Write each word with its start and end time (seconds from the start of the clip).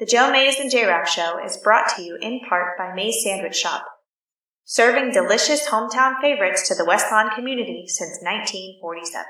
The 0.00 0.06
Joe 0.06 0.32
Mays 0.32 0.58
and 0.58 0.70
J 0.70 0.86
Rap 0.86 1.06
Show 1.06 1.44
is 1.44 1.58
brought 1.58 1.94
to 1.94 2.02
you 2.02 2.16
in 2.22 2.40
part 2.48 2.78
by 2.78 2.94
Mays 2.94 3.22
Sandwich 3.22 3.54
Shop, 3.54 3.84
serving 4.64 5.12
delicious 5.12 5.68
hometown 5.68 6.18
favorites 6.22 6.66
to 6.68 6.74
the 6.74 6.86
West 6.86 7.08
Lawn 7.12 7.28
community 7.34 7.84
since 7.86 8.18
1947. 8.22 9.26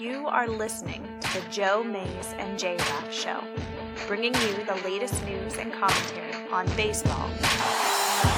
You 0.00 0.26
are 0.26 0.48
listening 0.48 1.06
to 1.20 1.40
the 1.40 1.46
Joe 1.52 1.84
Mays 1.84 2.34
and 2.36 2.58
J 2.58 2.76
Rap 2.78 3.12
Show, 3.12 3.44
bringing 4.08 4.34
you 4.34 4.64
the 4.64 4.80
latest 4.84 5.24
news 5.24 5.56
and 5.58 5.72
commentary 5.72 6.27
on 6.52 6.66
baseball, 6.76 7.28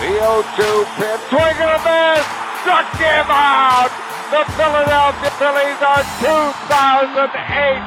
The 0.01 0.11
0-2 0.19 0.85
pitch, 0.97 1.21
swing 1.31 1.59
and 1.61 1.71
a 1.71 1.81
miss, 1.85 2.25
struck 2.63 2.89
him 2.99 3.27
out. 3.31 3.91
The 4.31 4.45
Philadelphia 4.55 5.31
Phillies 5.39 5.81
are 5.83 6.05
2008 6.23 7.83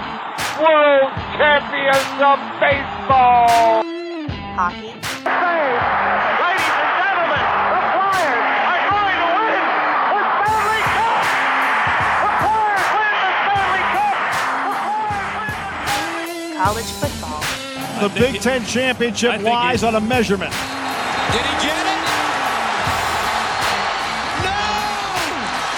World 0.61 1.11
Champions 1.37 2.19
of 2.21 2.37
Baseball. 2.59 3.83
hockey, 4.55 4.93
Ladies 4.93 6.73
and 6.73 6.91
gentlemen, 6.99 7.45
the 7.73 7.81
Flyers 7.93 8.47
are 8.69 8.81
going 8.91 9.17
to 9.23 9.27
win 9.33 9.55
the 10.13 10.21
Stanley 10.43 10.83
Cup. 10.93 11.23
The 12.23 12.31
Flyers 12.43 12.87
win 12.93 13.15
the 13.23 13.31
Stanley 13.43 13.83
Cup. 13.93 14.15
The 14.67 14.73
Flyers 14.83 15.31
win 15.39 16.27
the 16.43 16.59
college 16.59 16.91
football, 16.99 17.12
The 18.03 18.09
Big 18.19 18.41
Ten 18.41 18.65
championship 18.65 19.41
lies 19.43 19.81
on 19.81 19.95
a 19.95 20.01
measurement. 20.01 20.51
Did 20.51 21.39
he 21.39 21.55
get 21.63 21.85
it? 21.87 22.01
No! 24.43 24.59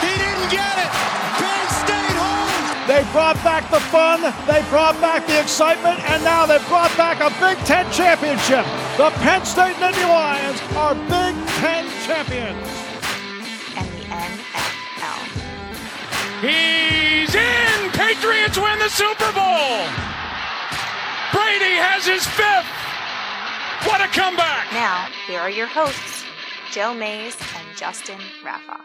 He 0.01 0.09
didn't 0.17 0.49
get 0.49 0.73
it! 0.81 0.89
Penn 1.37 1.69
State 1.69 2.17
holds! 2.17 2.87
They 2.87 3.05
brought 3.13 3.35
back 3.43 3.69
the 3.69 3.79
fun, 3.79 4.23
they 4.47 4.67
brought 4.71 4.99
back 4.99 5.27
the 5.27 5.39
excitement, 5.39 5.99
and 6.09 6.23
now 6.23 6.47
they've 6.47 6.67
brought 6.67 6.89
back 6.97 7.21
a 7.21 7.29
Big 7.39 7.63
Ten 7.63 7.85
championship. 7.91 8.65
The 8.97 9.11
Penn 9.21 9.45
State 9.45 9.75
Nittany 9.75 10.09
Lions 10.09 10.59
are 10.73 10.95
Big 10.95 11.35
Ten 11.61 11.85
champions. 12.07 12.67
and 13.77 13.85
the 13.85 14.01
NFL. 14.01 15.21
He's 16.41 17.35
in! 17.35 17.91
Patriots 17.91 18.57
win 18.57 18.79
the 18.79 18.89
Super 18.89 19.31
Bowl! 19.31 20.14
Brady 21.35 21.75
has 21.75 22.07
his 22.07 22.25
fifth! 22.25 22.71
What 23.85 23.99
a 23.99 24.07
comeback! 24.07 24.71
Now, 24.71 25.09
here 25.27 25.41
are 25.41 25.49
your 25.49 25.67
hosts, 25.67 26.23
Joe 26.71 26.93
Mays 26.93 27.35
and 27.57 27.77
Justin 27.77 28.19
Raffoff. 28.41 28.79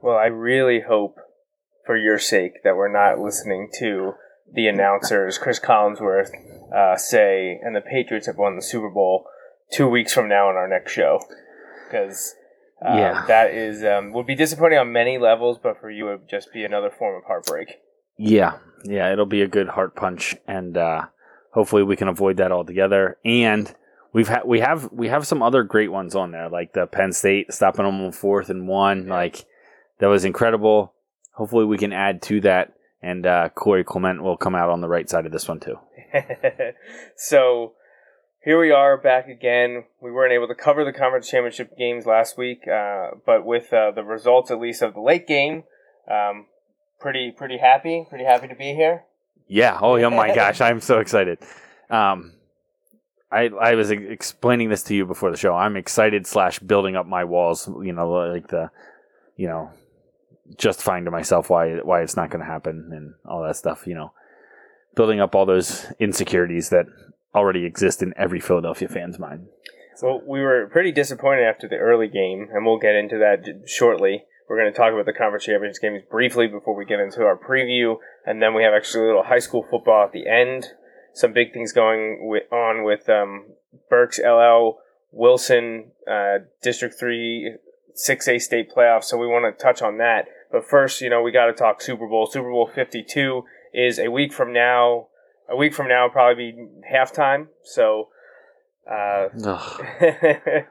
Well, 0.00 0.16
I 0.16 0.26
really 0.26 0.82
hope, 0.86 1.16
for 1.84 1.96
your 1.96 2.20
sake, 2.20 2.62
that 2.62 2.76
we're 2.76 2.92
not 2.92 3.18
listening 3.18 3.68
to 3.80 4.12
the 4.52 4.68
announcers, 4.68 5.38
Chris 5.38 5.58
Collinsworth, 5.58 6.30
uh, 6.72 6.96
say, 6.96 7.58
and 7.64 7.74
the 7.74 7.80
Patriots 7.80 8.26
have 8.28 8.38
won 8.38 8.54
the 8.54 8.62
Super 8.62 8.90
Bowl 8.90 9.26
two 9.72 9.88
weeks 9.88 10.12
from 10.12 10.28
now 10.28 10.48
on 10.48 10.54
our 10.54 10.68
next 10.68 10.92
show. 10.92 11.18
Because 11.88 12.36
uh, 12.84 12.96
Yeah. 12.96 13.24
that 13.26 13.52
is 13.52 13.84
um, 13.84 14.12
would 14.12 14.26
be 14.26 14.34
disappointing 14.34 14.78
on 14.78 14.92
many 14.92 15.18
levels, 15.18 15.58
but 15.62 15.80
for 15.80 15.90
you, 15.90 16.08
it 16.08 16.20
would 16.20 16.28
just 16.28 16.52
be 16.52 16.64
another 16.64 16.90
form 16.90 17.16
of 17.16 17.24
heartbreak. 17.24 17.78
Yeah, 18.18 18.58
yeah, 18.84 19.12
it'll 19.12 19.26
be 19.26 19.42
a 19.42 19.48
good 19.48 19.68
heart 19.68 19.96
punch, 19.96 20.36
and 20.46 20.76
uh, 20.76 21.06
hopefully 21.52 21.82
we 21.82 21.96
can 21.96 22.08
avoid 22.08 22.36
that 22.36 22.52
altogether. 22.52 23.16
And 23.24 23.74
we've 24.12 24.28
had 24.28 24.42
we 24.44 24.60
have 24.60 24.90
we 24.92 25.08
have 25.08 25.26
some 25.26 25.42
other 25.42 25.62
great 25.62 25.90
ones 25.90 26.14
on 26.14 26.30
there, 26.30 26.48
like 26.48 26.72
the 26.72 26.86
Penn 26.86 27.12
State 27.12 27.52
stopping 27.52 27.84
them 27.84 28.00
on 28.02 28.12
fourth 28.12 28.50
and 28.50 28.68
one, 28.68 29.06
like 29.08 29.44
that 29.98 30.06
was 30.08 30.24
incredible. 30.24 30.92
Hopefully 31.32 31.64
we 31.64 31.78
can 31.78 31.92
add 31.92 32.20
to 32.22 32.40
that, 32.42 32.74
and 33.02 33.24
uh, 33.26 33.48
Corey 33.48 33.82
Clement 33.84 34.22
will 34.22 34.36
come 34.36 34.54
out 34.54 34.68
on 34.68 34.80
the 34.82 34.88
right 34.88 35.08
side 35.08 35.24
of 35.26 35.32
this 35.32 35.48
one 35.48 35.60
too. 35.60 35.78
so 37.16 37.72
here 38.44 38.58
we 38.58 38.72
are 38.72 38.96
back 38.96 39.28
again. 39.28 39.84
We 40.00 40.10
weren't 40.10 40.32
able 40.32 40.48
to 40.48 40.54
cover 40.54 40.84
the 40.84 40.92
conference 40.92 41.28
championship 41.28 41.76
games 41.78 42.06
last 42.06 42.36
week, 42.36 42.66
uh, 42.66 43.10
but 43.24 43.44
with 43.44 43.72
uh, 43.72 43.92
the 43.92 44.02
results 44.02 44.50
at 44.50 44.58
least 44.58 44.82
of 44.82 44.94
the 44.94 45.00
late 45.00 45.26
game, 45.26 45.64
um, 46.10 46.46
pretty 46.98 47.30
pretty 47.30 47.58
happy. 47.58 48.06
Pretty 48.08 48.24
happy 48.24 48.48
to 48.48 48.54
be 48.54 48.74
here. 48.74 49.04
Yeah. 49.46 49.78
Oh, 49.80 49.96
oh 49.96 50.10
my 50.10 50.34
gosh, 50.34 50.60
I'm 50.60 50.80
so 50.80 50.98
excited. 50.98 51.38
Um, 51.88 52.32
I 53.30 53.46
I 53.48 53.74
was 53.74 53.90
explaining 53.90 54.70
this 54.70 54.82
to 54.84 54.94
you 54.94 55.06
before 55.06 55.30
the 55.30 55.36
show. 55.36 55.54
I'm 55.54 55.76
excited 55.76 56.26
slash 56.26 56.58
building 56.58 56.96
up 56.96 57.06
my 57.06 57.24
walls. 57.24 57.68
You 57.68 57.92
know, 57.92 58.10
like 58.10 58.48
the, 58.48 58.70
you 59.36 59.46
know, 59.46 59.70
justifying 60.58 61.04
to 61.04 61.12
myself 61.12 61.48
why 61.48 61.76
why 61.76 62.02
it's 62.02 62.16
not 62.16 62.30
going 62.30 62.44
to 62.44 62.50
happen 62.50 62.90
and 62.92 63.14
all 63.24 63.42
that 63.44 63.56
stuff. 63.56 63.86
You 63.86 63.94
know, 63.94 64.12
building 64.96 65.20
up 65.20 65.36
all 65.36 65.46
those 65.46 65.86
insecurities 66.00 66.70
that 66.70 66.86
already 67.34 67.64
exist 67.64 68.02
in 68.02 68.12
every 68.16 68.40
Philadelphia 68.40 68.88
fan's 68.88 69.18
mind. 69.18 69.46
So 69.96 70.20
we 70.26 70.40
were 70.40 70.68
pretty 70.72 70.92
disappointed 70.92 71.44
after 71.44 71.68
the 71.68 71.76
early 71.76 72.08
game, 72.08 72.48
and 72.52 72.64
we'll 72.64 72.78
get 72.78 72.94
into 72.94 73.18
that 73.18 73.68
shortly. 73.68 74.24
We're 74.48 74.58
going 74.58 74.72
to 74.72 74.76
talk 74.76 74.92
about 74.92 75.06
the 75.06 75.12
conference 75.12 75.44
championship 75.44 75.80
games 75.80 76.02
briefly 76.10 76.46
before 76.46 76.76
we 76.76 76.84
get 76.84 77.00
into 77.00 77.22
our 77.22 77.38
preview, 77.38 77.96
and 78.26 78.42
then 78.42 78.54
we 78.54 78.62
have 78.64 78.74
actually 78.74 79.04
a 79.04 79.06
little 79.06 79.22
high 79.22 79.38
school 79.38 79.66
football 79.70 80.04
at 80.04 80.12
the 80.12 80.26
end. 80.26 80.66
Some 81.14 81.32
big 81.32 81.52
things 81.52 81.72
going 81.72 82.18
wi- 82.20 82.48
on 82.50 82.84
with 82.84 83.08
um, 83.08 83.46
Berks, 83.88 84.18
LL, 84.18 84.78
Wilson, 85.10 85.92
uh, 86.10 86.38
District 86.62 86.94
Three, 86.98 87.56
Six 87.94 88.26
A 88.28 88.38
state 88.38 88.70
playoffs. 88.74 89.04
So 89.04 89.18
we 89.18 89.26
want 89.26 89.44
to 89.46 89.62
touch 89.62 89.82
on 89.82 89.98
that. 89.98 90.26
But 90.50 90.68
first, 90.68 91.00
you 91.00 91.10
know, 91.10 91.22
we 91.22 91.30
got 91.32 91.46
to 91.46 91.52
talk 91.52 91.80
Super 91.80 92.08
Bowl. 92.08 92.26
Super 92.26 92.50
Bowl 92.50 92.70
Fifty 92.74 93.02
Two 93.02 93.44
is 93.72 93.98
a 93.98 94.10
week 94.10 94.32
from 94.32 94.52
now. 94.52 95.08
A 95.52 95.56
week 95.56 95.74
from 95.74 95.88
now, 95.88 96.04
will 96.04 96.10
probably 96.10 96.52
be 96.52 96.66
halftime. 96.90 97.48
So. 97.64 98.08
Uh, 98.84 99.28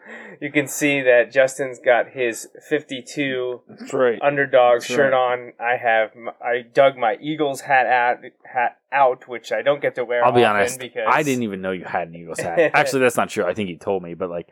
you 0.42 0.52
can 0.52 0.68
see 0.68 1.00
that 1.00 1.32
Justin's 1.32 1.80
got 1.80 2.10
his 2.10 2.50
52 2.68 3.62
right. 3.94 4.22
underdog 4.22 4.82
That's 4.82 4.86
shirt 4.86 5.14
right. 5.14 5.34
on. 5.34 5.54
I 5.62 5.78
have 5.78 6.12
I 6.44 6.62
dug 6.62 6.98
my 6.98 7.16
Eagles 7.22 7.62
hat 7.62 7.86
out, 7.86 8.18
hat 8.54 8.80
out, 8.92 9.30
which 9.30 9.54
I 9.54 9.62
don't 9.62 9.82
get 9.82 9.96
to 9.96 10.04
wear. 10.04 10.26
I'll 10.26 10.34
be 10.34 10.44
often 10.44 10.58
honest. 10.58 10.80
because 10.80 11.08
I 11.08 11.24
didn't 11.24 11.44
even 11.44 11.62
know 11.62 11.72
you 11.72 11.86
had 11.86 12.10
an 12.10 12.16
Eagles 12.16 12.42
hat. 12.42 12.60
Actually, 12.74 13.00
that's 13.00 13.16
not 13.16 13.30
true. 13.30 13.46
I 13.46 13.54
think 13.54 13.70
you 13.70 13.78
told 13.78 14.04
me, 14.04 14.14
but 14.14 14.30
like, 14.30 14.50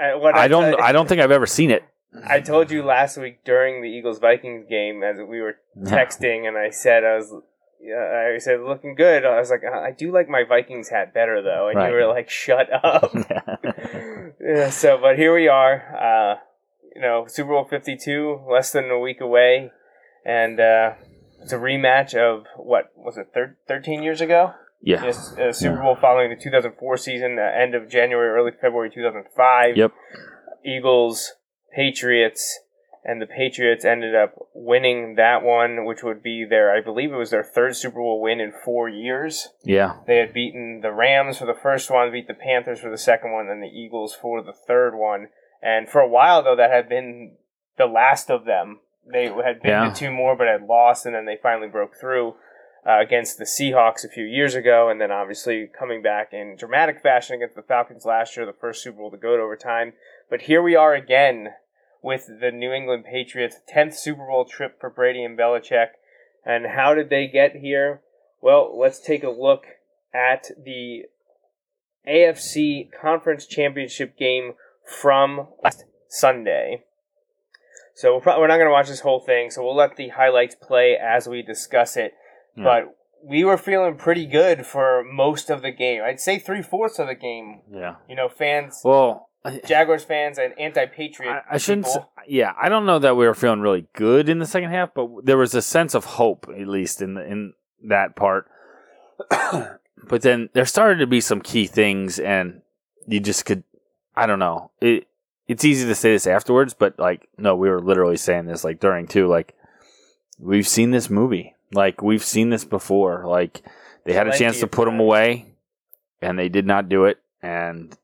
I, 0.00 0.14
what 0.14 0.34
I 0.34 0.48
don't. 0.48 0.80
I 0.80 0.92
don't 0.92 1.08
think 1.08 1.20
I've 1.20 1.30
ever 1.30 1.46
seen 1.46 1.70
it. 1.70 1.84
I 2.26 2.40
told 2.40 2.70
you 2.70 2.82
last 2.82 3.16
week 3.16 3.44
during 3.44 3.82
the 3.82 3.88
Eagles 3.88 4.18
Vikings 4.18 4.66
game 4.68 5.02
as 5.02 5.18
we 5.18 5.40
were 5.40 5.56
texting, 5.82 6.46
and 6.46 6.56
I 6.56 6.70
said 6.70 7.04
I 7.04 7.16
was. 7.16 7.34
Yeah, 7.86 8.32
I 8.34 8.38
said 8.38 8.60
looking 8.60 8.94
good. 8.94 9.26
I 9.26 9.38
was 9.38 9.50
like, 9.50 9.60
I 9.64 9.90
do 9.90 10.10
like 10.10 10.26
my 10.28 10.42
Vikings 10.48 10.88
hat 10.88 11.12
better 11.12 11.42
though, 11.42 11.68
and 11.68 11.76
Right. 11.76 11.90
you 11.90 11.94
were 11.96 12.06
like, 12.06 12.30
"Shut 12.30 12.68
up." 12.84 13.12
yeah, 14.40 14.70
so, 14.70 14.98
but 14.98 15.16
here 15.16 15.34
we 15.34 15.48
are. 15.48 15.74
Uh, 15.94 16.38
you 16.94 17.02
know, 17.02 17.26
Super 17.28 17.50
Bowl 17.50 17.64
Fifty 17.64 17.96
Two, 17.96 18.40
less 18.50 18.72
than 18.72 18.90
a 18.90 18.98
week 18.98 19.20
away, 19.20 19.70
and 20.24 20.58
uh, 20.60 20.92
it's 21.42 21.52
a 21.52 21.58
rematch 21.58 22.14
of 22.14 22.46
what 22.56 22.90
was 22.96 23.18
it, 23.18 23.28
thir- 23.34 23.56
thirteen 23.68 24.02
years 24.02 24.20
ago? 24.20 24.52
yeah. 24.80 25.04
Yes, 25.04 25.36
uh, 25.38 25.52
Super 25.52 25.82
Bowl 25.82 25.96
following 26.00 26.30
the 26.30 26.36
two 26.42 26.50
thousand 26.50 26.72
four 26.78 26.96
season, 26.96 27.38
uh, 27.38 27.42
end 27.42 27.74
of 27.74 27.88
January, 27.90 28.28
early 28.30 28.52
February 28.52 28.90
two 28.90 29.02
thousand 29.02 29.24
five. 29.36 29.76
Yep. 29.76 29.92
Eagles, 30.64 31.32
Patriots, 31.74 32.60
and 33.04 33.20
the 33.20 33.26
Patriots 33.26 33.84
ended 33.84 34.14
up 34.14 34.34
winning 34.54 35.16
that 35.16 35.42
one, 35.42 35.84
which 35.84 36.02
would 36.02 36.22
be 36.22 36.44
their, 36.48 36.74
I 36.74 36.80
believe 36.80 37.12
it 37.12 37.16
was 37.16 37.30
their 37.30 37.44
third 37.44 37.76
Super 37.76 37.96
Bowl 37.96 38.20
win 38.22 38.40
in 38.40 38.52
four 38.64 38.88
years. 38.88 39.48
Yeah. 39.62 39.96
They 40.06 40.16
had 40.16 40.32
beaten 40.32 40.80
the 40.82 40.90
Rams 40.92 41.38
for 41.38 41.44
the 41.46 41.54
first 41.54 41.90
one, 41.90 42.10
beat 42.10 42.28
the 42.28 42.34
Panthers 42.34 42.80
for 42.80 42.90
the 42.90 42.96
second 42.98 43.32
one, 43.32 43.48
and 43.48 43.62
the 43.62 43.68
Eagles 43.68 44.14
for 44.14 44.42
the 44.42 44.54
third 44.54 44.94
one. 44.96 45.28
And 45.62 45.88
for 45.88 46.00
a 46.00 46.08
while, 46.08 46.42
though, 46.42 46.56
that 46.56 46.70
had 46.70 46.88
been 46.88 47.36
the 47.76 47.86
last 47.86 48.30
of 48.30 48.44
them. 48.46 48.80
They 49.10 49.24
had 49.28 49.60
been 49.60 49.70
Yeah. 49.70 49.90
to 49.90 49.94
two 49.94 50.10
more, 50.10 50.34
but 50.34 50.46
had 50.46 50.62
lost, 50.62 51.04
and 51.04 51.14
then 51.14 51.26
they 51.26 51.36
finally 51.36 51.68
broke 51.68 51.96
through 51.96 52.36
uh, 52.86 53.00
against 53.00 53.38
the 53.38 53.44
Seahawks 53.46 54.04
a 54.04 54.08
few 54.10 54.24
years 54.24 54.54
ago, 54.54 54.90
and 54.90 55.00
then 55.00 55.10
obviously 55.10 55.66
coming 55.78 56.02
back 56.02 56.34
in 56.34 56.54
dramatic 56.56 57.00
fashion 57.00 57.34
against 57.36 57.54
the 57.56 57.62
Falcons 57.62 58.04
last 58.04 58.36
year, 58.36 58.44
the 58.44 58.52
first 58.52 58.82
Super 58.82 58.98
Bowl 58.98 59.10
to 59.10 59.16
go 59.16 59.36
to 59.36 59.42
overtime. 59.42 59.94
But 60.28 60.42
here 60.42 60.62
we 60.62 60.76
are 60.76 60.94
again 60.94 61.54
with 62.04 62.26
the 62.38 62.50
New 62.52 62.70
England 62.70 63.06
Patriots, 63.10 63.56
10th 63.74 63.94
Super 63.94 64.26
Bowl 64.26 64.44
trip 64.44 64.78
for 64.78 64.90
Brady 64.90 65.24
and 65.24 65.38
Belichick. 65.38 65.88
And 66.44 66.66
how 66.76 66.94
did 66.94 67.08
they 67.08 67.26
get 67.26 67.56
here? 67.56 68.02
Well, 68.42 68.78
let's 68.78 69.00
take 69.00 69.24
a 69.24 69.30
look 69.30 69.64
at 70.14 70.50
the 70.62 71.04
AFC 72.06 72.90
Conference 72.92 73.46
Championship 73.46 74.18
game 74.18 74.52
from 74.86 75.48
last 75.62 75.86
Sunday. 76.08 76.84
So 77.94 78.16
we're, 78.16 78.20
probably, 78.20 78.42
we're 78.42 78.48
not 78.48 78.56
going 78.56 78.68
to 78.68 78.72
watch 78.72 78.88
this 78.88 79.00
whole 79.00 79.20
thing. 79.20 79.50
So 79.50 79.64
we'll 79.64 79.74
let 79.74 79.96
the 79.96 80.10
highlights 80.10 80.56
play 80.60 80.98
as 81.00 81.26
we 81.26 81.40
discuss 81.40 81.96
it. 81.96 82.12
Yeah. 82.54 82.64
But 82.64 82.96
we 83.24 83.44
were 83.44 83.56
feeling 83.56 83.96
pretty 83.96 84.26
good 84.26 84.66
for 84.66 85.02
most 85.02 85.48
of 85.48 85.62
the 85.62 85.70
game. 85.70 86.02
I'd 86.04 86.20
say 86.20 86.38
three 86.38 86.60
fourths 86.60 86.98
of 86.98 87.06
the 87.06 87.14
game. 87.14 87.62
Yeah. 87.72 87.94
You 88.06 88.16
know, 88.16 88.28
fans, 88.28 88.82
Well, 88.84 89.30
Jaguars 89.66 90.04
fans, 90.04 90.38
and 90.38 90.58
anti-patriot. 90.58 91.30
I, 91.50 91.54
I 91.54 91.58
shouldn't. 91.58 91.86
Yeah, 92.26 92.52
I 92.60 92.68
don't 92.68 92.86
know 92.86 92.98
that 92.98 93.16
we 93.16 93.26
were 93.26 93.34
feeling 93.34 93.60
really 93.60 93.86
good 93.92 94.28
in 94.28 94.38
the 94.38 94.46
second 94.46 94.70
half, 94.70 94.94
but 94.94 95.08
there 95.24 95.36
was 95.36 95.54
a 95.54 95.62
sense 95.62 95.94
of 95.94 96.04
hope, 96.04 96.46
at 96.48 96.66
least 96.66 97.02
in 97.02 97.14
the, 97.14 97.24
in 97.26 97.52
that 97.84 98.16
part. 98.16 98.50
but 99.30 100.22
then 100.22 100.48
there 100.54 100.64
started 100.64 100.98
to 100.98 101.06
be 101.06 101.20
some 101.20 101.40
key 101.40 101.66
things, 101.66 102.18
and 102.18 102.62
you 103.06 103.20
just 103.20 103.44
could. 103.44 103.64
I 104.16 104.26
don't 104.26 104.38
know. 104.38 104.70
It 104.80 105.08
it's 105.46 105.64
easy 105.64 105.86
to 105.86 105.94
say 105.94 106.12
this 106.12 106.26
afterwards, 106.26 106.74
but 106.74 106.98
like, 106.98 107.28
no, 107.36 107.54
we 107.54 107.68
were 107.68 107.80
literally 107.80 108.16
saying 108.16 108.46
this 108.46 108.64
like 108.64 108.80
during 108.80 109.06
too. 109.06 109.26
Like, 109.26 109.54
we've 110.38 110.68
seen 110.68 110.90
this 110.90 111.10
movie. 111.10 111.54
Like, 111.72 112.02
we've 112.02 112.24
seen 112.24 112.50
this 112.50 112.64
before. 112.64 113.24
Like, 113.26 113.62
they 114.04 114.12
had 114.12 114.28
a 114.28 114.38
chance 114.38 114.60
to 114.60 114.66
put 114.66 114.88
him 114.88 115.00
away, 115.00 115.54
and 116.22 116.38
they 116.38 116.48
did 116.48 116.66
not 116.66 116.88
do 116.88 117.04
it. 117.04 117.18
And 117.42 117.96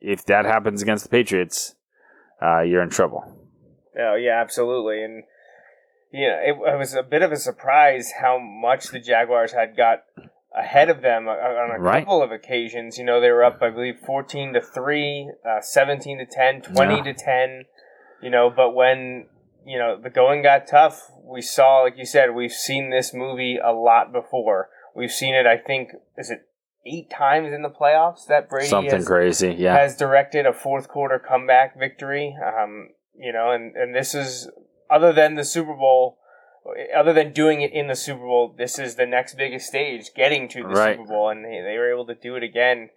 if 0.00 0.24
that 0.26 0.44
happens 0.44 0.82
against 0.82 1.04
the 1.04 1.10
Patriots, 1.10 1.74
uh, 2.42 2.60
you're 2.60 2.82
in 2.82 2.90
trouble. 2.90 3.24
Oh 3.98 4.14
yeah, 4.14 4.40
absolutely, 4.40 5.02
and 5.02 5.24
you 6.12 6.28
know 6.28 6.36
it, 6.42 6.72
it 6.74 6.78
was 6.78 6.94
a 6.94 7.02
bit 7.02 7.22
of 7.22 7.32
a 7.32 7.36
surprise 7.36 8.12
how 8.20 8.38
much 8.38 8.88
the 8.88 9.00
Jaguars 9.00 9.52
had 9.52 9.76
got 9.76 10.04
ahead 10.56 10.88
of 10.90 11.02
them 11.02 11.28
on 11.28 11.70
a 11.70 11.80
Right. 11.80 12.00
couple 12.00 12.22
of 12.22 12.32
occasions. 12.32 12.98
You 12.98 13.04
know 13.04 13.20
they 13.20 13.30
were 13.30 13.44
up, 13.44 13.58
I 13.62 13.70
believe, 13.70 13.98
fourteen 14.06 14.52
to 14.54 14.60
three, 14.60 15.30
uh, 15.48 15.60
seventeen 15.60 16.18
to 16.18 16.26
10, 16.26 16.62
20 16.62 16.96
Yeah. 16.96 17.02
to 17.02 17.14
ten. 17.14 17.64
You 18.22 18.30
know, 18.30 18.50
but 18.50 18.74
when 18.74 19.26
you 19.66 19.78
know 19.78 20.00
the 20.00 20.10
going 20.10 20.42
got 20.42 20.66
tough, 20.66 21.10
we 21.24 21.42
saw, 21.42 21.82
like 21.82 21.96
you 21.98 22.04
said, 22.06 22.34
we've 22.34 22.52
seen 22.52 22.90
this 22.90 23.12
movie 23.14 23.58
a 23.62 23.72
lot 23.72 24.12
before. 24.12 24.68
We've 24.94 25.12
seen 25.12 25.34
it. 25.34 25.46
I 25.46 25.56
think 25.56 25.90
is 26.16 26.30
it 26.30 26.40
eight 26.86 27.10
times 27.10 27.52
in 27.52 27.62
the 27.62 27.70
playoffs 27.70 28.26
that 28.28 28.48
Brady 28.48 28.68
Something 28.68 28.96
has, 28.96 29.06
crazy, 29.06 29.54
yeah. 29.58 29.76
has 29.76 29.96
directed 29.96 30.46
a 30.46 30.52
fourth 30.52 30.88
quarter 30.88 31.18
comeback 31.18 31.78
victory. 31.78 32.36
Um, 32.44 32.90
you 33.14 33.32
know, 33.32 33.50
and, 33.50 33.76
and 33.76 33.94
this 33.94 34.14
is 34.14 34.48
other 34.90 35.12
than 35.12 35.34
the 35.34 35.44
Super 35.44 35.74
Bowl, 35.74 36.18
other 36.96 37.12
than 37.12 37.32
doing 37.32 37.60
it 37.60 37.72
in 37.72 37.88
the 37.88 37.96
Super 37.96 38.22
Bowl, 38.22 38.54
this 38.56 38.78
is 38.78 38.94
the 38.94 39.06
next 39.06 39.34
biggest 39.34 39.66
stage, 39.66 40.10
getting 40.14 40.48
to 40.48 40.62
the 40.62 40.68
Right. 40.68 40.96
Super 40.96 41.08
Bowl, 41.08 41.28
and 41.28 41.44
they, 41.44 41.60
they 41.62 41.76
were 41.78 41.90
able 41.90 42.06
to 42.06 42.14
do 42.14 42.36
it 42.36 42.42
again. 42.42 42.90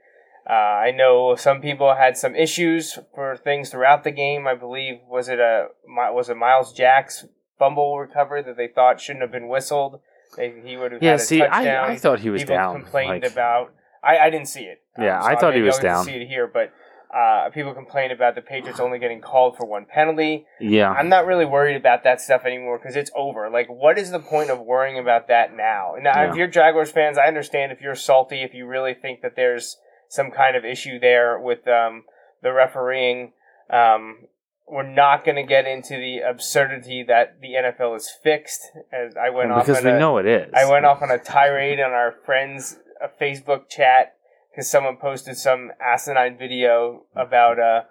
Uh, 0.49 0.53
I 0.53 0.91
know 0.91 1.35
some 1.35 1.61
people 1.61 1.95
had 1.95 2.17
some 2.17 2.35
issues 2.35 2.99
for 3.15 3.37
things 3.37 3.69
throughout 3.69 4.03
the 4.03 4.11
game. 4.11 4.45
I 4.45 4.55
believe 4.55 4.95
was 5.07 5.29
it 5.29 5.39
a 5.39 5.67
was 5.87 6.29
it 6.29 6.35
Myles 6.35 6.73
Jack's 6.73 7.25
fumble 7.57 7.97
recovery 7.97 8.43
that 8.43 8.57
they 8.57 8.67
thought 8.67 8.99
shouldn't 8.99 9.21
have 9.21 9.31
been 9.31 9.47
whistled. 9.47 10.01
They, 10.37 10.61
he 10.65 10.77
would 10.77 10.91
have 10.93 11.03
yeah, 11.03 11.11
had 11.11 11.19
a 11.19 11.23
see, 11.23 11.39
touchdown. 11.39 11.89
I, 11.89 11.93
I 11.93 11.97
thought 11.97 12.19
he 12.19 12.29
was 12.29 12.41
people 12.41 12.55
down. 12.55 12.81
complained 12.81 13.23
like- 13.23 13.31
about. 13.31 13.73
I, 14.03 14.17
I 14.17 14.29
didn't 14.29 14.47
see 14.49 14.63
it. 14.63 14.81
Yeah, 14.99 15.21
so 15.21 15.27
I 15.27 15.35
thought 15.35 15.53
he 15.53 15.59
gonna 15.61 15.67
was 15.67 15.75
go 15.79 15.87
into 15.87 15.87
down. 15.87 16.05
See 16.05 16.11
it 16.11 16.27
here, 16.27 16.45
but 16.45 16.73
uh, 17.15 17.49
people 17.51 17.73
complained 17.73 18.11
about 18.11 18.35
the 18.35 18.41
Patriots 18.41 18.79
only 18.79 18.99
getting 18.99 19.21
called 19.21 19.55
for 19.55 19.65
one 19.65 19.85
penalty. 19.85 20.45
yeah, 20.59 20.91
I'm 20.91 21.07
not 21.09 21.25
really 21.25 21.45
worried 21.45 21.77
about 21.77 22.03
that 22.03 22.19
stuff 22.19 22.41
anymore 22.45 22.77
because 22.79 22.95
it's 22.95 23.11
over. 23.15 23.49
Like, 23.49 23.67
what 23.69 23.97
is 23.97 24.11
the 24.11 24.19
point 24.19 24.49
of 24.49 24.59
worrying 24.59 24.99
about 24.99 25.27
that 25.29 25.55
now? 25.55 25.93
Now, 26.01 26.23
Yeah. 26.23 26.29
if 26.31 26.35
you're 26.35 26.47
Jaguars 26.47 26.91
fans, 26.91 27.17
I 27.17 27.27
understand 27.27 27.71
if 27.71 27.79
you're 27.81 27.95
salty, 27.95 28.41
if 28.43 28.53
you 28.53 28.65
really 28.67 28.93
think 28.93 29.21
that 29.21 29.35
there's 29.35 29.77
some 30.09 30.31
kind 30.31 30.55
of 30.57 30.65
issue 30.65 30.99
there 30.99 31.39
with 31.39 31.65
um, 31.67 32.03
the 32.41 32.51
refereeing. 32.51 33.31
Um, 33.69 34.27
we're 34.73 34.83
not 34.89 35.23
going 35.23 35.35
to 35.35 35.43
get 35.43 35.67
into 35.67 35.95
the 35.95 36.19
absurdity 36.27 37.03
that 37.03 37.39
the 37.41 37.49
NFL 37.49 37.95
is 37.95 38.09
fixed. 38.23 38.61
As 38.91 39.15
I 39.15 39.29
went 39.29 39.49
Well, 39.49 39.59
off 39.59 39.67
because 39.67 39.79
on 39.85 39.91
we 39.91 39.91
a- 39.91 39.99
know 39.99 40.17
it 40.17 40.25
is. 40.25 40.51
I 40.53 40.65
went 40.69 40.85
off 40.85 41.01
on 41.01 41.11
a 41.11 41.19
tirade 41.19 41.79
on 41.79 41.91
our 41.91 42.11
friends' 42.25 42.77
Facebook 43.21 43.69
chat 43.69 44.15
because 44.51 44.69
someone 44.69 44.97
posted 44.97 45.37
some 45.37 45.71
asinine 45.79 46.37
video 46.37 47.05
about 47.15 47.59
uh 47.59 47.81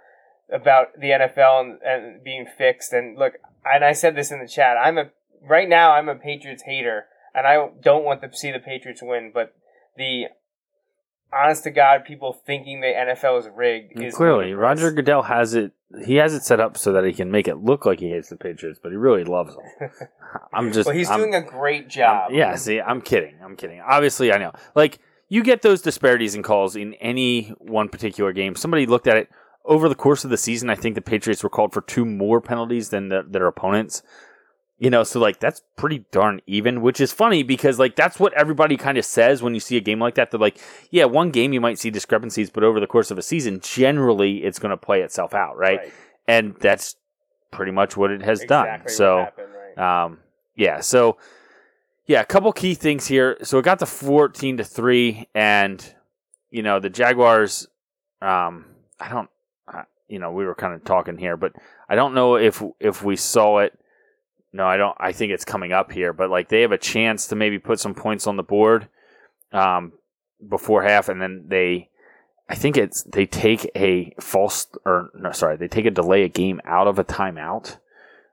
about 0.52 0.88
the 0.98 1.10
NFL 1.10 1.60
and, 1.60 1.78
and 1.82 2.24
being 2.24 2.46
fixed. 2.46 2.92
And 2.92 3.16
look, 3.16 3.34
and 3.64 3.84
I 3.84 3.92
said 3.92 4.16
this 4.16 4.32
in 4.32 4.40
the 4.40 4.48
chat. 4.48 4.76
I'm 4.76 4.98
a 4.98 5.10
right 5.48 5.68
now. 5.68 5.92
I'm 5.92 6.08
a 6.08 6.16
Patriots 6.16 6.64
hater, 6.64 7.06
and 7.34 7.46
I 7.46 7.68
don't 7.80 8.04
want 8.04 8.22
to 8.22 8.36
see 8.36 8.50
the 8.50 8.58
Patriots 8.58 9.02
win. 9.02 9.30
But 9.32 9.54
the 9.96 10.24
honest 11.32 11.64
to 11.64 11.70
God, 11.70 12.04
people 12.04 12.32
thinking 12.32 12.80
the 12.80 12.86
NFL 12.88 13.40
is 13.40 13.48
rigged 13.54 14.00
is 14.00 14.14
Clearly. 14.14 14.54
Roger 14.54 14.90
Goodell 14.92 15.22
has 15.22 15.54
it. 15.54 15.72
He 16.04 16.16
has 16.16 16.32
it 16.34 16.42
set 16.42 16.58
up 16.60 16.78
so 16.78 16.92
that 16.92 17.04
he 17.04 17.12
can 17.12 17.30
make 17.30 17.46
it 17.48 17.56
look 17.58 17.84
like 17.84 18.00
he 18.00 18.08
hates 18.10 18.28
the 18.30 18.36
Patriots, 18.36 18.80
but 18.82 18.90
he 18.92 18.96
really 18.96 19.24
loves 19.24 19.54
them. 19.54 19.90
I'm 20.54 20.72
just. 20.72 20.86
well, 20.86 20.96
he's 20.96 21.10
I'm- 21.10 21.20
doing 21.20 21.34
a 21.34 21.42
great 21.42 21.82
I'm- 21.82 21.90
job. 21.90 22.32
yeah, 22.32 22.54
see, 22.56 22.80
I'm 22.80 23.00
kidding. 23.02 23.34
I'm 23.44 23.56
kidding. 23.56 23.80
Obviously, 23.80 24.32
I 24.32 24.38
know. 24.38 24.52
Like, 24.74 24.98
you 25.28 25.42
get 25.42 25.62
those 25.62 25.82
disparities 25.82 26.34
in 26.34 26.42
calls 26.42 26.76
in 26.76 26.94
any 26.94 27.48
one 27.58 27.88
particular 27.88 28.32
game. 28.32 28.54
Somebody 28.54 28.86
looked 28.86 29.06
at 29.06 29.16
it 29.16 29.28
over 29.64 29.88
the 29.88 29.94
course 29.94 30.24
of 30.24 30.30
the 30.30 30.36
season. 30.36 30.68
I 30.70 30.74
think 30.74 30.94
the 30.94 31.00
Patriots 31.02 31.42
were 31.42 31.50
called 31.50 31.72
for 31.72 31.80
two 31.82 32.04
more 32.04 32.40
penalties 32.40 32.88
than 32.90 33.08
the, 33.08 33.24
their 33.26 33.46
opponents. 33.46 34.02
You 34.82 34.90
know, 34.90 35.04
so 35.04 35.20
like 35.20 35.38
that's 35.38 35.62
pretty 35.76 36.04
darn 36.10 36.40
even, 36.48 36.82
which 36.82 37.00
is 37.00 37.12
funny 37.12 37.44
because 37.44 37.78
like 37.78 37.94
that's 37.94 38.18
what 38.18 38.32
everybody 38.32 38.76
kind 38.76 38.98
of 38.98 39.04
says 39.04 39.40
when 39.40 39.54
you 39.54 39.60
see 39.60 39.76
a 39.76 39.80
game 39.80 40.00
like 40.00 40.16
that. 40.16 40.32
They're 40.32 40.40
like, 40.40 40.58
yeah, 40.90 41.04
one 41.04 41.30
game 41.30 41.52
you 41.52 41.60
might 41.60 41.78
see 41.78 41.88
discrepancies, 41.88 42.50
but 42.50 42.64
over 42.64 42.80
the 42.80 42.88
course 42.88 43.12
of 43.12 43.16
a 43.16 43.22
season, 43.22 43.60
generally 43.60 44.38
it's 44.38 44.58
going 44.58 44.70
to 44.70 44.76
play 44.76 45.02
itself 45.02 45.34
out, 45.34 45.56
right? 45.56 45.78
Right. 45.78 45.92
And 46.26 46.56
that's 46.58 46.96
pretty 47.52 47.70
much 47.70 47.96
what 47.96 48.10
it 48.10 48.22
has 48.22 48.42
Exactly 48.42 48.78
done. 48.86 48.88
So. 48.88 49.18
happened, 49.18 49.48
right. 49.76 50.04
Um, 50.04 50.18
yeah, 50.56 50.80
so 50.80 51.16
yeah, 52.06 52.20
a 52.20 52.24
couple 52.24 52.52
key 52.52 52.74
things 52.74 53.06
here. 53.06 53.36
So 53.42 53.58
it 53.58 53.62
got 53.62 53.78
to 53.78 53.86
fourteen 53.86 54.56
to 54.56 54.64
three, 54.64 55.28
and 55.34 55.94
you 56.50 56.62
know 56.62 56.80
the 56.80 56.90
Jaguars. 56.90 57.68
Um, 58.20 58.66
I 59.00 59.08
don't, 59.08 59.30
uh, 59.72 59.82
you 60.08 60.18
know, 60.18 60.32
we 60.32 60.44
were 60.44 60.54
kind 60.54 60.74
of 60.74 60.84
talking 60.84 61.16
here, 61.16 61.36
but 61.36 61.52
I 61.88 61.94
don't 61.94 62.14
know 62.14 62.36
if 62.36 62.62
if 62.80 63.02
we 63.02 63.16
saw 63.16 63.58
it. 63.58 63.78
No, 64.52 64.66
I 64.66 64.76
don't. 64.76 64.96
I 65.00 65.12
think 65.12 65.32
it's 65.32 65.44
coming 65.44 65.72
up 65.72 65.92
here, 65.92 66.12
but 66.12 66.30
like 66.30 66.48
they 66.48 66.60
have 66.60 66.72
a 66.72 66.78
chance 66.78 67.26
to 67.28 67.36
maybe 67.36 67.58
put 67.58 67.80
some 67.80 67.94
points 67.94 68.26
on 68.26 68.36
the 68.36 68.42
board 68.42 68.88
um, 69.52 69.92
before 70.46 70.82
half, 70.82 71.08
and 71.08 71.20
then 71.20 71.44
they. 71.48 71.88
I 72.48 72.54
think 72.54 72.76
it's 72.76 73.02
they 73.04 73.24
take 73.24 73.70
a 73.74 74.14
false 74.20 74.66
or 74.84 75.10
no, 75.14 75.32
sorry, 75.32 75.56
they 75.56 75.68
take 75.68 75.86
a 75.86 75.90
delay 75.90 76.24
a 76.24 76.28
game 76.28 76.60
out 76.66 76.86
of 76.86 76.98
a 76.98 77.04
timeout, 77.04 77.78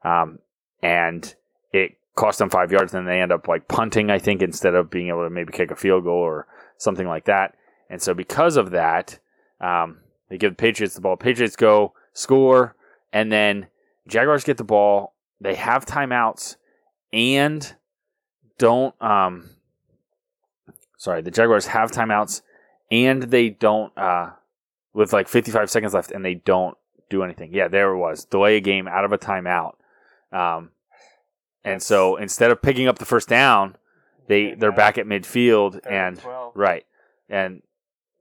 um, 0.04 0.40
and 0.84 1.34
it 1.72 1.98
cost 2.16 2.40
them 2.40 2.50
five 2.50 2.72
yards. 2.72 2.92
Then 2.92 3.06
they 3.06 3.22
end 3.22 3.32
up 3.32 3.48
like 3.48 3.70
punting, 3.70 4.10
I 4.10 4.20
think, 4.20 4.42
instead 4.42 4.76
of 4.76 4.90
being 4.90 5.08
able 5.08 5.24
to 5.24 5.30
maybe 5.30 5.54
kick 5.54 5.72
a 5.72 5.76
field 5.76 6.04
goal 6.04 6.18
or 6.18 6.48
something 6.78 7.08
like 7.08 7.26
that. 7.26 7.56
And 7.90 8.02
so 8.02 8.14
because 8.14 8.58
of 8.58 8.72
that, 8.72 9.20
um, 9.62 10.00
they 10.30 10.38
give 10.38 10.52
the 10.52 10.56
Patriots 10.56 10.96
the 10.96 11.02
ball. 11.02 11.16
Patriots 11.16 11.56
go 11.56 11.94
score, 12.12 12.76
and 13.14 13.32
then 13.32 13.68
Jaguars 14.08 14.44
get 14.44 14.58
the 14.58 14.66
ball. 14.66 15.14
They 15.42 15.56
have 15.56 15.86
timeouts 15.86 16.58
and 17.14 17.76
don't. 18.58 18.94
Um, 19.02 19.50
sorry, 20.98 21.22
the 21.22 21.32
Jaguars 21.32 21.68
have 21.68 21.92
timeouts 21.92 22.42
and 22.92 23.24
they 23.24 23.50
don't. 23.50 23.98
Uh, 23.98 24.32
with 24.94 25.14
like 25.14 25.28
55 25.28 25.70
seconds 25.70 25.94
left, 25.94 26.12
and 26.12 26.26
they 26.26 26.36
don't 26.36 26.78
do 27.10 27.24
anything. 27.24 27.54
Yeah, 27.54 27.68
there 27.68 27.92
it 27.92 27.98
was. 27.98 28.26
Delay 28.26 28.58
a 28.58 28.62
game 28.62 28.88
out 28.88 29.06
of 29.06 29.12
a 29.12 29.18
timeout. 29.18 29.74
Um, 30.32 30.72
and 31.64 31.82
so 31.82 32.16
instead 32.16 32.52
of 32.52 32.62
picking 32.62 32.88
up 32.88 33.00
the 33.00 33.06
first 33.06 33.28
down, 33.28 33.76
they 34.28 34.54
they're 34.54 34.72
back 34.72 34.98
at 34.98 35.06
midfield 35.06 35.80
and 35.86 36.18
and 36.18 36.20
12. 36.20 36.54
right, 36.56 36.86
and 37.30 37.62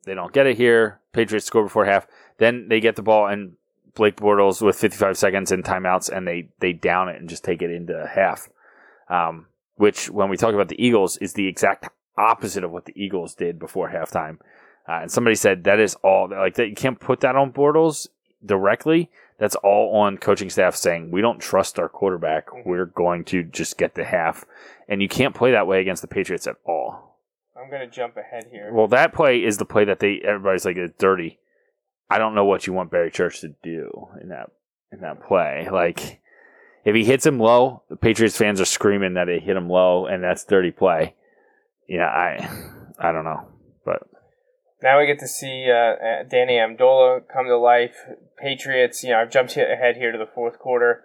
they 0.05 0.15
don't 0.15 0.33
get 0.33 0.47
it 0.47 0.57
here. 0.57 1.01
Patriots 1.13 1.47
score 1.47 1.63
before 1.65 1.85
half. 1.85 2.07
Then 2.39 2.69
they 2.69 2.81
get 2.81 2.97
the 2.97 3.03
ball 3.03 3.27
and 3.27 3.57
Blake 3.99 4.17
Bortles 4.17 4.63
with 4.63 4.79
55 4.79 5.19
seconds 5.19 5.53
and 5.53 5.65
timeouts, 5.65 6.09
and 6.09 6.27
they 6.27 6.49
they 6.61 6.73
down 6.73 7.09
it 7.09 7.17
and 7.17 7.29
just 7.29 7.45
take 7.45 7.61
it 7.61 7.71
into 7.71 8.09
half. 8.15 8.49
Um, 9.11 9.47
which, 9.75 10.09
when 10.09 10.31
we 10.31 10.37
talk 10.37 10.55
about 10.55 10.69
the 10.69 10.83
Eagles, 10.83 11.19
is 11.19 11.35
the 11.35 11.47
exact 11.47 11.89
opposite 12.17 12.65
of 12.65 12.71
what 12.71 12.87
the 12.87 12.93
Eagles 12.97 13.35
did 13.35 13.59
before 13.59 13.91
halftime. 13.91 14.39
Uh, 14.89 15.01
and 15.03 15.11
somebody 15.11 15.35
said 15.35 15.65
that 15.65 15.81
is 15.81 15.97
all 15.97 16.31
like 16.31 16.55
that. 16.55 16.69
You 16.69 16.75
can't 16.75 16.99
put 16.99 17.21
that 17.21 17.37
on 17.37 17.53
Bortles 17.53 18.09
directly. 18.45 19.11
That's 19.39 19.57
all 19.57 19.97
on 19.97 20.17
coaching 20.17 20.49
staff 20.49 20.75
saying 20.77 21.11
we 21.11 21.21
don't 21.21 21.41
trust 21.41 21.79
our 21.79 21.89
quarterback. 21.89 22.47
We're 22.65 22.87
going 22.87 23.25
to 23.27 23.43
just 23.43 23.79
get 23.79 23.95
the 23.97 24.05
half, 24.05 24.45
and 24.89 25.03
you 25.03 25.09
can't 25.09 25.35
play 25.35 25.51
that 25.51 25.67
way 25.67 25.81
against 25.81 26.03
the 26.03 26.09
Patriots 26.09 26.47
at 26.47 26.57
all. 26.65 27.19
I'm 27.61 27.69
gonna 27.69 27.91
jump 27.91 28.17
ahead 28.17 28.47
here. 28.53 28.71
Well, 28.73 28.87
that 28.89 29.13
play 29.13 29.43
is 29.43 29.59
the 29.59 29.65
play 29.65 29.85
that 29.85 29.99
they 29.99 30.21
everybody's 30.25 30.65
like 30.65 30.77
it's 30.77 30.95
dirty. 30.99 31.41
I 32.11 32.19
don't 32.19 32.35
know 32.35 32.45
what 32.45 32.67
you 32.67 32.73
want 32.73 32.91
Barry 32.91 33.11
Church 33.11 33.41
to 33.41 33.55
do 33.63 34.09
in 34.21 34.29
that 34.29 34.51
in 34.93 35.01
that 35.01 35.27
play. 35.27 35.69
Like 35.71 36.21
if 36.85 36.95
he 36.95 37.05
hits 37.05 37.27
him 37.27 37.39
low, 37.39 37.83
the 37.91 37.97
Patriots 37.97 38.37
fans 38.37 38.61
are 38.61 38.65
screaming 38.67 39.15
that 39.15 39.29
it 39.29 39.43
hit 39.43 39.57
him 39.57 39.69
low 39.69 40.07
and 40.07 40.23
that's 40.23 40.45
dirty 40.45 40.71
play. 40.71 41.15
Yeah, 41.89 42.07
I 42.07 42.49
I 42.99 43.13
don't 43.13 43.25
know, 43.25 43.49
but 43.85 44.09
Now 44.83 44.99
we 44.99 45.07
get 45.07 45.19
to 45.21 45.29
see 45.29 45.67
uh, 45.71 45.75
uh, 45.75 46.23
Danny 46.25 46.55
Amendola 46.55 47.23
come 47.33 47.47
to 47.47 47.57
life. 47.59 47.97
Patriots, 48.39 49.03
you 49.03 49.11
know, 49.11 49.19
I've 49.21 49.31
jumped 49.31 49.57
ahead 49.57 49.97
here 49.97 50.13
to 50.13 50.19
the 50.19 50.29
fourth 50.35 50.59
quarter. 50.59 51.03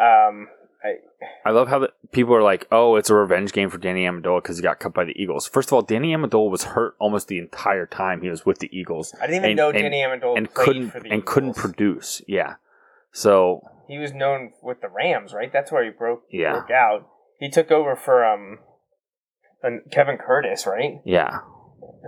Um, 0.00 0.48
I, 0.84 1.48
I 1.48 1.50
love 1.52 1.68
how 1.68 1.78
the, 1.78 1.92
people 2.10 2.34
are 2.34 2.42
like, 2.42 2.66
"Oh, 2.72 2.96
it's 2.96 3.08
a 3.10 3.14
revenge 3.14 3.52
game 3.52 3.70
for 3.70 3.78
Danny 3.78 4.04
Amendola 4.04 4.42
because 4.42 4.56
he 4.56 4.62
got 4.62 4.80
cut 4.80 4.92
by 4.94 5.04
the 5.04 5.12
Eagles." 5.20 5.46
First 5.46 5.68
of 5.68 5.74
all, 5.74 5.82
Danny 5.82 6.12
Amendola 6.14 6.50
was 6.50 6.64
hurt 6.64 6.96
almost 6.98 7.28
the 7.28 7.38
entire 7.38 7.86
time 7.86 8.20
he 8.22 8.28
was 8.28 8.44
with 8.44 8.58
the 8.58 8.68
Eagles. 8.76 9.14
I 9.20 9.26
didn't 9.26 9.36
even 9.36 9.50
And- 9.50 9.56
know 9.56 9.68
and- 9.70 9.78
Danny 9.78 9.98
Amendola 10.02 10.36
and 10.38 10.52
played 10.52 10.64
couldn't 10.66 10.90
for 10.90 11.00
the 11.00 11.10
and 11.10 11.24
couldn't 11.24 11.54
produce. 11.56 12.20
Yeah, 12.26 12.54
so 13.12 13.62
He 13.88 13.98
was 13.98 14.12
known 14.12 14.52
with 14.62 14.80
the 14.80 14.88
Rams, 14.88 15.32
right? 15.34 15.52
That's 15.52 15.70
where 15.70 15.84
he 15.84 15.90
broke 15.90 16.24
Yeah. 16.30 16.52
broke 16.52 16.70
out. 16.70 17.06
He 17.38 17.48
took 17.50 17.70
over 17.70 17.94
for 17.96 18.24
um, 18.24 18.58
an- 19.62 19.82
Kevin 19.92 20.16
Curtis, 20.16 20.66
right? 20.66 21.00
yeah, 21.04 21.38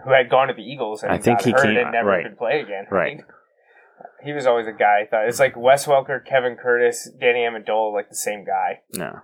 Who 0.05 0.11
had 0.13 0.29
gone 0.31 0.49
to 0.49 0.55
the 0.55 0.63
Eagles 0.63 1.03
and 1.03 1.13
I 1.13 1.19
think 1.19 1.39
got 1.39 1.45
he 1.45 1.51
hurt 1.53 1.63
came- 1.63 1.77
and 1.77 1.93
never 1.93 2.09
right. 2.09 2.25
could 2.25 2.39
play 2.39 2.61
again. 2.61 2.87
Right. 2.91 3.21
He 4.25 4.33
was 4.33 4.47
always 4.47 4.67
a 4.67 4.73
guy. 4.73 5.03
I 5.03 5.07
thought 5.11 5.29
it's 5.29 5.39
like 5.41 5.55
Wes 5.57 5.87
Welker, 5.87 6.25
Kevin 6.25 6.57
Curtis, 6.57 7.11
Danny 7.21 7.41
Amendola, 7.41 7.93
like 7.93 8.09
the 8.09 8.17
same 8.17 8.45
guy. 8.45 8.81
no, 8.95 9.21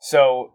So 0.00 0.52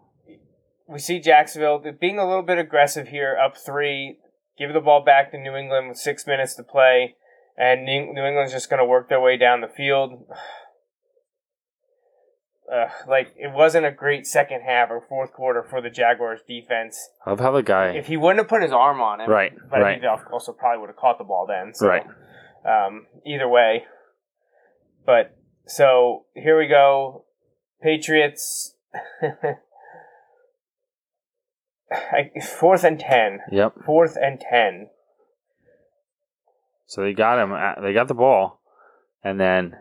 we 0.88 1.00
see 1.00 1.20
Jacksonville 1.20 1.82
being 2.00 2.18
a 2.20 2.28
little 2.28 2.44
bit 2.44 2.58
aggressive 2.58 3.10
here, 3.10 3.38
up 3.38 3.56
three, 3.58 4.18
give 4.58 4.74
the 4.74 4.82
ball 4.82 5.04
back 5.04 5.32
to 5.32 5.38
New 5.38 5.56
England 5.56 5.90
with 5.90 5.98
six 5.98 6.26
minutes 6.28 6.56
to 6.56 6.64
play, 6.64 7.16
and 7.58 7.86
New 7.86 8.24
England's 8.26 8.52
just 8.52 8.70
going 8.70 8.80
to 8.80 8.86
work 8.86 9.10
their 9.10 9.22
way 9.22 9.38
down 9.38 9.62
the 9.62 9.68
field. 9.68 10.26
Uh, 12.72 12.88
like 13.06 13.34
it 13.36 13.52
wasn't 13.52 13.86
a 13.86 13.92
great 13.92 14.26
second 14.26 14.62
half 14.62 14.90
or 14.90 15.02
fourth 15.10 15.34
quarter 15.34 15.62
for 15.62 15.82
the 15.82 15.90
Jaguars 15.90 16.40
defense. 16.48 16.98
I 17.26 17.32
love 17.32 17.42
how 17.42 17.52
the 17.52 17.62
guy. 17.62 17.90
If 17.90 18.08
he 18.08 18.16
wouldn't 18.16 18.40
have 18.40 18.48
put 18.48 18.62
his 18.62 18.72
arm 18.72 19.02
on 19.02 19.20
it, 19.20 19.28
Right, 19.28 19.52
But 19.70 19.82
right. 19.82 20.00
he 20.00 20.08
also 20.08 20.54
probably 20.54 20.80
would 20.80 20.88
have 20.88 20.96
caught 20.96 21.18
the 21.18 21.26
ball 21.26 21.46
then. 21.46 21.74
So, 21.74 21.90
Right. 21.90 22.06
Um, 22.64 23.08
either 23.26 23.48
way, 23.48 23.86
but 25.06 25.36
so 25.66 26.26
here 26.36 26.58
we 26.58 26.68
go. 26.68 27.26
Patriots. 27.82 28.76
I, 31.92 32.32
fourth 32.42 32.84
and 32.84 33.00
ten. 33.00 33.40
Yep. 33.52 33.74
Fourth 33.86 34.18
and 34.22 34.40
ten. 34.40 34.90
So 36.86 37.02
they 37.02 37.14
got 37.14 37.42
him. 37.42 37.52
At, 37.52 37.82
they 37.82 37.94
got 37.94 38.08
the 38.08 38.14
ball, 38.14 38.62
and 39.24 39.40
then 39.40 39.76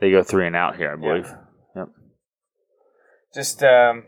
they 0.00 0.10
go 0.10 0.22
three 0.22 0.46
and 0.46 0.56
out 0.56 0.76
here, 0.76 0.92
I 0.92 0.96
believe. 0.96 1.32
Yep. 1.76 1.88
Just 3.34 3.62
um. 3.62 4.04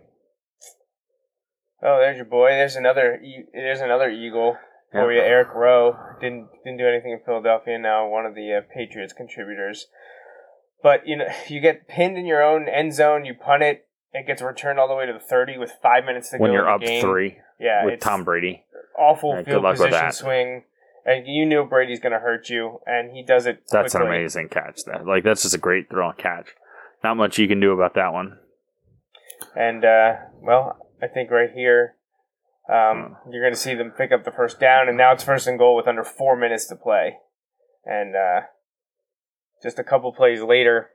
Oh, 1.82 1.98
there's 1.98 2.16
your 2.16 2.26
boy. 2.26 2.50
There's 2.50 2.76
another. 2.76 3.20
There's 3.52 3.80
another 3.80 4.10
Eagle 4.10 4.56
Yep. 4.92 5.04
Eric 5.04 5.54
Rowe. 5.54 5.96
Didn't 6.20 6.48
didn't 6.64 6.78
do 6.78 6.86
anything 6.86 7.12
in 7.12 7.20
Philadelphia. 7.24 7.78
Now 7.78 8.08
one 8.08 8.26
of 8.26 8.34
the 8.34 8.52
uh, 8.54 8.60
Patriots 8.74 9.12
contributors. 9.12 9.86
But 10.82 11.06
you 11.06 11.16
know, 11.16 11.26
you 11.48 11.60
get 11.60 11.88
pinned 11.88 12.16
in 12.16 12.26
your 12.26 12.42
own 12.42 12.68
end 12.68 12.94
zone. 12.94 13.24
You 13.24 13.34
punt 13.34 13.62
it. 13.62 13.86
It 14.12 14.26
gets 14.26 14.42
returned 14.42 14.80
all 14.80 14.88
the 14.88 14.94
way 14.94 15.06
to 15.06 15.12
the 15.12 15.20
thirty 15.20 15.56
with 15.56 15.72
five 15.82 16.04
minutes 16.04 16.30
to 16.30 16.38
When 16.38 16.50
go. 16.50 16.52
When 16.52 16.52
you're 16.52 16.70
up 16.70 16.80
game. 16.80 17.00
three 17.00 17.38
yeah, 17.60 17.84
with 17.84 18.00
Tom 18.00 18.24
Brady. 18.24 18.64
awful 18.98 19.30
Yeah, 19.30 19.42
good 19.42 19.46
field 19.46 19.62
luck 19.62 19.72
with 19.78 19.88
position 19.88 20.06
that. 20.06 20.14
swing, 20.14 20.64
and 21.04 21.26
you 21.26 21.46
knew 21.46 21.64
Brady's 21.64 22.00
going 22.00 22.12
to 22.12 22.18
hurt 22.18 22.48
you, 22.48 22.80
and 22.86 23.12
he 23.12 23.22
does 23.22 23.46
it. 23.46 23.62
That's 23.70 23.94
an 23.94 24.02
amazing 24.02 24.48
catch. 24.48 24.84
That 24.86 25.06
like 25.06 25.22
that's 25.22 25.42
just 25.42 25.54
a 25.54 25.58
great 25.58 25.88
throw 25.88 26.08
and 26.08 26.18
catch. 26.18 26.48
Not 27.04 27.16
much 27.16 27.38
you 27.38 27.46
can 27.46 27.60
do 27.60 27.72
about 27.72 27.94
that 27.94 28.12
one. 28.12 28.38
And 29.54 29.84
uh, 29.84 30.16
well, 30.40 30.88
I 31.02 31.06
think 31.06 31.30
right 31.30 31.50
here, 31.54 31.94
um, 32.70 33.16
you're 33.30 33.42
going 33.42 33.54
to 33.54 33.58
see 33.58 33.74
them 33.74 33.90
pick 33.90 34.12
up 34.12 34.24
the 34.24 34.30
first 34.30 34.60
down, 34.60 34.88
and 34.88 34.96
now 34.96 35.12
it's 35.12 35.24
first 35.24 35.46
and 35.46 35.58
goal 35.58 35.74
with 35.74 35.88
under 35.88 36.04
four 36.04 36.36
minutes 36.36 36.66
to 36.68 36.76
play. 36.76 37.16
And 37.84 38.14
uh, 38.14 38.42
just 39.62 39.78
a 39.78 39.84
couple 39.84 40.12
plays 40.12 40.40
later 40.40 40.90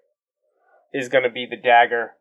is 0.94 1.10
going 1.10 1.24
to 1.26 1.30
be 1.30 1.46
the 1.50 1.58
dagger, 1.58 2.12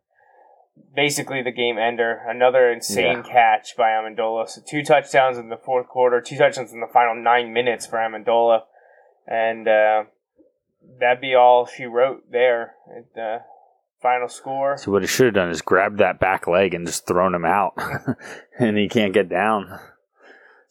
basically 0.96 1.42
the 1.42 1.52
game 1.52 1.78
ender. 1.78 2.22
Another 2.26 2.70
insane 2.70 3.22
catch 3.22 3.76
by 3.76 3.90
Amendola. 3.90 4.48
So 4.48 4.60
two 4.68 4.82
touchdowns 4.82 5.38
in 5.38 5.50
the 5.50 5.56
fourth 5.56 5.86
quarter, 5.86 6.20
two 6.20 6.36
touchdowns 6.36 6.72
in 6.72 6.80
the 6.80 6.90
final 6.92 7.14
nine 7.14 7.52
minutes 7.52 7.86
for 7.86 7.98
Amendola, 7.98 8.62
and 9.26 9.68
uh, 9.68 10.04
that'd 10.98 11.20
be 11.20 11.34
all 11.34 11.66
she 11.66 11.84
wrote 11.84 12.30
there. 12.30 12.74
At, 12.90 13.20
uh, 13.20 13.38
final 14.04 14.28
score. 14.28 14.76
So 14.76 14.92
what 14.92 15.00
he 15.00 15.08
should 15.08 15.24
have 15.24 15.34
done 15.34 15.48
is 15.48 15.62
grabbed 15.62 15.98
that 15.98 16.20
back 16.20 16.46
leg 16.46 16.74
and 16.74 16.86
just 16.86 17.06
thrown 17.06 17.34
him 17.34 17.46
out, 17.46 17.72
and 18.58 18.76
he 18.76 18.86
can't 18.86 19.14
get 19.14 19.30
down. 19.30 19.80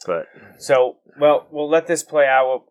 But 0.06 0.28
So, 0.60 0.98
well, 1.20 1.48
we'll 1.50 1.70
let 1.70 1.88
this 1.88 2.04
play 2.04 2.26
out. 2.28 2.48
We'll, 2.48 2.66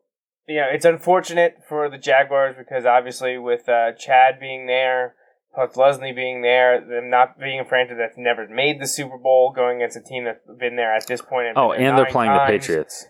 you 0.47 0.61
know, 0.61 0.69
it's 0.73 0.85
unfortunate 0.85 1.57
for 1.69 1.91
the 1.91 1.99
Jaguars 1.99 2.55
because 2.57 2.87
obviously 2.87 3.39
with 3.39 3.69
uh, 3.69 3.93
Chad 3.93 4.39
being 4.39 4.67
there, 4.67 5.17
plus 5.53 5.77
Leslie 5.77 6.13
being 6.13 6.43
there, 6.43 6.81
them 6.81 7.11
not 7.11 7.41
being 7.41 7.59
a 7.59 7.65
franchise 7.65 7.97
that's 7.99 8.17
never 8.17 8.47
made 8.49 8.81
the 8.81 8.87
Super 8.87 9.19
Bowl, 9.19 9.53
going 9.53 9.79
against 9.79 9.97
a 9.97 10.01
team 10.01 10.25
that's 10.25 10.47
been 10.59 10.77
there 10.77 10.95
at 10.95 11.07
this 11.09 11.23
point. 11.23 11.49
And 11.49 11.59
oh, 11.59 11.73
and 11.73 11.99
they're 11.99 12.07
playing 12.07 12.31
times. 12.31 12.49
the 12.49 12.59
Patriots. 12.59 13.07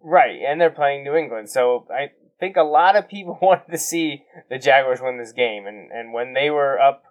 right? 0.00 0.40
And 0.46 0.58
they're 0.58 0.70
playing 0.70 1.04
New 1.04 1.16
England. 1.16 1.50
So 1.50 1.86
I 1.90 2.12
think 2.40 2.56
a 2.56 2.62
lot 2.62 2.96
of 2.96 3.08
people 3.08 3.38
wanted 3.42 3.70
to 3.70 3.78
see 3.78 4.24
the 4.50 4.58
Jaguars 4.58 5.00
win 5.02 5.18
this 5.18 5.32
game, 5.32 5.66
and 5.66 5.90
and 5.92 6.12
when 6.12 6.34
they 6.34 6.50
were 6.50 6.78
up, 6.80 7.04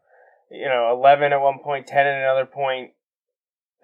you 0.51 0.65
know, 0.67 0.91
eleven 0.91 1.33
at 1.33 1.41
one 1.41 1.59
point, 1.63 1.87
ten 1.87 2.05
at 2.07 2.21
another 2.21 2.45
point. 2.45 2.91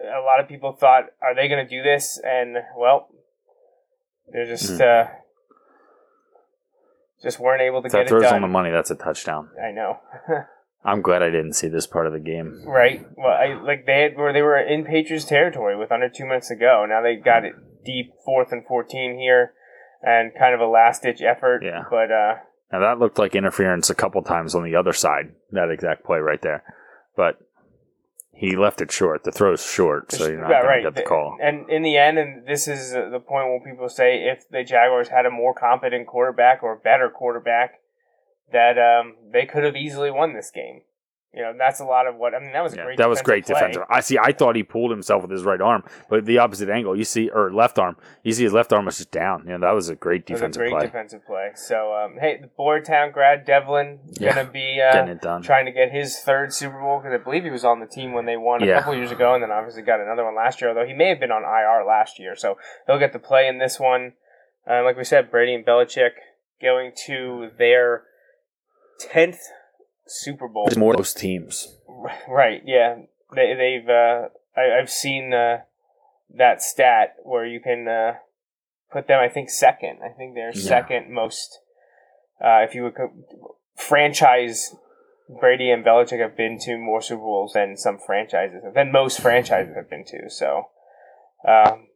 A 0.02 0.20
lot 0.24 0.40
of 0.40 0.48
people 0.48 0.72
thought, 0.72 1.04
"Are 1.20 1.34
they 1.34 1.46
going 1.48 1.62
to 1.62 1.68
do 1.68 1.82
this?" 1.82 2.18
And 2.24 2.56
well, 2.76 3.08
they're 4.32 4.46
just 4.46 4.72
Mhm. 4.72 4.80
uh, 4.80 5.10
just 7.22 7.38
weren't 7.38 7.60
able 7.62 7.82
to 7.82 7.88
that 7.88 7.96
get 7.98 8.06
it 8.06 8.08
throws 8.08 8.32
on 8.32 8.40
the 8.40 8.48
money. 8.48 8.70
That's 8.70 8.90
a 8.90 8.94
touchdown. 8.94 9.50
I 9.62 9.72
know, 9.72 9.98
I'm 10.84 11.02
glad 11.02 11.22
I 11.22 11.26
didn't 11.28 11.52
see 11.52 11.68
this 11.68 11.86
part 11.86 12.06
of 12.06 12.12
the 12.14 12.18
game. 12.18 12.62
right? 12.66 13.04
Well, 13.16 13.32
I 13.36 13.60
like 13.62 13.84
they 13.84 14.00
had 14.02 14.16
where 14.16 14.32
they 14.32 14.40
were 14.42 14.58
in 14.58 14.84
Patriots 14.84 15.26
territory 15.26 15.76
with 15.76 15.92
under 15.92 16.08
two 16.08 16.24
minutes 16.24 16.48
to 16.48 16.56
go. 16.56 16.86
Now 16.88 17.02
they 17.02 17.16
got 17.16 17.44
it 17.44 17.52
deep, 17.84 18.12
fourth 18.24 18.52
and 18.52 18.64
fourteen 18.66 19.18
here, 19.18 19.52
and 20.02 20.32
kind 20.38 20.54
of 20.54 20.60
a 20.60 20.66
last 20.66 21.02
ditch 21.02 21.20
effort. 21.22 21.62
Yeah. 21.62 21.84
but 21.90 22.10
uh, 22.10 22.34
Now 22.72 22.80
that 22.80 22.98
looked 22.98 23.18
like 23.18 23.34
interference 23.34 23.90
a 23.90 23.94
couple 23.94 24.22
times 24.22 24.54
on 24.54 24.64
the 24.64 24.74
other 24.76 24.92
side. 24.92 25.32
That 25.52 25.70
exact 25.70 26.04
play 26.04 26.18
right 26.18 26.40
there, 26.42 26.62
but 27.16 27.38
he 28.32 28.56
left 28.56 28.80
it 28.80 28.90
short. 28.90 29.24
The 29.24 29.32
throw's 29.32 29.62
short, 29.62 30.12
so 30.12 30.26
you're 30.26 30.40
not 30.40 30.48
Yeah, 30.50 30.62
going 30.62 30.84
to 30.84 30.90
get 30.90 30.94
the 30.96 31.02
call. 31.02 31.36
And 31.42 31.68
in 31.68 31.82
the 31.82 31.98
end, 31.98 32.18
and 32.18 32.46
this 32.46 32.66
is 32.66 32.94
uh, 32.94 33.10
the 33.10 33.20
point 33.20 33.48
where 33.48 33.60
people 33.60 33.88
say 33.90 34.28
if 34.30 34.48
the 34.48 34.64
Jaguars 34.64 35.08
had 35.08 35.26
a 35.26 35.30
more 35.30 35.52
competent 35.52 36.06
quarterback 36.06 36.62
or 36.62 36.74
better 36.76 37.10
quarterback, 37.10 37.80
that 38.50 38.78
um, 38.78 39.16
they 39.30 39.44
could 39.44 39.62
have 39.62 39.76
easily 39.76 40.10
won 40.10 40.32
this 40.34 40.50
game. 40.50 40.80
You 41.32 41.42
know, 41.42 41.52
that's 41.56 41.78
a 41.78 41.84
lot 41.84 42.08
of 42.08 42.16
what 42.16 42.34
I 42.34 42.40
mean. 42.40 42.50
That 42.52 42.64
was 42.64 42.72
a 42.72 42.76
Yeah, 42.76 42.84
great. 42.86 42.98
that 42.98 43.08
was 43.08 43.22
great 43.22 43.46
play. 43.46 43.54
defensive. 43.54 43.84
I 43.88 44.00
see. 44.00 44.18
I 44.18 44.32
thought 44.32 44.56
he 44.56 44.64
pulled 44.64 44.90
himself 44.90 45.22
with 45.22 45.30
his 45.30 45.44
right 45.44 45.60
arm, 45.60 45.84
but 46.08 46.24
the 46.26 46.38
opposite 46.38 46.68
angle. 46.68 46.96
You 46.96 47.04
see, 47.04 47.28
or 47.28 47.52
left 47.52 47.78
arm. 47.78 47.96
You 48.24 48.32
see 48.32 48.42
his 48.42 48.52
left 48.52 48.72
arm 48.72 48.86
was 48.86 48.96
just 48.98 49.12
down. 49.12 49.44
You 49.46 49.52
know, 49.52 49.60
that 49.60 49.70
was 49.72 49.88
a 49.88 49.94
great 49.94 50.28
was 50.28 50.40
a 50.40 50.48
defensive 50.48 50.60
great 50.60 50.72
play. 50.72 50.86
defensive 50.86 51.24
play. 51.24 51.50
So, 51.54 51.94
um, 51.94 52.16
hey, 52.20 52.40
the 52.42 52.48
Boyertown 52.58 53.12
grad 53.12 53.46
Develin 53.46 54.00
Yeah, 54.18 54.34
gonna 54.34 54.50
be 54.50 54.78
Getting 54.78 55.08
uh, 55.08 55.12
it 55.12 55.20
done. 55.20 55.42
trying 55.42 55.66
to 55.66 55.72
get 55.72 55.92
his 55.92 56.18
third 56.18 56.52
Super 56.52 56.80
Bowl 56.80 56.98
because 56.98 57.14
I 57.14 57.22
believe 57.22 57.44
he 57.44 57.50
was 57.50 57.64
on 57.64 57.78
the 57.78 57.86
team 57.86 58.12
when 58.12 58.26
they 58.26 58.36
won 58.36 58.64
a 58.64 58.66
Yeah. 58.66 58.78
couple 58.80 58.96
years 58.96 59.12
ago, 59.12 59.32
and 59.34 59.40
then 59.42 59.52
obviously 59.52 59.82
got 59.82 60.00
another 60.00 60.24
one 60.24 60.34
last 60.34 60.60
year. 60.60 60.70
Although 60.70 60.86
he 60.86 60.94
may 60.94 61.10
have 61.10 61.20
been 61.20 61.30
on 61.30 61.44
IR 61.44 61.84
last 61.86 62.18
year, 62.18 62.34
so 62.34 62.58
he'll 62.88 62.98
get 62.98 63.12
to 63.12 63.20
play 63.20 63.46
in 63.46 63.58
this 63.58 63.78
one. 63.78 64.14
Uh, 64.68 64.82
like 64.82 64.96
we 64.96 65.04
said, 65.04 65.30
Brady 65.30 65.54
and 65.54 65.64
Belichick 65.64 66.10
going 66.60 66.90
to 67.06 67.50
their 67.56 68.02
tenth 68.98 69.38
Super 70.10 70.48
Bowl. 70.48 70.66
There's 70.66 70.76
more 70.76 70.94
most 70.94 71.16
teams. 71.16 71.76
Right? 72.28 72.62
Yeah, 72.64 72.96
they, 73.34 73.54
they've. 73.54 73.88
Uh, 73.88 74.28
I, 74.56 74.78
I've 74.80 74.90
seen 74.90 75.32
uh, 75.32 75.58
that 76.36 76.62
stat 76.62 77.16
where 77.22 77.46
you 77.46 77.60
can 77.60 77.86
uh, 77.88 78.14
put 78.92 79.06
them. 79.06 79.20
I 79.20 79.28
think 79.28 79.50
second. 79.50 79.98
I 80.04 80.08
think 80.16 80.34
they're 80.34 80.52
Yeah. 80.54 80.60
second 80.68 81.12
most. 81.12 81.60
Uh, 82.42 82.64
if 82.66 82.74
you 82.74 82.84
would 82.84 82.96
co- 82.96 83.56
franchise, 83.76 84.74
Brady 85.40 85.70
and 85.70 85.84
Belichick 85.84 86.20
have 86.20 86.36
been 86.36 86.58
to 86.60 86.76
more 86.78 87.00
Super 87.02 87.20
Bowls 87.22 87.52
than 87.52 87.76
some 87.76 87.98
franchises 87.98 88.62
than 88.74 88.90
most 88.90 89.20
franchises 89.20 89.76
have 89.76 89.88
been 89.90 90.04
to. 90.06 90.28
So, 90.30 90.64
um, 91.46 91.86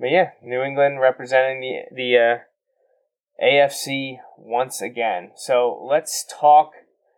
but 0.00 0.10
yeah, 0.10 0.30
New 0.42 0.62
England 0.62 1.00
representing 1.00 1.60
the 1.60 1.94
the 1.94 2.18
uh, 2.18 3.44
AFC 3.44 4.18
once 4.38 4.80
again. 4.80 5.32
So 5.36 5.78
let's 5.88 6.24
talk 6.28 6.72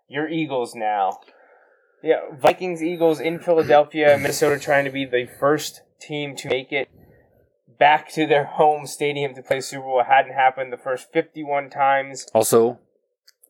your 0.09 0.29
Eagles 0.29 0.75
now. 0.75 1.21
Yeah, 2.03 2.21
Vikings, 2.33 2.83
Eagles 2.83 3.21
in 3.21 3.39
Philadelphia, 3.41 4.17
Minnesota 4.19 4.59
trying 4.59 4.85
to 4.85 4.91
be 4.91 5.05
the 5.05 5.29
first 5.39 5.83
team 6.01 6.37
to 6.37 6.49
make 6.49 6.73
it 6.73 6.89
back 7.79 8.11
to 8.13 8.27
their 8.27 8.45
home 8.45 8.87
stadium 8.87 9.35
to 9.35 9.43
play 9.43 9.61
Super 9.61 9.85
Bowl. 9.85 10.01
It 10.01 10.07
hadn't 10.07 10.35
happened 10.35 10.73
the 10.73 10.77
first 10.77 11.13
51 11.13 11.71
times. 11.71 12.27
Also, 12.35 12.79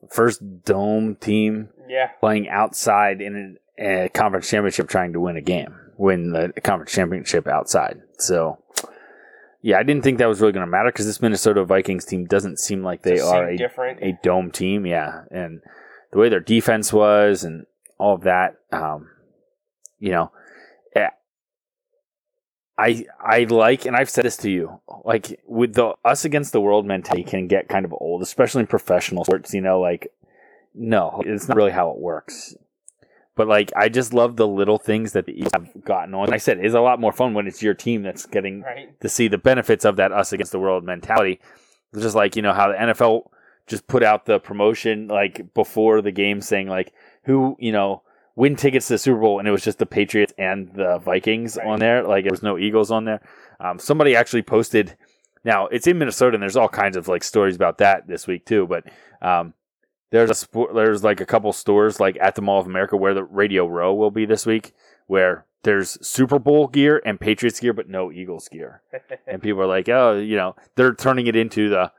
first 0.09 0.63
dome 0.63 1.15
team 1.15 1.69
Yeah, 1.87 2.07
playing 2.19 2.49
outside 2.49 3.21
in 3.21 3.57
a, 3.77 4.05
a 4.05 4.09
conference 4.09 4.49
championship, 4.49 4.87
trying 4.87 5.13
to 5.13 5.19
win 5.19 5.37
a 5.37 5.41
game, 5.41 5.75
win 5.97 6.31
the 6.31 6.51
conference 6.61 6.91
championship 6.91 7.47
outside. 7.47 8.01
So, 8.17 8.57
yeah, 9.61 9.77
I 9.77 9.83
didn't 9.83 10.03
think 10.03 10.17
that 10.19 10.27
was 10.27 10.41
really 10.41 10.53
going 10.53 10.65
to 10.65 10.71
matter 10.71 10.91
because 10.91 11.05
this 11.05 11.21
Minnesota 11.21 11.63
Vikings 11.65 12.05
team 12.05 12.25
doesn't 12.25 12.59
seem 12.59 12.83
like 12.83 13.03
they 13.03 13.19
are 13.19 13.49
a, 13.49 13.57
different. 13.57 13.99
a 14.01 14.17
dome 14.23 14.51
team. 14.51 14.85
Yeah, 14.85 15.23
and 15.31 15.61
the 16.11 16.17
way 16.19 16.29
their 16.29 16.39
defense 16.39 16.91
was 16.93 17.43
and 17.43 17.65
all 17.97 18.15
of 18.15 18.21
that. 18.21 18.55
Um, 18.71 19.09
you 19.99 20.11
know, 20.11 20.31
eh, 20.95 21.09
I 22.77 23.05
I 23.19 23.43
like, 23.43 23.85
and 23.85 23.95
I've 23.95 24.09
said 24.09 24.25
this 24.25 24.37
to 24.37 24.49
you, 24.49 24.79
like 25.03 25.39
with 25.45 25.73
the 25.73 25.95
us 26.05 26.23
against 26.25 26.53
the 26.53 26.61
world 26.61 26.85
mentality 26.85 27.23
can 27.23 27.47
get 27.47 27.67
kind 27.67 27.85
of 27.85 27.93
old, 27.99 28.21
especially 28.21 28.61
in 28.61 28.67
professional 28.67 29.25
sports. 29.25 29.53
You 29.53 29.61
know, 29.61 29.79
like 29.79 30.11
no, 30.73 31.21
it's 31.25 31.47
not 31.47 31.57
really 31.57 31.71
how 31.71 31.91
it 31.91 31.97
works. 31.97 32.55
But 33.35 33.47
like, 33.47 33.71
I 33.75 33.87
just 33.87 34.13
love 34.13 34.35
the 34.35 34.47
little 34.47 34.77
things 34.77 35.13
that 35.13 35.25
the 35.25 35.31
Eagles 35.31 35.53
have 35.53 35.85
gotten 35.85 36.13
on. 36.13 36.25
Like 36.25 36.33
I 36.33 36.37
said, 36.39 36.59
it's 36.59 36.75
a 36.75 36.81
lot 36.81 36.99
more 36.99 37.13
fun 37.13 37.33
when 37.33 37.47
it's 37.47 37.63
your 37.63 37.73
team 37.73 38.03
that's 38.03 38.25
getting 38.25 38.61
Right. 38.63 38.99
to 38.99 39.07
see 39.07 39.29
the 39.29 39.37
benefits 39.37 39.85
of 39.85 39.95
that 39.95 40.11
us 40.11 40.33
against 40.33 40.51
the 40.51 40.59
world 40.59 40.83
mentality. 40.83 41.39
It's 41.93 42.01
just 42.03 42.15
like 42.15 42.35
you 42.35 42.41
know 42.41 42.53
how 42.53 42.69
the 42.69 42.77
NFL 42.77 43.29
just 43.69 43.87
put 43.87 44.03
out 44.03 44.25
the 44.25 44.39
promotion 44.39 45.07
like 45.07 45.53
before 45.53 46.01
the 46.01 46.11
game 46.11 46.41
saying 46.41 46.67
like 46.67 46.91
who 47.23 47.55
you 47.59 47.71
know 47.71 48.01
win 48.35 48.55
tickets 48.55 48.87
to 48.87 48.93
the 48.93 48.97
Super 48.97 49.19
Bowl 49.19 49.39
and 49.39 49.47
it 49.47 49.51
was 49.51 49.63
just 49.63 49.77
the 49.79 49.85
Patriots 49.85 50.33
and 50.37 50.71
the 50.73 50.97
Vikings 50.99 51.57
Right. 51.57 51.67
on 51.67 51.79
there. 51.79 52.03
Like 52.03 52.23
there 52.23 52.31
was 52.31 52.43
no 52.43 52.57
Eagles 52.57 52.89
on 52.91 53.05
there. 53.05 53.21
Um, 53.59 53.79
somebody 53.79 54.15
actually 54.15 54.41
posted. 54.43 54.97
Now 55.43 55.67
it's 55.67 55.87
in 55.87 55.97
Minnesota 55.97 56.35
and 56.35 56.41
there's 56.43 56.55
all 56.57 56.69
kinds 56.69 56.97
of 56.97 57.07
like 57.07 57.23
stories 57.23 57.55
about 57.55 57.77
that 57.77 58.07
this 58.07 58.27
week 58.27 58.45
too. 58.45 58.65
But 58.67 58.85
um, 59.21 59.53
there's 60.11 60.29
a 60.29 60.35
sport, 60.35 60.73
there's 60.73 61.03
like 61.03 61.21
a 61.21 61.25
couple 61.25 61.51
stores 61.53 61.99
like 61.99 62.17
at 62.21 62.35
the 62.35 62.41
Mall 62.41 62.59
of 62.59 62.65
America 62.67 62.97
where 62.97 63.13
the 63.13 63.23
Radio 63.23 63.67
Row 63.67 63.93
will 63.93 64.11
be 64.11 64.25
this 64.25 64.45
week 64.45 64.73
where 65.07 65.45
there's 65.63 65.97
Super 66.07 66.39
Bowl 66.39 66.67
gear 66.67 67.01
and 67.05 67.19
Patriots 67.19 67.59
gear, 67.59 67.73
but 67.73 67.89
no 67.89 68.11
Eagles 68.11 68.47
gear. 68.47 68.81
and 69.27 69.41
people 69.43 69.61
are 69.61 69.67
like, 69.67 69.89
oh, 69.89 70.17
you 70.17 70.37
know, 70.37 70.55
they're 70.75 70.93
turning 70.95 71.27
it 71.27 71.35
into 71.35 71.67
the 71.69 71.91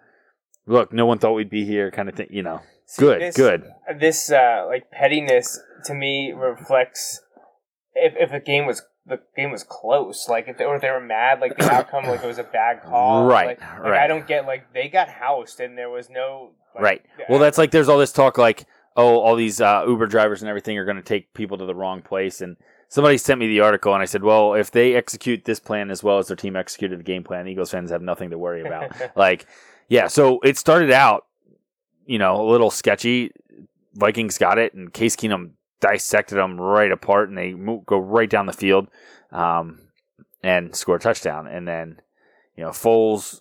look, 0.71 0.93
no 0.93 1.07
one 1.07 1.19
thought 1.19 1.33
we'd 1.33 1.51
be 1.51 1.65
here 1.65 1.91
kind 1.91 2.09
of 2.09 2.15
thing. 2.15 2.29
You 2.31 2.43
know, 2.43 2.61
See, 2.87 3.01
good, 3.01 3.21
this- 3.21 3.37
good. 3.37 3.65
This 3.99 4.31
uh, 4.31 4.65
like 4.69 4.91
pettiness 4.91 5.59
to 5.85 5.95
me 5.95 6.33
reflects 6.33 7.21
if 7.95 8.15
if 8.17 8.33
a 8.33 8.41
game 8.41 8.67
was 8.67 8.83
the 9.07 9.21
game 9.37 9.51
was 9.51 9.65
close, 9.65 10.29
like 10.29 10.47
if 10.47 10.59
they, 10.59 10.65
or 10.65 10.77
if 10.77 10.83
they 10.83 10.91
were 10.91 11.01
mad, 11.01 11.41
like 11.41 11.57
the 11.57 11.65
outcome, 11.73 12.05
like 12.05 12.23
it 12.23 12.27
was 12.27 12.39
a 12.39 12.45
bad 12.45 12.83
call, 12.83 13.27
Right, 13.27 13.47
Like, 13.47 13.61
like, 13.61 13.81
right. 13.81 14.01
I 14.03 14.07
don't 14.07 14.27
get 14.27 14.47
like 14.47 14.73
they 14.73 14.89
got 14.89 15.09
housed 15.09 15.59
and 15.61 15.77
there 15.77 15.91
was 15.91 16.09
no 16.11 16.53
like, 16.75 16.83
Right. 16.85 17.03
Well, 17.29 17.39
that's 17.41 17.59
like 17.59 17.71
there's 17.73 17.89
all 17.89 17.99
this 17.99 18.13
talk 18.13 18.39
like, 18.39 18.67
oh, 18.97 19.19
all 19.19 19.35
these 19.37 19.61
uh, 19.61 19.85
Uber 19.87 20.07
drivers 20.07 20.43
and 20.43 20.49
everything 20.49 20.79
are 20.79 20.85
going 20.85 20.97
to 20.97 21.03
take 21.03 21.35
people 21.35 21.59
to 21.59 21.67
the 21.67 21.75
wrong 21.75 22.03
place. 22.03 22.41
And 22.41 22.57
somebody 22.89 23.19
sent 23.19 23.41
me 23.41 23.49
the 23.49 23.61
article, 23.61 23.93
and 23.95 24.03
I 24.03 24.05
said, 24.05 24.23
well, 24.23 24.55
if 24.55 24.71
they 24.71 24.95
execute 24.95 25.45
this 25.45 25.59
plan 25.59 25.91
as 25.91 26.03
well 26.05 26.19
as 26.19 26.29
their 26.29 26.37
team 26.37 26.55
executed 26.57 26.99
the 27.01 27.05
game 27.05 27.25
plan, 27.25 27.49
Eagles 27.49 27.71
fans 27.71 27.91
have 27.91 28.03
nothing 28.03 28.31
to 28.31 28.39
worry 28.39 28.61
about. 28.65 28.93
like, 29.17 29.47
yeah. 29.91 30.07
So 30.07 30.41
it 30.43 30.57
started 30.57 30.91
out, 30.91 31.27
you 32.07 32.19
know, 32.19 32.41
a 32.41 32.49
little 32.51 32.71
sketchy. 32.71 33.31
Vikings 33.95 34.39
got 34.39 34.57
it, 34.57 34.73
and 34.73 34.91
Case 34.91 35.17
Keenum 35.17 35.51
dissected 35.81 36.39
them 36.39 36.59
right 36.59 36.91
apart, 36.91 37.29
and 37.29 37.37
they 37.37 37.53
go 37.85 37.99
right 37.99 38.31
down 38.31 38.47
the 38.47 38.53
field, 38.55 38.89
um, 39.33 39.81
and 40.43 40.75
score 40.75 40.97
a 40.97 41.01
touchdown. 41.01 41.47
And 41.47 41.67
then, 41.69 42.01
you 42.57 42.65
know, 42.65 42.71
Foles 42.71 43.41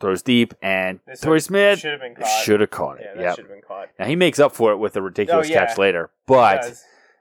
throws 0.00 0.22
deep, 0.22 0.54
and 0.62 0.98
Torrey 1.20 1.40
Smith 1.40 1.78
should 1.78 1.92
have 1.92 2.00
been 2.00 2.14
caught. 2.14 2.26
should 2.26 2.60
have 2.60 2.70
caught 2.70 2.98
yeah, 3.00 3.06
it. 3.06 3.16
that 3.16 3.22
Yep. 3.22 3.36
should 3.36 3.44
have 3.44 3.52
been 3.52 3.62
caught. 3.62 3.88
Now 3.98 4.06
he 4.06 4.16
makes 4.16 4.38
up 4.38 4.52
for 4.54 4.72
it 4.72 4.76
with 4.78 4.96
a 4.96 5.02
ridiculous 5.02 5.48
Oh, 5.48 5.52
yeah. 5.52 5.66
catch 5.66 5.78
later, 5.78 6.10
but 6.26 6.74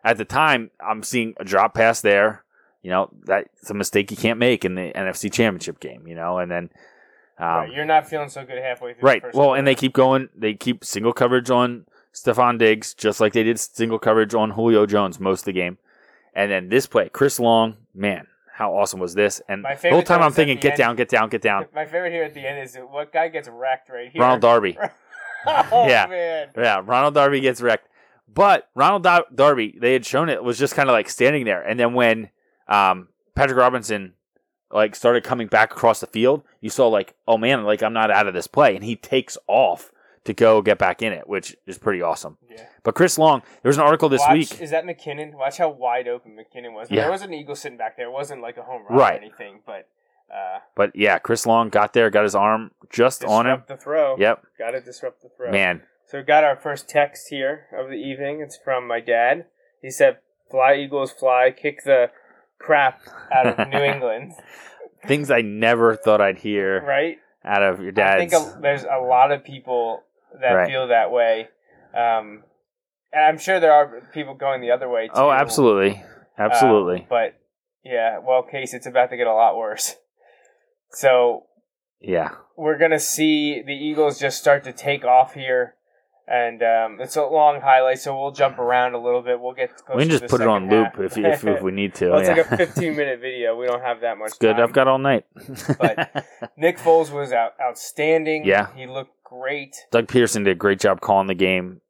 at 0.03 0.17
the 0.17 0.25
time, 0.25 0.71
I'm 0.79 1.03
seeing 1.03 1.33
a 1.37 1.43
drop 1.43 1.73
pass 1.73 2.01
there. 2.01 2.43
You 2.83 2.91
know, 2.91 3.09
that's 3.23 3.69
a 3.69 3.73
mistake 3.73 4.11
you 4.11 4.17
can't 4.17 4.37
make 4.39 4.63
in 4.63 4.75
the 4.75 4.91
NFC 4.93 5.31
Championship 5.31 5.79
game. 5.79 6.05
You 6.07 6.15
know, 6.15 6.37
and 6.37 6.51
then 6.51 6.69
um, 7.37 7.47
right, 7.47 7.71
you're 7.73 7.85
not 7.85 8.07
feeling 8.07 8.29
so 8.29 8.45
good 8.45 8.57
halfway 8.61 8.93
through. 8.93 9.07
right. 9.07 9.21
The 9.21 9.27
first 9.27 9.37
Well, 9.37 9.53
and 9.53 9.67
they 9.67 9.75
keep 9.75 9.93
going. 9.93 10.29
They 10.35 10.53
keep 10.53 10.83
single 10.85 11.13
coverage 11.13 11.49
on 11.49 11.85
Stefon 12.13 12.57
Diggs, 12.57 12.93
just 12.93 13.19
like 13.19 13.33
they 13.33 13.43
did 13.43 13.59
single 13.59 13.99
coverage 13.99 14.33
on 14.33 14.51
Julio 14.51 14.85
Jones 14.85 15.19
most 15.19 15.41
of 15.41 15.45
the 15.45 15.53
game. 15.53 15.77
And 16.33 16.49
then 16.51 16.69
this 16.69 16.85
play, 16.87 17.09
Chris 17.09 17.39
Long, 17.39 17.77
man, 17.93 18.27
how 18.53 18.73
awesome 18.75 18.99
was 18.99 19.13
this? 19.15 19.41
And 19.49 19.61
My 19.63 19.75
the 19.75 19.89
whole 19.89 20.03
time 20.03 20.21
I'm 20.21 20.31
thinking, 20.31 20.57
get 20.57 20.71
end- 20.73 20.77
down, 20.77 20.95
get 20.95 21.09
down, 21.09 21.29
get 21.29 21.41
down. 21.41 21.65
My 21.75 21.85
favorite 21.85 22.11
here 22.11 22.23
at 22.23 22.33
the 22.33 22.47
end 22.47 22.59
is 22.63 22.77
what 22.89 23.11
guy 23.13 23.27
gets 23.29 23.47
wrecked 23.49 23.89
right 23.89 24.09
here. 24.11 24.21
Ronald 24.21 24.41
Darby. 24.41 24.77
oh 25.47 25.87
Yeah. 25.87 26.07
man. 26.07 26.47
Yeah, 26.57 26.81
Ronald 26.83 27.13
Darby 27.13 27.39
gets 27.41 27.61
wrecked. 27.61 27.87
But 28.33 28.67
Ronald 28.75 29.07
Darby, 29.33 29.77
they 29.79 29.93
had 29.93 30.05
shown 30.05 30.27
it 30.29 30.43
was 30.43 30.57
just 30.57 30.75
kind 30.75 30.89
of 30.89 30.93
like 30.93 31.09
standing 31.09 31.45
there, 31.45 31.61
and 31.61 31.79
then 31.79 31.93
when 31.93 32.29
um, 32.67 33.07
Patrick 33.33 33.57
Robinson 33.57 34.13
like 34.75 34.95
started 34.95 35.23
coming 35.23 35.47
back 35.47 35.71
across 35.71 35.99
the 36.01 36.07
field, 36.07 36.43
you 36.61 36.69
saw 36.69 36.87
like, 36.87 37.15
oh 37.27 37.37
man, 37.37 37.63
like 37.63 37.81
I'm 37.81 37.93
not 37.93 38.11
out 38.11 38.27
of 38.27 38.33
this 38.33 38.47
play, 38.47 38.75
and 38.75 38.83
he 38.83 38.95
takes 38.95 39.37
off 39.47 39.91
to 40.25 40.33
go 40.33 40.61
get 40.61 40.77
back 40.77 41.01
in 41.03 41.13
it, 41.13 41.27
which 41.29 41.55
is 41.67 41.77
pretty 41.77 42.01
awesome. 42.01 42.37
Yeah. 42.49 42.65
But 42.83 42.95
Chris 42.95 43.17
Long, 43.17 43.41
there 43.61 43.69
was 43.69 43.77
an 43.77 43.83
article 43.83 44.09
this 44.09 44.21
Watch, 44.21 44.33
week. 44.33 44.59
Is 44.61 44.71
that 44.71 44.83
McKinnon? 44.85 45.33
Watch 45.35 45.57
how 45.59 45.69
wide 45.69 46.07
open 46.07 46.35
McKinnon 46.35 46.73
was. 46.73 46.89
Yeah. 46.89 47.01
There 47.03 47.11
was 47.11 47.21
an 47.21 47.33
eagle 47.33 47.55
sitting 47.55 47.77
back 47.77 47.95
there. 47.95 48.07
It 48.07 48.11
wasn't 48.11 48.41
like 48.41 48.57
a 48.57 48.63
home 48.63 48.83
run 48.89 48.97
Right. 48.97 49.13
or 49.19 49.23
anything, 49.23 49.59
but 49.65 49.87
uh, 50.33 50.59
But 50.75 50.95
yeah, 50.95 51.19
Chris 51.19 51.45
Long 51.45 51.69
got 51.69 51.93
there, 51.93 52.09
got 52.09 52.23
his 52.23 52.33
arm 52.33 52.71
just 52.89 53.23
on 53.23 53.45
him. 53.45 53.57
disrupt 53.59 53.67
the 53.67 53.77
throw. 53.77 54.17
Yep, 54.17 54.45
Got 54.57 54.71
to 54.71 54.81
disrupt 54.81 55.21
the 55.21 55.29
throw. 55.29 55.51
man, 55.51 55.83
So 56.07 56.17
we 56.17 56.23
got 56.23 56.43
our 56.43 56.55
first 56.55 56.89
text 56.89 57.27
here 57.29 57.67
of 57.77 57.89
the 57.89 57.95
evening. 57.95 58.41
It's 58.41 58.57
from 58.57 58.87
my 58.87 58.99
dad. 59.01 59.45
He 59.83 59.91
said, 59.91 60.17
"Fly 60.49 60.73
Eagles, 60.73 61.11
fly! 61.11 61.51
Kick 61.55 61.83
the 61.83 62.09
crap 62.59 63.01
out 63.33 63.47
of 63.59 63.67
New 63.69 63.79
England." 63.93 64.33
things 65.07 65.29
I 65.29 65.41
never 65.41 65.95
thought 65.95 66.19
I'd 66.19 66.39
hear 66.39 66.81
Right? 66.83 67.17
out 67.43 67.61
of 67.61 67.79
your 67.79 67.91
dad. 67.91 68.19
I 68.19 68.27
think 68.27 68.33
a, 68.33 68.59
there's 68.59 68.83
a 68.83 68.99
lot 68.99 69.31
of 69.31 69.43
people 69.43 70.01
that 70.41 70.51
Right. 70.53 70.67
feel 70.67 70.87
that 70.87 71.11
way. 71.11 71.47
Um, 71.93 72.43
and 73.13 73.23
I'm 73.23 73.37
sure 73.37 73.59
there 73.59 73.71
are 73.71 74.01
people 74.13 74.33
going 74.33 74.61
the 74.61 74.71
other 74.71 74.89
way 74.89 75.05
too. 75.07 75.13
oh, 75.15 75.31
absolutely, 75.31 75.91
Um, 76.37 76.45
absolutely, 76.51 77.05
but 77.07 77.35
yeah, 77.83 78.17
well, 78.17 78.41
Case, 78.41 78.73
it's 78.73 78.87
about 78.87 79.11
to 79.11 79.17
get 79.17 79.27
a 79.27 79.33
lot 79.33 79.55
worse. 79.57 79.95
So 80.89 81.43
yeah. 82.01 82.31
we're 82.57 82.77
gonna 82.77 82.99
see 82.99 83.61
the 83.61 83.73
Eagles 83.73 84.19
just 84.19 84.37
start 84.39 84.63
to 84.63 84.71
take 84.73 85.05
off 85.05 85.33
here, 85.35 85.75
and 86.27 86.61
um, 86.63 86.97
it's 87.01 87.15
a 87.15 87.23
long 87.23 87.61
highlight, 87.61 87.99
so 87.99 88.19
we'll 88.19 88.31
jump 88.31 88.57
around 88.59 88.93
a 88.95 88.97
little 89.01 89.21
bit. 89.21 89.39
We'll 89.39 89.53
get. 89.53 89.71
We 89.95 90.03
can 90.03 90.11
just 90.11 90.27
put 90.27 90.41
it 90.41 90.47
on 90.47 90.69
second 90.69 90.99
loop 90.99 91.11
if, 91.11 91.17
if 91.17 91.43
if 91.45 91.61
we 91.61 91.71
need 91.71 91.93
to. 91.95 92.09
well, 92.11 92.19
it's 92.19 92.29
yeah. 92.29 92.35
like 92.35 92.51
a 92.51 92.57
15 92.65 92.95
minute 92.95 93.19
video. 93.19 93.55
We 93.55 93.67
don't 93.67 93.81
have 93.81 94.01
that 94.01 94.17
much. 94.17 94.29
It's 94.29 94.37
good. 94.37 94.53
time. 94.55 94.63
I've 94.63 94.73
got 94.73 94.87
all 94.87 94.97
night. 94.97 95.25
But- 95.79 96.25
Nick 96.57 96.77
Foles 96.77 97.11
was 97.11 97.31
out, 97.31 97.53
outstanding. 97.61 98.45
Yeah. 98.45 98.67
he 98.75 98.87
looked 98.87 99.23
great. 99.23 99.75
Doug 99.91 100.07
Pederson 100.07 100.43
did 100.45 100.47
a 100.51 100.55
great 100.55 100.79
job 100.79 101.01
calling 101.01 101.27
the 101.27 101.35
game. 101.35 101.81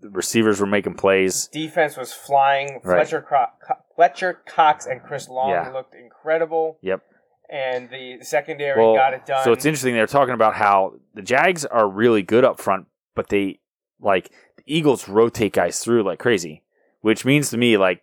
The 0.00 0.08
receivers 0.08 0.60
were 0.60 0.66
making 0.66 0.94
plays. 0.94 1.46
Defense 1.48 1.96
was 1.96 2.12
flying. 2.12 2.80
Right. 2.82 2.96
Fletcher, 3.06 3.20
Cro- 3.20 3.46
Co- 3.66 3.74
Fletcher 3.96 4.40
Cox 4.46 4.86
and 4.86 5.02
Chris 5.02 5.28
Long 5.28 5.50
Yeah. 5.50 5.68
looked 5.70 5.94
incredible, 5.94 6.78
Yep. 6.80 7.02
and 7.50 7.90
the 7.90 8.18
secondary 8.22 8.80
Well, 8.82 8.94
got 8.94 9.12
it 9.12 9.26
done. 9.26 9.44
so 9.44 9.52
it's 9.52 9.66
interesting. 9.66 9.92
They're 9.94 10.06
talking 10.06 10.32
about 10.32 10.54
how 10.54 10.94
the 11.14 11.20
Jags 11.20 11.66
are 11.66 11.86
really 11.86 12.22
good 12.22 12.46
up 12.46 12.58
front, 12.58 12.86
but 13.20 13.28
they 13.28 13.58
like 14.00 14.30
the 14.56 14.62
Eagles 14.64 15.06
rotate 15.06 15.52
guys 15.52 15.78
through 15.80 16.02
like 16.04 16.18
crazy, 16.18 16.62
which 17.02 17.26
means 17.26 17.50
to 17.50 17.58
me 17.58 17.76
like 17.76 18.02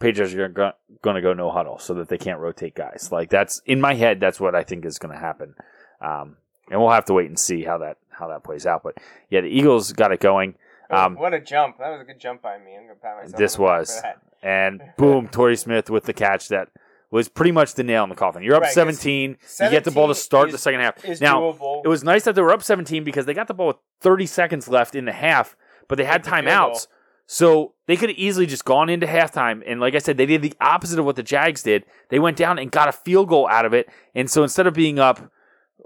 Patriots 0.00 0.34
are 0.34 0.48
going 0.48 1.14
to 1.14 1.22
go 1.22 1.32
no 1.34 1.52
huddle 1.52 1.78
so 1.78 1.94
that 1.94 2.08
they 2.08 2.18
can't 2.18 2.40
rotate 2.40 2.74
guys. 2.74 3.10
Like 3.12 3.30
that's 3.30 3.62
in 3.64 3.80
my 3.80 3.94
head. 3.94 4.18
That's 4.18 4.40
what 4.40 4.56
I 4.56 4.64
think 4.64 4.84
is 4.84 4.98
going 4.98 5.14
to 5.14 5.20
happen. 5.20 5.54
Um, 6.00 6.38
and 6.68 6.80
we'll 6.80 6.90
have 6.90 7.04
to 7.04 7.12
wait 7.12 7.28
and 7.28 7.38
see 7.38 7.62
how 7.62 7.78
that 7.78 7.98
how 8.10 8.26
that 8.26 8.42
plays 8.42 8.66
out. 8.66 8.82
But 8.82 8.98
yeah, 9.30 9.42
the 9.42 9.46
Eagles 9.46 9.92
got 9.92 10.10
it 10.10 10.18
going. 10.18 10.56
Um, 10.90 11.14
what 11.14 11.32
a 11.32 11.40
jump! 11.40 11.78
That 11.78 11.90
was 11.90 12.00
a 12.00 12.04
good 12.04 12.18
jump 12.18 12.42
by 12.42 12.58
me. 12.58 12.74
I'm 12.76 12.88
gonna 12.88 12.96
pat 12.96 13.18
myself. 13.18 13.38
This 13.38 13.56
was. 13.56 14.02
and 14.42 14.82
boom, 14.96 15.28
Torrey 15.28 15.56
Smith 15.56 15.90
with 15.90 16.06
the 16.06 16.12
catch 16.12 16.48
that 16.48 16.70
was 17.16 17.28
pretty 17.28 17.52
much 17.52 17.74
the 17.74 17.82
nail 17.82 18.02
in 18.04 18.08
the 18.10 18.14
coffin. 18.14 18.42
You're 18.42 18.54
up 18.54 18.62
Right, 18.62 18.68
'cause 18.68 18.74
17. 18.74 19.36
You 19.60 19.70
get 19.70 19.84
the 19.84 19.90
ball 19.90 20.08
to 20.08 20.14
start 20.14 20.48
is- 20.48 20.52
the 20.54 20.58
second 20.58 20.80
half. 20.80 21.20
Now, 21.20 21.40
doable. 21.40 21.82
it 21.84 21.88
was 21.88 22.04
nice 22.04 22.24
that 22.24 22.34
they 22.34 22.42
were 22.42 22.52
up 22.52 22.62
17 22.62 23.02
because 23.04 23.26
they 23.26 23.34
got 23.34 23.48
the 23.48 23.54
ball 23.54 23.68
with 23.68 23.76
30 24.00 24.26
seconds 24.26 24.68
left 24.68 24.94
in 24.94 25.04
the 25.06 25.12
half, 25.12 25.56
but 25.88 25.98
they 25.98 26.04
had 26.04 26.22
timeouts. 26.24 26.86
So 27.28 27.74
they 27.88 27.96
could 27.96 28.08
have 28.10 28.18
easily 28.18 28.46
just 28.46 28.64
gone 28.64 28.88
into 28.88 29.06
halftime. 29.06 29.60
And 29.66 29.80
like 29.80 29.96
I 29.96 29.98
said, 29.98 30.16
they 30.16 30.26
did 30.26 30.42
the 30.42 30.54
opposite 30.60 30.98
of 31.00 31.04
what 31.04 31.16
the 31.16 31.24
Jags 31.24 31.62
did. 31.62 31.84
They 32.08 32.20
went 32.20 32.36
down 32.36 32.58
and 32.58 32.70
got 32.70 32.88
a 32.88 32.92
field 32.92 33.28
goal 33.28 33.48
out 33.48 33.64
of 33.64 33.74
it. 33.74 33.88
And 34.14 34.30
so 34.30 34.44
instead 34.44 34.68
of 34.68 34.74
being 34.74 35.00
up, 35.00 35.20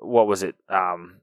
what 0.00 0.26
was 0.26 0.42
it? 0.42 0.54
Um, 0.68 1.16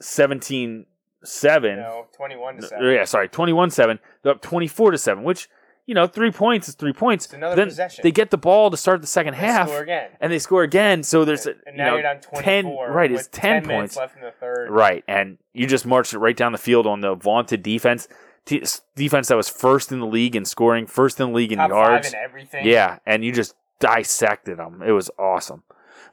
17 0.00 0.86
7. 1.24 1.76
no, 1.76 2.06
twenty-one 2.16 2.56
to 2.56 2.64
Uh, 2.64 2.68
seven. 2.68 2.92
Yeah, 2.92 3.04
sorry, 3.04 3.28
21 3.28 3.70
7. 3.70 4.00
They're 4.22 4.32
up 4.32 4.42
24 4.42 4.90
to 4.90 4.98
7, 4.98 5.22
which, 5.22 5.48
you 5.86 5.94
know, 5.94 6.06
three 6.06 6.30
points 6.30 6.68
is 6.68 6.74
three 6.74 6.92
points. 6.92 7.24
It's 7.26 7.34
another 7.34 7.56
then 7.56 7.68
possession. 7.68 8.02
they 8.02 8.12
get 8.12 8.30
the 8.30 8.38
ball 8.38 8.70
to 8.70 8.76
start 8.76 9.00
the 9.00 9.06
second 9.06 9.34
They 9.34 9.40
half. 9.40 9.68
Score 9.68 9.82
again. 9.82 10.10
And 10.20 10.32
they 10.32 10.38
score 10.38 10.62
again. 10.62 11.02
So 11.02 11.24
there's, 11.24 11.46
a, 11.46 11.50
and 11.66 11.72
you 11.72 11.76
now 11.78 11.86
know, 11.86 11.92
you're 11.94 12.02
down 12.02 12.20
10, 12.20 12.66
right, 12.66 13.10
it's 13.10 13.28
10, 13.32 13.66
minutes 13.66 13.94
points. 13.94 13.96
left 13.96 14.16
in 14.16 14.22
the 14.22 14.30
third. 14.30 14.70
Right, 14.70 15.02
and 15.08 15.38
you 15.52 15.66
just 15.66 15.84
marched 15.84 16.14
it 16.14 16.18
right 16.18 16.36
down 16.36 16.52
the 16.52 16.58
field 16.58 16.86
on 16.86 17.00
the 17.00 17.14
vaunted 17.14 17.62
defense. 17.62 18.06
T- 18.44 18.64
defense 18.96 19.28
that 19.28 19.36
was 19.36 19.48
first 19.48 19.92
in 19.92 20.00
the 20.00 20.06
league 20.06 20.34
in 20.34 20.44
scoring, 20.44 20.86
first 20.86 21.20
in 21.20 21.28
the 21.30 21.34
league 21.36 21.52
in 21.52 21.58
Top 21.58 21.70
yards. 21.70 22.06
and 22.06 22.16
everything. 22.16 22.66
Yeah, 22.66 22.98
and 23.06 23.24
you 23.24 23.32
just 23.32 23.54
dissected 23.78 24.58
them. 24.58 24.82
It 24.84 24.92
was 24.92 25.10
awesome. 25.18 25.62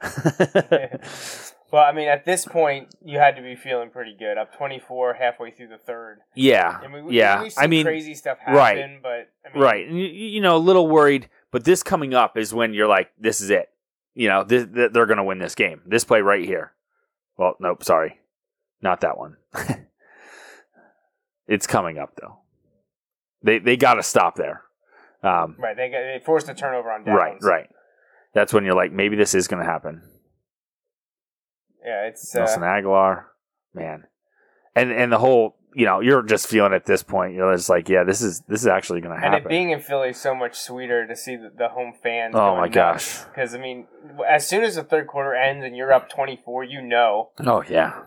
Well, 1.72 1.84
I 1.84 1.92
mean, 1.92 2.08
at 2.08 2.24
this 2.24 2.44
point, 2.44 2.88
you 3.04 3.18
had 3.18 3.36
to 3.36 3.42
be 3.42 3.54
feeling 3.54 3.90
pretty 3.90 4.14
good. 4.18 4.38
Up 4.38 4.56
24 4.56 5.14
halfway 5.14 5.50
through 5.50 5.68
the 5.68 5.78
third. 5.78 6.18
Yeah, 6.34 6.80
I 6.82 6.88
mean, 6.88 7.04
we, 7.04 7.16
yeah. 7.16 7.42
We've 7.42 7.54
I 7.56 7.66
mean, 7.66 7.84
crazy 7.84 8.14
stuff 8.14 8.38
happen, 8.38 8.54
right. 8.54 9.02
but 9.02 9.30
I 9.44 9.52
mean, 9.52 9.62
right. 9.62 9.88
And 9.88 9.98
you, 9.98 10.40
know, 10.40 10.56
a 10.56 10.58
little 10.58 10.88
worried, 10.88 11.28
but 11.50 11.64
this 11.64 11.82
coming 11.82 12.12
up 12.14 12.36
is 12.36 12.52
when 12.52 12.74
you're 12.74 12.88
like, 12.88 13.10
this 13.18 13.40
is 13.40 13.50
it. 13.50 13.68
You 14.14 14.28
know, 14.28 14.42
this, 14.42 14.66
th- 14.72 14.90
they're 14.92 15.06
going 15.06 15.18
to 15.18 15.24
win 15.24 15.38
this 15.38 15.54
game. 15.54 15.82
This 15.86 16.04
play 16.04 16.20
right 16.20 16.44
here. 16.44 16.72
Well, 17.36 17.54
nope, 17.60 17.84
sorry, 17.84 18.18
not 18.82 19.00
that 19.02 19.16
one. 19.16 19.36
it's 21.46 21.66
coming 21.66 21.98
up 21.98 22.16
though. 22.20 22.38
They 23.42 23.58
they 23.58 23.76
got 23.76 23.94
to 23.94 24.02
stop 24.02 24.34
there. 24.34 24.62
Um, 25.22 25.56
Right. 25.58 25.76
They, 25.76 25.88
got, 25.90 25.98
they 25.98 26.20
forced 26.24 26.48
a 26.48 26.54
turnover 26.54 26.90
on 26.90 27.04
downs. 27.04 27.16
right, 27.16 27.36
right. 27.42 27.70
That's 28.34 28.52
when 28.52 28.64
you're 28.64 28.74
like, 28.74 28.92
maybe 28.92 29.16
this 29.16 29.34
is 29.34 29.48
going 29.48 29.62
to 29.62 29.70
happen. 29.70 30.02
Yeah, 31.84 32.06
it's. 32.06 32.34
Uh, 32.34 32.40
Nelson 32.40 32.62
Agholor, 32.62 33.24
man, 33.74 34.04
and 34.74 34.90
and 34.92 35.12
the 35.12 35.18
whole, 35.18 35.56
you 35.74 35.86
know, 35.86 36.00
you're 36.00 36.22
just 36.22 36.46
feeling 36.46 36.72
at 36.72 36.86
this 36.86 37.02
point. 37.02 37.34
You're 37.34 37.54
just 37.54 37.68
like, 37.70 37.88
yeah, 37.88 38.04
this 38.04 38.22
is 38.22 38.40
this 38.48 38.60
is 38.60 38.66
actually 38.66 39.00
going 39.00 39.18
to 39.18 39.24
and 39.24 39.34
happen. 39.34 39.46
it 39.46 39.48
being 39.48 39.70
in 39.70 39.80
Philly 39.80 40.10
is 40.10 40.20
so 40.20 40.34
much 40.34 40.58
sweeter 40.58 41.06
to 41.06 41.16
see 41.16 41.36
the, 41.36 41.50
the 41.56 41.68
home 41.68 41.92
fans. 42.02 42.34
Oh, 42.36 42.56
my 42.56 42.68
gosh. 42.68 43.22
Because 43.24 43.54
I 43.54 43.58
mean, 43.58 43.86
as 44.28 44.46
soon 44.46 44.62
as 44.62 44.74
the 44.74 44.82
third 44.84 45.06
quarter 45.06 45.34
ends 45.34 45.64
and 45.64 45.76
you're 45.76 45.92
up 45.92 46.08
24, 46.10 46.64
you 46.64 46.82
know, 46.82 47.30
oh 47.46 47.62
yeah, 47.68 48.02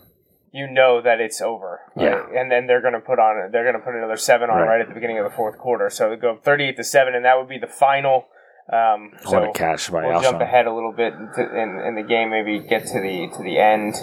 you 0.52 0.68
know 0.70 1.02
that 1.02 1.20
it's 1.20 1.42
over. 1.42 1.80
Yeah. 1.98 2.26
And 2.36 2.52
then 2.52 2.68
they're 2.68 2.82
going 2.82 2.94
to 2.94 3.00
put 3.00 3.18
on, 3.18 3.52
they're 3.52 3.64
going 3.64 3.76
to 3.76 3.82
put 3.84 3.96
another 3.96 4.18
seven 4.18 4.50
on 4.50 4.58
Right. 4.58 4.68
right. 4.68 4.82
at 4.82 4.88
the 4.88 4.94
beginning 4.94 5.18
of 5.18 5.24
the 5.24 5.36
fourth 5.36 5.58
quarter. 5.58 5.90
So 5.90 6.12
it 6.12 6.22
go 6.22 6.38
38 6.38 6.78
to 6.78 6.84
seven, 6.84 7.16
and 7.16 7.26
that 7.26 7.38
would 7.40 7.50
be 7.50 7.58
the 7.58 7.68
final. 7.68 8.26
Um, 8.72 9.12
so 9.24 9.32
what 9.40 9.50
a 9.50 9.52
catch 9.52 9.92
by 9.92 10.06
we'll 10.08 10.22
jump 10.22 10.40
ahead 10.42 10.68
a 10.68 10.74
little 10.74 10.94
bit 10.96 11.14
into, 11.14 11.42
in, 11.42 11.82
in 11.86 11.96
the 11.96 12.04
game, 12.08 12.30
maybe 12.30 12.60
get 12.60 12.86
to 12.88 13.00
the 13.02 13.30
to 13.36 13.44
the 13.44 13.58
end. 13.60 13.94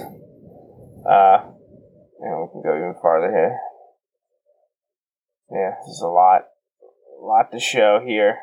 Uh, 1.08 1.48
know, 2.20 2.44
we 2.44 2.52
can 2.52 2.62
go 2.62 2.76
even 2.76 2.94
farther 3.00 3.30
here. 3.30 3.56
Yeah, 5.50 5.70
there's 5.84 6.02
a 6.04 6.08
lot, 6.08 6.42
a 7.20 7.24
lot 7.24 7.50
to 7.52 7.58
show 7.58 8.00
here. 8.06 8.36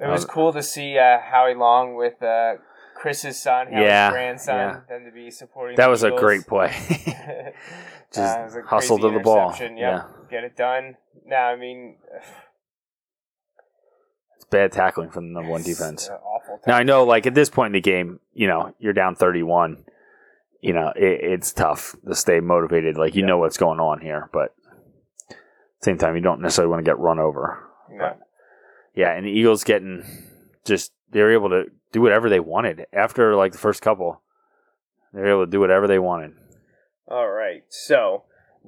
It 0.00 0.06
was 0.06 0.24
Uh, 0.24 0.28
cool 0.28 0.52
to 0.52 0.62
see 0.62 0.96
uh, 0.96 1.18
Howie 1.20 1.54
Long 1.56 1.96
with 1.96 2.22
uh, 2.22 2.54
Chris's 2.94 3.40
son, 3.42 3.66
Howie's 3.66 3.82
Yeah, 3.84 4.10
grandson, 4.10 4.56
yeah. 4.56 4.80
them 4.88 5.04
to 5.06 5.10
be 5.12 5.30
supporting. 5.30 5.76
That 5.76 5.90
was 5.90 6.04
a 6.04 6.10
great 6.12 6.46
play. 6.46 6.68
Just 8.14 8.38
Uh, 8.38 8.40
it 8.40 8.44
was 8.44 8.56
a 8.56 8.62
hustle 8.62 8.98
to 9.00 9.10
the 9.10 9.18
ball. 9.18 9.48
interception. 9.48 9.76
Yeah, 9.76 10.04
get 10.30 10.44
it 10.44 10.56
done. 10.56 10.96
Now, 11.26 11.48
I 11.48 11.56
mean, 11.56 11.96
bad 14.50 14.72
tackling 14.72 15.10
from 15.10 15.28
the 15.28 15.34
number 15.34 15.50
one 15.50 15.62
defense. 15.62 16.10
Now 16.66 16.76
I 16.76 16.82
know, 16.82 17.04
like 17.04 17.26
at 17.26 17.34
this 17.34 17.50
point 17.50 17.74
in 17.74 17.80
the 17.80 17.80
game, 17.80 18.20
you 18.32 18.46
know, 18.46 18.74
you're 18.78 18.92
down 18.92 19.14
31. 19.14 19.84
You 20.60 20.72
know, 20.72 20.92
it, 20.96 21.20
it's 21.22 21.52
tough 21.52 21.94
to 22.06 22.14
stay 22.14 22.40
motivated. 22.40 22.96
Like 22.96 23.14
you 23.14 23.24
know 23.24 23.38
what's 23.38 23.58
going 23.58 23.80
on 23.80 24.00
here, 24.00 24.28
but 24.32 24.54
same 25.80 25.98
time, 25.98 26.16
you 26.16 26.22
don't 26.22 26.40
necessarily 26.40 26.70
want 26.70 26.84
to 26.84 26.88
get 26.88 26.98
run 26.98 27.18
over. 27.18 27.64
No. 27.90 28.16
Yeah, 28.94 29.12
and 29.12 29.24
the 29.24 29.30
Eagles 29.30 29.62
getting 29.62 30.04
just 30.64 30.92
they 31.10 31.20
were 31.20 31.32
able 31.32 31.50
to 31.50 31.64
do 31.92 32.00
whatever 32.00 32.28
they 32.28 32.40
wanted 32.40 32.86
after 32.92 33.36
like 33.36 33.52
the 33.52 33.58
first 33.58 33.80
couple. 33.80 34.22
They 35.12 35.20
were 35.20 35.30
able 35.30 35.46
to 35.46 35.50
do 35.50 35.60
whatever 35.60 35.86
they 35.86 35.98
wanted. 35.98 36.32
All 37.06 37.28
right, 37.28 37.62
so 37.68 38.24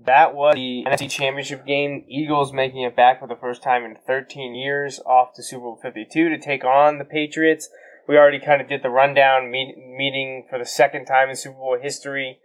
that 0.07 0.35
was 0.35 0.55
the 0.55 0.85
NFC 0.87 1.11
Championship 1.11 1.67
game. 1.67 2.05
Eagles 2.09 2.53
making 2.53 2.83
it 2.83 2.97
back 2.97 3.21
for 3.21 3.29
the 3.29 3.37
first 3.37 3.63
time 3.63 3.85
in 3.85 3.97
13 4.07 4.55
years, 4.55 5.01
off 5.07 5.35
to 5.35 5.43
Super 5.43 5.63
Bowl 5.63 5.79
52 5.83 6.29
to 6.29 6.39
take 6.39 6.65
on 6.65 6.99
the 6.99 7.05
Patriots. 7.05 7.69
We 8.09 8.17
already 8.17 8.41
kind 8.41 8.61
of 8.61 8.69
did 8.69 8.83
the 8.83 8.91
rundown 8.91 9.51
meet, 9.51 9.77
meeting 9.77 10.47
for 10.49 10.59
the 10.59 10.67
second 10.67 11.07
time 11.07 11.29
in 11.29 11.37
Super 11.37 11.57
Bowl 11.57 11.79
history. 11.81 12.39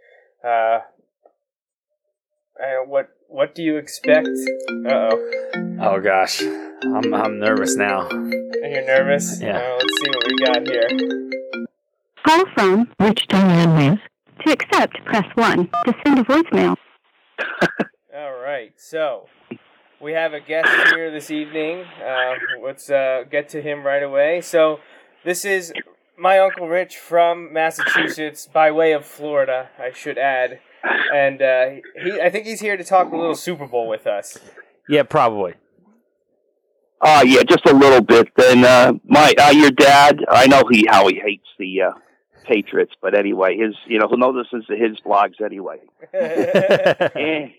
Uh, 0.44 0.80
uh, 2.58 2.84
what 2.86 3.08
what 3.28 3.54
do 3.54 3.62
you 3.62 3.76
expect? 3.76 4.28
Uh 4.86 5.10
oh, 5.12 5.56
Oh 5.78 6.00
gosh, 6.00 6.42
I'm 6.42 7.12
I'm 7.12 7.38
nervous 7.38 7.76
now. 7.76 8.08
Are 8.08 8.68
you're 8.68 8.86
nervous. 8.86 9.40
Yeah. 9.40 9.58
Uh, 9.58 9.78
let's 9.78 10.00
see 10.00 10.10
what 10.10 10.26
we 10.26 10.36
got 10.46 10.68
here. 10.68 11.66
Call 12.26 12.44
from 12.54 12.88
Wichita 12.98 13.36
Landways. 13.36 13.98
To 14.44 14.52
accept, 14.52 15.04
press 15.04 15.24
1. 15.34 15.68
To 15.86 15.94
send 16.04 16.18
a 16.18 16.24
voicemail, 16.24 16.76
All 18.14 18.38
right, 18.38 18.72
so 18.76 19.28
we 20.00 20.12
have 20.12 20.32
a 20.32 20.40
guest 20.40 20.68
here 20.94 21.10
this 21.10 21.30
evening. 21.30 21.84
Uh, 22.04 22.34
let's 22.64 22.90
uh, 22.90 23.24
get 23.30 23.48
to 23.50 23.60
him 23.62 23.84
right 23.84 24.02
away. 24.02 24.40
So, 24.40 24.80
this 25.24 25.44
is 25.44 25.72
my 26.18 26.38
uncle 26.38 26.68
Rich 26.68 26.96
from 26.96 27.52
Massachusetts, 27.52 28.48
by 28.50 28.70
way 28.70 28.92
of 28.92 29.04
Florida, 29.04 29.68
I 29.78 29.92
should 29.92 30.18
add, 30.18 30.60
and 31.14 31.42
uh, 31.42 31.66
he 32.02 32.20
I 32.20 32.30
think 32.30 32.46
he's 32.46 32.60
here 32.60 32.76
to 32.76 32.84
talk 32.84 33.12
a 33.12 33.16
little 33.16 33.34
Super 33.34 33.66
Bowl 33.66 33.88
with 33.88 34.06
us. 34.06 34.38
Yeah, 34.88 35.02
probably. 35.02 35.54
Uh 37.00 37.22
yeah, 37.26 37.42
just 37.42 37.66
a 37.66 37.74
little 37.74 38.00
bit. 38.00 38.28
Then 38.36 38.64
uh 38.64 38.94
my 39.04 39.34
uh 39.38 39.50
your 39.50 39.70
dad, 39.70 40.20
I 40.30 40.46
know 40.46 40.62
he 40.70 40.86
how 40.88 41.06
he 41.08 41.20
hates 41.22 41.46
the 41.58 41.82
uh 41.82 41.90
Patriots, 42.46 42.92
but 43.00 43.14
anyway, 43.14 43.56
his 43.56 43.74
you 43.86 43.98
know, 43.98 44.08
who 44.08 44.16
knows 44.16 44.46
this 44.52 44.60
is 44.60 44.66
his 44.68 44.98
blogs 45.00 45.40
anyway. 45.44 45.78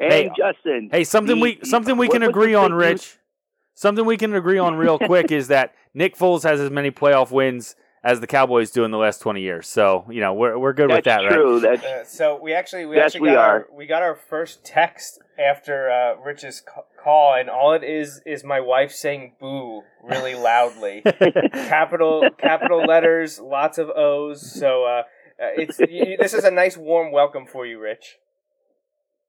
And, 0.00 0.12
and 0.12 0.12
Hey, 0.12 0.30
Justin. 0.36 0.90
Hey, 0.92 1.02
something 1.02 1.40
we 1.40 1.58
something 1.64 1.96
we 1.96 2.08
can 2.08 2.22
agree 2.22 2.54
on, 2.54 2.72
Rich. 2.72 3.18
Something 3.74 4.06
we 4.06 4.16
can 4.16 4.32
agree 4.34 4.58
on 4.58 4.76
real 4.76 4.96
quick 4.96 5.32
is 5.32 5.48
that 5.48 5.74
Nick 5.92 6.16
Foles 6.16 6.44
has 6.44 6.60
as 6.60 6.70
many 6.70 6.92
playoff 6.92 7.32
wins 7.32 7.74
as 8.04 8.20
the 8.20 8.26
Cowboys 8.26 8.70
do 8.70 8.84
in 8.84 8.90
the 8.90 8.98
last 8.98 9.20
twenty 9.20 9.40
years. 9.42 9.68
So 9.68 10.04
you 10.10 10.20
know 10.20 10.34
we're 10.34 10.58
we're 10.58 10.72
good 10.72 10.90
That's 10.90 10.98
with 10.98 11.04
that, 11.06 11.20
right? 11.22 11.32
true. 11.32 11.60
That's 11.60 11.82
Uh, 11.84 12.04
so 12.04 12.38
we 12.40 12.54
actually 12.54 12.86
we 12.86 12.96
Yes, 12.96 13.06
actually 13.14 13.20
we 13.22 13.28
got 13.28 13.38
are. 13.38 13.50
our 13.50 13.66
we 13.72 13.86
got 13.86 14.02
our 14.02 14.14
first 14.14 14.64
text 14.64 15.20
after 15.38 15.90
uh, 15.90 16.14
Rich's 16.24 16.62
call, 17.02 17.34
and 17.34 17.48
all 17.48 17.72
it 17.72 17.84
is 17.84 18.20
is 18.26 18.44
my 18.44 18.60
wife 18.60 18.92
saying 18.92 19.34
"boo" 19.40 19.82
really 20.02 20.34
loudly. 20.50 21.02
capital 21.52 22.28
capital 22.38 22.84
letters, 22.84 23.38
lots 23.38 23.78
of 23.78 23.88
O's. 23.90 24.50
So 24.58 24.84
uh, 24.84 25.02
uh, 25.40 25.54
it's 25.56 25.78
you, 25.78 26.16
this 26.18 26.34
is 26.34 26.44
a 26.44 26.50
nice 26.50 26.76
warm 26.76 27.12
welcome 27.12 27.46
for 27.46 27.66
you, 27.66 27.78
Rich. 27.80 28.18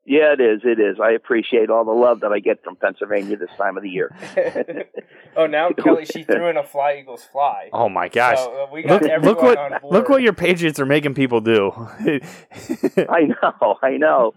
Yeah, 0.10 0.34
it 0.34 0.42
is. 0.42 0.62
It 0.64 0.80
is. 0.80 1.00
I 1.00 1.12
appreciate 1.12 1.70
all 1.70 1.86
the 1.86 1.92
love 1.92 2.22
that 2.22 2.32
I 2.32 2.40
get 2.40 2.64
from 2.64 2.76
Pennsylvania 2.76 3.38
this 3.38 3.52
time 3.60 3.78
of 3.78 3.84
the 3.84 3.92
year. 3.92 4.10
oh, 5.38 5.46
now 5.46 5.70
Kelly, 5.70 6.06
she 6.06 6.24
threw 6.24 6.50
in 6.50 6.58
a 6.58 6.64
fly 6.64 6.98
Eagles 7.00 7.24
fly. 7.32 7.70
Oh 7.72 7.90
my 7.90 8.08
gosh! 8.08 8.40
So, 8.40 8.64
uh, 8.64 8.74
we 8.74 8.82
got 8.82 9.04
look, 9.04 9.12
everyone 9.12 9.36
look 9.36 9.44
what 9.44 9.58
on 9.60 9.82
board. 9.82 9.94
look 9.94 10.10
what 10.10 10.24
your 10.24 10.34
Patriots 10.34 10.80
are 10.80 10.88
making 10.88 11.14
people 11.14 11.42
do. 11.42 11.72
I 13.08 13.28
know, 13.28 13.78
I 13.84 13.98
know. 13.98 14.34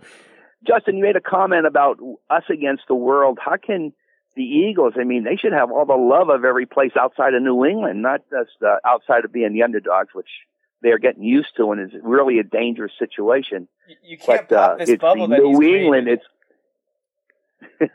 Justin, 0.68 0.98
you 0.98 1.04
made 1.04 1.16
a 1.16 1.22
comment 1.22 1.66
about 1.66 1.98
us 2.28 2.44
against 2.50 2.82
the 2.86 2.94
world. 2.94 3.38
How 3.42 3.56
can 3.56 3.94
the 4.36 4.42
Eagles? 4.42 4.92
I 5.00 5.04
mean, 5.04 5.24
they 5.24 5.36
should 5.36 5.54
have 5.54 5.70
all 5.70 5.86
the 5.86 5.94
love 5.94 6.28
of 6.28 6.44
every 6.44 6.66
place 6.66 6.92
outside 7.00 7.32
of 7.32 7.42
New 7.42 7.64
England, 7.64 8.02
not 8.02 8.20
just 8.28 8.62
uh, 8.62 8.76
outside 8.86 9.24
of 9.24 9.32
being 9.32 9.54
the 9.54 9.62
underdogs, 9.62 10.10
which 10.12 10.28
they 10.82 10.90
are 10.90 10.98
getting 10.98 11.22
used 11.22 11.48
to, 11.56 11.72
and 11.72 11.80
is 11.80 11.98
really 12.02 12.38
a 12.38 12.42
dangerous 12.44 12.92
situation. 12.98 13.68
You, 13.88 13.96
you 14.02 14.18
can't 14.18 14.48
But 14.48 14.56
uh, 14.56 14.68
pop 14.70 14.78
this 14.78 14.88
it's 14.90 15.00
bubble 15.00 15.28
the 15.28 15.36
that 15.36 15.44
he's 15.44 15.58
New 15.58 15.76
England. 15.76 16.06
created. 16.06 16.20
It's 17.80 17.92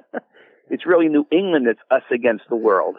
it's 0.70 0.86
really 0.86 1.08
New 1.08 1.26
England 1.30 1.66
that's 1.66 1.78
us 1.90 2.02
against 2.10 2.44
the 2.48 2.56
world. 2.56 2.96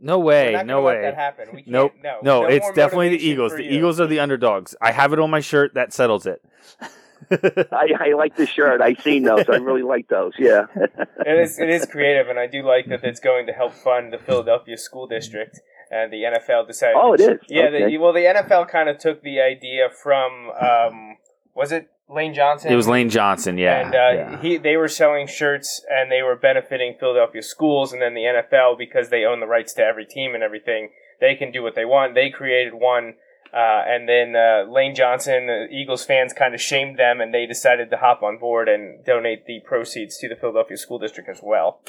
no 0.00 0.18
We're 0.18 0.24
way, 0.24 0.52
not 0.52 0.66
no 0.66 0.74
gonna 0.76 0.86
let 0.86 0.96
way. 0.96 1.02
that 1.02 1.14
happen. 1.14 1.48
We 1.52 1.62
can't, 1.62 1.68
Nope. 1.68 1.92
No, 2.02 2.18
No, 2.22 2.42
no 2.42 2.48
it's 2.48 2.70
definitely 2.72 3.10
the 3.10 3.24
Eagles. 3.26 3.52
The 3.52 3.64
you. 3.64 3.70
Eagles 3.70 4.00
are 4.00 4.06
the 4.06 4.20
underdogs. 4.20 4.74
I 4.80 4.92
have 4.92 5.12
it 5.12 5.18
on 5.18 5.30
my 5.30 5.40
shirt. 5.40 5.74
That 5.74 5.92
settles 5.92 6.26
it. 6.26 6.42
I, 7.30 7.88
I 7.98 8.12
like 8.16 8.36
the 8.36 8.46
shirt. 8.46 8.80
I've 8.80 9.00
seen 9.00 9.24
those. 9.24 9.48
I 9.48 9.56
really 9.56 9.82
like 9.82 10.08
those. 10.08 10.32
Yeah. 10.38 10.66
it 10.76 11.38
is 11.38 11.58
it 11.58 11.68
is 11.68 11.86
creative, 11.86 12.28
and 12.28 12.38
I 12.38 12.46
do 12.46 12.62
like 12.62 12.86
that 12.88 13.04
it's 13.04 13.20
going 13.20 13.46
to 13.46 13.52
help 13.52 13.74
fund 13.74 14.12
the 14.12 14.18
Philadelphia 14.18 14.76
school 14.76 15.06
district. 15.06 15.60
And 15.88 16.12
the 16.12 16.22
NFL 16.22 16.66
decided. 16.66 16.96
Oh, 16.96 17.12
it 17.12 17.20
is? 17.20 17.38
Yeah, 17.48 17.66
Okay. 17.66 17.90
the, 17.92 17.98
well, 17.98 18.12
the 18.12 18.20
NFL 18.20 18.68
kind 18.68 18.88
of 18.88 18.98
took 18.98 19.22
the 19.22 19.40
idea 19.40 19.88
from 19.88 20.50
um, 20.60 21.16
was 21.54 21.70
it 21.70 21.88
Lane 22.08 22.34
Johnson? 22.34 22.72
It 22.72 22.76
was 22.76 22.88
Lane 22.88 23.08
Johnson. 23.08 23.56
Yeah, 23.56 23.86
and 23.86 23.94
uh, 23.94 23.98
yeah. 23.98 24.42
he 24.42 24.56
they 24.56 24.76
were 24.76 24.88
selling 24.88 25.26
shirts 25.26 25.84
and 25.88 26.10
they 26.10 26.22
were 26.22 26.36
benefiting 26.36 26.96
Philadelphia 26.98 27.42
schools, 27.42 27.92
and 27.92 28.02
then 28.02 28.14
the 28.14 28.22
NFL 28.22 28.78
because 28.78 29.10
they 29.10 29.24
own 29.24 29.40
the 29.40 29.46
rights 29.46 29.72
to 29.74 29.82
every 29.82 30.06
team 30.06 30.34
and 30.34 30.42
everything, 30.42 30.90
they 31.20 31.34
can 31.34 31.50
do 31.50 31.62
what 31.62 31.74
they 31.74 31.84
want. 31.84 32.14
They 32.14 32.30
created 32.30 32.74
one. 32.74 33.14
Uh, 33.56 33.82
and 33.88 34.06
then 34.06 34.36
uh, 34.36 34.70
Lane 34.70 34.94
Johnson, 34.94 35.46
the 35.46 35.66
Eagles 35.72 36.04
fans, 36.04 36.34
kind 36.34 36.54
of 36.54 36.60
shamed 36.60 36.98
them, 36.98 37.22
and 37.22 37.32
they 37.32 37.46
decided 37.46 37.88
to 37.88 37.96
hop 37.96 38.22
on 38.22 38.36
board 38.36 38.68
and 38.68 39.02
donate 39.02 39.46
the 39.46 39.60
proceeds 39.60 40.18
to 40.18 40.28
the 40.28 40.36
Philadelphia 40.36 40.76
School 40.76 40.98
District 40.98 41.26
as 41.26 41.40
well. 41.42 41.80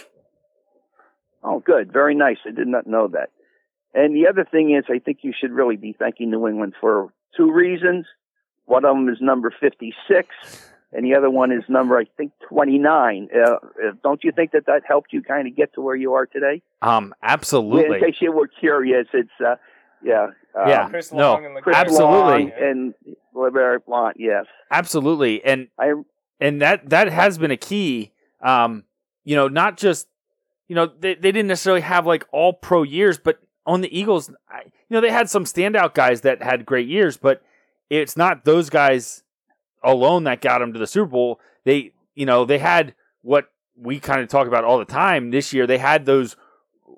Oh, 1.43 1.59
good. 1.59 1.91
Very 1.91 2.15
nice. 2.15 2.37
I 2.45 2.51
did 2.51 2.67
not 2.67 2.87
know 2.87 3.09
that. 3.09 3.31
And 3.93 4.15
the 4.15 4.29
other 4.29 4.45
thing 4.49 4.73
is, 4.73 4.85
I 4.89 4.99
think 4.99 5.19
you 5.23 5.33
should 5.37 5.51
really 5.51 5.75
be 5.75 5.91
thanking 5.91 6.31
New 6.31 6.47
England 6.47 6.73
for 6.79 7.09
two 7.35 7.51
reasons. 7.51 8.05
One 8.65 8.85
of 8.85 8.95
them 8.95 9.09
is 9.09 9.17
number 9.19 9.53
56, 9.59 10.27
and 10.93 11.05
the 11.05 11.15
other 11.15 11.29
one 11.29 11.51
is 11.51 11.63
number, 11.67 11.97
I 11.97 12.05
think, 12.15 12.31
29. 12.47 13.27
Uh, 13.35 13.39
uh, 13.41 13.57
don't 14.03 14.23
you 14.23 14.31
think 14.31 14.51
that 14.51 14.67
that 14.67 14.83
helped 14.87 15.11
you 15.11 15.21
kind 15.21 15.49
of 15.49 15.55
get 15.55 15.73
to 15.73 15.81
where 15.81 15.95
you 15.95 16.13
are 16.13 16.27
today? 16.27 16.61
Um, 16.81 17.13
absolutely. 17.21 17.79
In 17.79 17.85
absolutely. 17.85 18.11
case 18.11 18.21
you 18.21 18.31
were 18.31 18.47
curious, 18.47 19.07
it's 19.13 19.29
uh, 19.45 19.55
yeah, 20.03 20.27
uh, 20.57 20.65
yeah, 20.67 20.89
Chris 20.89 21.11
no, 21.11 21.35
and 21.35 21.45
LeGarrette 21.45 21.61
Chris 21.61 21.77
absolutely, 21.77 22.43
Long 22.43 22.51
and 22.59 22.93
LeVar 23.35 23.85
Blount. 23.85 24.17
Yes, 24.19 24.45
absolutely, 24.71 25.43
and 25.43 25.67
I 25.79 25.93
and 26.39 26.61
that 26.61 26.89
that 26.89 27.11
has 27.11 27.37
been 27.37 27.51
a 27.51 27.57
key. 27.57 28.11
Um, 28.41 28.83
you 29.23 29.35
know, 29.35 29.47
not 29.47 29.77
just 29.77 30.07
you 30.67 30.75
know 30.75 30.85
they 30.85 31.15
they 31.15 31.31
didn't 31.31 31.47
necessarily 31.47 31.81
have 31.81 32.05
like 32.05 32.25
all 32.31 32.53
pro 32.53 32.83
years, 32.83 33.17
but 33.17 33.39
on 33.65 33.81
the 33.81 33.97
Eagles, 33.97 34.31
I, 34.49 34.61
you 34.63 34.71
know, 34.89 35.01
they 35.01 35.11
had 35.11 35.29
some 35.29 35.43
standout 35.43 35.93
guys 35.93 36.21
that 36.21 36.41
had 36.41 36.65
great 36.65 36.87
years, 36.87 37.17
but 37.17 37.41
it's 37.89 38.15
not 38.15 38.45
those 38.45 38.69
guys 38.69 39.23
alone 39.83 40.23
that 40.23 40.41
got 40.41 40.59
them 40.59 40.73
to 40.73 40.79
the 40.79 40.87
Super 40.87 41.11
Bowl. 41.11 41.39
They 41.65 41.91
you 42.15 42.25
know 42.25 42.45
they 42.45 42.59
had 42.59 42.95
what 43.21 43.49
we 43.75 43.99
kind 43.99 44.21
of 44.21 44.29
talk 44.29 44.47
about 44.47 44.63
all 44.63 44.79
the 44.79 44.85
time 44.85 45.31
this 45.31 45.53
year. 45.53 45.67
They 45.67 45.77
had 45.77 46.05
those 46.05 46.35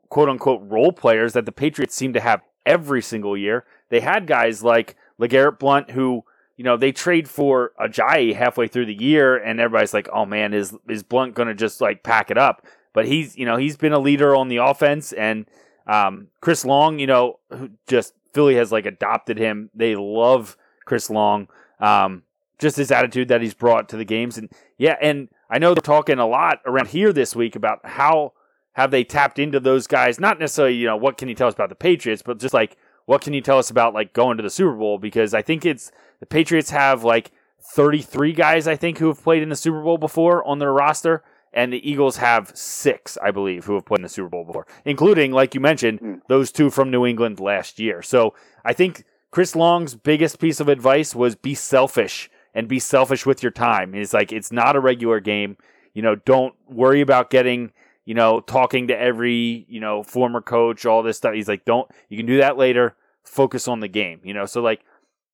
quote 0.10 0.30
unquote 0.30 0.62
role 0.64 0.92
players 0.92 1.34
that 1.34 1.46
the 1.46 1.52
Patriots 1.52 1.96
seem 1.96 2.14
to 2.14 2.20
have 2.20 2.42
every 2.70 3.02
single 3.02 3.36
year. 3.36 3.66
They 3.90 4.00
had 4.00 4.28
guys 4.28 4.64
like 4.64 4.96
LeGarrette 5.20 5.60
Blount 5.60 5.92
who 5.92 6.24
you 6.60 6.66
know, 6.66 6.76
they 6.76 6.92
trade 6.92 7.30
for 7.30 7.72
Ajayi 7.80 8.36
halfway 8.36 8.68
through 8.68 8.88
the 8.88 9.02
year, 9.02 9.38
and 9.38 9.62
everybody's 9.62 9.94
like, 9.94 10.10
"Oh 10.12 10.26
man, 10.26 10.54
is 10.54 10.76
is 10.90 11.04
Blount 11.04 11.34
going 11.34 11.48
to 11.48 11.54
just 11.54 11.80
like 11.80 12.04
pack 12.04 12.30
it 12.30 12.38
up?" 12.38 12.68
But 12.92 13.06
he's, 13.06 13.38
you 13.38 13.46
know, 13.46 13.56
he's 13.56 13.78
been 13.78 13.94
a 13.94 14.00
leader 14.00 14.36
on 14.36 14.50
the 14.50 14.58
offense, 14.58 15.14
and 15.14 15.46
um, 15.88 16.28
Chris 16.42 16.66
Long, 16.66 17.00
you 17.00 17.08
know, 17.08 17.40
who 17.50 17.70
just 17.88 18.14
Philly 18.34 18.56
has 18.56 18.74
like 18.74 18.86
adopted 18.86 19.38
him. 19.38 19.70
They 19.74 19.96
love 19.96 20.58
Chris 20.84 21.10
Long, 21.10 21.48
um, 21.80 22.24
just 22.60 22.76
his 22.76 22.92
attitude 22.92 23.30
that 23.30 23.42
he's 23.42 23.54
brought 23.54 23.88
to 23.90 23.96
the 23.96 24.04
games, 24.04 24.38
and 24.38 24.52
yeah, 24.78 24.98
and 25.02 25.30
I 25.50 25.60
know 25.60 25.74
they're 25.74 25.82
talking 25.82 26.20
a 26.20 26.28
lot 26.28 26.60
around 26.66 26.90
here 26.90 27.14
this 27.14 27.38
week 27.38 27.56
about 27.56 27.86
how 27.86 28.34
have 28.74 28.92
they 28.92 29.04
tapped 29.04 29.40
into 29.40 29.60
those 29.60 29.88
guys. 29.88 30.20
Not 30.20 30.40
necessarily, 30.40 30.76
you 30.76 30.86
know, 30.88 30.98
what 30.98 31.18
can 31.18 31.28
you 31.30 31.36
tell 31.36 31.48
us 31.48 31.54
about 31.54 31.70
the 31.70 31.76
Patriots, 31.76 32.22
but 32.22 32.40
just 32.40 32.54
like 32.54 32.78
what 33.06 33.22
can 33.22 33.34
you 33.34 33.42
tell 33.42 33.58
us 33.58 33.70
about 33.72 33.94
like 33.94 34.14
going 34.14 34.38
to 34.38 34.44
the 34.44 34.50
Super 34.50 34.76
Bowl? 34.76 34.98
Because 35.00 35.34
I 35.34 35.42
think 35.42 35.66
it's 35.66 35.92
the 36.20 36.26
Patriots 36.28 36.70
have 36.70 37.04
like 37.04 37.32
33 37.74 38.34
guys, 38.34 38.68
I 38.68 38.76
think, 38.76 38.98
who 39.00 39.08
have 39.08 39.22
played 39.22 39.42
in 39.44 39.50
the 39.50 39.56
Super 39.56 39.82
Bowl 39.82 39.98
before 39.98 40.46
on 40.48 40.60
their 40.60 40.74
roster. 40.74 41.24
And 41.52 41.74
the 41.74 41.90
Eagles 41.90 42.18
have 42.18 42.52
six, 42.56 43.18
I 43.24 43.32
believe, 43.32 43.66
who 43.66 43.74
have 43.74 43.86
played 43.86 44.00
in 44.00 44.04
the 44.04 44.10
Super 44.10 44.30
Bowl 44.30 44.46
before, 44.46 44.68
including, 44.86 45.32
like 45.32 45.56
you 45.56 45.60
mentioned, 45.60 46.00
Mm. 46.00 46.22
those 46.30 46.52
two 46.52 46.70
from 46.70 46.92
New 46.92 47.08
England 47.08 47.40
last 47.40 47.80
year. 47.80 48.04
So 48.04 48.36
I 48.64 48.74
think 48.74 49.04
Chris 49.32 49.56
Long's 49.56 49.96
biggest 49.96 50.38
piece 50.40 50.60
of 50.60 50.70
advice 50.70 51.16
was 51.16 51.36
be 51.36 51.56
selfish 51.56 52.30
and 52.54 52.68
be 52.68 52.78
selfish 52.80 53.26
with 53.26 53.42
your 53.42 53.52
time. 53.52 53.96
It's 53.96 54.14
like 54.14 54.32
it's 54.32 54.52
not 54.52 54.76
a 54.76 54.80
regular 54.80 55.20
game. 55.20 55.58
You 55.96 56.04
know, 56.04 56.14
don't 56.16 56.54
worry 56.70 57.02
about 57.02 57.32
getting, 57.32 57.72
you 58.10 58.16
know, 58.16 58.40
talking 58.40 58.88
to 58.88 59.00
every, 59.00 59.68
you 59.70 59.80
know, 59.80 60.02
former 60.02 60.42
coach, 60.42 60.84
all 60.84 61.04
this 61.04 61.18
stuff. 61.18 61.36
He's 61.36 61.48
like, 61.48 61.64
don't 61.64 61.88
you 62.10 62.18
can 62.18 62.26
do 62.26 62.38
that 62.38 62.58
later. 62.58 62.96
Focus 63.24 63.68
on 63.68 63.82
the 63.82 63.88
game. 63.88 64.20
You 64.24 64.34
know, 64.34 64.48
so 64.48 64.64
like 64.64 64.84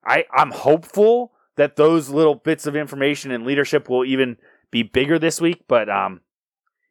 I, 0.05 0.25
I'm 0.33 0.51
hopeful 0.51 1.31
that 1.55 1.77
those 1.77 2.09
little 2.09 2.35
bits 2.35 2.67
of 2.67 2.75
information 2.75 3.31
and 3.31 3.45
leadership 3.45 3.88
will 3.88 4.03
even 4.03 4.35
be 4.71 4.83
bigger 4.83 5.17
this 5.17 5.39
week. 5.39 5.63
But 5.69 5.89
um, 5.89 6.19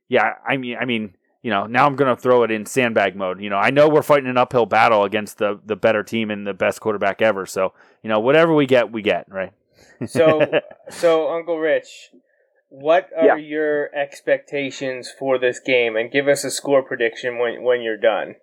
yeah, 0.08 0.36
I 0.48 0.56
mean, 0.56 0.78
I 0.80 0.86
mean, 0.86 1.16
you 1.42 1.50
know, 1.50 1.66
now 1.66 1.84
I'm 1.84 1.96
going 1.96 2.16
to 2.16 2.18
throw 2.18 2.44
it 2.44 2.50
in 2.50 2.64
sandbag 2.64 3.14
mode. 3.14 3.42
You 3.42 3.50
know, 3.50 3.58
I 3.58 3.68
know 3.68 3.86
we're 3.86 4.00
fighting 4.00 4.30
an 4.30 4.38
uphill 4.38 4.64
battle 4.64 5.04
against 5.04 5.36
the 5.36 5.60
the 5.66 5.76
better 5.76 6.02
team 6.02 6.30
and 6.30 6.46
the 6.46 6.54
best 6.54 6.80
quarterback 6.80 7.20
ever. 7.20 7.44
So 7.44 7.74
you 8.02 8.08
know, 8.08 8.20
whatever 8.20 8.54
we 8.54 8.64
get, 8.64 8.90
we 8.90 9.02
get 9.02 9.30
right. 9.30 9.52
So, 10.06 10.50
so 10.88 11.30
Uncle 11.30 11.58
Rich, 11.58 12.12
what 12.80 13.08
are 13.16 13.26
Yeah. 13.26 13.36
your 13.36 13.94
expectations 13.94 15.12
for 15.16 15.38
this 15.38 15.60
game? 15.60 15.96
And 15.96 16.10
give 16.10 16.26
us 16.28 16.44
a 16.44 16.50
score 16.50 16.82
prediction 16.82 17.38
when 17.38 17.62
when 17.62 17.82
you're 17.82 17.96
done. 17.96 18.36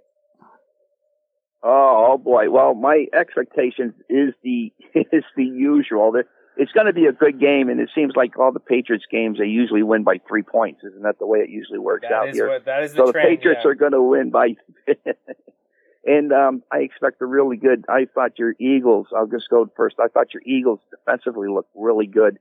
Oh, 1.63 2.12
oh 2.13 2.17
boy. 2.17 2.50
Well, 2.50 2.74
my 2.74 3.06
expectations 3.13 3.94
is 4.10 4.34
the 4.44 4.74
is 4.96 5.24
the 5.36 5.44
usual. 5.46 6.13
It's 6.58 6.72
going 6.74 6.88
to 6.88 6.94
be 6.94 7.06
a 7.06 7.13
good 7.13 7.39
game, 7.39 7.70
and 7.70 7.80
it 7.80 7.89
seems 7.96 8.13
like 8.15 8.38
all 8.38 8.52
the 8.52 8.60
Patriots 8.60 9.06
games 9.10 9.38
they 9.39 9.46
usually 9.46 9.84
win 9.84 10.04
by 10.04 10.20
three 10.28 10.44
points. 10.44 10.82
Isn't 10.84 11.04
that 11.04 11.17
the 11.20 11.26
way 11.26 11.39
it 11.39 11.50
usually 11.50 11.80
works 11.80 12.06
That 12.10 12.13
out 12.13 12.30
is 12.30 12.36
here? 12.36 12.50
what 12.50 12.65
that 12.65 12.84
is 12.84 12.91
the 12.91 12.98
so 12.98 13.06
the 13.08 13.13
trend. 13.13 13.30
Patriots 13.30 13.62
yeah. 13.63 13.72
are 13.72 13.76
going 13.76 13.94
to 13.94 14.02
win 14.02 14.32
by. 14.32 14.56
and 16.06 16.32
um, 16.34 16.63
I 16.72 16.80
expect 16.80 17.22
a 17.22 17.26
really 17.26 17.58
good. 17.58 17.86
I 17.88 18.06
thought 18.13 18.38
your 18.39 18.54
Eagles. 18.60 19.08
I'll 19.15 19.28
just 19.28 19.50
go 19.50 19.70
first. 19.78 19.96
I 20.00 20.08
thought 20.08 20.34
your 20.34 20.44
Eagles 20.46 20.80
defensively 20.89 21.48
looked 21.48 21.72
really 21.76 22.08
good, 22.08 22.38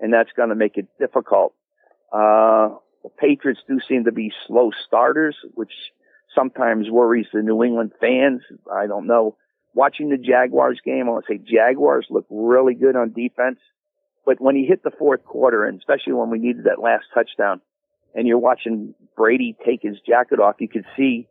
and 0.00 0.12
that's 0.12 0.30
going 0.36 0.48
to 0.48 0.54
make 0.54 0.76
it 0.76 0.88
difficult. 0.98 1.54
Uh, 2.12 2.70
the 3.02 3.10
Patriots 3.18 3.60
do 3.68 3.78
seem 3.88 4.04
to 4.04 4.12
be 4.12 4.32
slow 4.46 4.70
starters, 4.86 5.36
which 5.54 5.72
sometimes 6.34 6.90
worries 6.90 7.26
the 7.32 7.42
New 7.42 7.62
England 7.62 7.92
fans. 8.00 8.42
I 8.72 8.86
don't 8.86 9.06
know. 9.06 9.36
Watching 9.74 10.10
the 10.10 10.18
Jaguars 10.18 10.80
game, 10.84 11.08
I 11.08 11.12
want 11.12 11.26
to 11.26 11.34
say 11.34 11.38
Jaguars 11.38 12.06
look 12.10 12.26
really 12.28 12.74
good 12.74 12.96
on 12.96 13.12
defense. 13.12 13.58
But 14.26 14.40
when 14.40 14.56
he 14.56 14.66
hit 14.66 14.82
the 14.82 14.90
fourth 14.90 15.24
quarter, 15.24 15.64
and 15.64 15.78
especially 15.78 16.12
when 16.12 16.30
we 16.30 16.38
needed 16.38 16.64
that 16.64 16.80
last 16.80 17.04
touchdown, 17.14 17.60
and 18.14 18.26
you're 18.26 18.38
watching 18.38 18.94
Brady 19.16 19.56
take 19.64 19.82
his 19.82 19.96
jacket 20.06 20.40
off, 20.40 20.56
you 20.58 20.68
could 20.68 20.84
see 20.96 21.28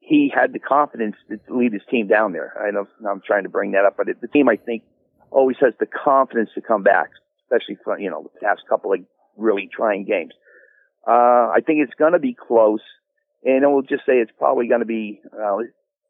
he 0.00 0.32
had 0.32 0.52
the 0.52 0.58
confidence 0.58 1.16
to 1.28 1.38
lead 1.48 1.72
his 1.72 1.82
team 1.90 2.06
down 2.06 2.32
there. 2.32 2.52
I 2.60 2.70
know 2.70 2.86
I'm 3.08 3.22
trying 3.26 3.42
to 3.42 3.48
bring 3.48 3.72
that 3.72 3.84
up, 3.84 3.96
but 3.96 4.06
the 4.20 4.28
team, 4.28 4.48
I 4.48 4.56
think, 4.56 4.84
always 5.30 5.56
has 5.60 5.74
the 5.80 5.86
confidence 5.86 6.50
to 6.54 6.60
come 6.60 6.82
back, 6.82 7.10
especially 7.46 7.78
for, 7.84 7.98
you 7.98 8.10
know, 8.10 8.22
the 8.22 8.40
past 8.40 8.62
couple 8.68 8.92
of 8.92 9.00
really 9.36 9.68
trying 9.74 10.04
games. 10.04 10.32
Uh, 11.06 11.50
I 11.54 11.58
think 11.64 11.80
it's 11.82 11.94
going 11.94 12.12
to 12.12 12.18
be 12.18 12.34
close, 12.34 12.80
and 13.44 13.64
I 13.64 13.68
will 13.68 13.82
just 13.82 14.04
say 14.06 14.14
it's 14.14 14.32
probably 14.38 14.66
going 14.68 14.80
to 14.80 14.86
be, 14.86 15.20
uh, 15.32 15.58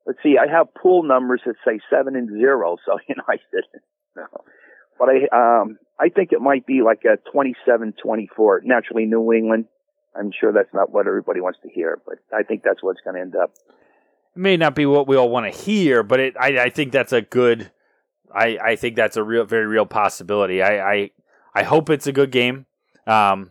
let's 0.07 0.19
see, 0.23 0.37
I 0.39 0.51
have 0.51 0.73
pool 0.75 1.03
numbers 1.03 1.43
that 1.45 1.57
say 1.67 1.81
seven 1.91 2.17
and 2.17 2.31
zero, 2.31 2.77
so, 2.87 2.99
you 3.09 3.15
know, 3.17 3.25
I 3.29 3.37
said, 3.51 3.81
no. 4.17 4.27
But 4.99 5.09
I, 5.11 5.61
um, 5.61 5.79
I 5.99 6.09
think 6.09 6.33
it 6.33 6.41
might 6.41 6.67
be 6.67 6.81
like 6.83 7.03
a 7.05 7.19
27-24. 7.35 8.61
Naturally, 8.63 9.05
New 9.05 9.33
England. 9.33 9.67
I'm 10.19 10.33
sure 10.39 10.53
that's 10.53 10.73
not 10.73 10.91
what 10.91 11.07
everybody 11.07 11.41
wants 11.41 11.59
to 11.63 11.69
hear, 11.69 11.99
but 12.07 12.17
I 12.35 12.43
think 12.43 12.63
that's 12.63 12.83
what's 12.83 13.01
going 13.03 13.17
to 13.17 13.21
end 13.21 13.37
up. 13.37 13.53
It 14.35 14.39
may 14.39 14.57
not 14.57 14.75
be 14.75 14.87
what 14.87 15.07
we 15.07 15.17
all 15.17 15.29
want 15.29 15.53
to 15.53 15.59
hear, 15.59 16.03
but 16.03 16.21
it, 16.21 16.37
I, 16.41 16.59
I 16.59 16.71
think 16.71 16.93
that's 16.93 17.13
a 17.13 17.21
good. 17.21 17.71
I, 18.35 18.59
I 18.63 18.77
think 18.77 18.97
that's 18.97 19.17
a 19.17 19.23
real, 19.23 19.45
very 19.45 19.67
real 19.67 19.87
possibility. 19.87 20.63
I, 20.63 20.93
I, 20.93 21.11
I 21.57 21.63
hope 21.63 21.89
it's 21.89 22.07
a 22.07 22.13
good 22.13 22.31
game. 22.31 22.67
Um, 23.07 23.51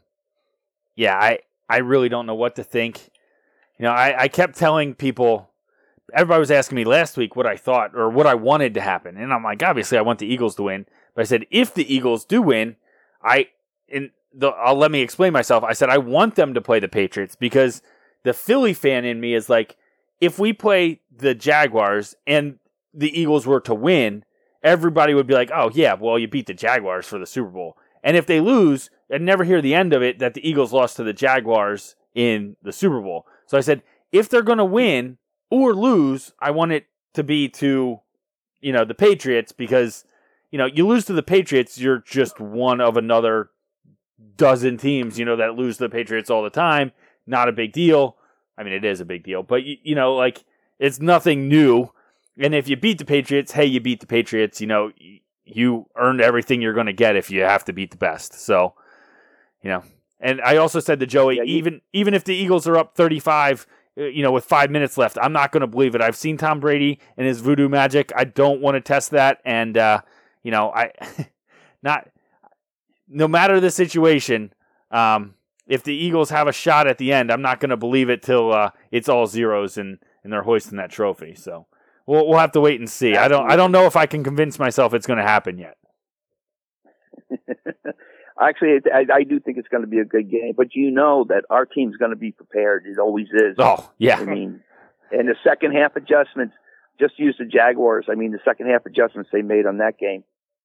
yeah, 0.96 1.18
I, 1.18 1.40
I 1.68 1.78
really 1.78 2.08
don't 2.08 2.28
know 2.28 2.36
what 2.36 2.56
to 2.58 2.64
think. 2.64 3.10
You 3.80 3.84
know, 3.84 3.92
I, 3.92 4.24
I 4.24 4.28
kept 4.28 4.56
telling 4.58 4.94
people. 4.94 5.50
Everybody 6.14 6.40
was 6.40 6.52
asking 6.52 6.76
me 6.76 6.86
last 6.86 7.18
week 7.18 7.36
what 7.36 7.48
I 7.48 7.58
thought 7.58 7.96
or 7.96 8.12
what 8.12 8.28
I 8.28 8.36
wanted 8.36 8.76
to 8.76 8.82
happen, 8.82 9.18
and 9.18 9.34
I'm 9.34 9.44
like, 9.44 9.64
obviously, 9.64 9.98
I 9.98 10.02
want 10.02 10.20
the 10.20 10.28
Eagles 10.28 10.54
to 10.56 10.64
win. 10.64 10.86
But 11.16 11.22
I 11.22 11.26
said, 11.26 11.48
if 11.50 11.74
the 11.74 11.92
Eagles 11.92 12.26
do 12.26 12.44
win, 12.44 12.76
I 13.24 13.48
and 13.92 14.12
the, 14.32 14.50
I'll 14.50 14.78
let 14.78 14.92
me 14.92 15.02
explain 15.02 15.34
myself. 15.34 15.64
I 15.64 15.74
said 15.74 15.90
I 15.90 15.98
want 15.98 16.36
them 16.36 16.54
to 16.54 16.62
play 16.62 16.80
the 16.80 16.88
Patriots 16.88 17.36
because 17.36 17.82
the 18.22 18.34
Philly 18.34 18.76
fan 18.76 19.04
in 19.04 19.20
me 19.20 19.34
is 19.34 19.50
like, 19.50 19.78
if 20.22 20.38
we 20.38 20.54
play 20.54 21.02
the 21.12 21.34
Jaguars 21.34 22.14
and 22.28 22.60
the 22.94 23.20
Eagles 23.20 23.48
were 23.48 23.62
to 23.62 23.74
win, 23.74 24.24
everybody 24.62 25.16
would 25.16 25.28
be 25.28 25.34
like, 25.34 25.50
oh 25.52 25.72
yeah, 25.74 25.96
well 25.96 26.20
you 26.20 26.28
beat 26.28 26.46
the 26.46 26.54
Jaguars 26.54 27.08
for 27.08 27.18
the 27.18 27.26
Super 27.26 27.50
Bowl. 27.50 27.78
And 28.06 28.16
if 28.16 28.28
they 28.28 28.40
lose, 28.40 28.92
I'd 29.12 29.24
never 29.24 29.44
hear 29.44 29.62
the 29.62 29.74
end 29.74 29.92
of 29.92 30.04
it 30.04 30.20
that 30.20 30.36
the 30.36 30.48
Eagles 30.48 30.72
lost 30.72 30.96
to 30.98 31.04
the 31.04 31.12
Jaguars 31.12 31.96
in 32.14 32.56
the 32.62 32.72
Super 32.72 33.02
Bowl. 33.02 33.26
So 33.48 33.58
I 33.58 33.62
said, 33.62 33.82
if 34.12 34.30
they're 34.30 34.44
going 34.44 34.60
to 34.60 34.66
win 34.66 35.18
or 35.50 35.74
lose, 35.74 36.32
I 36.40 36.52
want 36.52 36.72
it 36.72 36.86
to 37.16 37.24
be 37.24 37.50
to, 37.50 38.00
you 38.62 38.72
know, 38.72 38.86
the 38.86 38.94
Patriots 38.94 39.52
because, 39.52 40.06
you 40.52 40.60
know, 40.60 40.68
you 40.68 40.86
lose 40.86 41.06
to 41.06 41.14
the 41.14 41.24
Patriots, 41.24 41.80
you're 41.80 42.04
just 42.06 42.40
one 42.40 42.80
of 42.80 42.96
another 42.96 43.50
dozen 44.38 44.78
teams, 44.78 45.18
you 45.18 45.26
know, 45.26 45.36
that 45.36 45.56
lose 45.56 45.78
to 45.78 45.86
the 45.86 45.90
Patriots 45.90 46.30
all 46.30 46.44
the 46.44 46.50
time. 46.52 46.92
Not 47.26 47.50
a 47.50 47.54
big 47.54 47.74
deal. 47.74 48.18
I 48.56 48.64
mean, 48.64 48.74
it 48.74 48.86
is 48.86 49.02
a 49.02 49.06
big 49.06 49.24
deal, 49.24 49.42
but 49.42 49.64
you, 49.64 49.78
you 49.82 49.96
know, 49.96 50.14
like 50.14 50.46
it's 50.80 51.00
nothing 51.00 51.50
new. 51.50 51.92
And 52.38 52.54
if 52.54 52.70
you 52.70 52.78
beat 52.78 53.00
the 53.00 53.06
Patriots, 53.06 53.54
hey, 53.54 53.66
you 53.66 53.80
beat 53.80 54.00
the 54.00 54.08
Patriots. 54.08 54.62
You 54.62 54.68
know, 54.68 54.92
you 55.46 55.88
earned 55.96 56.22
everything 56.22 56.62
you're 56.62 56.74
going 56.74 56.86
to 56.88 56.94
get 56.94 57.16
if 57.16 57.30
you 57.30 57.42
have 57.44 57.66
to 57.66 57.74
beat 57.74 57.92
the 57.92 57.98
best. 57.98 58.34
So, 58.34 58.74
you 59.62 59.70
know, 59.70 59.84
and 60.20 60.42
I 60.42 60.58
also 60.58 60.80
said 60.80 61.00
to 61.00 61.06
Joey, 61.06 61.38
Yeah, 61.38 61.44
you- 61.44 61.58
even 61.58 61.82
even 61.94 62.14
if 62.14 62.24
the 62.24 62.36
Eagles 62.36 62.68
are 62.68 62.78
up 62.78 62.96
35, 62.96 63.68
uh, 63.98 64.04
you 64.04 64.24
know, 64.24 64.32
with 64.32 64.46
five 64.46 64.72
minutes 64.72 64.98
left, 64.98 65.18
I'm 65.22 65.34
not 65.34 65.52
going 65.52 65.62
to 65.62 65.68
believe 65.68 65.96
it. 65.96 66.02
I've 66.02 66.16
seen 66.16 66.38
Tom 66.38 66.60
Brady 66.60 67.00
and 67.18 67.28
his 67.28 67.42
voodoo 67.42 67.70
magic. 67.70 68.12
I 68.16 68.24
don't 68.24 68.62
want 68.62 68.76
to 68.76 68.82
test 68.82 69.12
that, 69.12 69.40
and 69.46 69.78
uh, 69.78 70.02
you 70.44 70.52
know, 70.52 70.72
I 70.72 70.92
not 71.84 72.10
no 73.08 73.28
matter 73.28 73.60
the 73.60 73.72
situation. 73.72 74.54
Um, 74.92 75.36
if 75.68 75.84
the 75.84 75.96
Eagles 75.96 76.30
have 76.30 76.48
a 76.48 76.54
shot 76.54 76.86
at 76.88 77.00
the 77.00 77.12
end, 77.12 77.32
I'm 77.32 77.42
not 77.42 77.60
going 77.60 77.72
to 77.72 77.78
believe 77.78 78.10
it 78.10 78.22
till 78.22 78.54
uh, 78.54 78.70
it's 78.92 79.10
all 79.10 79.26
zeros 79.26 79.78
and, 79.80 79.98
and 80.24 80.32
they're 80.32 80.44
hoisting 80.44 80.78
that 80.78 80.92
trophy. 80.92 81.34
So 81.34 81.66
we'll 82.06 82.28
we'll 82.28 82.40
have 82.40 82.52
to 82.54 82.62
wait 82.62 82.80
and 82.80 82.90
see. 82.90 83.16
I 83.16 83.28
don't 83.28 83.50
I 83.50 83.56
don't 83.56 83.72
know 83.72 83.86
if 83.86 83.96
I 83.96 84.06
can 84.06 84.24
convince 84.24 84.60
myself 84.60 84.94
it's 84.94 85.08
going 85.08 85.18
to 85.18 85.24
happen 85.24 85.58
yet. 85.58 85.78
Actually, 88.42 88.80
I, 88.94 89.06
I 89.14 89.24
do 89.24 89.40
think 89.40 89.58
it's 89.58 89.70
going 89.70 89.84
to 89.84 89.88
be 89.88 90.00
a 90.00 90.06
good 90.06 90.30
game, 90.30 90.54
but 90.58 90.76
you 90.76 90.92
know 90.92 91.26
that 91.30 91.44
our 91.50 91.66
team's 91.66 91.96
going 91.96 92.12
to 92.12 92.18
be 92.18 92.32
prepared. 92.32 92.84
It 92.86 93.00
always 93.00 93.28
is. 93.34 93.56
Oh 93.58 93.90
yeah, 93.98 94.18
I 94.20 94.26
mean, 94.26 94.62
and 95.12 95.30
the 95.30 95.36
second 95.44 95.72
half 95.74 95.96
adjustments. 95.96 96.54
just 97.00 97.18
use 97.18 97.36
the 97.40 97.46
Jaguars. 97.46 98.06
I 98.10 98.16
mean, 98.16 98.32
the 98.32 98.40
second 98.44 98.68
half 98.70 98.86
adjustments 98.86 99.30
they 99.32 99.42
made 99.42 99.66
on 99.66 99.78
that 99.78 99.98
game 99.98 100.24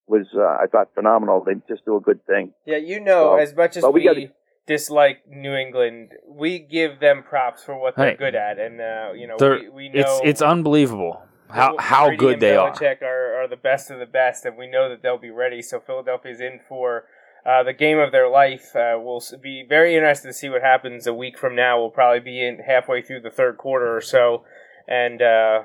was, 0.09 0.27
uh, 0.35 0.41
I 0.43 0.67
thought, 0.71 0.89
phenomenal. 0.95 1.45
They 1.45 1.55
just 1.69 1.85
do 1.85 1.97
a 1.97 2.01
good 2.01 2.25
thing. 2.27 2.53
Yeah, 2.67 2.79
you 2.79 2.99
know, 3.01 3.37
So- 3.37 3.43
as 3.43 3.55
much 3.55 3.77
as 3.77 3.85
we, 3.85 3.91
we 3.93 4.05
gotta- 4.05 4.33
dislike 4.67 5.19
New 5.29 5.55
England, 5.55 6.13
we 6.29 6.59
give 6.59 6.99
them 7.01 7.23
props 7.23 7.63
for 7.65 7.79
what 7.81 7.95
they're 7.97 8.11
Hey. 8.11 8.17
good 8.17 8.35
at, 8.35 8.59
and 8.59 8.81
uh, 8.81 9.13
you 9.15 9.27
know, 9.29 9.37
we, 9.41 9.69
we 9.69 9.89
know 9.89 10.01
it's 10.01 10.21
it's 10.25 10.43
unbelievable 10.43 11.23
how 11.51 11.69
Brady 11.69 11.83
how 11.85 12.17
good 12.17 12.41
they 12.41 12.57
are. 12.57 12.73
Belichick 12.73 13.03
are. 13.03 13.43
are 13.43 13.49
the 13.49 13.57
best 13.57 13.91
of 13.91 13.99
the 13.99 14.07
best, 14.07 14.45
and 14.45 14.57
we 14.57 14.67
know 14.67 14.89
that 14.89 15.03
they'll 15.03 15.19
be 15.19 15.31
ready. 15.31 15.63
So 15.63 15.81
Philadelphia's 15.81 16.41
in 16.41 16.61
for 16.69 17.05
uh, 17.45 17.63
the 17.63 17.73
game 17.73 17.99
of 17.99 18.13
their 18.13 18.29
life. 18.29 18.75
Uh, 18.75 18.99
we'll 18.99 19.23
be 19.43 19.65
very 19.67 19.95
interested 19.95 20.29
to 20.29 20.35
see 20.35 20.49
what 20.49 20.63
happens 20.63 21.07
a 21.07 21.15
week 21.15 21.39
from 21.39 21.55
now. 21.55 21.81
We'll 21.81 21.91
probably 21.91 22.21
be 22.21 22.45
in 22.45 22.59
halfway 22.59 23.03
through 23.03 23.23
the 23.23 23.31
third 23.31 23.57
quarter 23.57 23.97
or 23.97 24.01
so, 24.01 24.45
and 24.87 25.23
uh, 25.23 25.63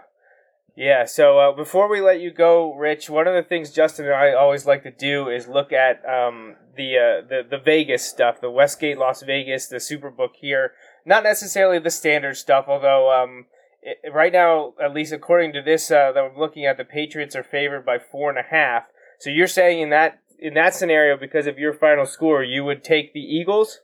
yeah. 0.75 1.05
So 1.05 1.39
uh, 1.39 1.51
before 1.51 1.89
we 1.89 2.01
let 2.01 2.19
you 2.19 2.31
go, 2.31 2.73
Rich, 2.75 3.09
one 3.09 3.27
of 3.27 3.33
the 3.33 3.43
things 3.43 3.71
Justin 3.71 4.05
and 4.05 4.13
I 4.13 4.33
always 4.33 4.65
like 4.65 4.83
to 4.83 4.91
do 4.91 5.29
is 5.29 5.47
look 5.47 5.71
at 5.71 6.03
um, 6.05 6.55
the 6.75 6.97
uh, 6.97 7.27
the 7.27 7.41
the 7.49 7.59
Vegas 7.59 8.05
stuff, 8.05 8.41
the 8.41 8.51
Westgate 8.51 8.97
Las 8.97 9.21
Vegas, 9.23 9.67
the 9.67 9.77
Superbook 9.77 10.35
here. 10.39 10.71
Not 11.05 11.23
necessarily 11.23 11.79
the 11.79 11.91
standard 11.91 12.35
stuff, 12.35 12.65
although 12.67 13.11
um, 13.11 13.45
it, 13.85 14.11
right 14.11 14.33
now, 14.33 14.73
at 14.83 14.93
least 14.93 15.13
according 15.13 15.53
to 15.53 15.61
this 15.61 15.91
uh, 15.91 16.11
that 16.13 16.19
I'm 16.19 16.37
looking 16.37 16.65
at, 16.65 16.77
the 16.77 16.83
Patriots 16.83 17.35
are 17.35 17.43
favored 17.43 17.85
by 17.85 17.99
four 17.99 18.29
and 18.29 18.39
a 18.39 18.43
half. 18.49 18.83
So 19.19 19.29
you're 19.29 19.47
saying 19.47 19.79
in 19.79 19.89
that 19.91 20.19
in 20.37 20.55
that 20.55 20.73
scenario, 20.73 21.17
because 21.17 21.47
of 21.47 21.57
your 21.57 21.73
final 21.73 22.05
score, 22.05 22.43
you 22.43 22.65
would 22.65 22.83
take 22.83 23.13
the 23.13 23.21
Eagles? 23.21 23.79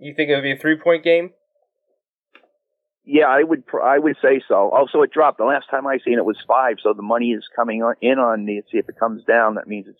You 0.00 0.14
think 0.14 0.30
it 0.30 0.34
would 0.34 0.42
be 0.42 0.52
a 0.52 0.58
three 0.58 0.76
point 0.76 1.04
game? 1.04 1.30
Yeah, 3.04 3.26
I 3.26 3.42
would. 3.42 3.64
I 3.82 3.98
would 3.98 4.16
say 4.22 4.42
so. 4.48 4.70
Also, 4.70 5.02
it 5.02 5.12
dropped. 5.12 5.38
The 5.38 5.44
last 5.44 5.66
time 5.70 5.86
I 5.86 5.98
seen 6.04 6.18
it 6.18 6.24
was 6.24 6.38
five, 6.48 6.76
so 6.82 6.94
the 6.94 7.02
money 7.02 7.32
is 7.32 7.44
coming 7.54 7.82
on, 7.82 7.94
in 8.00 8.18
on 8.18 8.46
the. 8.46 8.62
See 8.72 8.78
if 8.78 8.88
it 8.88 8.98
comes 8.98 9.22
down. 9.24 9.56
That 9.56 9.68
means 9.68 9.86
it's 9.88 9.98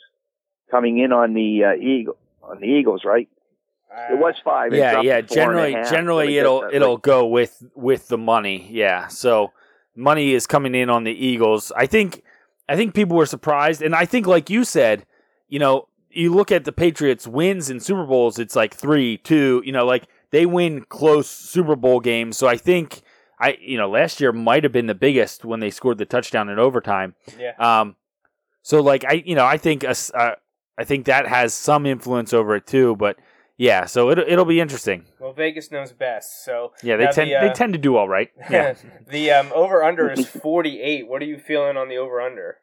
coming 0.70 0.98
in 0.98 1.12
on 1.12 1.34
the 1.34 1.64
uh, 1.64 1.74
eagle 1.76 2.16
on 2.42 2.60
the 2.60 2.66
Eagles, 2.66 3.02
right? 3.04 3.28
It 4.10 4.18
was 4.18 4.34
five. 4.44 4.72
It 4.72 4.78
yeah, 4.78 4.92
dropped 4.92 5.06
yeah. 5.06 5.20
to 5.20 5.26
four 5.26 5.36
and 5.36 5.50
a 5.50 5.54
Generally, 5.54 5.72
half, 5.72 5.90
generally 5.90 6.38
it'll 6.38 6.60
that 6.62 6.74
it'll 6.74 6.92
would- 6.92 7.02
go 7.02 7.26
with 7.26 7.62
with 7.74 8.08
the 8.08 8.18
money. 8.18 8.68
Yeah. 8.70 9.08
So 9.08 9.52
money 9.94 10.32
is 10.32 10.46
coming 10.46 10.74
in 10.74 10.90
on 10.90 11.04
the 11.04 11.12
Eagles. 11.12 11.72
I 11.76 11.86
think 11.86 12.22
I 12.68 12.76
think 12.76 12.94
people 12.94 13.16
were 13.16 13.26
surprised, 13.26 13.82
and 13.82 13.94
I 13.94 14.04
think 14.04 14.26
like 14.26 14.50
you 14.50 14.64
said, 14.64 15.06
you 15.48 15.58
know, 15.58 15.88
you 16.10 16.34
look 16.34 16.50
at 16.50 16.64
the 16.64 16.72
Patriots 16.72 17.26
wins 17.26 17.70
in 17.70 17.78
Super 17.80 18.04
Bowls, 18.04 18.38
it's 18.38 18.56
like 18.56 18.74
three, 18.74 19.18
two. 19.18 19.62
You 19.64 19.72
know, 19.72 19.84
like 19.86 20.08
they 20.30 20.46
win 20.46 20.82
close 20.88 21.28
Super 21.28 21.76
Bowl 21.76 22.00
games. 22.00 22.36
So 22.36 22.48
I 22.48 22.56
think 22.56 23.02
I 23.38 23.56
you 23.60 23.76
know 23.76 23.88
last 23.88 24.20
year 24.20 24.32
might 24.32 24.64
have 24.64 24.72
been 24.72 24.86
the 24.86 24.94
biggest 24.94 25.44
when 25.44 25.60
they 25.60 25.70
scored 25.70 25.98
the 25.98 26.04
touchdown 26.06 26.48
in 26.48 26.58
overtime. 26.58 27.14
Yeah. 27.38 27.52
Um, 27.58 27.96
so 28.62 28.80
like 28.82 29.04
I, 29.04 29.22
you 29.24 29.34
know, 29.36 29.44
I 29.44 29.56
think 29.58 29.84
a 29.84 29.90
s 29.90 30.10
uh, 30.14 30.34
I 30.76 30.84
think 30.84 31.06
that 31.06 31.28
has 31.28 31.54
some 31.54 31.86
influence 31.86 32.32
over 32.32 32.56
it 32.56 32.66
too. 32.66 32.96
But 32.96 33.18
yeah, 33.56 33.84
so 33.86 34.10
it'll 34.10 34.24
it'll 34.26 34.44
be 34.44 34.60
interesting. 34.60 35.04
Well, 35.18 35.32
Vegas 35.32 35.70
knows 35.70 35.92
best. 35.92 36.44
So 36.44 36.72
Yeah, 36.82 36.96
they 36.96 37.06
tend 37.06 37.30
the, 37.30 37.36
uh, 37.36 37.40
they 37.48 37.52
tend 37.52 37.72
to 37.72 37.78
do 37.78 37.96
all 37.96 38.08
right. 38.08 38.30
Yeah, 38.50 38.74
the 39.08 39.30
um, 39.30 39.52
over 39.54 39.82
under 39.82 40.10
is 40.10 40.26
48. 40.26 41.08
What 41.08 41.22
are 41.22 41.26
you 41.26 41.38
feeling 41.38 41.76
on 41.76 41.88
the 41.88 41.96
over 41.96 42.20
under? 42.20 42.58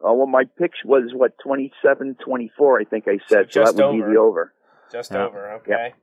Oh, 0.00 0.14
well, 0.14 0.26
my 0.26 0.44
pitch 0.44 0.76
was 0.84 1.10
what 1.12 1.32
27, 1.42 2.16
24, 2.24 2.80
I 2.80 2.84
think 2.84 3.08
I 3.08 3.18
said. 3.28 3.46
So, 3.50 3.60
just 3.62 3.76
that 3.76 3.82
would 3.84 3.96
over. 3.96 4.06
be 4.06 4.12
the 4.14 4.20
over. 4.20 4.54
Just 4.92 5.10
Yeah. 5.10 5.26
over, 5.26 5.52
okay. 5.54 5.94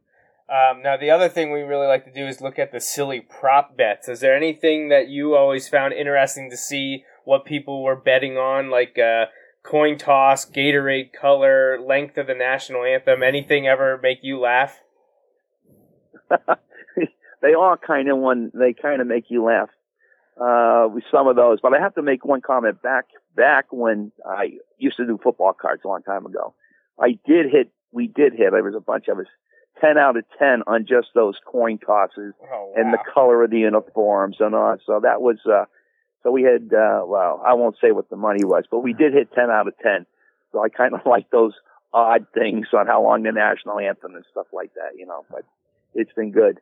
Um, 0.49 0.83
now, 0.83 0.97
the 0.97 1.09
other 1.09 1.29
thing 1.29 1.51
we 1.51 1.61
really 1.61 1.87
like 1.87 2.05
to 2.05 2.11
do 2.11 2.27
is 2.27 2.41
look 2.41 2.59
at 2.59 2.71
the 2.71 2.79
silly 2.79 3.21
prop 3.21 3.75
bets. 3.77 4.07
Is 4.07 4.19
there 4.19 4.35
anything 4.35 4.89
that 4.89 5.07
you 5.07 5.35
always 5.35 5.67
found 5.69 5.93
interesting 5.93 6.49
to 6.51 6.57
see 6.57 7.03
what 7.23 7.45
people 7.45 7.83
were 7.83 7.95
betting 7.95 8.37
on, 8.37 8.69
like 8.69 8.99
uh, 8.99 9.25
coin 9.65 9.97
toss, 9.97 10.45
Gatorade 10.45 11.11
color, 11.13 11.79
length 11.79 12.17
of 12.17 12.27
the 12.27 12.35
national 12.35 12.83
anthem? 12.83 13.23
Anything 13.23 13.67
ever 13.67 13.99
make 14.01 14.19
you 14.21 14.39
laugh? 14.39 14.79
they 17.41 17.53
all 17.53 17.75
kind 17.77 18.09
of 18.09 18.17
one. 18.17 18.51
They 18.53 18.73
kind 18.73 19.01
of 19.01 19.07
make 19.07 19.25
you 19.29 19.43
laugh 19.43 19.69
uh, 20.39 20.87
with 20.93 21.03
some 21.11 21.27
of 21.27 21.35
those. 21.35 21.59
But 21.61 21.73
I 21.73 21.79
have 21.81 21.95
to 21.95 22.01
make 22.01 22.25
one 22.25 22.41
comment 22.41 22.81
back. 22.81 23.05
Back 23.35 23.65
when 23.71 24.11
I 24.25 24.57
used 24.77 24.97
to 24.97 25.05
do 25.05 25.19
football 25.21 25.53
cards 25.53 25.81
a 25.83 25.87
long 25.87 26.03
time 26.03 26.25
ago, 26.25 26.53
I 26.99 27.19
did 27.27 27.47
hit. 27.51 27.71
We 27.91 28.07
did 28.07 28.33
hit. 28.33 28.51
There 28.51 28.63
was 28.63 28.75
a 28.75 28.79
bunch 28.79 29.07
of 29.07 29.19
us. 29.19 29.25
Ten 29.81 29.97
out 29.97 30.15
of 30.15 30.23
ten 30.39 30.63
on 30.67 30.85
just 30.87 31.07
those 31.13 31.35
coin 31.45 31.77
tosses 31.79 32.33
Oh, 32.49 32.73
and 32.77 32.93
the 32.93 32.97
color 33.13 33.43
of 33.43 33.51
the 33.51 33.59
uniforms 33.59 34.37
and 34.39 34.55
all. 34.55 34.77
So 34.85 35.01
that 35.03 35.21
was. 35.21 35.37
uh 35.45 35.65
So 36.25 36.31
we 36.31 36.41
had. 36.41 36.73
uh 36.73 37.05
Well, 37.05 37.41
I 37.45 37.53
won't 37.53 37.77
say 37.79 37.91
what 37.91 38.09
the 38.09 38.15
money 38.15 38.43
was, 38.43 38.65
but 38.69 38.79
we 38.79 38.93
did 38.93 39.13
hit 39.13 39.31
ten 39.33 39.51
out 39.51 39.67
of 39.67 39.77
ten. 39.77 40.07
So 40.51 40.63
I 40.63 40.69
kind 40.69 40.95
of 40.95 41.01
like 41.05 41.29
those 41.29 41.53
odd 41.93 42.25
things 42.33 42.67
on 42.73 42.87
how 42.87 43.03
long 43.03 43.23
the 43.23 43.31
national 43.31 43.79
anthem 43.79 44.15
and 44.15 44.25
stuff 44.31 44.47
like 44.51 44.73
that. 44.73 44.97
You 44.97 45.05
know, 45.05 45.23
but 45.29 45.43
it's 45.93 46.11
been 46.13 46.31
good. 46.31 46.59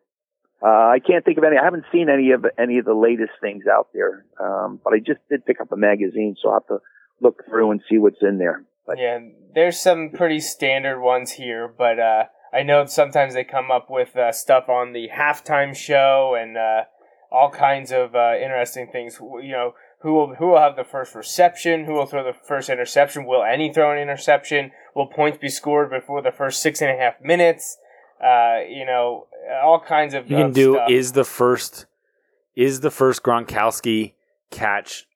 Uh, 0.61 0.67
I 0.67 0.99
can't 0.99 1.23
think 1.23 1.37
of 1.37 1.45
any. 1.45 1.57
I 1.57 1.63
haven't 1.63 1.85
seen 1.93 2.09
any 2.09 2.31
of 2.31 2.45
any 2.57 2.77
of 2.77 2.85
the 2.85 2.93
latest 2.93 3.31
things 3.39 3.63
out 3.65 3.87
there, 3.93 4.25
um, 4.37 4.81
but 4.83 4.93
I 4.93 4.99
just 4.99 5.21
did 5.29 5.45
pick 5.45 5.61
up 5.61 5.71
a 5.71 5.77
magazine, 5.77 6.35
so 6.41 6.49
I'll 6.49 6.55
have 6.55 6.67
to 6.67 6.79
look 7.21 7.45
through 7.45 7.71
and 7.71 7.81
see 7.89 7.97
what's 7.97 8.21
in 8.21 8.37
there. 8.37 8.65
But 8.85 8.97
Yeah, 8.99 9.19
there's 9.55 9.79
some 9.79 10.09
pretty 10.09 10.41
standard 10.41 11.01
ones 11.01 11.31
here, 11.31 11.69
but 11.69 11.99
uh, 11.99 12.25
I 12.53 12.63
know 12.63 12.85
sometimes 12.85 13.33
they 13.33 13.45
come 13.45 13.71
up 13.71 13.89
with 13.89 14.15
uh, 14.15 14.31
stuff 14.33 14.67
on 14.67 14.93
the 14.93 15.07
halftime 15.09 15.75
show 15.75 16.37
and 16.37 16.57
uh, 16.57 16.83
all 17.33 17.49
kinds 17.49 17.91
of 17.91 18.15
uh, 18.15 18.35
interesting 18.41 18.87
things. 18.91 19.17
You 19.19 19.51
know, 19.51 19.73
who 20.01 20.13
will 20.13 20.35
who 20.35 20.49
will 20.49 20.59
have 20.59 20.75
the 20.75 20.83
first 20.83 21.15
reception? 21.15 21.85
Who 21.85 21.93
will 21.93 22.05
throw 22.05 22.23
the 22.23 22.37
first 22.47 22.69
interception? 22.69 23.25
Will 23.25 23.43
any 23.43 23.73
throw 23.73 23.91
an 23.91 23.97
interception? 23.97 24.71
Will 24.95 25.07
points 25.07 25.39
be 25.39 25.49
scored 25.49 25.89
before 25.89 26.21
the 26.21 26.31
first 26.31 26.61
six 26.61 26.81
and 26.81 26.91
a 26.91 26.95
half 26.95 27.15
minutes? 27.21 27.77
Uh, 28.23 28.59
you 28.69 28.85
know, 28.85 29.27
all 29.63 29.79
kinds 29.79 30.13
of 30.13 30.29
you 30.29 30.37
can 30.37 30.45
of 30.47 30.53
do 30.53 30.73
stuff. 30.73 30.89
is 30.89 31.11
the 31.13 31.25
first 31.25 31.87
is 32.55 32.81
the 32.81 32.91
first 32.91 33.23
Gronkowski 33.23 34.13
catch 34.51 35.07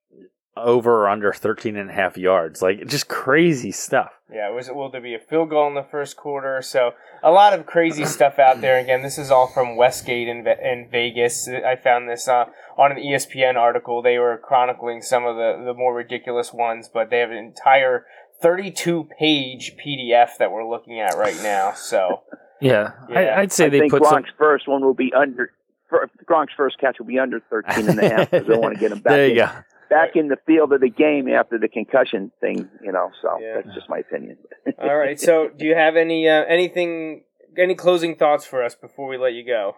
over 0.64 1.04
or 1.04 1.08
under 1.10 1.32
13 1.34 1.76
and 1.76 1.90
a 1.90 1.94
half 1.94 2.18
yards. 2.18 2.62
Like 2.62 2.88
just 2.88 3.08
crazy 3.08 3.72
stuff. 3.72 4.12
Yeah, 4.34 4.50
it 4.50 4.54
was 4.54 4.70
will 4.70 4.90
there 4.92 5.00
be 5.02 5.14
a 5.16 5.20
field 5.20 5.50
goal 5.50 5.68
in 5.68 5.74
the 5.76 5.84
first 5.90 6.18
quarter? 6.18 6.62
So 6.62 6.92
a 7.24 7.32
lot 7.32 7.54
of 7.54 7.66
crazy 7.66 8.06
stuff 8.18 8.40
out 8.40 8.62
there. 8.62 8.78
Again, 8.78 9.02
this 9.02 9.18
is 9.18 9.32
all 9.32 9.48
from 9.48 9.76
Westgate 9.78 10.28
in, 10.28 10.46
in 10.48 10.88
Vegas. 10.92 11.48
I 11.48 11.76
found 11.76 12.10
this 12.10 12.28
uh, 12.28 12.46
on 12.78 12.92
an 12.92 12.98
ESPN 12.98 13.56
article. 13.56 14.02
They 14.02 14.18
were 14.18 14.38
chronicling 14.38 15.02
some 15.02 15.26
of 15.26 15.36
the, 15.38 15.64
the 15.66 15.74
more 15.74 15.94
ridiculous 15.96 16.52
ones, 16.54 16.90
but 16.94 17.10
they 17.10 17.20
have 17.20 17.32
an 17.32 17.38
entire 17.38 18.06
32 18.42 19.10
page 19.18 19.76
PDF 19.84 20.38
that 20.40 20.52
we're 20.52 20.68
looking 20.70 21.00
at 21.00 21.16
right 21.16 21.38
now. 21.42 21.74
So 21.74 22.22
Yeah, 22.62 22.92
Yeah. 23.10 23.20
I, 23.20 23.42
I'd 23.42 23.52
say 23.52 23.66
I 23.66 23.70
they 23.70 23.80
think 23.80 23.92
put 23.92 24.04
Gronk's 24.04 24.30
some. 24.30 24.38
first 24.38 24.68
one 24.68 24.84
will 24.84 24.94
be 24.94 25.14
under. 25.14 25.52
fir- 25.90 26.10
Gronk's 26.26 26.54
first 26.58 26.80
catch 26.80 27.00
will 27.00 27.06
be 27.08 27.18
under 27.18 27.40
13 27.50 27.90
and 27.90 28.00
a 28.00 28.10
half 28.10 28.30
because 28.32 28.48
they 28.48 28.58
want 28.58 28.74
to 28.76 28.80
get 28.80 28.92
him 28.92 29.00
back 29.04 29.12
There 29.14 29.26
in, 29.26 29.30
you 29.32 29.36
go. 29.38 29.50
Back 29.90 30.16
in 30.16 30.28
the 30.28 30.38
field 30.46 30.74
of 30.74 30.82
the 30.82 30.90
game 30.90 31.28
after 31.28 31.58
the 31.58 31.68
concussion 31.68 32.32
thing. 32.42 32.70
You 32.84 32.92
know, 32.92 33.12
so 33.22 33.38
Yeah. 33.42 33.62
that's 33.62 33.76
just 33.76 33.90
my 33.90 34.00
opinion. 34.00 34.38
all 34.80 34.96
right. 34.96 35.20
So 35.20 35.50
do 35.50 35.66
you 35.66 35.76
have 35.76 35.96
any 35.96 36.28
uh, 36.30 36.44
anything 36.46 37.24
any 37.58 37.76
closing 37.76 38.16
thoughts 38.16 38.46
for 38.46 38.64
us 38.64 38.76
before 38.76 39.08
we 39.08 39.18
let 39.18 39.34
you 39.34 39.46
go? 39.46 39.76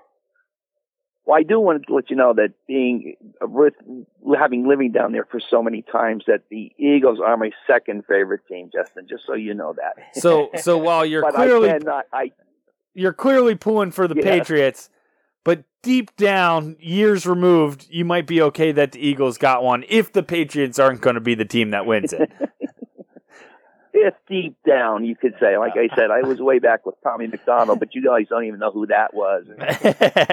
Well, 1.26 1.38
I 1.38 1.44
do 1.44 1.60
want 1.60 1.86
to 1.86 1.94
let 1.94 2.10
you 2.10 2.16
know 2.16 2.34
that 2.34 2.54
being 2.68 3.16
with 3.42 3.74
having 4.38 4.68
living 4.68 4.92
down 4.92 5.12
there 5.12 5.26
for 5.30 5.40
so 5.40 5.62
many 5.62 5.84
times 5.84 6.24
that 6.26 6.42
the 6.50 6.72
Eagles 6.80 7.20
are 7.24 7.38
my 7.38 7.52
second 7.68 8.04
favorite 8.08 8.42
team, 8.48 8.70
Justin. 8.74 9.06
Just 9.08 9.24
so 9.28 9.34
you 9.36 9.54
know 9.54 9.74
that. 9.74 10.20
So 10.20 10.50
so 10.56 10.78
while 10.78 11.06
you're 11.06 11.30
clearly 11.32 11.70
I 11.70 11.78
cannot. 11.78 12.06
I 12.12 12.32
you're 12.96 13.14
clearly 13.14 13.54
pulling 13.56 13.92
for 13.92 14.08
the 14.08 14.16
Yeah. 14.16 14.24
Patriots, 14.24 14.90
but 14.90 14.99
deep 15.82 16.16
down, 16.16 16.78
years 16.80 17.26
removed, 17.26 17.88
you 17.90 18.06
might 18.06 18.28
be 18.28 18.42
okay 18.42 18.72
that 18.72 18.94
the 18.94 19.00
Eagles 19.00 19.38
got 19.38 19.64
one 19.64 19.84
if 19.90 20.12
the 20.12 20.24
Patriots 20.24 20.80
aren't 20.80 21.02
going 21.02 21.16
to 21.16 21.22
be 21.22 21.36
the 21.36 21.46
team 21.46 21.72
that 21.72 21.86
wins 21.86 22.14
it. 22.14 22.32
if 23.94 24.14
deep 24.28 24.56
down 24.68 25.06
you 25.06 25.16
could 25.16 25.36
say, 25.40 25.58
like 25.58 25.74
I 25.76 25.94
said, 25.96 26.12
I 26.12 26.22
was 26.22 26.40
way 26.40 26.60
back 26.60 26.86
with 26.86 26.96
Tommy 27.04 27.28
McDonald, 27.28 27.80
but 27.80 27.94
you 27.96 28.04
guys 28.04 28.28
don't 28.30 28.46
even 28.46 28.60
know 28.60 28.72
who 28.72 28.88
that 28.88 29.14
was. 29.14 29.46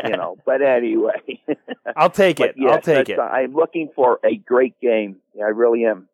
You 0.07 0.17
know. 0.17 0.37
But 0.45 0.63
anyway, 0.63 1.41
I'll 1.97 2.11
take 2.11 2.41
it. 2.41 2.55
yes, 2.57 2.73
I'll 2.73 2.81
take 2.81 3.09
it. 3.09 3.19
I'm 3.19 3.55
looking 3.55 3.91
for 3.95 4.21
a 4.25 4.37
great 4.37 4.79
game. 4.81 5.17
Yeah, 5.35 5.45
I 5.45 5.49
really 5.49 5.85
am. 5.85 6.09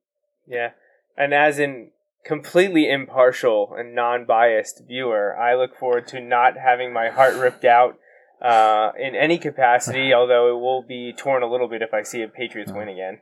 Yeah. 0.46 0.70
And 1.16 1.34
as 1.34 1.58
in 1.58 1.90
completely 2.24 2.88
impartial 2.88 3.74
and 3.76 3.94
non 3.94 4.24
biased 4.24 4.82
viewer, 4.86 5.36
I 5.36 5.54
look 5.54 5.76
forward 5.76 6.06
to 6.08 6.20
not 6.20 6.56
having 6.56 6.92
my 6.92 7.10
heart 7.10 7.34
ripped 7.34 7.64
out 7.64 7.98
uh, 8.42 8.92
in 8.98 9.14
any 9.14 9.38
capacity, 9.38 10.12
although 10.14 10.56
it 10.56 10.60
will 10.60 10.82
be 10.82 11.12
torn 11.16 11.42
a 11.42 11.50
little 11.50 11.68
bit 11.68 11.82
if 11.82 11.94
I 11.94 12.02
see 12.02 12.22
a 12.22 12.28
Patriots 12.28 12.72
win 12.72 12.88
again. 12.88 13.20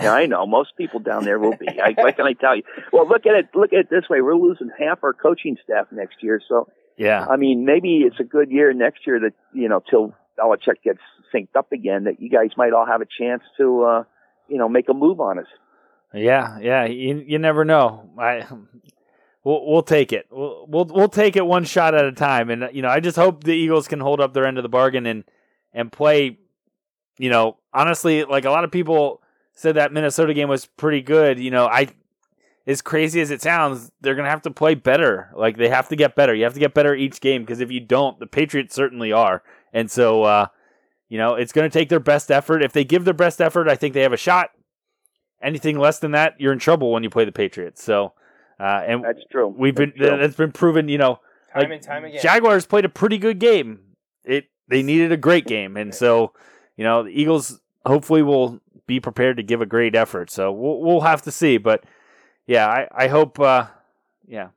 Yeah, 0.00 0.12
I 0.12 0.26
know. 0.26 0.46
Most 0.46 0.76
people 0.76 1.00
down 1.00 1.24
there 1.24 1.38
will 1.38 1.56
be. 1.56 1.66
I, 1.68 1.92
what 2.00 2.16
can 2.16 2.26
I 2.26 2.32
tell 2.32 2.54
you? 2.56 2.62
Well, 2.92 3.08
look 3.08 3.26
at 3.26 3.34
it. 3.34 3.48
Look 3.54 3.72
at 3.72 3.80
it 3.80 3.90
this 3.90 4.08
way: 4.08 4.20
we're 4.20 4.36
losing 4.36 4.70
half 4.78 5.02
our 5.02 5.12
coaching 5.12 5.56
staff 5.64 5.86
next 5.90 6.22
year. 6.22 6.40
So, 6.48 6.68
Yeah. 6.96 7.26
I 7.28 7.36
mean, 7.36 7.64
maybe 7.64 8.04
it's 8.06 8.20
a 8.20 8.24
good 8.24 8.50
year 8.50 8.72
next 8.72 9.06
year 9.06 9.18
that 9.20 9.32
you 9.52 9.68
know 9.68 9.82
till 9.90 10.14
Belichick 10.38 10.82
gets 10.84 11.00
synced 11.34 11.56
up 11.56 11.72
again, 11.72 12.04
that 12.04 12.20
you 12.20 12.30
guys 12.30 12.50
might 12.56 12.72
all 12.72 12.86
have 12.86 13.00
a 13.00 13.06
chance 13.06 13.42
to, 13.58 13.82
uh, 13.82 14.04
you 14.48 14.58
know, 14.58 14.68
make 14.68 14.88
a 14.88 14.94
move 14.94 15.20
on 15.20 15.38
us. 15.38 15.46
Yeah, 16.14 16.58
yeah. 16.60 16.84
You, 16.86 17.22
you 17.26 17.38
never 17.38 17.64
know. 17.64 18.10
I 18.18 18.46
we'll 19.48 19.66
we'll 19.66 19.82
take 19.82 20.12
it. 20.12 20.26
We'll, 20.30 20.66
we'll 20.68 20.84
we'll 20.84 21.08
take 21.08 21.36
it 21.36 21.46
one 21.46 21.64
shot 21.64 21.94
at 21.94 22.04
a 22.04 22.12
time. 22.12 22.50
And 22.50 22.68
you 22.72 22.82
know, 22.82 22.88
I 22.88 23.00
just 23.00 23.16
hope 23.16 23.44
the 23.44 23.52
Eagles 23.52 23.88
can 23.88 24.00
hold 24.00 24.20
up 24.20 24.34
their 24.34 24.46
end 24.46 24.58
of 24.58 24.62
the 24.62 24.68
bargain 24.68 25.06
and 25.06 25.24
and 25.72 25.90
play. 25.90 26.38
You 27.18 27.30
know, 27.30 27.56
honestly, 27.72 28.24
like 28.24 28.44
a 28.44 28.50
lot 28.50 28.64
of 28.64 28.70
people 28.70 29.22
said 29.54 29.74
that 29.76 29.92
Minnesota 29.92 30.34
game 30.34 30.48
was 30.48 30.66
pretty 30.66 31.00
good. 31.00 31.40
You 31.40 31.50
know, 31.50 31.66
I 31.66 31.88
as 32.66 32.82
crazy 32.82 33.20
as 33.22 33.30
it 33.30 33.40
sounds, 33.40 33.90
they're 34.02 34.14
gonna 34.14 34.28
have 34.28 34.42
to 34.42 34.50
play 34.50 34.74
better. 34.74 35.30
Like 35.34 35.56
they 35.56 35.70
have 35.70 35.88
to 35.88 35.96
get 35.96 36.14
better. 36.14 36.34
You 36.34 36.44
have 36.44 36.54
to 36.54 36.60
get 36.60 36.74
better 36.74 36.94
each 36.94 37.20
game 37.20 37.42
because 37.42 37.60
if 37.60 37.70
you 37.70 37.80
don't, 37.80 38.20
the 38.20 38.26
Patriots 38.26 38.74
certainly 38.74 39.12
are. 39.12 39.42
And 39.72 39.90
so, 39.90 40.24
uh, 40.24 40.46
you 41.08 41.16
know, 41.16 41.34
it's 41.34 41.52
gonna 41.52 41.70
take 41.70 41.88
their 41.88 41.98
best 41.98 42.30
effort. 42.30 42.62
If 42.62 42.72
they 42.72 42.84
give 42.84 43.06
their 43.06 43.14
best 43.14 43.40
effort, 43.40 43.68
I 43.68 43.76
think 43.76 43.94
they 43.94 44.02
have 44.02 44.12
a 44.12 44.18
shot. 44.18 44.50
Anything 45.40 45.78
less 45.78 46.00
than 46.00 46.10
that, 46.10 46.34
you're 46.38 46.52
in 46.52 46.58
trouble 46.58 46.92
when 46.92 47.02
you 47.02 47.10
play 47.10 47.24
the 47.24 47.32
Patriots. 47.32 47.82
So, 47.82 48.12
uh, 48.60 48.82
and 48.86 49.04
That's 49.04 49.22
true. 49.30 49.46
we've 49.48 49.74
been 49.74 49.92
true. 49.92 50.16
that's 50.16 50.36
been 50.36 50.52
proven. 50.52 50.88
You 50.88 50.98
know, 50.98 51.20
Time 51.52 51.62
like, 51.64 51.72
and 51.72 51.82
time 51.82 52.04
again. 52.04 52.20
Jaguars 52.22 52.66
played 52.66 52.84
a 52.84 52.88
pretty 52.88 53.18
good 53.18 53.38
game. 53.38 53.80
It 54.24 54.46
they 54.68 54.82
needed 54.82 55.12
a 55.12 55.16
great 55.16 55.46
game, 55.46 55.76
and 55.76 55.94
so 55.94 56.32
you 56.76 56.84
know 56.84 57.02
the 57.04 57.10
Eagles 57.10 57.60
hopefully 57.86 58.22
will 58.22 58.60
be 58.86 59.00
prepared 59.00 59.36
to 59.38 59.42
give 59.42 59.60
a 59.62 59.66
great 59.66 59.94
effort. 59.94 60.30
So 60.30 60.52
we'll 60.52 60.80
we'll 60.80 61.00
have 61.00 61.22
to 61.22 61.30
see, 61.30 61.56
but 61.58 61.84
yeah, 62.46 62.66
I 62.66 62.88
I 63.04 63.08
hope 63.08 63.38
uh, 63.40 63.66
yeah, 64.26 64.48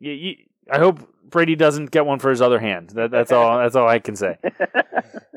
you, 0.00 0.12
you, 0.12 0.36
I 0.70 0.78
hope 0.78 1.00
Brady 1.28 1.54
doesn't 1.56 1.90
get 1.90 2.06
one 2.06 2.18
for 2.18 2.30
his 2.30 2.40
other 2.42 2.58
hand. 2.58 2.90
That, 2.90 3.10
that's 3.10 3.30
all. 3.32 3.58
That's 3.58 3.76
all 3.76 3.88
I 3.88 3.98
can 3.98 4.16
say. 4.16 4.38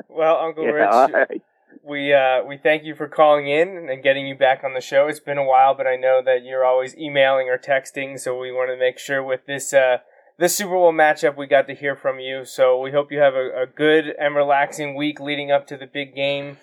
Well, 0.08 0.36
Uncle 0.38 0.64
Yeah, 0.64 0.70
Rich, 0.70 0.88
all 0.90 1.08
right. 1.10 1.42
We 1.82 2.12
uh, 2.12 2.42
we 2.44 2.56
thank 2.56 2.84
you 2.84 2.94
for 2.94 3.08
calling 3.08 3.48
in 3.48 3.88
and 3.90 4.02
getting 4.02 4.26
you 4.26 4.34
back 4.34 4.62
on 4.64 4.74
the 4.74 4.80
show. 4.80 5.08
It's 5.08 5.20
been 5.20 5.38
a 5.38 5.44
while, 5.44 5.74
but 5.74 5.86
I 5.86 5.96
know 5.96 6.20
that 6.24 6.44
you're 6.44 6.64
always 6.64 6.96
emailing 6.96 7.48
or 7.48 7.58
texting, 7.58 8.18
so 8.18 8.38
we 8.38 8.52
want 8.52 8.70
to 8.70 8.76
make 8.78 8.98
sure 8.98 9.22
with 9.22 9.46
this 9.46 9.72
uh, 9.72 9.98
this 10.38 10.56
Super 10.56 10.72
Bowl 10.72 10.92
matchup 10.92 11.36
we 11.36 11.46
got 11.46 11.66
to 11.68 11.74
hear 11.74 11.96
from 11.96 12.18
you. 12.18 12.44
So 12.44 12.78
we 12.80 12.92
hope 12.92 13.10
you 13.10 13.18
have 13.18 13.34
a, 13.34 13.62
a 13.62 13.66
good 13.66 14.14
and 14.18 14.34
relaxing 14.34 14.94
week 14.94 15.20
leading 15.20 15.50
up 15.50 15.66
to 15.68 15.76
the 15.76 15.86
big 15.86 16.14
game. 16.14 16.58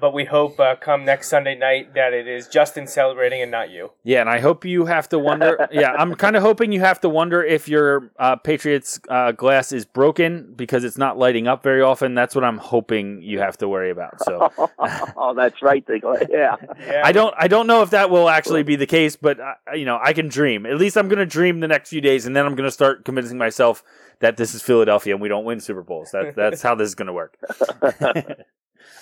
But 0.00 0.12
we 0.12 0.24
hope 0.24 0.58
uh, 0.58 0.76
come 0.76 1.04
next 1.04 1.28
Sunday 1.28 1.56
night 1.56 1.94
that 1.94 2.12
it 2.12 2.26
is 2.26 2.48
Justin 2.48 2.86
celebrating 2.86 3.42
and 3.42 3.50
not 3.50 3.70
you. 3.70 3.92
Yeah, 4.02 4.20
and 4.20 4.28
I 4.28 4.40
hope 4.40 4.64
you 4.64 4.86
have 4.86 5.08
to 5.10 5.18
wonder. 5.18 5.68
yeah, 5.72 5.92
I'm 5.92 6.14
kind 6.14 6.36
of 6.36 6.42
hoping 6.42 6.72
you 6.72 6.80
have 6.80 7.00
to 7.00 7.08
wonder 7.08 7.42
if 7.42 7.68
your 7.68 8.10
uh, 8.18 8.36
Patriots 8.36 9.00
uh, 9.08 9.32
glass 9.32 9.72
is 9.72 9.84
broken 9.84 10.52
because 10.56 10.84
it's 10.84 10.98
not 10.98 11.18
lighting 11.18 11.46
up 11.46 11.62
very 11.62 11.82
often. 11.82 12.14
That's 12.14 12.34
what 12.34 12.44
I'm 12.44 12.58
hoping 12.58 13.22
you 13.22 13.38
have 13.38 13.56
to 13.58 13.68
worry 13.68 13.90
about. 13.90 14.22
So 14.22 14.52
oh, 15.16 15.34
that's 15.34 15.62
right. 15.62 15.86
They 15.86 16.00
go, 16.00 16.16
yeah. 16.28 16.56
Yeah. 16.80 17.02
I 17.04 17.12
don't 17.12 17.34
I 17.38 17.48
don't 17.48 17.66
know 17.66 17.82
if 17.82 17.90
that 17.90 18.10
will 18.10 18.28
actually 18.28 18.62
be 18.62 18.76
the 18.76 18.86
case, 18.86 19.16
but 19.16 19.40
uh, 19.40 19.54
you 19.74 19.84
know 19.84 19.98
I 20.02 20.12
can 20.12 20.28
dream. 20.28 20.66
At 20.66 20.78
least 20.78 20.96
I'm 20.96 21.08
going 21.08 21.18
to 21.18 21.26
dream 21.26 21.60
the 21.60 21.68
next 21.68 21.90
few 21.90 22.00
days, 22.00 22.26
and 22.26 22.34
then 22.34 22.46
I'm 22.46 22.54
going 22.54 22.68
to 22.68 22.72
start 22.72 23.04
convincing 23.04 23.38
myself 23.38 23.82
that 24.20 24.36
this 24.36 24.54
is 24.54 24.62
Philadelphia 24.62 25.14
and 25.14 25.22
we 25.22 25.28
don't 25.28 25.44
win 25.44 25.60
Super 25.60 25.82
Bowls. 25.82 26.10
That 26.12 26.34
that's 26.34 26.62
how 26.62 26.74
this 26.74 26.88
is 26.88 26.94
going 26.94 27.06
to 27.06 27.12
work. 27.12 27.36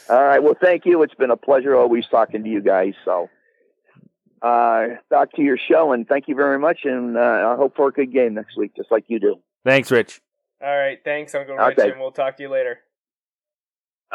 All 0.08 0.22
right. 0.22 0.42
Well, 0.42 0.56
thank 0.60 0.84
you. 0.86 1.02
It's 1.02 1.14
been 1.14 1.30
a 1.30 1.36
pleasure 1.36 1.74
always 1.76 2.06
talking 2.08 2.42
to 2.44 2.48
you 2.50 2.60
guys. 2.60 2.94
So, 3.04 3.28
uh, 4.42 4.86
back 5.10 5.32
to 5.32 5.42
your 5.42 5.56
show, 5.56 5.92
and 5.92 6.06
thank 6.08 6.28
you 6.28 6.34
very 6.34 6.58
much. 6.58 6.80
And 6.84 7.16
uh, 7.16 7.20
I 7.52 7.56
hope 7.56 7.76
for 7.76 7.88
a 7.88 7.92
good 7.92 8.12
game 8.12 8.34
next 8.34 8.56
week, 8.56 8.72
just 8.76 8.90
like 8.90 9.04
you 9.08 9.20
do. 9.20 9.36
Thanks, 9.64 9.90
Rich. 9.90 10.20
All 10.62 10.76
right. 10.76 10.98
Thanks, 11.04 11.34
Uncle 11.34 11.56
Rich, 11.56 11.78
Okay. 11.78 11.90
and 11.90 12.00
we'll 12.00 12.12
talk 12.12 12.36
to 12.36 12.42
you 12.42 12.48
later. 12.50 12.80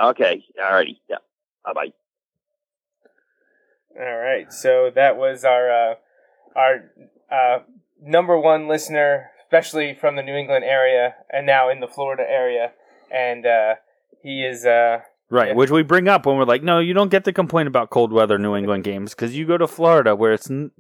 Okay. 0.02 0.44
All 0.62 0.74
righty. 0.74 1.02
Yeah. 1.10 1.18
Bye 1.66 1.74
bye. 1.74 1.94
All 4.00 4.18
right, 4.18 4.54
so 4.54 4.92
that 4.94 5.18
was 5.18 5.44
our 5.44 5.72
uh, 5.72 5.96
our 6.56 6.92
uh, 7.32 7.60
number 8.00 8.40
one 8.40 8.68
listener, 8.68 9.32
especially 9.42 9.96
from 10.00 10.16
the 10.16 10.22
New 10.22 10.36
England 10.36 10.64
area, 10.66 11.16
and 11.32 11.48
now 11.48 11.70
in 11.72 11.80
the 11.80 11.88
Florida 11.88 12.24
area, 12.30 12.74
and 13.12 13.46
uh, 13.48 13.76
he 14.22 14.44
is 14.44 14.66
uh, 14.68 15.00
Right, 15.30 15.50
Yeah. 15.50 15.54
which 15.56 15.70
we 15.72 15.84
bring 15.84 16.08
up 16.08 16.26
when 16.26 16.38
we're 16.38 16.46
like, 16.46 16.64
no, 16.64 16.80
you 16.80 16.94
don't 16.94 17.12
get 17.12 17.26
to 17.26 17.34
complain 17.34 17.68
about 17.68 17.90
cold 17.90 18.14
weather 18.14 18.38
New 18.40 18.56
England 18.56 18.84
games 18.86 19.14
because 19.14 19.36
you 19.36 19.46
go 19.46 19.58
to 19.58 19.68
Florida 19.68 20.16
where 20.16 20.32
it's 20.34 20.50
n- 20.50 20.72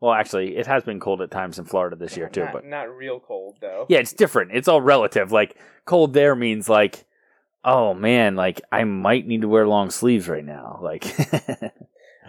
well, 0.00 0.12
actually, 0.12 0.56
it 0.58 0.66
has 0.66 0.82
been 0.84 1.00
cold 1.00 1.22
at 1.22 1.30
times 1.30 1.58
in 1.58 1.64
Florida 1.64 1.96
this 1.96 2.14
year 2.16 2.28
too, 2.32 2.44
not, 2.44 2.52
but 2.52 2.64
not 2.66 2.94
real 2.94 3.18
cold 3.18 3.56
though. 3.62 3.86
yeah, 3.88 3.98
it's 3.98 4.12
different. 4.12 4.50
It's 4.52 4.68
all 4.68 4.82
relative. 4.82 5.32
Like 5.32 5.56
cold 5.86 6.12
there 6.12 6.34
means 6.36 6.68
like, 6.68 7.06
oh 7.64 7.94
man, 7.94 8.36
like 8.36 8.60
I 8.70 8.84
might 8.84 9.26
need 9.26 9.40
to 9.40 9.48
wear 9.48 9.66
long 9.66 9.90
sleeves 9.90 10.28
right 10.28 10.44
now. 10.44 10.78
Like, 10.82 11.04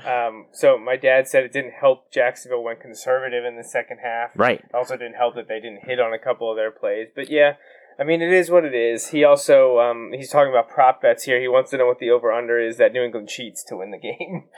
Um, 0.06 0.46
so 0.52 0.78
my 0.78 0.98
dad 0.98 1.28
said 1.28 1.46
it 1.46 1.54
didn't 1.54 1.74
help 1.80 2.12
Jacksonville 2.12 2.64
went 2.64 2.80
conservative 2.80 3.44
in 3.44 3.56
the 3.58 3.64
second 3.64 4.00
half. 4.04 4.30
right. 4.36 4.60
It 4.60 4.76
also 4.76 4.98
didn't 4.98 5.16
help 5.16 5.34
that 5.36 5.48
they 5.48 5.60
didn't 5.60 5.86
hit 5.86 6.00
on 6.00 6.14
a 6.14 6.20
couple 6.20 6.52
of 6.52 6.58
their 6.58 6.70
plays. 6.70 7.08
But 7.16 7.30
yeah, 7.32 7.54
I 8.00 8.04
mean 8.04 8.22
it 8.22 8.32
is 8.34 8.50
what 8.50 8.66
it 8.66 8.74
is. 8.76 9.08
He 9.10 9.24
also 9.24 9.80
um, 9.80 10.12
he's 10.14 10.30
talking 10.32 10.52
about 10.52 10.70
prop 10.70 11.02
bets 11.02 11.24
here. 11.24 11.40
He 11.40 11.48
wants 11.48 11.72
to 11.72 11.78
know 11.78 11.86
what 11.86 12.00
the 12.00 12.10
over 12.12 12.32
under 12.32 12.60
is 12.60 12.78
that 12.78 12.94
New 12.94 13.04
England 13.04 13.30
cheats 13.30 13.64
to 13.66 13.78
win 13.78 13.92
the 13.92 13.98
game 14.00 14.46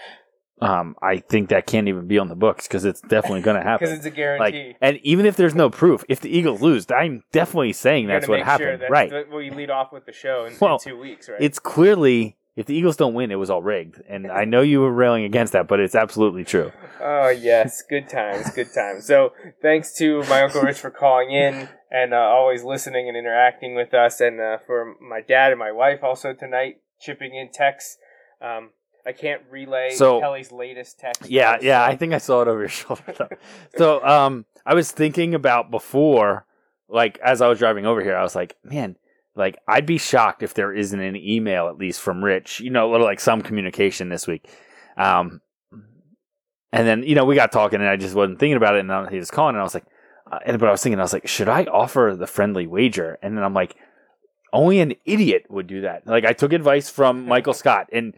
Um, 0.59 0.95
I 1.03 1.17
think 1.19 1.49
that 1.49 1.67
can't 1.67 1.87
even 1.87 2.07
be 2.07 2.17
on 2.17 2.29
the 2.29 2.35
books 2.35 2.67
because 2.67 2.83
it's 2.83 2.99
definitely 3.01 3.41
going 3.41 3.57
to 3.61 3.61
happen. 3.63 3.87
because 3.87 4.03
it's 4.03 4.07
a 4.07 4.37
Like, 4.39 4.53
guarantee. 4.55 4.75
and 4.81 4.97
even 5.03 5.27
if 5.27 5.35
there's 5.35 5.53
no 5.53 5.69
proof, 5.69 6.03
if 6.09 6.19
the 6.19 6.35
Eagles 6.35 6.63
lose, 6.63 6.87
I'm 6.89 7.23
definitely 7.31 7.73
saying 7.73 8.07
that's 8.07 8.27
what 8.27 8.41
happened. 8.41 8.65
Sure 8.67 8.77
that's 8.77 8.89
right. 8.91 9.29
well, 9.29 9.39
you 9.39 9.53
lead 9.53 9.69
off 9.69 9.93
with 9.93 10.07
the 10.07 10.13
show 10.13 10.45
in, 10.45 10.53
in 10.53 10.77
two 10.79 10.97
weeks, 10.97 11.29
right? 11.29 11.39
It's 11.39 11.59
clearly 11.59 12.37
if 12.55 12.65
the 12.65 12.73
Eagles 12.73 12.97
don't 12.97 13.13
win, 13.13 13.29
it 13.29 13.35
was 13.35 13.51
all 13.51 13.61
rigged, 13.61 14.01
and 14.09 14.31
I 14.31 14.45
know 14.45 14.61
you 14.61 14.79
were 14.81 14.91
railing 14.91 15.25
against 15.25 15.53
that, 15.53 15.67
but 15.67 15.79
it's 15.79 15.93
absolutely 15.93 16.43
true. 16.43 16.71
Oh 16.99 17.29
yes, 17.29 17.83
good 17.87 18.09
times, 18.09 18.49
good 18.49 18.73
times. 18.73 19.05
So 19.05 19.31
thanks 19.61 19.93
to 19.99 20.23
my 20.23 20.41
uncle 20.41 20.63
Rich 20.63 20.79
for 20.79 20.89
calling 20.89 21.29
in 21.29 21.69
and 21.91 22.13
uh, 22.13 22.17
always 22.17 22.63
listening 22.63 23.07
and 23.07 23.17
interacting 23.17 23.75
with 23.75 23.93
us, 23.93 24.19
and 24.21 24.39
uh, 24.39 24.57
for 24.65 24.95
my 25.01 25.21
dad 25.21 25.51
and 25.51 25.59
my 25.59 25.71
wife 25.71 26.03
also 26.03 26.33
tonight 26.33 26.81
chipping 26.99 27.35
in 27.35 27.49
texts. 27.51 27.97
Um, 28.41 28.71
I 29.05 29.13
can't 29.13 29.41
relay 29.49 29.91
So- 29.91 30.19
Kelly's 30.19 30.51
latest 30.51 30.99
text. 30.99 31.29
Yeah, 31.29 31.57
yeah, 31.61 31.83
I 31.83 31.95
think 31.95 32.13
I 32.13 32.17
saw 32.17 32.41
it 32.41 32.47
over 32.49 32.59
your 32.59 32.67
shoulder. 32.69 33.13
Though. 33.17 33.29
so, 33.77 34.05
um, 34.05 34.45
I 34.65 34.73
was 34.73 34.91
thinking 34.91 35.33
about 35.33 35.71
before, 35.71 36.45
like 36.89 37.17
as 37.19 37.41
I 37.41 37.47
was 37.47 37.57
driving 37.59 37.85
over 37.85 38.01
here, 38.01 38.17
I 38.17 38.21
was 38.23 38.35
like, 38.35 38.57
man, 38.63 38.97
like 39.33 39.57
I'd 39.67 39.85
be 39.85 39.97
shocked 39.97 40.43
if 40.43 40.53
there 40.55 40.73
isn't 40.73 40.99
an 40.99 41.15
email 41.15 41.69
at 41.69 41.77
least 41.77 42.01
from 42.01 42.21
Rich, 42.23 42.59
you 42.59 42.69
know, 42.69 42.89
like 42.89 43.19
some 43.21 43.41
communication 43.41 44.09
this 44.09 44.27
week. 44.27 44.49
Um, 44.97 45.41
and 46.73 46.85
then 46.85 47.03
you 47.03 47.15
know 47.15 47.23
we 47.23 47.35
got 47.35 47.51
talking, 47.53 47.79
and 47.79 47.87
I 47.89 47.95
just 47.95 48.13
wasn't 48.13 48.39
thinking 48.39 48.57
about 48.57 48.75
it, 48.75 48.79
and 48.85 49.09
he 49.09 49.17
was 49.17 49.31
calling, 49.31 49.55
and 49.55 49.61
I 49.61 49.63
was 49.63 49.73
like, 49.73 49.85
uh, 50.31 50.39
and 50.45 50.59
but 50.59 50.67
I 50.67 50.71
was 50.71 50.81
thinking, 50.81 50.99
I 50.99 51.03
was 51.03 51.13
like, 51.13 51.27
should 51.27 51.49
I 51.49 51.63
offer 51.65 52.15
the 52.17 52.27
friendly 52.27 52.67
wager? 52.67 53.17
And 53.21 53.37
then 53.37 53.43
I'm 53.43 53.53
like, 53.53 53.75
only 54.53 54.79
an 54.79 54.93
idiot 55.05 55.45
would 55.49 55.67
do 55.67 55.81
that. 55.81 56.07
Like 56.07 56.25
I 56.25 56.33
took 56.33 56.53
advice 56.53 56.89
from 56.89 57.25
Michael 57.27 57.53
Scott, 57.53 57.89
and 57.91 58.13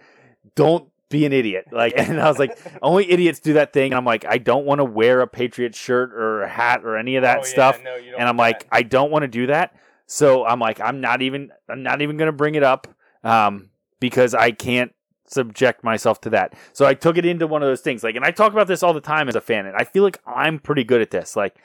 don't 0.55 0.89
be 1.09 1.25
an 1.25 1.33
idiot. 1.33 1.65
Like, 1.71 1.93
and 1.97 2.19
I 2.21 2.27
was 2.29 2.39
like, 2.39 2.57
only 2.81 3.09
idiots 3.09 3.39
do 3.39 3.53
that 3.53 3.73
thing. 3.73 3.91
And 3.91 3.97
I'm 3.97 4.05
like, 4.05 4.25
I 4.25 4.37
don't 4.37 4.65
want 4.65 4.79
to 4.79 4.85
wear 4.85 5.21
a 5.21 5.27
Patriot 5.27 5.75
shirt 5.75 6.13
or 6.13 6.43
a 6.43 6.47
hat 6.49 6.81
or 6.83 6.97
any 6.97 7.15
of 7.15 7.23
that 7.23 7.37
Oh, 7.39 7.41
yeah, 7.41 7.47
stuff. 7.47 7.83
no, 7.83 7.95
and 8.17 8.27
I'm 8.29 8.37
like, 8.37 8.59
that. 8.61 8.67
I 8.71 8.83
don't 8.83 9.11
want 9.11 9.23
to 9.23 9.27
do 9.27 9.47
that. 9.47 9.75
So 10.05 10.45
I'm 10.45 10.59
like, 10.59 10.79
I'm 10.79 11.01
not 11.01 11.21
even, 11.21 11.51
I'm 11.69 11.83
not 11.83 12.01
even 12.01 12.17
going 12.17 12.27
to 12.27 12.31
bring 12.31 12.55
it 12.55 12.63
up, 12.63 12.87
um, 13.23 13.69
because 13.99 14.33
I 14.33 14.51
can't 14.51 14.93
subject 15.27 15.83
myself 15.83 16.19
to 16.21 16.31
that. 16.31 16.53
So 16.73 16.85
I 16.85 16.95
took 16.95 17.17
it 17.17 17.25
into 17.25 17.45
one 17.45 17.61
of 17.61 17.67
those 17.69 17.81
things. 17.81 18.03
Like, 18.03 18.15
and 18.15 18.25
I 18.25 18.31
talk 18.31 18.51
about 18.51 18.65
this 18.67 18.81
all 18.81 18.93
the 18.93 19.01
time 19.01 19.29
as 19.29 19.35
a 19.35 19.41
fan, 19.41 19.65
and 19.67 19.75
I 19.75 19.83
feel 19.83 20.01
like 20.03 20.19
I'm 20.25 20.57
pretty 20.57 20.83
good 20.83 21.01
at 21.01 21.11
this. 21.11 21.35
Like, 21.35 21.55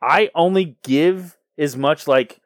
I 0.00 0.30
only 0.34 0.76
give 0.82 1.36
as 1.56 1.76
much 1.76 2.06
like 2.06 2.40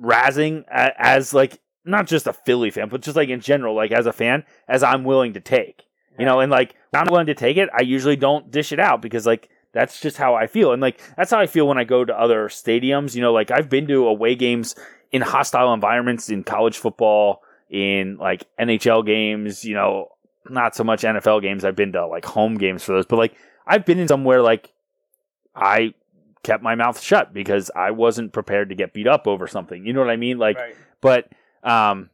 razzing 0.00 0.64
as 0.68 1.32
like 1.32 1.60
not 1.84 2.06
just 2.06 2.26
a 2.26 2.32
Philly 2.32 2.70
fan, 2.70 2.88
but 2.88 3.02
just 3.02 3.16
like 3.16 3.28
in 3.28 3.40
general, 3.40 3.74
like 3.74 3.92
as 3.92 4.06
a 4.06 4.12
fan, 4.12 4.44
as 4.68 4.82
I'm 4.82 5.04
willing 5.04 5.34
to 5.34 5.40
take. 5.40 5.84
You 6.18 6.26
know, 6.26 6.40
and 6.40 6.50
like 6.50 6.74
I'm 6.92 7.06
willing 7.10 7.26
to 7.26 7.34
take 7.34 7.56
it, 7.56 7.70
I 7.76 7.82
usually 7.82 8.16
don't 8.16 8.50
dish 8.50 8.72
it 8.72 8.78
out 8.78 9.00
because 9.00 9.26
like 9.26 9.48
that's 9.72 10.00
just 10.00 10.18
how 10.18 10.34
I 10.34 10.46
feel. 10.46 10.72
And 10.72 10.82
like 10.82 11.00
that's 11.16 11.30
how 11.30 11.38
I 11.38 11.46
feel 11.46 11.66
when 11.66 11.78
I 11.78 11.84
go 11.84 12.04
to 12.04 12.18
other 12.18 12.48
stadiums. 12.48 13.14
You 13.14 13.22
know, 13.22 13.32
like 13.32 13.50
I've 13.50 13.70
been 13.70 13.86
to 13.88 14.06
away 14.06 14.34
games 14.34 14.74
in 15.10 15.22
hostile 15.22 15.72
environments 15.72 16.28
in 16.28 16.44
college 16.44 16.78
football, 16.78 17.42
in 17.70 18.18
like 18.18 18.44
NHL 18.60 19.06
games, 19.06 19.64
you 19.64 19.74
know, 19.74 20.08
not 20.48 20.74
so 20.74 20.84
much 20.84 21.02
NFL 21.02 21.40
games. 21.40 21.64
I've 21.64 21.76
been 21.76 21.92
to 21.92 22.06
like 22.06 22.26
home 22.26 22.56
games 22.56 22.84
for 22.84 22.92
those, 22.92 23.06
but 23.06 23.16
like 23.16 23.34
I've 23.66 23.86
been 23.86 23.98
in 23.98 24.08
somewhere 24.08 24.42
like 24.42 24.70
I 25.54 25.94
kept 26.42 26.62
my 26.62 26.74
mouth 26.74 27.00
shut 27.00 27.32
because 27.32 27.70
I 27.74 27.90
wasn't 27.92 28.32
prepared 28.32 28.68
to 28.70 28.74
get 28.74 28.92
beat 28.92 29.06
up 29.06 29.26
over 29.26 29.46
something. 29.46 29.86
You 29.86 29.92
know 29.92 30.00
what 30.00 30.10
I 30.10 30.16
mean? 30.16 30.38
Like 30.38 30.56
right. 30.56 30.76
but 31.00 31.28
um 31.62 32.10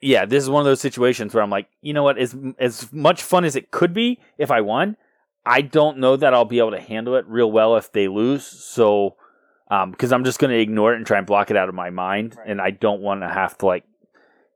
yeah, 0.00 0.24
this 0.26 0.42
is 0.42 0.50
one 0.50 0.60
of 0.60 0.66
those 0.66 0.80
situations 0.80 1.32
where 1.32 1.44
I'm 1.44 1.50
like, 1.50 1.68
you 1.80 1.92
know 1.92 2.02
what, 2.02 2.18
as 2.18 2.36
as 2.58 2.92
much 2.92 3.22
fun 3.22 3.44
as 3.44 3.56
it 3.56 3.70
could 3.70 3.94
be 3.94 4.20
if 4.36 4.50
I 4.50 4.60
won, 4.60 4.96
I 5.46 5.62
don't 5.62 5.98
know 5.98 6.16
that 6.16 6.34
I'll 6.34 6.44
be 6.44 6.58
able 6.58 6.72
to 6.72 6.80
handle 6.80 7.14
it 7.16 7.24
real 7.26 7.50
well 7.50 7.76
if 7.76 7.92
they 7.92 8.08
lose. 8.08 8.44
So 8.44 9.16
because 9.68 10.12
I'm 10.12 10.24
just 10.24 10.38
going 10.38 10.50
to 10.50 10.58
ignore 10.58 10.92
it 10.92 10.98
and 10.98 11.06
try 11.06 11.18
and 11.18 11.26
block 11.26 11.50
it 11.50 11.56
out 11.56 11.68
of 11.68 11.74
my 11.74 11.90
mind, 11.90 12.36
and 12.44 12.60
I 12.60 12.70
don't 12.70 13.00
want 13.00 13.22
to 13.22 13.28
have 13.28 13.56
to 13.58 13.66
like 13.66 13.84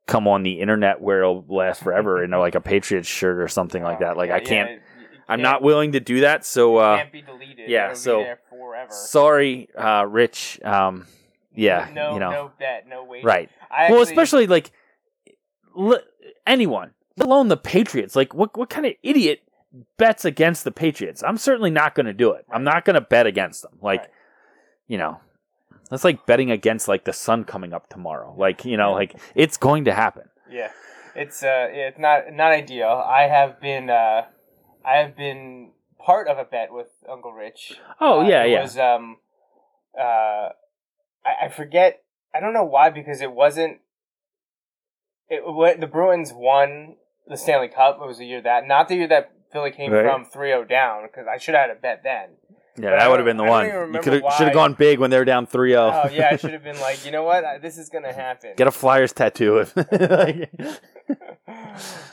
come 0.07 0.29
on 0.29 0.43
the 0.43 0.61
internet 0.61 1.01
where 1.01 1.21
it'll 1.21 1.45
last 1.49 1.83
forever 1.83 2.19
in 2.23 2.25
you 2.25 2.31
know, 2.33 2.41
like 2.41 2.55
a 2.55 2.61
Patriots 2.61 3.09
shirt 3.09 3.41
or 3.41 3.49
something 3.49 3.83
like 3.83 4.01
that. 4.01 4.17
Like 4.17 4.29
Yeah, 4.29 4.37
I 4.37 4.41
can't. 4.41 4.71
yeah, 4.71 4.79
I'm 5.29 5.41
can't- 5.41 5.63
willing 5.63 5.93
to 5.93 6.01
do 6.01 6.21
that. 6.21 6.45
So 6.45 6.77
uh, 6.77 6.99
can't 6.99 7.13
be 7.13 7.23
deleted. 7.23 7.69
yeah, 7.69 7.85
It'll 7.87 7.93
be 7.95 7.99
so- 7.99 8.19
there 8.21 8.39
forever. 8.49 8.93
sorry, 8.93 9.69
uh, 9.77 10.05
Rich. 10.09 10.61
Um, 10.65 11.07
yeah, 11.55 11.89
no, 11.93 12.15
you 12.15 12.21
know, 12.21 12.31
no 12.31 12.53
bet, 12.59 12.87
no 12.89 13.05
wait. 13.05 13.25
right. 13.25 13.49
I 13.71 13.91
well, 13.91 14.01
actually- 14.03 14.13
especially 14.13 14.47
like 14.47 14.71
li- 15.75 15.99
anyone, 16.47 16.93
let 17.17 17.27
alone 17.27 17.49
the 17.49 17.57
Patriots. 17.57 18.15
Like, 18.17 18.35
what 18.35 18.57
what 18.57 18.71
kind 18.71 18.87
of 18.87 18.93
idiot 19.03 19.41
bets 19.97 20.25
against 20.25 20.65
the 20.65 20.71
Patriots? 20.71 21.23
I'm 21.23 21.37
certainly 21.39 21.71
not 21.71 21.95
going 21.95 22.07
to 22.07 22.13
do 22.13 22.33
it. 22.33 22.45
I'm 22.51 22.65
not 22.65 22.85
going 22.85 22.95
to 22.95 23.01
bet 23.01 23.27
against 23.27 23.63
them. 23.63 23.79
Like, 23.81 24.01
Right. 24.01 24.11
you 24.87 24.99
know, 24.99 25.21
that's 25.91 26.05
like 26.05 26.27
betting 26.27 26.51
against 26.51 26.89
like 26.89 27.05
the 27.05 27.13
sun 27.13 27.45
coming 27.45 27.73
up 27.73 27.89
tomorrow. 27.89 28.35
Like, 28.37 28.65
you 28.65 28.77
know, 28.77 28.93
like 28.93 29.15
it's 29.35 29.57
going 29.57 29.85
to 29.87 29.95
happen. 29.95 30.25
Yeah, 30.51 30.71
it's 31.15 31.43
uh, 31.43 31.69
it's 31.71 31.99
not 31.99 32.33
not 32.33 32.53
ideal. 32.53 33.03
I 33.07 33.23
have 33.23 33.61
been 33.61 33.89
uh, 33.91 34.27
I 34.87 34.97
have 34.99 35.17
been 35.17 35.73
part 35.99 36.29
of 36.29 36.39
a 36.39 36.45
bet 36.45 36.73
with 36.73 36.89
Uncle 37.11 37.33
Rich. 37.33 37.75
Oh, 38.01 38.21
Uh, 38.21 38.29
yeah, 38.29 38.45
it 38.45 38.51
yeah. 38.51 38.63
Was 38.63 38.79
um, 38.79 39.17
uh, 39.99 40.03
I, 41.25 41.45
I 41.45 41.49
forget. 41.49 42.03
I 42.35 42.41
don't 42.41 42.53
know 42.53 42.65
why 42.65 42.91
because 42.91 43.21
it 43.21 43.33
wasn't. 43.33 43.79
It 45.29 45.43
wa- 45.45 45.75
the 45.79 45.87
Bruins 45.89 46.33
won 46.33 46.97
the 47.27 47.37
Stanley 47.37 47.69
Cup. 47.69 47.99
It 48.01 48.07
was 48.07 48.19
the 48.19 48.27
year 48.27 48.41
that, 48.43 48.67
not 48.67 48.89
the 48.89 48.95
year 48.95 49.09
that 49.09 49.33
Philly 49.53 49.73
came 49.73 49.91
Right. 49.93 50.05
from 50.05 50.25
3-0 50.27 50.69
down 50.69 51.03
because 51.03 51.27
I 51.27 51.39
should 51.39 51.55
have 51.55 51.69
had 51.69 51.77
a 51.77 51.81
bet 51.81 52.03
then. 52.05 52.31
Yeah, 52.79 52.91
But 52.91 52.99
that 52.99 53.11
would 53.11 53.19
have 53.21 53.25
been 53.25 53.39
the 53.39 53.45
one. 53.45 53.65
You 53.67 54.01
could 54.03 54.23
should 54.37 54.49
have 54.49 54.53
gone 54.55 54.75
big 54.75 54.99
when 55.01 55.11
they 55.11 55.19
were 55.19 55.25
down 55.25 55.47
3-0. 55.47 56.05
Oh 56.05 56.11
yeah, 56.13 56.29
I 56.33 56.37
should 56.37 56.53
have 56.53 56.63
been 56.63 56.79
like, 56.79 57.05
you 57.07 57.11
know 57.11 57.25
what, 57.25 57.43
I- 57.45 57.59
this 57.59 57.79
is 57.79 57.89
gonna 57.89 58.13
happen. 58.27 58.53
Get 58.57 58.67
a 58.69 58.71
Flyers 58.71 59.13
tattoo. 59.13 59.65
Like- 59.77 60.51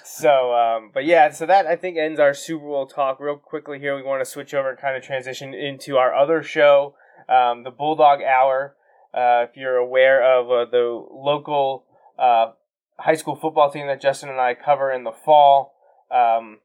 so, 0.04 0.54
um, 0.54 0.92
but 0.94 1.06
yeah, 1.06 1.32
so 1.32 1.46
that 1.46 1.66
I 1.66 1.76
think 1.76 1.98
ends 1.98 2.20
our 2.20 2.34
Super 2.34 2.66
Bowl 2.66 2.86
talk. 2.86 3.20
Real 3.20 3.38
quickly 3.38 3.80
here, 3.80 3.96
we 3.96 4.04
want 4.04 4.22
to 4.22 4.26
switch 4.30 4.54
over 4.54 4.70
and 4.70 4.80
kind 4.80 4.96
of 4.96 5.04
transition 5.04 5.54
into 5.54 5.98
our 5.98 6.14
other 6.14 6.44
show, 6.44 6.96
um, 7.30 7.64
the 7.64 7.72
Bulldog 7.72 8.22
Hour. 8.22 8.76
Uh, 9.14 9.46
if 9.50 9.56
you're 9.56 9.78
aware 9.78 10.24
of 10.24 10.50
uh, 10.50 10.70
the 10.70 11.06
local 11.12 11.86
uh, 12.18 12.52
high 13.00 13.16
school 13.16 13.36
football 13.36 13.72
team 13.72 13.88
that 13.88 14.02
Justin 14.02 14.30
and 14.30 14.40
I 14.40 14.56
cover 14.56 14.92
in 14.92 15.04
the 15.04 15.12
fall, 15.12 15.76
um, 16.12 16.60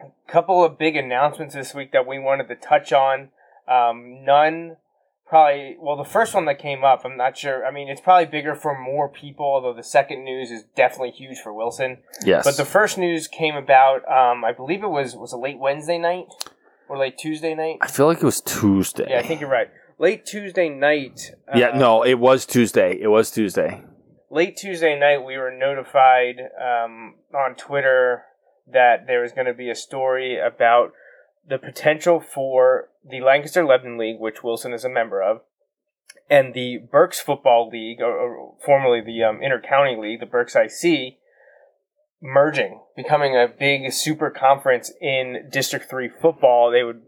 a 0.00 0.30
couple 0.30 0.64
of 0.64 0.78
big 0.78 0.96
announcements 0.96 1.54
this 1.54 1.74
week 1.74 1.92
that 1.92 2.06
we 2.06 2.18
wanted 2.18 2.48
to 2.48 2.56
touch 2.56 2.92
on. 2.92 3.30
Um, 3.68 4.24
none 4.24 4.76
probably 5.26 5.76
well 5.80 5.96
the 5.96 6.04
first 6.04 6.34
one 6.34 6.44
that 6.44 6.58
came 6.58 6.84
up 6.84 7.02
i'm 7.04 7.16
not 7.16 7.36
sure 7.36 7.64
i 7.66 7.70
mean 7.70 7.88
it's 7.88 8.00
probably 8.00 8.26
bigger 8.26 8.54
for 8.54 8.78
more 8.78 9.08
people 9.08 9.44
although 9.46 9.72
the 9.72 9.82
second 9.82 10.22
news 10.24 10.50
is 10.50 10.64
definitely 10.76 11.10
huge 11.10 11.38
for 11.38 11.52
wilson 11.52 11.98
yes. 12.24 12.44
but 12.44 12.56
the 12.56 12.64
first 12.64 12.98
news 12.98 13.26
came 13.26 13.54
about 13.56 14.06
um, 14.10 14.44
i 14.44 14.52
believe 14.52 14.82
it 14.82 14.88
was 14.88 15.16
was 15.16 15.32
a 15.32 15.36
late 15.38 15.58
wednesday 15.58 15.98
night 15.98 16.26
or 16.88 16.98
late 16.98 17.16
tuesday 17.16 17.54
night 17.54 17.78
I 17.80 17.86
feel 17.88 18.06
like 18.06 18.18
it 18.18 18.24
was 18.24 18.40
Tuesday. 18.42 19.06
yeah 19.08 19.18
i 19.18 19.22
think 19.22 19.40
you're 19.40 19.50
right 19.50 19.70
late 19.98 20.26
tuesday 20.26 20.68
night 20.68 21.30
uh, 21.48 21.56
Yeah, 21.56 21.70
no, 21.76 22.02
it 22.02 22.14
was 22.18 22.44
Tuesday. 22.44 22.98
It 23.00 23.06
was 23.08 23.30
Tuesday. 23.30 23.82
late 24.30 24.56
tuesday 24.56 24.98
night 24.98 25.24
we 25.24 25.38
were 25.38 25.50
notified 25.50 26.36
um, 26.60 27.14
on 27.34 27.54
twitter 27.54 28.24
that 28.70 29.06
there 29.06 29.22
was 29.22 29.32
going 29.32 29.46
to 29.46 29.54
be 29.54 29.70
a 29.70 29.74
story 29.74 30.38
about 30.38 30.92
the 31.48 31.58
potential 31.58 32.20
for 32.20 32.88
the 33.08 33.20
Lancaster 33.20 33.64
Lebanon 33.64 33.98
League, 33.98 34.18
which 34.18 34.42
Wilson 34.42 34.72
is 34.72 34.84
a 34.84 34.88
member 34.88 35.22
of, 35.22 35.42
and 36.30 36.54
the 36.54 36.78
Berks 36.78 37.20
Football 37.20 37.68
League, 37.68 38.00
or, 38.00 38.12
or 38.12 38.54
formerly 38.64 39.00
the 39.00 39.22
um, 39.22 39.40
Intercounty 39.40 40.00
League, 40.00 40.20
the 40.20 40.26
Berks 40.26 40.56
IC, 40.56 41.18
merging, 42.22 42.80
becoming 42.96 43.36
a 43.36 43.46
big 43.46 43.92
super 43.92 44.30
conference 44.30 44.90
in 45.00 45.48
District 45.50 45.88
3 45.88 46.08
football. 46.20 46.70
They 46.70 46.82
would 46.82 47.02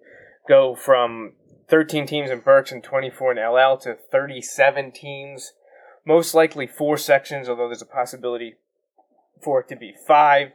go 0.47 0.75
from 0.75 1.33
13 1.69 2.07
teams 2.07 2.31
in 2.31 2.41
Berks 2.41 2.71
and 2.71 2.85
24 2.85 3.33
in 3.33 3.39
LL 3.39 3.77
to 3.79 3.97
37 4.11 4.93
teams, 4.93 5.53
most 6.07 6.35
likely 6.35 6.67
four 6.67 6.99
sections, 6.99 7.49
although 7.49 7.69
there's 7.69 7.83
a 7.83 7.87
possibility 7.87 8.57
for 9.43 9.61
it 9.61 9.69
to 9.69 9.77
be 9.77 9.95
five 10.07 10.53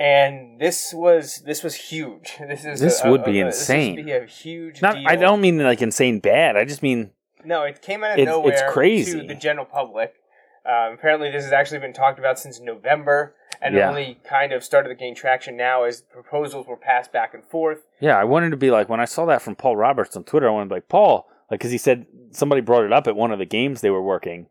and 0.00 0.58
this 0.58 0.92
was 0.94 1.42
this 1.46 1.62
was 1.62 1.74
huge. 1.74 2.36
This 2.48 2.64
is 2.64 2.80
This 2.80 3.04
a- 3.04 3.10
would 3.10 3.20
a- 3.20 3.24
be 3.24 3.40
a- 3.40 3.46
insane. 3.46 3.96
This 3.96 4.04
would 4.04 4.06
be 4.06 4.12
a 4.12 4.26
huge. 4.26 4.82
Not, 4.82 4.94
deal. 4.96 5.04
I 5.06 5.14
don't 5.16 5.40
mean 5.40 5.58
like 5.62 5.82
insane 5.82 6.18
bad. 6.18 6.56
I 6.56 6.64
just 6.64 6.82
mean 6.82 7.10
No, 7.44 7.62
it 7.64 7.82
came 7.82 8.02
out 8.02 8.18
of 8.18 8.24
nowhere. 8.24 8.52
it's 8.52 8.62
crazy. 8.72 9.20
to 9.20 9.26
the 9.26 9.34
general 9.34 9.66
public. 9.66 10.14
Um, 10.66 10.94
apparently, 10.94 11.30
this 11.30 11.44
has 11.44 11.52
actually 11.52 11.78
been 11.80 11.92
talked 11.94 12.18
about 12.18 12.38
since 12.38 12.60
November, 12.60 13.34
and 13.62 13.74
Yeah. 13.74 13.88
only 13.88 14.18
kind 14.24 14.52
of 14.52 14.62
started 14.62 14.88
to 14.90 14.94
gain 14.94 15.14
traction 15.14 15.56
now 15.56 15.84
as 15.84 16.02
proposals 16.02 16.66
were 16.66 16.76
passed 16.76 17.12
back 17.12 17.32
and 17.34 17.44
forth. 17.44 17.86
yeah. 17.98 18.16
I 18.18 18.24
wanted 18.24 18.50
to 18.50 18.56
be 18.56 18.70
like 18.70 18.88
when 18.88 19.00
I 19.00 19.04
saw 19.06 19.24
that 19.26 19.42
from 19.42 19.54
Paul 19.54 19.76
Roberts 19.76 20.16
on 20.16 20.24
Twitter. 20.24 20.48
I 20.48 20.50
wanted 20.52 20.66
to 20.66 20.68
be 20.70 20.76
like 20.76 20.88
Paul, 20.88 21.26
like 21.50 21.60
because 21.60 21.72
he 21.72 21.78
said 21.78 22.06
somebody 22.30 22.60
brought 22.62 22.84
it 22.84 22.92
up 22.92 23.06
at 23.06 23.16
one 23.16 23.32
of 23.32 23.38
the 23.38 23.44
games 23.46 23.80
they 23.80 23.90
were 23.90 24.02
working, 24.02 24.46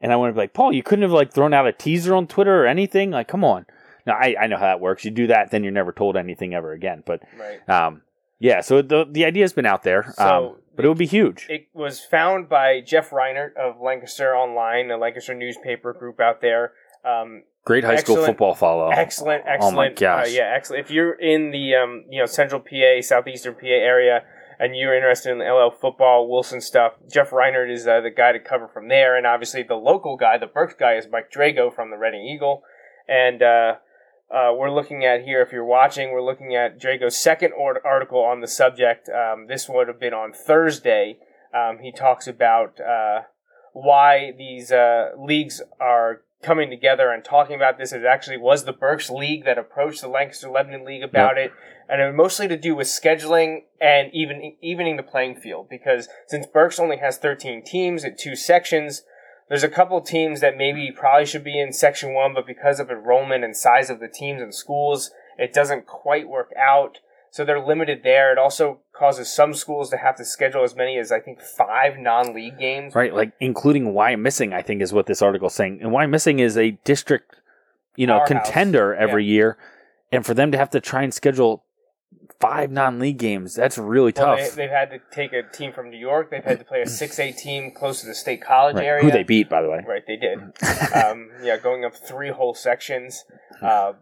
and 0.00 0.12
I 0.12 0.16
wanted 0.16 0.32
to 0.32 0.34
be 0.34 0.40
like 0.42 0.52
Paul. 0.54 0.72
You 0.72 0.82
couldn't 0.82 1.02
have 1.02 1.12
like 1.12 1.32
thrown 1.32 1.54
out 1.54 1.66
a 1.66 1.72
teaser 1.72 2.14
on 2.14 2.26
Twitter 2.26 2.62
or 2.62 2.66
anything. 2.66 3.10
Like, 3.12 3.28
come 3.28 3.44
on. 3.44 3.66
Now 4.06 4.14
I, 4.14 4.34
I 4.40 4.46
know 4.46 4.56
how 4.56 4.64
that 4.66 4.80
works. 4.80 5.04
You 5.04 5.10
do 5.10 5.26
that, 5.28 5.50
then 5.50 5.62
you're 5.62 5.72
never 5.72 5.92
told 5.92 6.16
anything 6.16 6.54
ever 6.54 6.72
again. 6.72 7.02
But 7.06 7.22
Right. 7.38 7.68
um, 7.68 8.02
yeah. 8.38 8.60
So 8.60 8.82
the 8.82 9.06
the 9.08 9.24
idea 9.24 9.44
has 9.44 9.52
been 9.52 9.66
out 9.66 9.82
there. 9.82 10.12
So 10.16 10.24
um, 10.24 10.56
but 10.74 10.84
it 10.84 10.88
would 10.88 10.98
be 10.98 11.06
huge. 11.06 11.46
It 11.50 11.68
was 11.74 12.00
found 12.00 12.48
by 12.48 12.80
Jeff 12.80 13.10
Reinert 13.10 13.54
of 13.56 13.80
Lancaster 13.80 14.34
Online, 14.34 14.90
a 14.90 14.96
Lancaster 14.96 15.34
newspaper 15.34 15.92
group 15.92 16.18
out 16.20 16.40
there. 16.40 16.72
Um, 17.04 17.42
Great 17.64 17.84
high 17.84 17.96
school 17.96 18.16
football 18.16 18.54
follow. 18.54 18.88
Excellent, 18.90 19.44
Oh 19.44 19.70
my 19.70 19.86
excellent. 19.86 19.98
gosh. 20.00 20.26
Uh, 20.26 20.30
yeah, 20.30 20.52
excellent. 20.56 20.84
If 20.84 20.90
you're 20.90 21.12
in 21.12 21.50
the 21.52 21.74
um, 21.76 22.04
you 22.10 22.18
know 22.20 22.26
central 22.26 22.60
PA, 22.60 23.00
southeastern 23.02 23.54
PA 23.54 23.66
area, 23.66 24.24
and 24.58 24.76
you're 24.76 24.94
interested 24.96 25.30
in 25.30 25.38
the 25.38 25.44
LL 25.44 25.70
football, 25.70 26.28
Wilson 26.28 26.60
stuff, 26.60 26.94
Jeff 27.12 27.30
Reinert 27.30 27.72
is 27.72 27.86
uh, 27.86 28.00
the 28.00 28.10
guy 28.10 28.32
to 28.32 28.40
cover 28.40 28.66
from 28.66 28.88
there. 28.88 29.16
And 29.16 29.26
obviously, 29.26 29.62
the 29.62 29.74
local 29.76 30.16
guy, 30.16 30.38
the 30.38 30.46
Berks 30.48 30.74
guy, 30.74 30.94
is 30.94 31.06
Mike 31.10 31.30
Drago 31.30 31.72
from 31.72 31.90
the 31.90 31.96
Reading 31.96 32.22
Eagle. 32.26 32.62
And 33.06 33.42
uh, 33.42 33.74
uh, 34.32 34.52
we're 34.56 34.70
looking 34.70 35.04
at 35.04 35.24
here, 35.24 35.42
if 35.42 35.52
you're 35.52 35.64
watching, 35.64 36.12
we're 36.12 36.22
looking 36.22 36.54
at 36.54 36.80
Drago's 36.80 37.20
second 37.20 37.52
or- 37.52 37.86
article 37.86 38.20
on 38.20 38.40
the 38.40 38.48
subject. 38.48 39.08
Um, 39.08 39.46
this 39.46 39.68
would 39.68 39.88
have 39.88 40.00
been 40.00 40.14
on 40.14 40.32
Thursday. 40.32 41.18
Um, 41.54 41.78
he 41.82 41.92
talks 41.92 42.26
about 42.26 42.80
uh, 42.80 43.22
why 43.74 44.32
these 44.36 44.72
uh, 44.72 45.10
leagues 45.18 45.60
are 45.78 46.22
coming 46.42 46.70
together 46.70 47.10
and 47.10 47.22
talking 47.22 47.54
about 47.54 47.78
this. 47.78 47.92
It 47.92 48.04
actually 48.04 48.38
was 48.38 48.64
the 48.64 48.72
Berks 48.72 49.10
League 49.10 49.44
that 49.44 49.58
approached 49.58 50.00
the 50.00 50.08
Lancaster 50.08 50.50
Lebanon 50.50 50.84
League 50.84 51.02
about 51.02 51.36
it, 51.36 51.52
and 51.88 52.00
it 52.00 52.06
was 52.06 52.16
mostly 52.16 52.48
to 52.48 52.56
do 52.56 52.74
with 52.74 52.86
scheduling 52.86 53.64
and 53.80 54.10
even 54.14 54.54
evening 54.62 54.96
the 54.96 55.02
playing 55.02 55.36
field. 55.36 55.68
Because 55.68 56.08
since 56.26 56.46
Berks 56.46 56.80
only 56.80 56.96
has 56.96 57.18
13 57.18 57.62
teams 57.64 58.04
at 58.04 58.18
two 58.18 58.34
sections, 58.34 59.02
there's 59.48 59.62
a 59.62 59.68
couple 59.68 60.00
teams 60.00 60.40
that 60.40 60.56
maybe 60.56 60.90
probably 60.90 61.26
should 61.26 61.44
be 61.44 61.60
in 61.60 61.72
Section 61.72 62.14
One, 62.14 62.34
but 62.34 62.46
because 62.46 62.80
of 62.80 62.90
enrollment 62.90 63.44
and 63.44 63.56
size 63.56 63.90
of 63.90 64.00
the 64.00 64.08
teams 64.08 64.40
and 64.40 64.54
schools, 64.54 65.10
it 65.38 65.52
doesn't 65.52 65.86
quite 65.86 66.28
work 66.28 66.52
out. 66.56 66.98
So 67.30 67.44
they're 67.44 67.64
limited 67.64 68.02
there. 68.02 68.30
It 68.30 68.38
also 68.38 68.80
causes 68.94 69.34
some 69.34 69.54
schools 69.54 69.88
to 69.90 69.96
have 69.96 70.16
to 70.16 70.24
schedule 70.24 70.64
as 70.64 70.76
many 70.76 70.98
as 70.98 71.10
I 71.10 71.18
think 71.18 71.40
five 71.40 71.98
non-league 71.98 72.58
games. 72.58 72.94
Right, 72.94 73.14
like 73.14 73.32
including 73.40 73.94
Wyomissing, 73.94 74.52
I 74.52 74.60
think 74.60 74.82
is 74.82 74.92
what 74.92 75.06
this 75.06 75.22
article's 75.22 75.54
saying. 75.54 75.80
And 75.82 75.92
Wyomissing 75.92 76.40
is 76.40 76.58
a 76.58 76.72
district, 76.84 77.36
you 77.96 78.06
know, 78.06 78.18
Powerhouse. 78.18 78.46
contender 78.46 78.94
every 78.94 79.24
year, 79.24 79.56
and 80.12 80.26
for 80.26 80.34
them 80.34 80.52
to 80.52 80.58
have 80.58 80.70
to 80.70 80.80
try 80.80 81.02
and 81.02 81.12
schedule 81.12 81.64
five 82.42 82.70
non-league 82.72 83.18
games, 83.18 83.54
that's 83.54 83.78
really 83.78 84.12
Well, 84.16 84.36
tough. 84.36 84.50
they, 84.56 84.62
they've 84.62 84.70
had 84.70 84.90
to 84.90 84.98
take 85.12 85.32
a 85.32 85.42
team 85.44 85.72
from 85.72 85.90
New 85.90 85.96
York. 85.98 86.30
They've 86.30 86.44
had 86.44 86.58
to 86.58 86.64
play 86.64 86.82
a 86.82 86.86
six 86.88 87.18
A 87.20 87.30
team 87.32 87.70
close 87.70 88.00
to 88.00 88.06
the 88.06 88.14
state 88.14 88.42
college 88.42 88.74
Right, 88.76 88.84
area. 88.84 89.04
Who 89.04 89.10
they 89.12 89.22
beat, 89.22 89.48
by 89.48 89.62
the 89.62 89.70
way. 89.70 89.84
Right, 89.86 90.02
they 90.06 90.16
did. 90.16 90.38
um, 90.94 91.30
yeah, 91.42 91.56
going 91.56 91.84
up 91.84 91.94
three 91.94 92.30
whole 92.30 92.52
sections. 92.54 93.24
Uh, 93.62 93.92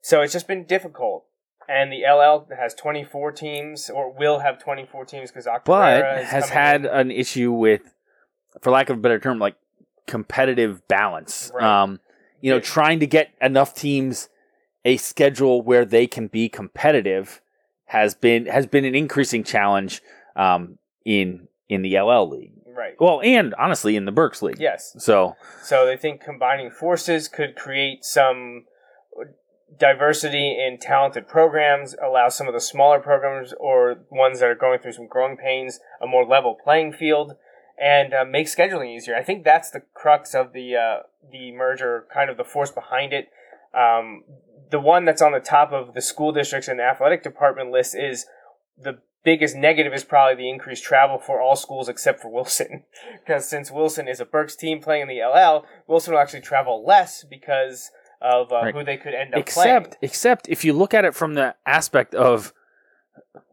so 0.00 0.22
it's 0.22 0.32
just 0.32 0.48
been 0.48 0.64
difficult. 0.64 1.26
And 1.68 1.92
the 1.92 2.02
LL 2.04 2.48
has 2.58 2.74
24 2.74 3.30
teams, 3.32 3.90
or 3.90 4.10
will 4.12 4.40
have 4.40 4.58
24 4.60 5.04
teams 5.04 5.30
because 5.30 5.44
But 5.44 6.02
Octorara 6.02 6.22
is 6.22 6.28
has 6.30 6.48
had 6.48 6.80
in. 6.86 6.90
an 6.90 7.10
issue 7.12 7.52
with, 7.52 7.94
for 8.62 8.70
lack 8.72 8.88
of 8.90 8.96
a 8.98 9.00
better 9.00 9.20
term, 9.20 9.38
like 9.38 9.54
competitive 10.08 10.86
balance. 10.88 11.52
Right. 11.54 11.62
Um, 11.82 12.00
you 12.40 12.50
know, 12.50 12.56
Yeah. 12.56 12.62
trying 12.62 13.00
to 13.00 13.06
get 13.06 13.30
enough 13.40 13.74
teams 13.74 14.28
a 14.84 14.96
schedule 14.96 15.60
where 15.62 15.84
they 15.84 16.06
can 16.06 16.26
be 16.26 16.48
competitive 16.48 17.40
has 17.90 18.14
been 18.14 18.46
has 18.46 18.66
been 18.66 18.84
an 18.84 18.94
increasing 18.94 19.42
challenge 19.42 20.00
um, 20.36 20.78
in 21.04 21.48
in 21.68 21.82
the 21.82 21.98
LL 21.98 22.28
league. 22.30 22.52
right. 22.66 22.94
Well, 23.00 23.20
and 23.22 23.52
honestly, 23.54 23.96
in 23.96 24.04
the 24.04 24.12
Berks 24.12 24.42
league. 24.42 24.60
Yes. 24.60 24.94
So 24.98 25.36
So 25.62 25.84
they 25.86 25.96
think 25.96 26.20
combining 26.20 26.70
forces 26.70 27.26
could 27.26 27.56
create 27.56 28.04
some 28.04 28.64
diversity 29.78 30.56
in 30.66 30.78
talented 30.78 31.26
programs, 31.26 31.94
allow 32.02 32.28
some 32.28 32.46
of 32.46 32.54
the 32.54 32.60
smaller 32.60 33.00
programs 33.00 33.54
or 33.58 34.00
ones 34.10 34.40
that 34.40 34.48
are 34.48 34.54
going 34.54 34.78
through 34.80 34.92
some 34.92 35.06
growing 35.06 35.36
pains 35.36 35.80
a 36.00 36.06
more 36.06 36.24
level 36.24 36.56
playing 36.62 36.92
field. 36.92 37.36
and 37.80 38.12
uh, 38.12 38.24
make 38.24 38.46
scheduling 38.46 38.94
easier. 38.94 39.16
I 39.16 39.22
think 39.22 39.42
that's 39.42 39.70
the 39.70 39.82
crux 39.94 40.34
of 40.34 40.52
the 40.52 40.76
uh, 40.76 41.02
the 41.32 41.50
merger, 41.50 42.06
kind 42.12 42.28
of 42.30 42.36
the 42.36 42.44
force 42.44 42.70
behind 42.70 43.12
it. 43.12 43.30
Um, 43.74 44.24
the 44.70 44.80
one 44.80 45.04
that's 45.04 45.22
on 45.22 45.32
the 45.32 45.40
top 45.40 45.72
of 45.72 45.94
the 45.94 46.00
school 46.00 46.32
districts 46.32 46.68
and 46.68 46.80
athletic 46.80 47.22
department 47.22 47.70
list 47.70 47.94
is 47.94 48.26
the 48.78 48.98
biggest 49.24 49.54
negative 49.54 49.92
is 49.92 50.04
probably 50.04 50.34
the 50.34 50.48
increased 50.48 50.82
travel 50.84 51.18
for 51.18 51.40
all 51.42 51.56
schools 51.56 51.88
except 51.88 52.20
for 52.20 52.28
Wilson. 52.32 52.84
because 53.24 53.48
since 53.48 53.70
Wilson 53.70 54.08
is 54.08 54.20
a 54.20 54.24
Berks 54.24 54.56
team 54.56 54.80
playing 54.80 55.02
in 55.02 55.08
the 55.08 55.20
LL, 55.22 55.66
Wilson 55.86 56.14
will 56.14 56.20
actually 56.20 56.40
travel 56.40 56.84
less 56.86 57.24
because 57.24 57.90
of 58.22 58.52
uh, 58.52 58.56
Right. 58.56 58.74
who 58.74 58.84
they 58.84 58.96
could 58.96 59.14
end 59.14 59.28
up 59.28 59.32
playing. 59.32 59.42
except 59.42 59.84
playing. 59.90 59.96
except 60.02 60.48
if 60.48 60.64
you 60.64 60.72
look 60.72 60.94
at 60.94 61.04
it 61.04 61.14
from 61.14 61.34
the 61.34 61.54
aspect 61.66 62.14
of 62.14 62.52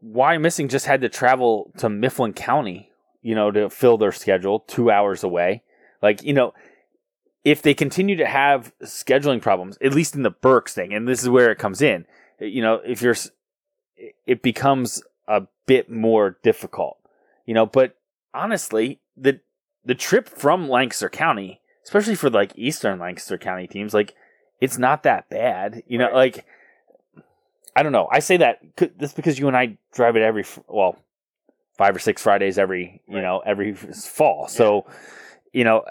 Wyomissing 0.06 0.70
just 0.70 0.86
had 0.86 1.02
to 1.02 1.10
travel 1.10 1.72
to 1.78 1.90
Mifflin 1.90 2.34
County, 2.34 2.92
you 3.22 3.36
know, 3.36 3.52
to 3.52 3.70
fill 3.70 3.98
their 3.98 4.12
schedule 4.12 4.60
two 4.62 4.90
hours 4.92 5.24
away. 5.24 5.64
Like, 6.02 6.24
you 6.24 6.34
know, 6.34 6.54
if 7.48 7.62
they 7.62 7.74
continue 7.74 8.18
to 8.18 8.26
have 8.26 8.74
scheduling 8.84 9.42
problems, 9.42 9.78
at 9.82 9.94
least 9.94 10.16
in 10.16 10.24
the 10.24 10.30
Berks 10.30 10.74
thing, 10.74 10.94
and 10.94 11.08
this 11.08 11.24
is 11.24 11.30
where 11.30 11.50
it 11.50 11.58
comes 11.58 11.82
in, 11.82 12.06
you 12.42 12.62
know, 12.62 12.82
if 12.86 13.02
you're, 13.02 13.16
it 14.26 14.42
becomes 14.42 15.02
a 15.30 15.44
bit 15.66 15.90
more 15.90 16.38
difficult, 16.44 16.98
you 17.46 17.54
know, 17.54 17.66
but 17.66 17.96
honestly, 18.34 19.00
the, 19.16 19.40
the 19.86 19.96
trip 19.96 20.28
from 20.28 20.68
Lancaster 20.68 21.08
County, 21.08 21.62
especially 21.86 22.16
for 22.16 22.30
like 22.30 22.52
Eastern 22.58 23.00
Lancaster 23.00 23.38
County 23.38 23.66
teams, 23.66 23.94
like, 23.94 24.14
it's 24.60 24.78
not 24.78 25.04
that 25.04 25.30
bad, 25.30 25.84
you 25.88 25.98
know, 25.98 26.08
Right. 26.08 26.36
like, 26.36 26.46
I 27.78 27.84
don't 27.84 27.94
know. 27.94 28.10
I 28.12 28.20
say 28.20 28.36
that 28.38 28.60
that's 28.98 29.14
because 29.14 29.40
you 29.40 29.48
and 29.48 29.56
I 29.56 29.78
drive 29.94 30.18
it 30.18 30.22
every 30.22 30.44
well, 30.68 30.98
five 31.78 31.96
or 31.96 32.00
six 32.00 32.22
Fridays 32.22 32.58
every 32.58 33.02
you 33.08 33.16
Right. 33.16 33.22
know 33.22 33.40
every 33.46 33.74
fall. 33.74 34.48
So, 34.50 34.86
you 35.54 35.64
know, 35.64 35.86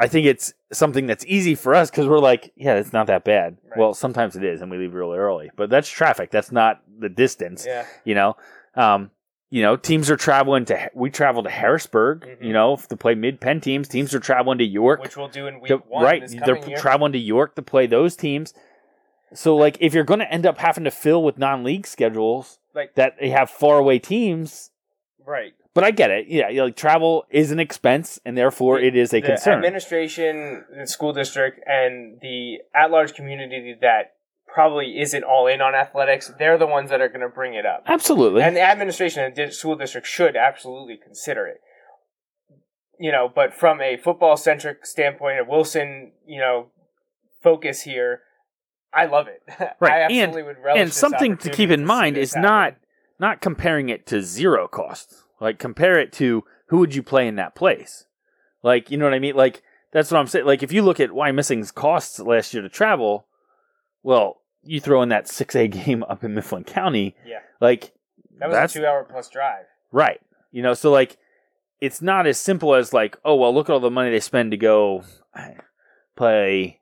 I 0.00 0.06
think 0.08 0.26
it's 0.26 0.54
something 0.72 1.06
that's 1.06 1.24
easy 1.26 1.54
for 1.54 1.74
us 1.74 1.90
because 1.90 2.06
we're 2.06 2.20
like, 2.20 2.52
yeah, 2.56 2.74
it's 2.74 2.92
not 2.92 3.08
that 3.08 3.24
bad. 3.24 3.56
Right. 3.68 3.78
Well, 3.78 3.94
sometimes 3.94 4.36
it 4.36 4.44
is, 4.44 4.60
and 4.62 4.70
we 4.70 4.78
leave 4.78 4.94
really 4.94 5.18
early, 5.18 5.50
but 5.56 5.70
that's 5.70 5.88
traffic. 5.88 6.30
That's 6.30 6.52
not 6.52 6.82
the 6.98 7.08
distance. 7.08 7.64
Yeah. 7.66 7.84
You 8.04 8.14
know, 8.14 8.36
um, 8.76 9.10
you 9.50 9.62
know, 9.62 9.76
teams 9.76 10.10
are 10.10 10.16
traveling 10.16 10.66
to. 10.66 10.90
We 10.94 11.10
travel 11.10 11.42
to 11.42 11.50
Harrisburg. 11.50 12.20
Mhm. 12.20 12.44
You 12.46 12.52
know, 12.52 12.76
to 12.76 12.96
play 12.96 13.14
mid 13.16 13.40
Penn 13.40 13.60
teams. 13.60 13.88
Teams 13.88 14.14
are 14.14 14.20
traveling 14.20 14.58
to 14.58 14.64
York 14.64 15.00
Which 15.02 15.16
we'll 15.16 15.28
do 15.28 15.46
in 15.46 15.58
week 15.60 15.68
to- 15.68 15.78
one. 15.78 16.04
right 16.04 16.22
they're 16.44 16.58
year. 16.68 16.76
traveling 16.78 17.12
to 17.12 17.18
york 17.18 17.54
to 17.56 17.62
play 17.62 17.86
those 17.86 18.14
teams 18.14 18.52
so 19.34 19.56
like 19.56 19.76
if 19.80 19.94
you're 19.94 20.04
going 20.04 20.20
to 20.20 20.32
end 20.32 20.46
up 20.46 20.58
having 20.58 20.84
to 20.84 20.90
fill 20.90 21.22
with 21.24 21.38
non-league 21.38 21.86
schedules 21.86 22.58
Like- 22.74 22.94
that 22.94 23.16
they 23.20 23.30
have 23.30 23.50
far 23.50 23.78
away 23.78 23.98
teams 23.98 24.70
right. 25.26 25.54
But 25.78 25.86
i 25.86 25.90
get 25.90 26.10
it 26.10 26.26
yeah 26.28 26.48
you 26.48 26.56
know, 26.56 26.64
like 26.64 26.76
travel 26.76 27.24
is 27.30 27.50
an 27.50 27.60
expense 27.60 28.18
and 28.24 28.36
therefore 28.36 28.80
it 28.80 28.96
is 28.96 29.12
a 29.14 29.20
the 29.20 29.28
concern 29.28 29.64
administration, 29.78 30.64
the 30.76 30.86
school 30.86 31.12
district, 31.12 31.60
and 31.66 32.18
the 32.20 32.58
at-large 32.74 33.14
community 33.14 33.76
that 33.80 34.14
probably 34.46 34.98
isn't 34.98 35.22
all 35.24 35.46
in 35.46 35.60
on 35.60 35.74
athletics, 35.74 36.32
they're 36.38 36.58
the 36.58 36.66
ones 36.66 36.90
that 36.90 37.00
are 37.00 37.08
going 37.08 37.20
to 37.20 37.28
bring 37.28 37.54
it 37.54 37.66
up. 37.66 37.84
absolutely 37.86 38.42
And 38.42 38.56
the 38.56 38.60
administration 38.60 39.22
and 39.22 39.36
the 39.36 39.52
school 39.52 39.76
district 39.76 40.06
should 40.06 40.36
absolutely 40.36 40.96
consider 40.96 41.46
it. 41.46 41.60
You 42.98 43.12
know, 43.12 43.30
but 43.32 43.54
from 43.54 43.80
a 43.80 43.96
football-centric 43.96 44.84
standpoint, 44.84 45.38
a 45.38 45.44
Wilson, 45.44 46.12
you 46.26 46.40
know, 46.40 46.66
focus 47.40 47.82
here, 47.82 48.22
I 48.92 49.06
love 49.06 49.28
it. 49.28 49.42
Right, 49.80 50.10
I 50.10 50.12
and- 50.12 50.34
would 50.34 50.44
relish 50.44 50.80
and 50.80 50.88
this 50.88 50.96
something 50.96 51.36
to 51.36 51.50
keep 51.50 51.70
in 51.70 51.84
mind 51.84 52.16
this 52.16 52.30
is 52.30 52.36
not 52.36 52.74
not 53.20 53.40
comparing 53.40 53.88
it 53.88 54.06
to 54.06 54.22
zero 54.22 54.66
cost 54.66 55.22
like 55.40 55.58
compare 55.58 55.98
it 55.98 56.12
to 56.14 56.44
who 56.66 56.78
would 56.78 56.94
you 56.94 57.02
play 57.02 57.26
in 57.28 57.36
that 57.36 57.54
place? 57.54 58.04
Like 58.62 58.90
you 58.90 58.98
know 58.98 59.04
what 59.04 59.14
i 59.14 59.18
mean? 59.18 59.34
Like 59.36 59.62
that's 59.92 60.10
what 60.10 60.18
i'm 60.18 60.26
saying. 60.26 60.46
Like 60.46 60.62
if 60.62 60.72
you 60.72 60.82
look 60.82 61.00
at 61.00 61.10
Wyomissing's 61.10 61.70
costs 61.70 62.18
last 62.18 62.52
year 62.52 62.62
to 62.62 62.68
travel 62.68 63.26
well 64.02 64.40
you 64.62 64.80
throw 64.80 65.02
in 65.02 65.08
that 65.10 65.26
6a 65.26 65.70
game 65.84 66.02
up 66.04 66.24
in 66.24 66.34
mifflin 66.34 66.64
county 66.64 67.14
Yeah, 67.26 67.38
like 67.60 67.92
that 68.38 68.48
was 68.48 68.54
that's 68.56 68.76
a 68.76 68.78
two-hour 68.80 69.04
plus 69.04 69.28
drive. 69.30 69.64
right. 69.92 70.20
You 70.52 70.62
know 70.62 70.74
so 70.74 70.90
like 70.90 71.16
it's 71.80 72.02
not 72.02 72.26
as 72.26 72.38
simple 72.38 72.74
as 72.74 72.92
like 72.92 73.16
oh 73.24 73.36
well 73.36 73.54
look 73.54 73.68
at 73.68 73.72
all 73.72 73.80
the 73.80 73.90
money 73.90 74.10
they 74.10 74.20
spend 74.20 74.50
to 74.50 74.56
go 74.56 75.04
play 76.16 76.80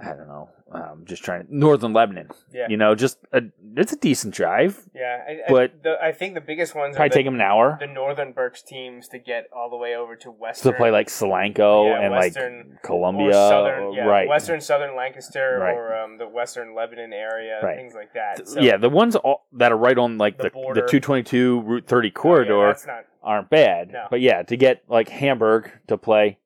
i 0.00 0.06
don't 0.06 0.26
know 0.28 0.48
um, 0.72 1.04
just 1.04 1.22
trying 1.22 1.46
northern 1.50 1.92
lebanon 1.92 2.28
Yeah. 2.52 2.66
you 2.68 2.76
know 2.76 2.94
just 2.96 3.18
a, 3.32 3.42
it's 3.76 3.92
a 3.92 3.96
decent 3.96 4.34
drive 4.34 4.82
Yeah, 4.94 5.22
I, 5.28 5.38
But- 5.48 5.70
I, 5.70 5.82
the, 5.82 5.96
I 6.02 6.12
think 6.12 6.34
the 6.34 6.40
biggest 6.40 6.74
ones 6.74 6.96
probably 6.96 7.06
are 7.06 7.08
the, 7.10 7.14
take 7.14 7.26
them 7.26 7.34
an 7.36 7.40
hour 7.42 7.76
the 7.78 7.86
Northern 7.86 8.32
Berks 8.32 8.62
teams 8.62 9.06
to 9.08 9.18
get 9.18 9.48
all 9.54 9.70
the 9.70 9.76
way 9.76 9.94
over 9.94 10.16
to 10.16 10.30
Western 10.32 10.72
to 10.72 10.78
play 10.78 10.90
like 10.90 11.06
Solanco 11.06 11.88
Yeah, 11.88 12.00
and 12.00 12.12
Western 12.12 12.70
like 12.70 12.82
Columbia, 12.82 13.28
or 13.28 13.32
Southern, 13.32 13.92
yeah, 13.92 14.04
right? 14.04 14.28
Western 14.28 14.60
Southern 14.60 14.96
Lancaster 14.96 15.58
Right. 15.60 15.74
or 15.76 15.96
um, 15.96 16.18
the 16.18 16.26
Western 16.26 16.74
Lebanon 16.74 17.12
area, 17.12 17.60
Right. 17.62 17.76
things 17.76 17.94
like 17.94 18.12
that. 18.14 18.48
So, 18.48 18.58
yeah, 18.60 18.76
the 18.76 18.88
ones 18.90 19.14
all, 19.14 19.46
that 19.52 19.70
are 19.70 19.78
right 19.78 19.96
on 19.96 20.18
like 20.18 20.38
The 20.38 20.44
the 20.44 20.50
the, 20.50 20.88
222 20.88 21.60
Route 21.60 21.86
30 21.86 21.96
oh, 21.96 22.08
yeah, 22.08 22.12
corridor 22.20 22.76
not 22.86 23.04
aren't 23.22 23.50
bad. 23.50 23.92
No. 23.92 24.06
But 24.10 24.20
yeah, 24.22 24.42
to 24.42 24.56
get 24.56 24.82
like 24.88 25.08
Hamburg 25.08 25.70
to 25.86 25.96
play, 25.96 26.38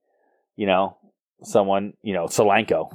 you 0.56 0.66
know, 0.66 0.97
someone, 1.42 1.94
you 2.02 2.12
know, 2.12 2.24
Solanco, 2.24 2.90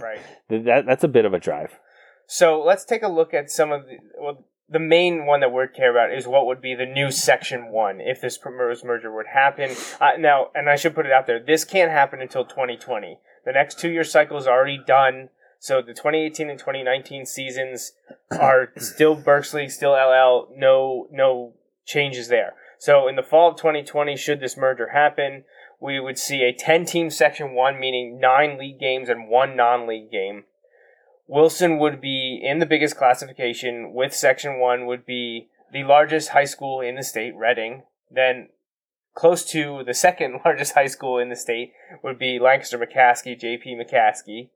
right. 0.00 0.20
that 0.48 0.84
that's 0.86 1.04
a 1.04 1.08
bit 1.08 1.24
of 1.24 1.34
a 1.34 1.40
drive. 1.40 1.78
So 2.26 2.62
let's 2.62 2.84
take 2.84 3.02
a 3.02 3.08
look 3.08 3.32
at 3.34 3.50
some 3.50 3.72
of 3.72 3.86
the. 3.86 3.98
Well, 4.20 4.44
the 4.70 4.78
main 4.78 5.24
one 5.24 5.40
that 5.40 5.50
we 5.50 5.64
care 5.74 5.90
about 5.90 6.14
is 6.14 6.26
what 6.26 6.44
would 6.44 6.60
be 6.60 6.74
the 6.74 6.84
new 6.84 7.10
Section 7.10 7.72
One 7.72 8.00
if 8.02 8.20
this 8.20 8.36
proposed 8.36 8.84
merger 8.84 9.10
would 9.14 9.28
happen. 9.32 9.74
Uh, 9.98 10.10
now, 10.18 10.48
and 10.54 10.68
I 10.68 10.76
should 10.76 10.94
put 10.94 11.06
it 11.06 11.12
out 11.12 11.26
there: 11.26 11.42
this 11.42 11.64
can't 11.64 11.90
happen 11.90 12.20
until 12.20 12.44
2020. 12.44 13.18
The 13.46 13.52
next 13.52 13.78
two-year 13.78 14.04
cycle 14.04 14.36
is 14.36 14.46
already 14.46 14.78
done. 14.86 15.30
So 15.58 15.80
the 15.80 15.94
2018 15.94 16.50
and 16.50 16.58
2019 16.58 17.26
seasons 17.26 17.92
are 18.30 18.72
still 18.76 19.14
Berks 19.14 19.54
League, 19.54 19.70
still 19.70 19.92
LL. 19.92 20.48
No, 20.54 21.08
no 21.10 21.54
changes 21.86 22.28
there. 22.28 22.54
So 22.78 23.08
in 23.08 23.16
the 23.16 23.22
fall 23.22 23.50
of 23.50 23.56
2020, 23.56 24.16
should 24.16 24.40
this 24.40 24.56
merger 24.56 24.90
happen, 24.90 25.44
we 25.80 26.00
would 26.00 26.18
see 26.18 26.42
a 26.42 26.52
10-team 26.52 27.10
Section 27.10 27.54
One, 27.54 27.78
meaning 27.78 28.18
nine 28.20 28.58
league 28.58 28.80
games 28.80 29.08
and 29.08 29.28
one 29.28 29.56
non-league 29.56 30.10
game. 30.10 30.44
Wilson 31.28 31.78
would 31.78 32.00
be 32.00 32.40
in 32.42 32.58
the 32.58 32.66
biggest 32.66 32.96
classification 32.96 33.92
with 33.92 34.14
Section 34.14 34.58
1 34.58 34.86
would 34.86 35.04
be 35.04 35.48
the 35.70 35.84
largest 35.84 36.30
high 36.30 36.46
school 36.46 36.80
in 36.80 36.94
the 36.94 37.02
state, 37.02 37.36
Reading. 37.36 37.82
Then 38.10 38.48
close 39.14 39.44
to 39.50 39.84
the 39.84 39.94
second 39.94 40.40
largest 40.44 40.72
high 40.74 40.86
school 40.86 41.18
in 41.18 41.28
the 41.28 41.36
state 41.36 41.72
would 42.02 42.18
be 42.18 42.38
Lancaster 42.38 42.78
McCaskey, 42.78 43.38
JP 43.38 43.76
McCaskey, 43.76 44.48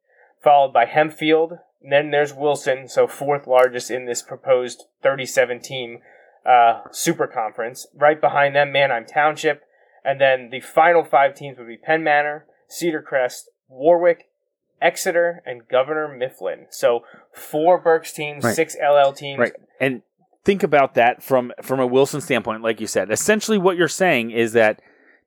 followed 0.43 0.73
by 0.73 0.87
Hempfield. 0.87 1.59
Then 1.83 2.11
there's 2.11 2.33
Wilson, 2.33 2.89
so 2.89 3.07
fourth 3.07 3.47
largest 3.47 3.91
in 3.91 4.07
this 4.07 4.23
proposed 4.23 4.85
37 5.03 5.61
team 5.61 5.99
uh, 6.47 6.81
super 6.91 7.27
conference. 7.27 7.87
Right 7.95 8.20
behind 8.20 8.57
them, 8.57 8.73
Manheim 8.73 9.05
Township. 9.05 9.62
And 10.05 10.20
then 10.20 10.50
the 10.50 10.61
final 10.61 11.05
five 11.05 11.34
teams 11.34 11.59
would 11.59 11.68
be 11.68 11.76
Penn 11.76 12.03
Manor, 12.03 12.46
Cedar 12.68 13.03
Crest, 13.03 13.48
Warwick, 13.68 14.28
Exeter, 14.80 15.42
and 15.46 15.66
Governor 15.68 16.09
Mifflin. 16.09 16.66
So 16.70 17.05
four 17.32 17.78
Berks 17.78 18.12
teams, 18.12 18.44
Right. 18.44 18.55
six 18.55 18.76
LL 18.80 19.12
teams. 19.12 19.38
Right. 19.38 19.53
And 19.80 20.03
think 20.44 20.62
about 20.62 20.94
that 20.94 21.22
from 21.22 21.53
from 21.62 21.78
a 21.80 21.86
Wilson 21.86 22.20
standpoint, 22.20 22.62
like 22.62 22.80
you 22.80 22.86
said. 22.88 23.11
Essentially 23.11 23.59
what 23.59 23.76
you're 23.76 23.86
saying 23.88 24.32
is 24.32 24.53
that 24.55 24.80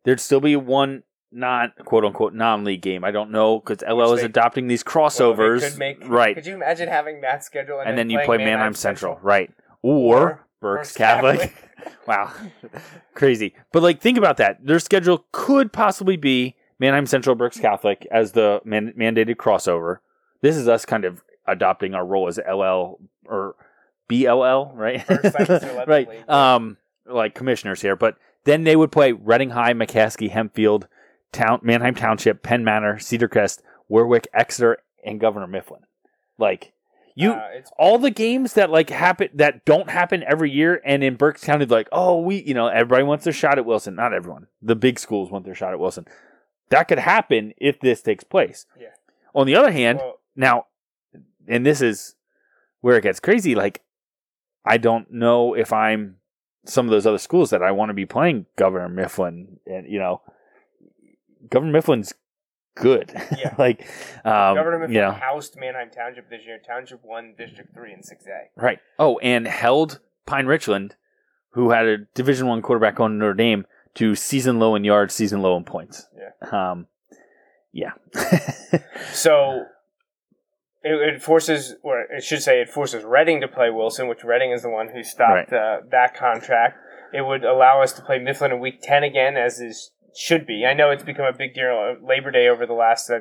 there'd 0.04 0.20
still 0.20 0.42
be 0.42 0.56
one 0.58 1.04
non 1.32 1.72
quote 1.86 2.04
unquote 2.04 2.34
non 2.34 2.66
league 2.66 2.82
game. 2.82 3.06
I 3.06 3.12
don't 3.12 3.32
know 3.32 3.60
because 3.62 3.82
LL 3.88 4.10
Which 4.12 4.16
is 4.16 4.20
they- 4.22 4.26
adopting 4.26 4.68
these 4.68 4.84
Well, 4.86 5.06
crossovers. 5.06 5.70
could 5.70 5.80
make- 5.80 6.08
right. 6.10 6.36
Could 6.36 6.46
you 6.46 6.56
imagine 6.56 6.90
having 6.90 7.22
that 7.22 7.44
schedule 7.46 7.80
and, 7.80 7.90
and 7.90 7.98
then 7.98 8.10
you 8.10 8.20
playing 8.26 8.42
play 8.42 8.46
Manheim, 8.52 8.74
Central. 8.74 9.20
Right. 9.22 9.52
Or, 9.82 10.18
Or 10.20 10.45
Berks 10.66 10.94
Catholic. 10.94 11.40
Catholic. 11.40 11.98
wow. 12.08 12.32
Crazy. 13.14 13.54
But 13.72 13.84
like 13.84 14.02
think 14.02 14.18
about 14.18 14.38
that. 14.38 14.66
Their 14.66 14.80
schedule 14.80 15.26
could 15.32 15.72
possibly 15.72 16.18
be 16.18 16.56
Manheim 16.80 17.06
Central 17.06 17.36
Berks 17.36 17.60
Catholic 17.60 18.08
as 18.12 18.32
the 18.32 18.62
man- 18.66 18.94
mandated 18.98 19.36
crossover. 19.36 19.98
This 20.42 20.58
is 20.58 20.68
us 20.68 20.86
kind 20.86 21.06
of 21.06 21.24
adopting 21.48 21.94
our 21.94 22.06
role 22.06 22.28
as 22.28 22.40
LL 22.40 23.00
or 23.26 23.56
BLL, 24.10 24.76
right? 24.76 25.04
First 25.04 25.28
right. 25.88 26.10
League. 26.10 26.30
Um 26.30 26.78
like 27.06 27.36
commissioners 27.36 27.82
here, 27.82 27.96
but 27.96 28.18
then 28.46 28.64
they 28.64 28.76
would 28.76 28.92
play 28.92 29.12
Reading 29.12 29.52
High, 29.52 29.74
McCaskey, 29.74 30.32
Hempfield, 30.32 30.88
Town 31.32 31.60
Manheim 31.62 31.96
Township, 31.96 32.42
Penn 32.42 32.64
Manor, 32.64 32.98
Cedar 32.98 33.28
Crest, 33.28 33.62
Warwick, 33.88 34.28
Exeter, 34.34 34.78
and 35.06 35.20
Governor 35.20 35.48
Mifflin. 35.48 35.82
Like 36.40 36.74
you 37.16 37.32
Uh, 37.32 37.62
all 37.78 37.98
the 37.98 38.12
games 38.12 38.54
that 38.54 38.70
like 38.70 38.90
happen 38.90 39.30
that 39.34 39.66
don't 39.66 39.90
happen 39.90 40.24
every 40.28 40.52
year 40.52 40.82
and 40.86 41.04
in 41.04 41.16
Berks 41.16 41.44
County 41.44 41.66
like 41.66 41.88
oh 41.92 42.20
we 42.20 42.42
you 42.44 42.54
know 42.54 42.68
everybody 42.68 43.04
wants 43.04 43.24
their 43.24 43.34
shot 43.34 43.58
at 43.58 43.66
Wilson. 43.66 43.96
Not 43.96 44.14
everyone. 44.14 44.48
The 44.62 44.76
big 44.76 45.00
schools 45.00 45.32
want 45.32 45.46
their 45.46 45.56
shot 45.56 45.74
at 45.74 45.80
Wilson. 45.80 46.06
That 46.70 46.88
could 46.88 47.00
happen 47.00 47.54
if 47.58 47.80
this 47.80 48.02
takes 48.02 48.24
place. 48.24 48.66
Yeah. 48.80 48.90
on 49.34 49.48
the 49.48 49.56
other 49.56 49.72
hand 49.72 50.00
well, 50.00 50.20
now 50.36 50.66
and 51.48 51.66
this 51.66 51.82
is 51.82 52.16
where 52.82 52.98
it 52.98 53.04
gets 53.04 53.20
crazy 53.20 53.56
like 53.56 53.82
I 54.66 54.78
don't 54.78 55.12
know 55.12 55.54
if 55.54 55.72
I'm 55.72 56.18
some 56.66 56.86
of 56.88 56.92
those 56.92 57.06
other 57.06 57.20
schools 57.20 57.52
that 57.52 57.64
I 57.64 57.72
want 57.72 57.90
to 57.90 57.94
be 57.94 58.06
playing 58.06 58.48
Governor 58.58 58.90
Mifflin, 58.90 59.60
and 59.66 59.88
you 59.88 60.00
know, 60.00 60.22
Governor 61.50 61.72
Mifflin's 61.72 62.14
good. 62.76 63.12
Yeah. 63.38 63.56
like, 63.58 63.88
um, 64.24 64.56
Mifflin 64.56 64.92
you 64.92 65.02
know, 65.02 65.12
housed 65.12 65.58
Manheim 65.58 65.90
Township 65.90 66.30
this 66.30 66.42
year. 66.46 66.60
Township 66.66 67.04
won 67.04 67.34
District 67.38 67.74
Three 67.74 67.94
and 67.94 68.06
Six 68.06 68.26
A. 68.28 68.62
right? 68.62 68.80
Oh, 69.00 69.18
and 69.20 69.48
held 69.48 70.00
Pine 70.26 70.46
Richland, 70.46 70.96
who 71.52 71.72
had 71.72 71.86
a 71.86 71.98
Division 72.14 72.48
One 72.48 72.62
quarterback 72.62 73.00
on 73.00 73.18
Notre 73.18 73.34
Dame, 73.34 73.66
to 73.96 74.16
season 74.16 74.60
low 74.60 74.76
in 74.76 74.84
yards, 74.84 75.16
season 75.16 75.42
low 75.42 75.58
in 75.58 75.64
points. 75.64 76.08
Yeah. 76.16 76.72
Um, 76.72 76.88
yeah. 77.72 77.92
So 79.12 79.66
it, 80.84 81.16
it 81.16 81.22
forces, 81.22 81.76
or 81.82 82.02
it 82.02 82.24
should 82.24 82.42
say, 82.42 82.62
it 82.62 82.70
forces 82.70 83.04
Reading 83.04 83.42
to 83.42 83.48
play 83.48 83.70
Wilson, 83.70 84.08
which 84.08 84.24
Reading 84.24 84.52
is 84.52 84.62
the 84.62 84.70
one 84.70 84.90
who 84.90 85.04
stopped 85.04 85.52
uh, 85.52 85.78
that 85.90 86.16
contract. 86.16 86.78
It 87.14 87.22
would 87.22 87.46
allow 87.46 87.82
us 87.82 87.94
to 87.94 88.02
play 88.02 88.20
Mifflin 88.20 88.52
in 88.52 88.60
Week 88.60 88.82
Ten 88.82 89.04
again, 89.04 89.38
as 89.38 89.60
is 89.60 89.92
should 90.16 90.46
be. 90.48 90.66
I 90.66 90.74
know 90.74 90.90
it's 90.92 91.04
become 91.04 91.26
a 91.26 91.34
big 91.34 91.54
deal 91.54 91.98
Labor 92.02 92.32
Day 92.32 92.48
over 92.48 92.66
the 92.66 92.74
last 92.74 93.10
uh, 93.10 93.20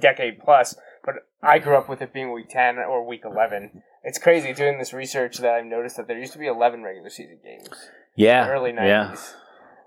decade 0.00 0.38
plus, 0.40 0.74
but 1.04 1.26
I 1.42 1.58
grew 1.58 1.76
up 1.76 1.88
with 1.88 2.00
it 2.02 2.12
being 2.12 2.32
Week 2.32 2.48
Ten 2.48 2.78
or 2.78 3.06
Week 3.06 3.22
Eleven. 3.24 3.82
It's 4.04 4.18
crazy 4.18 4.52
doing 4.52 4.78
this 4.78 4.92
research 4.92 5.38
that 5.38 5.52
I've 5.54 5.66
noticed 5.66 5.96
that 5.96 6.06
there 6.06 6.18
used 6.18 6.32
to 6.32 6.38
be 6.38 6.46
eleven 6.46 6.82
regular 6.82 7.10
season 7.10 7.38
games. 7.44 7.68
yeah. 8.14 8.44
the 8.46 8.50
early 8.52 8.70
Yeah. 8.70 9.02
nineties. 9.04 9.34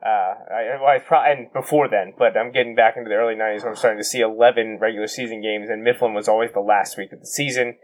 Uh, 0.03 0.09
I, 0.09 0.77
well, 0.81 0.89
I 0.89 0.97
pro- 0.99 1.21
and 1.31 1.53
before 1.53 1.87
then, 1.87 2.13
but 2.17 2.35
I'm 2.35 2.51
getting 2.51 2.73
back 2.75 2.95
into 2.97 3.07
the 3.09 3.15
early 3.15 3.35
'90s 3.35 3.59
when 3.59 3.69
I'm 3.69 3.75
starting 3.75 3.99
to 3.99 4.03
see 4.03 4.19
11 4.19 4.79
regular 4.81 5.05
season 5.05 5.41
games, 5.43 5.69
and 5.69 5.83
Mifflin 5.83 6.15
was 6.15 6.27
always 6.27 6.51
the 6.53 6.59
last 6.59 6.97
week 6.97 7.11
of 7.13 7.19
the 7.19 7.27
season. 7.27 7.77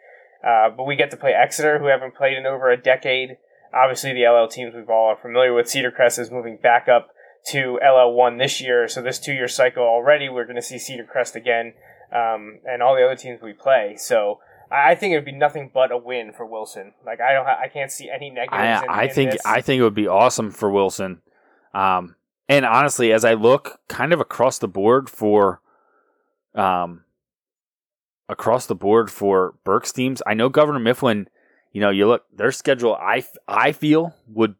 Uh, 0.44 0.70
but 0.76 0.86
we 0.86 0.96
get 0.96 1.12
to 1.12 1.18
play 1.18 1.34
Exeter, 1.34 1.78
who 1.78 1.86
haven't 1.86 2.16
played 2.16 2.36
in 2.38 2.48
over 2.48 2.72
a 2.72 2.78
decade. 2.78 3.38
Obviously, 3.72 4.14
the 4.14 4.28
LL 4.28 4.48
teams 4.48 4.74
we've 4.74 4.90
all 4.90 5.10
are 5.10 5.16
familiar 5.16 5.54
with. 5.54 5.70
Cedar 5.70 5.92
Crest 5.92 6.18
is 6.18 6.32
moving 6.32 6.58
back 6.58 6.88
up 6.88 7.10
to 7.50 7.80
LL1 7.84 8.40
this 8.40 8.62
year, 8.62 8.88
so 8.88 9.02
this 9.02 9.20
two-year 9.20 9.48
cycle 9.48 9.84
already, 9.84 10.30
we're 10.30 10.46
going 10.46 10.56
to 10.58 10.62
see 10.62 10.78
Cedar 10.78 11.06
Crest 11.06 11.36
again, 11.36 11.74
um, 12.12 12.60
and 12.66 12.82
all 12.82 12.96
the 12.96 13.04
other 13.04 13.16
teams 13.16 13.42
we 13.42 13.54
play. 13.54 13.96
So 13.98 14.40
I 14.72 14.96
think 14.96 15.14
it 15.14 15.18
would 15.18 15.26
be 15.26 15.32
nothing 15.32 15.72
but 15.74 15.92
a 15.92 15.98
win 15.98 16.34
for 16.34 16.46
Wilson. 16.46 16.94
Like 17.06 17.22
I 17.22 17.34
don't, 17.34 17.46
ha- 17.46 17.60
I 17.62 17.68
can't 17.68 17.92
see 17.92 18.10
any 18.10 18.30
negatives. 18.30 18.58
I, 18.58 18.84
in, 18.84 18.90
I 18.90 19.04
in 19.04 19.14
think 19.14 19.32
this. 19.32 19.42
I 19.46 19.62
think 19.62 19.80
it 19.80 19.84
would 19.84 19.94
be 19.94 20.08
awesome 20.08 20.52
for 20.52 20.70
Wilson. 20.70 21.22
Um, 21.74 22.16
and 22.50 22.66
honestly, 22.66 23.12
as 23.12 23.24
I 23.24 23.34
look 23.34 23.80
kind 23.88 24.14
of 24.14 24.20
across 24.20 24.58
the 24.60 24.68
board 24.68 25.10
for, 25.10 25.62
um, 26.56 27.04
across 28.30 28.66
the 28.66 28.76
board 28.76 29.10
for 29.10 29.56
Berks 29.64 29.92
teams, 29.92 30.22
I 30.26 30.34
know 30.34 30.50
Governor 30.50 30.80
Mifflin. 30.80 31.28
You 31.72 31.82
know, 31.82 31.90
you 31.90 32.08
look 32.08 32.26
their 32.34 32.52
schedule. 32.52 32.96
I 32.96 33.24
I 33.48 33.72
feel 33.72 34.16
would 34.28 34.56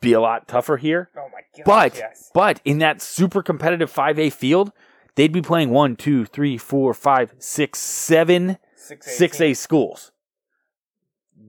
be 0.00 0.12
a 0.12 0.20
lot 0.20 0.48
tougher 0.48 0.76
here. 0.76 1.08
Oh 1.16 1.28
god! 1.56 1.64
But 1.64 1.96
yes. 1.96 2.30
but 2.34 2.60
in 2.64 2.78
that 2.78 3.00
super 3.02 3.42
competitive 3.42 3.90
five 3.90 4.18
A 4.18 4.30
field, 4.30 4.72
they'd 5.14 5.32
be 5.32 5.42
playing 5.42 5.70
one, 5.70 5.96
two, 5.96 6.24
three, 6.24 6.58
four, 6.58 6.94
five, 6.94 7.34
six, 7.38 7.78
seven 7.78 8.58
Six 8.82 9.16
six 9.16 9.40
A 9.40 9.54
schools. 9.54 10.10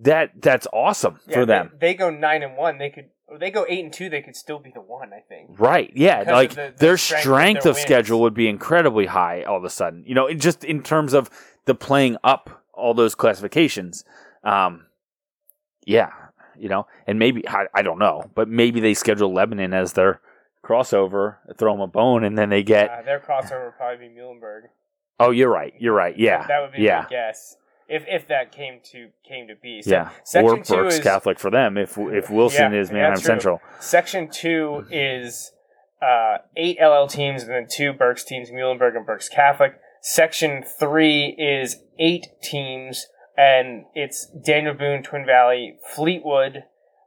That 0.01 0.41
that's 0.41 0.67
awesome 0.71 1.19
Yeah, 1.27 1.33
for 1.33 1.45
them. 1.45 1.71
They, 1.79 1.93
go 1.95 2.09
nine 2.09 2.43
and 2.43 2.55
one. 2.55 2.77
They 2.77 2.89
could. 2.89 3.09
Or 3.27 3.39
they 3.39 3.49
go 3.49 3.65
eight 3.67 3.83
and 3.83 3.91
two. 3.91 4.09
They 4.09 4.21
could 4.21 4.35
still 4.35 4.59
be 4.59 4.69
the 4.71 4.81
one. 4.81 5.11
I 5.13 5.21
think. 5.21 5.59
Right. 5.59 5.91
Yeah. 5.95 6.19
Because 6.19 6.33
like 6.33 6.49
the- 6.51 6.55
the 6.55 6.73
their 6.77 6.97
strength 6.97 7.17
of 7.17 7.21
strength 7.21 7.63
their 7.63 7.71
of 7.71 7.77
schedule 7.77 8.21
would 8.21 8.33
be 8.35 8.47
incredibly 8.47 9.07
high 9.07 9.43
all 9.43 9.57
of 9.57 9.63
a 9.63 9.69
sudden. 9.69 10.03
You 10.05 10.13
know, 10.13 10.31
just 10.33 10.63
in 10.63 10.83
terms 10.83 11.13
of 11.13 11.29
the 11.65 11.73
playing 11.73 12.17
up 12.23 12.63
all 12.73 12.93
those 12.93 13.15
classifications. 13.15 14.03
Um, 14.43 14.87
yeah. 15.85 16.11
You 16.64 16.70
know, 16.70 16.88
and 17.05 17.20
maybe 17.20 17.47
I, 17.47 17.66
I 17.76 17.82
don't 17.82 17.99
know, 17.99 18.32
but 18.34 18.47
maybe 18.47 18.80
they 18.80 18.93
schedule 18.93 19.34
Lebanon 19.34 19.74
as 19.74 19.93
their 19.93 20.22
crossover, 20.64 21.36
throw 21.57 21.74
them 21.74 21.82
a 21.82 21.88
bone, 21.88 22.24
and 22.24 22.38
then 22.38 22.49
they 22.49 22.64
get. 22.64 22.89
Uh, 22.89 23.01
their 23.01 23.20
crossover 23.20 23.66
would 23.66 23.78
probably 23.78 24.07
be 24.07 24.14
Muhlenberg. 24.16 24.61
oh, 25.20 25.32
you're 25.32 25.49
right. 25.51 25.74
You're 25.78 25.93
right. 25.93 26.18
Yeah. 26.18 26.39
That, 26.39 26.47
that 26.47 26.61
would 26.61 26.72
be 26.72 26.84
yeah. 26.84 27.01
my 27.03 27.09
guess. 27.09 27.57
If 27.89 28.05
if 28.07 28.30
that 28.30 28.53
came 28.53 28.80
to 28.91 29.09
came 29.28 29.47
to 29.49 29.55
be. 29.55 29.82
So 29.82 29.91
yeah. 29.91 30.09
Section 30.24 30.59
Or 30.59 30.64
two 30.64 30.74
Berks 30.76 30.95
is 30.95 31.01
Catholic 31.01 31.38
for 31.38 31.51
them 31.51 31.78
if 31.78 31.97
if 31.97 32.30
Wilson 32.30 32.72
Yeah, 32.72 32.80
is 32.80 32.91
Manheim. 32.91 33.18
Central. 33.18 33.59
Section 33.82 34.30
two 34.30 34.86
is 34.89 35.51
uh, 36.01 36.38
eight 36.55 36.78
LL 36.82 37.07
teams 37.07 37.43
and 37.43 37.51
then 37.51 37.68
two 37.70 37.91
Berks 37.91 38.24
teams, 38.24 38.51
Muhlenberg 38.51 38.95
and 38.95 39.05
Berks 39.05 39.28
Catholic. 39.28 39.74
Section 40.01 40.64
three 40.64 41.36
is 41.38 41.82
eight 41.99 42.28
teams 42.41 43.07
and 43.38 43.86
it's 43.93 44.27
Daniel 44.27 44.73
Boone, 44.73 45.03
Twin 45.03 45.25
Valley, 45.25 45.77
Fleetwood. 45.95 46.63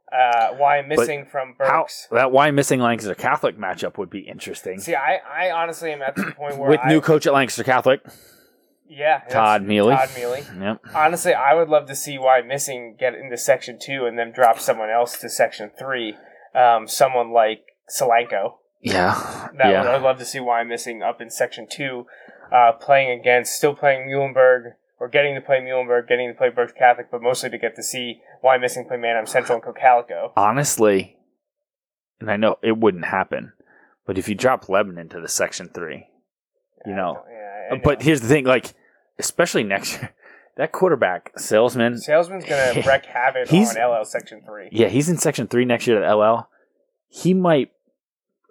Uh, 0.09 0.53
Wyomissing 0.53 1.29
from 1.29 1.53
How 1.59 1.81
Berks. 1.81 2.07
that 2.11 2.27
Wyomissing 2.27 2.79
Lancaster 2.79 3.13
Catholic 3.13 3.57
matchup 3.57 3.97
would 3.97 4.09
be 4.09 4.19
interesting. 4.19 4.79
See, 4.79 4.95
I, 4.95 5.17
I 5.17 5.51
honestly 5.51 5.91
am 5.91 6.01
at 6.01 6.15
the 6.15 6.31
point 6.31 6.57
where 6.57 6.69
With 6.69 6.79
I, 6.81 6.87
new 6.87 7.01
coach 7.01 7.27
at 7.27 7.33
Lancaster 7.33 7.65
Catholic, 7.65 7.99
yeah, 8.89 9.21
Todd 9.29 9.63
Mealy. 9.63 9.95
Todd 9.95 10.09
Mealy. 10.15 10.43
Yep. 10.59 10.81
Honestly, 10.95 11.33
I 11.33 11.53
would 11.53 11.69
love 11.69 11.87
to 11.87 11.95
see 11.95 12.17
Wyomissing 12.17 12.97
get 12.97 13.15
into 13.15 13.37
section 13.37 13.77
two 13.79 14.05
and 14.05 14.17
then 14.17 14.31
drop 14.31 14.59
someone 14.59 14.89
else 14.89 15.17
to 15.19 15.29
section 15.29 15.71
three. 15.77 16.15
Um, 16.55 16.87
someone 16.87 17.31
like 17.31 17.65
Solanco. 17.89 18.55
Yeah. 18.81 19.49
That 19.57 19.69
yeah. 19.69 19.81
would, 19.81 19.89
I'd 19.89 20.01
love 20.01 20.17
to 20.19 20.25
see 20.25 20.39
Wyomissing 20.39 21.07
up 21.07 21.21
in 21.21 21.29
section 21.29 21.67
two, 21.69 22.05
uh, 22.51 22.71
playing 22.73 23.19
against, 23.19 23.53
still 23.53 23.75
playing 23.75 24.07
Muhlenberg, 24.07 24.73
or 24.99 25.07
getting 25.07 25.35
to 25.35 25.41
play 25.41 25.59
Muhlenberg, 25.59 26.07
getting 26.07 26.27
to 26.29 26.33
play 26.37 26.49
Berks 26.49 26.73
Catholic, 26.73 27.07
but 27.11 27.21
mostly 27.21 27.49
to 27.49 27.57
get 27.57 27.75
to 27.75 27.83
see 27.83 28.21
Wyomissing 28.43 28.87
play 28.87 28.97
Manheim 28.97 29.25
Central 29.27 29.55
and 29.57 29.63
Cocalico. 29.63 30.33
honestly, 30.35 31.17
and 32.19 32.31
I 32.31 32.37
know 32.37 32.57
it 32.63 32.77
wouldn't 32.77 33.05
happen, 33.05 33.53
but 34.05 34.17
if 34.17 34.27
you 34.27 34.35
drop 34.35 34.69
Lebanon 34.69 35.09
to 35.09 35.21
the 35.21 35.27
Section 35.27 35.69
Three, 35.73 36.07
you 36.85 36.95
know. 36.95 37.23
Yeah, 37.29 37.75
know. 37.75 37.81
But 37.83 38.01
here's 38.01 38.21
the 38.21 38.27
thing: 38.27 38.45
like, 38.45 38.73
especially 39.19 39.63
next 39.63 39.93
year, 40.01 40.13
that 40.57 40.71
quarterback 40.71 41.31
salesman. 41.37 41.99
Salesman's 41.99 42.45
gonna 42.45 42.81
wreak 42.87 43.05
havoc 43.05 43.49
He's- 43.49 43.75
on 43.75 43.91
LL 43.99 44.05
section 44.05 44.41
three. 44.45 44.69
Yeah, 44.71 44.87
he's 44.87 45.09
in 45.09 45.17
Section 45.17 45.47
Three 45.47 45.65
next 45.65 45.85
year 45.87 46.03
at 46.03 46.11
LL. 46.13 46.47
He 47.09 47.33
might. 47.33 47.71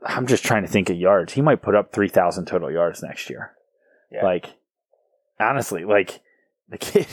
I'm 0.05 0.26
just 0.28 0.44
trying 0.44 0.62
to 0.62 0.68
think 0.68 0.88
of 0.90 0.97
yards. 0.97 1.32
He 1.32 1.42
might 1.42 1.62
put 1.62 1.74
up 1.74 1.92
three 1.92 2.09
thousand 2.09 2.44
total 2.47 2.70
yards 2.70 3.03
next 3.03 3.28
year. 3.28 3.53
Yeah. 4.12 4.24
Like, 4.24 4.55
honestly, 5.40 5.84
like 5.84 6.20
the 6.69 6.79
kid, 6.79 7.07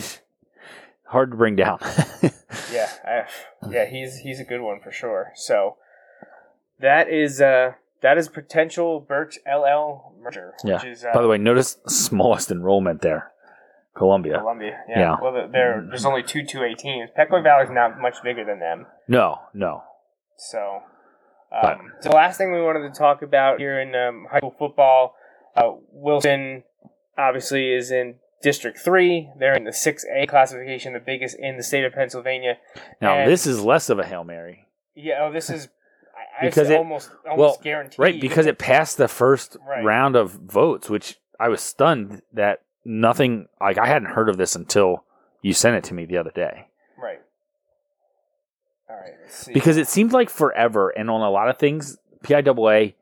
hard 1.06 1.32
to 1.32 1.38
bring 1.38 1.56
down. 1.56 1.80
Yeah, 2.72 2.89
I, 3.06 3.70
yeah, 3.70 3.86
he's 3.86 4.18
he's 4.20 4.39
a 4.39 4.43
good 4.43 4.62
one 4.62 4.80
for 4.80 4.91
sure. 4.91 5.32
So 5.36 5.78
that 6.80 7.10
is 7.10 7.41
uh 7.41 7.74
that 8.01 8.18
is 8.18 8.30
potential 8.30 8.99
Berks 8.99 9.38
LL 9.47 10.14
merger, 10.22 10.54
yeah. 10.64 10.76
which 10.76 10.86
is 10.86 11.04
uh, 11.04 11.12
By 11.14 11.22
the 11.22 11.28
way, 11.28 11.38
notice 11.38 11.78
smallest 11.88 12.51
enrollment 12.51 13.01
there, 13.01 13.32
Columbia. 13.95 14.39
Columbia. 14.39 14.80
Yeah. 14.89 14.99
Yeah. 14.99 15.16
Well, 15.22 15.34
there- 15.34 15.47
there 15.51 15.86
there's 15.88 16.06
only 16.06 16.24
two 16.24 16.45
two 16.45 16.64
A 16.64 16.74
teams. 16.76 17.10
Pequea 17.18 17.43
Valley's 17.43 17.70
not 17.72 17.99
much 17.99 18.18
bigger 18.24 18.43
than 18.45 18.60
them. 18.60 18.86
No, 19.08 19.39
no. 19.54 19.84
So, 20.38 20.82
um, 21.51 21.91
so 22.01 22.10
the 22.10 22.16
last 22.16 22.38
thing 22.38 22.51
we 22.54 22.62
wanted 22.62 22.91
to 22.91 22.97
talk 22.97 23.22
about 23.22 23.60
here 23.60 23.80
in 23.80 23.93
um, 23.95 24.28
high 24.32 24.39
school 24.39 24.56
football, 24.58 25.16
uh, 25.56 25.72
Wilson 25.91 26.64
obviously 27.18 27.72
is 27.72 27.91
in 27.91 28.16
District 28.44 28.78
Three. 28.78 29.30
They're 29.39 29.56
in 29.56 29.64
the 29.64 29.74
six 29.74 30.06
A 30.14 30.28
classification, 30.28 30.94
the 30.94 31.00
biggest 31.00 31.38
in 31.39 31.58
the 31.58 31.64
state 31.64 31.84
of 31.86 31.94
Pennsylvania. 31.94 32.58
Now 33.02 33.16
And- 33.20 33.32
this 33.32 33.48
is 33.48 33.64
less 33.64 33.89
of 33.89 33.98
a 33.98 34.06
hail 34.06 34.24
mary, 34.24 34.68
Yeah, 34.94 35.24
oh, 35.24 35.32
this 35.32 35.50
is 35.50 35.70
I 36.41 36.46
Because 36.46 36.70
it- 36.70 36.78
almost 36.78 37.10
almost 37.26 37.39
well, 37.39 37.60
guaranteed. 37.64 38.00
right? 38.00 38.22
Because 38.22 38.46
it 38.46 38.58
passed 38.60 38.98
the 38.98 39.08
first 39.08 39.58
Right. 39.68 39.84
round 39.84 40.16
of 40.16 40.32
votes, 40.32 40.89
which 40.89 41.18
I 41.39 41.50
was 41.50 41.62
stunned 41.62 42.22
that 42.34 42.62
nothing. 42.86 43.48
Like 43.60 43.78
I 43.80 43.88
hadn't 43.88 44.10
heard 44.10 44.30
of 44.30 44.38
this 44.38 44.56
until 44.56 45.04
you 45.41 45.54
sent 45.54 45.76
it 45.78 45.84
to 45.86 45.94
me 45.94 46.06
the 46.06 46.18
other 46.18 46.32
day. 46.32 46.68
right. 46.98 47.20
All 48.89 48.96
right. 48.98 49.14
Because 49.54 49.78
it 49.78 49.88
seemed 49.88 50.12
like 50.14 50.30
forever 50.30 50.89
and 50.89 51.10
on 51.10 51.22
a 51.22 51.30
lot 51.30 51.50
of 51.50 51.58
things 51.58 51.98
PIAA 52.24 52.94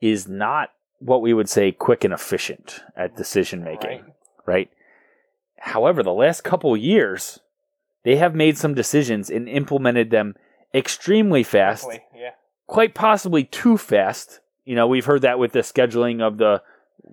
is 0.00 0.28
not 0.28 0.70
what 1.00 1.22
we 1.22 1.32
would 1.32 1.48
say 1.48 1.72
quick 1.72 2.04
and 2.04 2.12
efficient 2.12 2.80
at 2.96 3.16
decision 3.16 3.62
making 3.64 4.02
Right. 4.02 4.04
right 4.46 4.70
however 5.60 6.02
the 6.02 6.12
last 6.12 6.42
couple 6.44 6.76
years 6.76 7.40
they 8.04 8.16
have 8.16 8.34
made 8.34 8.56
some 8.56 8.74
decisions 8.74 9.28
and 9.30 9.48
implemented 9.48 10.10
them 10.10 10.34
extremely 10.74 11.42
fast 11.42 11.86
yeah. 12.16 12.30
quite 12.66 12.94
possibly 12.94 13.44
too 13.44 13.76
fast 13.78 14.40
you 14.64 14.74
know 14.74 14.86
we've 14.86 15.06
heard 15.06 15.22
that 15.22 15.38
with 15.38 15.52
the 15.52 15.60
scheduling 15.60 16.20
of 16.20 16.38
the 16.38 16.62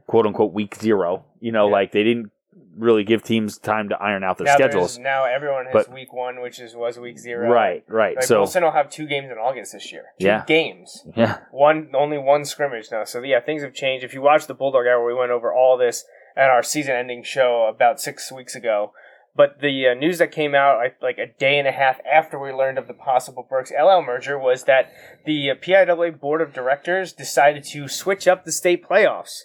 quote 0.08 0.26
unquote 0.26 0.54
week 0.54 0.76
zero 0.76 1.26
you 1.40 1.52
know 1.52 1.68
Yeah. 1.68 1.74
like 1.74 1.92
they 1.92 2.04
didn't 2.04 2.32
really 2.78 3.06
give 3.06 3.24
teams 3.24 3.58
time 3.58 3.88
to 3.88 3.96
iron 3.98 4.22
out 4.26 4.38
their 4.38 4.46
now 4.48 4.56
schedules 4.56 5.00
Now 5.00 5.24
everyone 5.24 5.66
has 5.68 5.74
But- 5.74 5.94
week 5.94 6.12
one, 6.12 6.42
which 6.42 6.60
is 6.60 6.76
was 6.76 7.00
week 7.00 7.18
zero. 7.18 7.50
right 7.50 7.86
right 7.88 8.18
Like 8.18 8.26
so 8.26 8.40
Wilson 8.40 8.64
will 8.66 8.72
have 8.72 8.90
two 8.90 9.08
games 9.08 9.32
in 9.32 9.38
August 9.38 9.72
this 9.72 9.94
year. 9.94 10.08
Two 10.20 10.26
Yeah. 10.28 10.44
games. 10.46 11.08
yeah 11.16 11.38
One 11.52 11.90
only 11.94 12.18
one 12.18 12.44
scrimmage 12.44 12.92
now. 12.92 13.06
So 13.06 13.22
yeah, 13.24 13.40
things 13.40 13.64
have 13.64 13.74
changed. 13.74 14.04
If 14.04 14.14
you 14.14 14.22
watch 14.22 14.48
the 14.48 14.54
Bulldog 14.54 14.88
Hour, 14.88 15.06
where 15.06 15.14
we 15.14 15.18
went 15.18 15.32
over 15.32 15.54
all 15.54 15.78
this 15.78 16.04
at 16.36 16.50
our 16.50 16.64
season-ending 16.64 17.24
show 17.24 17.68
about 17.74 18.00
six 18.02 18.32
weeks 18.32 18.56
ago. 18.56 18.92
But 19.38 19.60
the 19.60 19.88
uh, 19.90 19.94
news 19.94 20.18
that 20.20 20.32
came 20.32 20.56
out 20.56 20.80
like, 21.02 21.18
a 21.18 21.28
day 21.28 21.60
and 21.60 21.68
a 21.68 21.72
half 21.74 22.00
after 22.10 22.40
we 22.40 22.54
learned 22.54 22.78
of 22.78 22.88
the 22.88 22.94
possible 22.94 23.46
Berks 23.50 23.72
LL 23.72 24.02
merger 24.02 24.40
was 24.40 24.64
that 24.64 24.92
the 25.26 25.52
uh, 25.52 25.56
PIAA 25.56 26.18
board 26.20 26.42
of 26.42 26.54
directors 26.54 27.12
decided 27.12 27.66
to 27.66 27.88
switch 27.90 28.28
up 28.30 28.46
the 28.46 28.52
state 28.54 28.88
playoffs. 28.88 29.42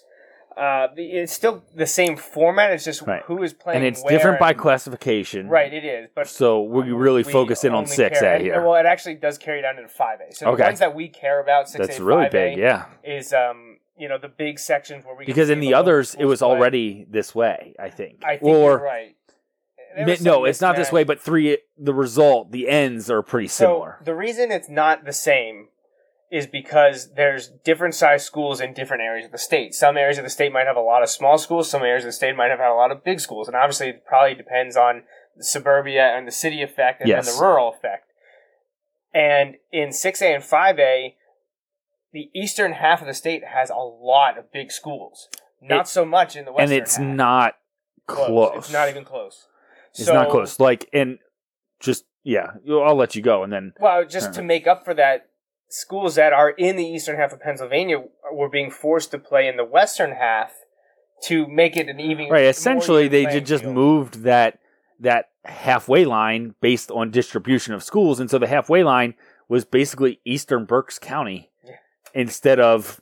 Uh, 0.55 0.87
it's 0.97 1.31
still 1.33 1.63
the 1.75 1.85
same 1.85 2.15
format. 2.17 2.71
It's 2.71 2.83
just 2.85 3.01
Right. 3.03 3.23
who 3.23 3.41
is 3.41 3.53
playing 3.53 3.77
and 3.79 3.85
it's 3.87 4.03
different 4.03 4.37
by 4.39 4.49
and- 4.51 4.59
classification. 4.59 5.47
Right, 5.49 5.73
it 5.73 5.83
is. 5.85 6.09
But 6.13 6.27
So 6.27 6.61
we 6.61 6.91
really 6.91 7.23
focus 7.23 7.63
in 7.63 7.73
on 7.73 7.85
six 7.85 8.21
A 8.21 8.37
here. 8.39 8.61
Well, 8.61 8.75
it 8.75 8.85
actually 8.85 9.15
does 9.15 9.37
carry 9.37 9.61
down 9.61 9.77
into 9.77 9.89
five 9.89 10.19
A. 10.19 10.33
So 10.33 10.47
Okay. 10.47 10.57
the 10.57 10.63
ones 10.67 10.79
that 10.79 10.93
we 10.93 11.07
care 11.07 11.41
about, 11.41 11.69
six 11.69 11.99
A, 11.99 12.03
really 12.03 12.25
5A, 12.25 12.31
big, 12.31 12.57
yeah. 12.57 12.85
is 13.03 13.33
um 13.33 13.70
you 13.97 14.07
know 14.09 14.17
the 14.17 14.27
big 14.29 14.59
sections 14.59 15.05
where 15.05 15.15
we 15.15 15.25
Because 15.25 15.49
in 15.49 15.59
the 15.59 15.73
others, 15.73 16.15
it 16.17 16.25
was 16.25 16.39
play. 16.39 16.47
already 16.49 17.05
this 17.09 17.33
way. 17.35 17.75
I 17.79 17.89
think. 17.89 18.23
I 18.25 18.37
think 18.37 18.43
or 18.43 18.69
you're 18.71 18.83
right. 18.83 19.15
There 19.95 20.05
mi- 20.05 20.11
was 20.13 20.21
no, 20.21 20.45
it's 20.45 20.61
not 20.61 20.75
this 20.77 20.91
way. 20.91 21.03
But 21.03 21.19
three, 21.19 21.57
the 21.77 21.93
result, 21.93 22.51
the 22.51 22.69
ends 22.69 23.09
are 23.11 23.21
pretty 23.21 23.47
similar. 23.49 23.97
So 23.99 24.05
the 24.05 24.15
reason 24.15 24.51
it's 24.51 24.69
not 24.69 25.03
the 25.05 25.11
same 25.13 25.67
is 26.31 26.47
because 26.47 27.13
there's 27.15 27.49
different 27.65 27.93
size 27.93 28.23
schools 28.23 28.61
in 28.61 28.73
different 28.73 29.03
areas 29.03 29.25
of 29.25 29.33
the 29.33 29.37
state. 29.37 29.73
Some 29.73 29.97
areas 29.97 30.17
of 30.17 30.23
the 30.23 30.29
state 30.29 30.53
might 30.53 30.65
have 30.65 30.77
a 30.77 30.81
lot 30.81 31.03
of 31.03 31.09
small 31.09 31.37
schools. 31.37 31.69
Some 31.69 31.81
areas 31.81 32.05
of 32.05 32.07
the 32.07 32.13
state 32.13 32.37
might 32.37 32.49
have 32.51 32.59
had 32.59 32.71
a 32.71 32.73
lot 32.73 32.89
of 32.89 33.03
big 33.03 33.19
schools, 33.19 33.49
and 33.49 33.57
obviously 33.57 33.89
it 33.89 34.05
probably 34.05 34.33
depends 34.33 34.77
on 34.77 35.03
the 35.35 35.43
suburbia 35.43 36.03
and 36.15 36.25
the 36.25 36.31
city 36.31 36.61
effect 36.61 37.01
and 37.01 37.09
Yes. 37.09 37.25
then 37.25 37.35
the 37.35 37.41
rural 37.41 37.67
effect. 37.73 38.05
And 39.13 39.55
in 39.73 39.91
six 39.91 40.21
A 40.21 40.33
and 40.33 40.41
five 40.43 40.79
A, 40.79 41.15
the 42.13 42.29
eastern 42.35 42.73
half 42.73 43.01
of 43.01 43.07
the 43.07 43.13
state 43.13 43.43
has 43.53 43.69
a 43.69 43.75
lot 43.75 44.37
of 44.37 44.51
big 44.51 44.71
schools. 44.71 45.29
Not 45.61 45.81
It- 45.81 45.87
so 45.89 46.05
much 46.05 46.35
in 46.35 46.45
the 46.45 46.51
western. 46.51 46.73
and 46.73 46.81
it's 46.81 46.95
half. 46.97 47.05
not 47.05 47.55
close. 48.07 48.57
It's 48.57 48.73
not 48.73 48.89
even 48.89 49.05
close. 49.05 49.47
It's 49.91 50.05
So- 50.05 50.13
not 50.13 50.29
close. 50.29 50.59
Like 50.59 50.89
and 50.93 51.19
just 51.79 52.05
yeah, 52.23 52.51
I'll 52.69 52.95
let 52.95 53.15
you 53.15 53.21
go, 53.21 53.43
and 53.43 53.51
then 53.51 53.73
Well, 53.79 54.05
just 54.05 54.33
to 54.35 54.43
make 54.43 54.67
up 54.67 54.85
for 54.85 54.93
that, 54.93 55.27
schools 55.69 56.15
that 56.15 56.33
are 56.33 56.49
in 56.51 56.75
the 56.75 56.85
eastern 56.85 57.15
half 57.17 57.31
of 57.33 57.39
Pennsylvania 57.39 58.03
were 58.31 58.49
being 58.49 58.69
forced 58.69 59.11
to 59.11 59.17
play 59.19 59.47
in 59.47 59.57
the 59.57 59.63
western 59.65 60.11
half 60.11 60.53
to 61.23 61.47
make 61.47 61.77
it 61.77 61.87
an 61.87 61.99
even 61.99 62.29
right. 62.29 62.45
Essentially, 62.45 63.07
they 63.07 63.39
just 63.39 63.63
field. 63.63 63.75
moved 63.75 64.23
that 64.23 64.59
that 64.99 65.29
halfway 65.45 66.05
line 66.05 66.53
based 66.61 66.91
on 66.91 67.09
distribution 67.11 67.73
of 67.73 67.83
schools, 67.83 68.19
and 68.19 68.29
so 68.29 68.37
the 68.37 68.47
halfway 68.47 68.83
line 68.83 69.15
was 69.47 69.65
basically 69.65 70.19
Eastern 70.25 70.65
Berks 70.65 70.97
County. 70.99 71.50
Instead 72.13 72.59
of 72.59 72.99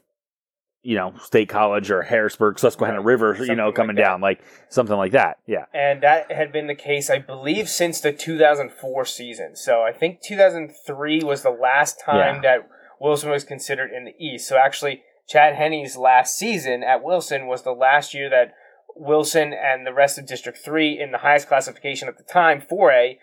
you 0.81 0.95
know 0.95 1.13
State 1.21 1.49
College 1.49 1.91
or 1.91 2.01
Harrisburg, 2.03 2.57
Susquehanna 2.57 2.99
Right. 2.99 3.05
River, 3.05 3.37
you 3.43 3.55
know, 3.55 3.71
coming 3.71 3.95
that. 3.97 4.01
down 4.01 4.21
like 4.21 4.39
something 4.69 4.95
like 4.95 5.11
that. 5.11 5.37
Yeah. 5.45 5.65
And 5.73 6.01
that 6.03 6.31
had 6.31 6.51
been 6.51 6.67
the 6.67 6.75
case, 6.75 7.09
I 7.09 7.19
believe, 7.19 7.67
since 7.69 7.99
the 8.01 8.13
2004 8.13 9.05
season. 9.05 9.55
So 9.55 9.81
I 9.81 9.91
think 9.91 10.21
2003 10.21 11.21
was 11.23 11.43
the 11.43 11.49
last 11.49 11.99
time 12.03 12.35
Yeah. 12.35 12.41
that 12.59 12.69
Wilson 12.99 13.29
was 13.29 13.43
considered 13.43 13.91
in 13.91 14.05
the 14.05 14.13
East. 14.17 14.47
So 14.47 14.57
actually, 14.57 15.03
Chad 15.27 15.55
Henne's 15.55 15.95
last 15.97 16.37
season 16.37 16.83
at 16.83 17.03
Wilson 17.03 17.47
was 17.47 17.63
the 17.63 17.71
last 17.71 18.13
year 18.13 18.29
that 18.29 18.53
Wilson 18.95 19.53
and 19.53 19.85
the 19.85 19.93
rest 19.93 20.17
of 20.17 20.25
District 20.25 20.57
3 20.57 20.99
in 20.99 21.11
the 21.11 21.19
highest 21.19 21.47
classification 21.47 22.07
at 22.07 22.17
the 22.17 22.23
time, 22.23 22.61
4A, 22.61 23.17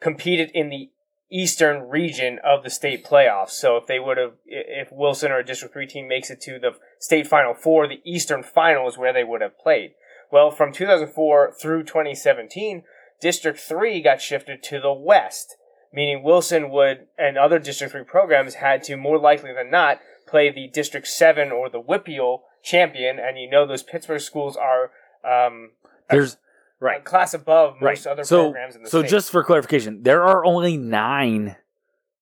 competed 0.00 0.50
in 0.52 0.68
the 0.68 0.90
eastern 1.30 1.88
region 1.88 2.38
of 2.44 2.62
the 2.62 2.70
state 2.70 3.04
playoffs. 3.04 3.50
So 3.50 3.76
if 3.76 3.86
they 3.86 3.98
would 3.98 4.16
have, 4.16 4.34
if 4.46 4.88
Wilson 4.92 5.32
or 5.32 5.38
a 5.38 5.44
District 5.44 5.74
3 5.74 5.86
team 5.86 6.08
makes 6.08 6.30
it 6.30 6.40
to 6.42 6.58
the 6.58 6.72
state 6.98 7.26
final 7.26 7.54
four, 7.54 7.86
the 7.86 8.00
eastern 8.04 8.42
final 8.42 8.88
is 8.88 8.96
where 8.96 9.12
they 9.12 9.24
would 9.24 9.40
have 9.40 9.58
played. 9.58 9.92
Well, 10.30 10.50
from 10.50 10.72
2004 10.72 11.54
through 11.60 11.84
2017, 11.84 12.82
District 13.20 13.58
3 13.58 14.02
got 14.02 14.20
shifted 14.20 14.62
to 14.64 14.80
the 14.80 14.92
west, 14.92 15.56
meaning 15.92 16.22
Wilson 16.22 16.70
would 16.70 17.06
and 17.18 17.38
other 17.38 17.58
District 17.58 17.92
3 17.92 18.04
programs 18.04 18.54
had 18.54 18.82
to 18.84 18.96
more 18.96 19.18
likely 19.18 19.52
than 19.52 19.70
not 19.70 20.00
play 20.26 20.50
the 20.50 20.68
District 20.68 21.06
7 21.06 21.50
or 21.50 21.70
the 21.70 21.80
WPIAL 21.80 22.40
champion, 22.62 23.18
and 23.18 23.38
you 23.38 23.48
know 23.48 23.66
those 23.66 23.82
Pittsburgh 23.82 24.20
schools 24.20 24.56
are 24.56 24.90
um, 25.24 25.70
There's 26.10 26.36
right. 26.80 27.04
class 27.04 27.34
above 27.34 27.74
Right. 27.80 27.92
most 27.92 28.06
other 28.06 28.24
so, 28.24 28.44
programs 28.44 28.76
in 28.76 28.82
the 28.82 28.88
state. 28.88 28.92
so 28.98 29.02
state. 29.02 29.10
just 29.10 29.30
for 29.30 29.42
clarification, 29.44 30.02
there 30.02 30.22
are 30.22 30.44
only 30.44 30.76
nine 30.76 31.56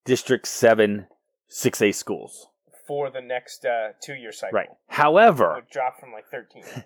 District 0.04 0.46
Seven 0.46 1.06
six 1.48 1.80
A 1.82 1.92
schools. 1.92 2.48
for 2.86 3.10
the 3.10 3.20
next 3.22 3.64
uh, 3.64 3.92
two-year 4.02 4.32
cycle. 4.32 4.56
Right. 4.58 4.68
However, 4.88 5.56
It 5.58 5.70
dropped 5.70 6.00
from 6.00 6.12
like 6.12 6.26
13. 6.28 6.62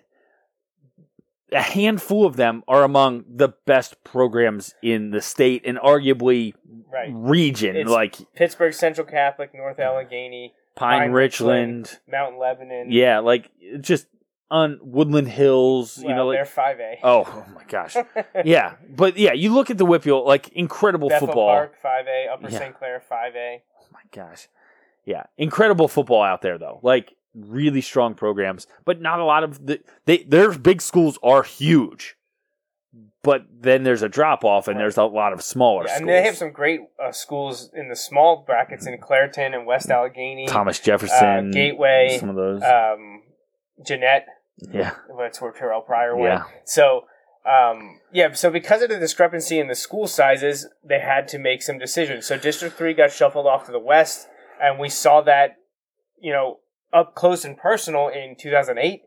a 1.51 1.61
handful 1.61 2.25
of 2.25 2.35
them 2.35 2.63
are 2.67 2.83
among 2.83 3.25
the 3.27 3.49
best 3.65 4.03
programs 4.03 4.75
in 4.83 5.09
the 5.11 5.21
state 5.21 5.63
and 5.65 5.77
arguably 5.79 6.53
Right. 6.91 7.09
region, 7.13 7.75
It's 7.75 7.89
like 7.89 8.15
Pittsburgh 8.35 8.73
Central 8.73 9.05
Catholic, 9.05 9.53
North 9.53 9.79
Allegheny, 9.79 10.53
Pine, 10.75 10.99
Pine 11.01 11.11
Richland. 11.11 11.99
Mount 12.09 12.37
Lebanon. 12.39 12.91
Yeah, 12.91 13.19
like 13.19 13.51
just 13.81 14.07
on 14.51 14.79
Woodland 14.81 15.27
Hills. 15.27 15.97
well, 15.99 16.07
you 16.09 16.15
know, 16.15 16.31
they're 16.31 16.43
5A. 16.45 16.95
oh, 17.03 17.23
oh 17.27 17.45
my 17.53 17.63
gosh, 17.67 17.95
yeah. 18.45 18.75
But 18.89 19.17
yeah, 19.17 19.33
you 19.33 19.53
look 19.53 19.69
at 19.69 19.77
the 19.77 19.85
WPIAL, 19.85 20.25
like 20.25 20.49
incredible 20.49 21.09
Bethel 21.09 21.27
football. 21.27 21.47
Park 21.49 21.75
5A, 21.83 22.29
Upper 22.33 22.49
Yeah. 22.49 22.57
St. 22.59 22.77
Clair 22.77 23.01
5A. 23.11 23.59
Oh 23.79 23.85
my 23.93 24.01
gosh. 24.11 24.47
Yeah, 25.05 25.23
incredible 25.37 25.87
football 25.87 26.21
out 26.23 26.41
there 26.41 26.57
though. 26.57 26.79
Like 26.83 27.15
really 27.35 27.81
strong 27.81 28.15
programs, 28.15 28.67
but 28.85 28.99
not 29.01 29.19
a 29.19 29.23
lot 29.25 29.43
of 29.43 29.65
the 29.65 29.79
they 30.05 30.23
their 30.23 30.51
big 30.57 30.81
schools 30.81 31.17
are 31.23 31.43
huge. 31.43 32.15
But 33.21 33.45
then 33.51 33.83
there's 33.83 34.01
a 34.01 34.07
drop 34.09 34.45
off 34.45 34.67
and 34.67 34.77
Right. 34.77 34.83
there's 34.83 34.97
a 34.97 35.03
lot 35.03 35.33
of 35.33 35.41
smaller 35.43 35.83
Yeah, 35.85 35.95
schools. 35.95 35.99
and 35.99 36.09
they 36.09 36.23
have 36.23 36.37
some 36.37 36.51
great 36.51 36.79
uh, 37.03 37.11
schools 37.11 37.69
in 37.73 37.89
the 37.89 37.95
small 37.95 38.43
brackets 38.47 38.87
in 38.87 38.97
Clairton 38.97 39.53
and 39.53 39.65
West 39.65 39.89
Allegheny, 39.91 40.45
Thomas 40.47 40.79
Jefferson, 40.79 41.49
uh, 41.49 41.51
Gateway, 41.51 42.17
some 42.19 42.29
of 42.29 42.35
those. 42.35 42.63
um, 42.63 43.23
Jeannette. 43.85 44.25
Yeah. 44.71 44.95
That's 45.17 45.41
where 45.41 45.51
Terrelle 45.51 45.85
Pryor 45.85 46.15
went. 46.15 46.33
Yeah. 46.33 46.43
So, 46.65 47.05
um, 47.45 47.99
yeah, 48.11 48.33
so 48.33 48.49
because 48.49 48.81
of 48.81 48.89
the 48.89 48.99
discrepancy 48.99 49.59
in 49.59 49.67
the 49.67 49.75
school 49.75 50.07
sizes, 50.07 50.67
they 50.83 50.99
had 50.99 51.27
to 51.29 51.39
make 51.39 51.61
some 51.61 51.77
decisions. 51.77 52.25
So 52.25 52.37
District 52.37 52.77
3 52.77 52.93
got 52.93 53.11
shuffled 53.11 53.47
off 53.47 53.65
to 53.65 53.71
the 53.71 53.79
west, 53.79 54.27
and 54.61 54.79
we 54.79 54.89
saw 54.89 55.21
that, 55.21 55.57
you 56.19 56.31
know, 56.31 56.59
up 56.91 57.15
close 57.15 57.45
and 57.45 57.57
personal 57.57 58.07
in 58.07 58.35
2008, 58.37 59.01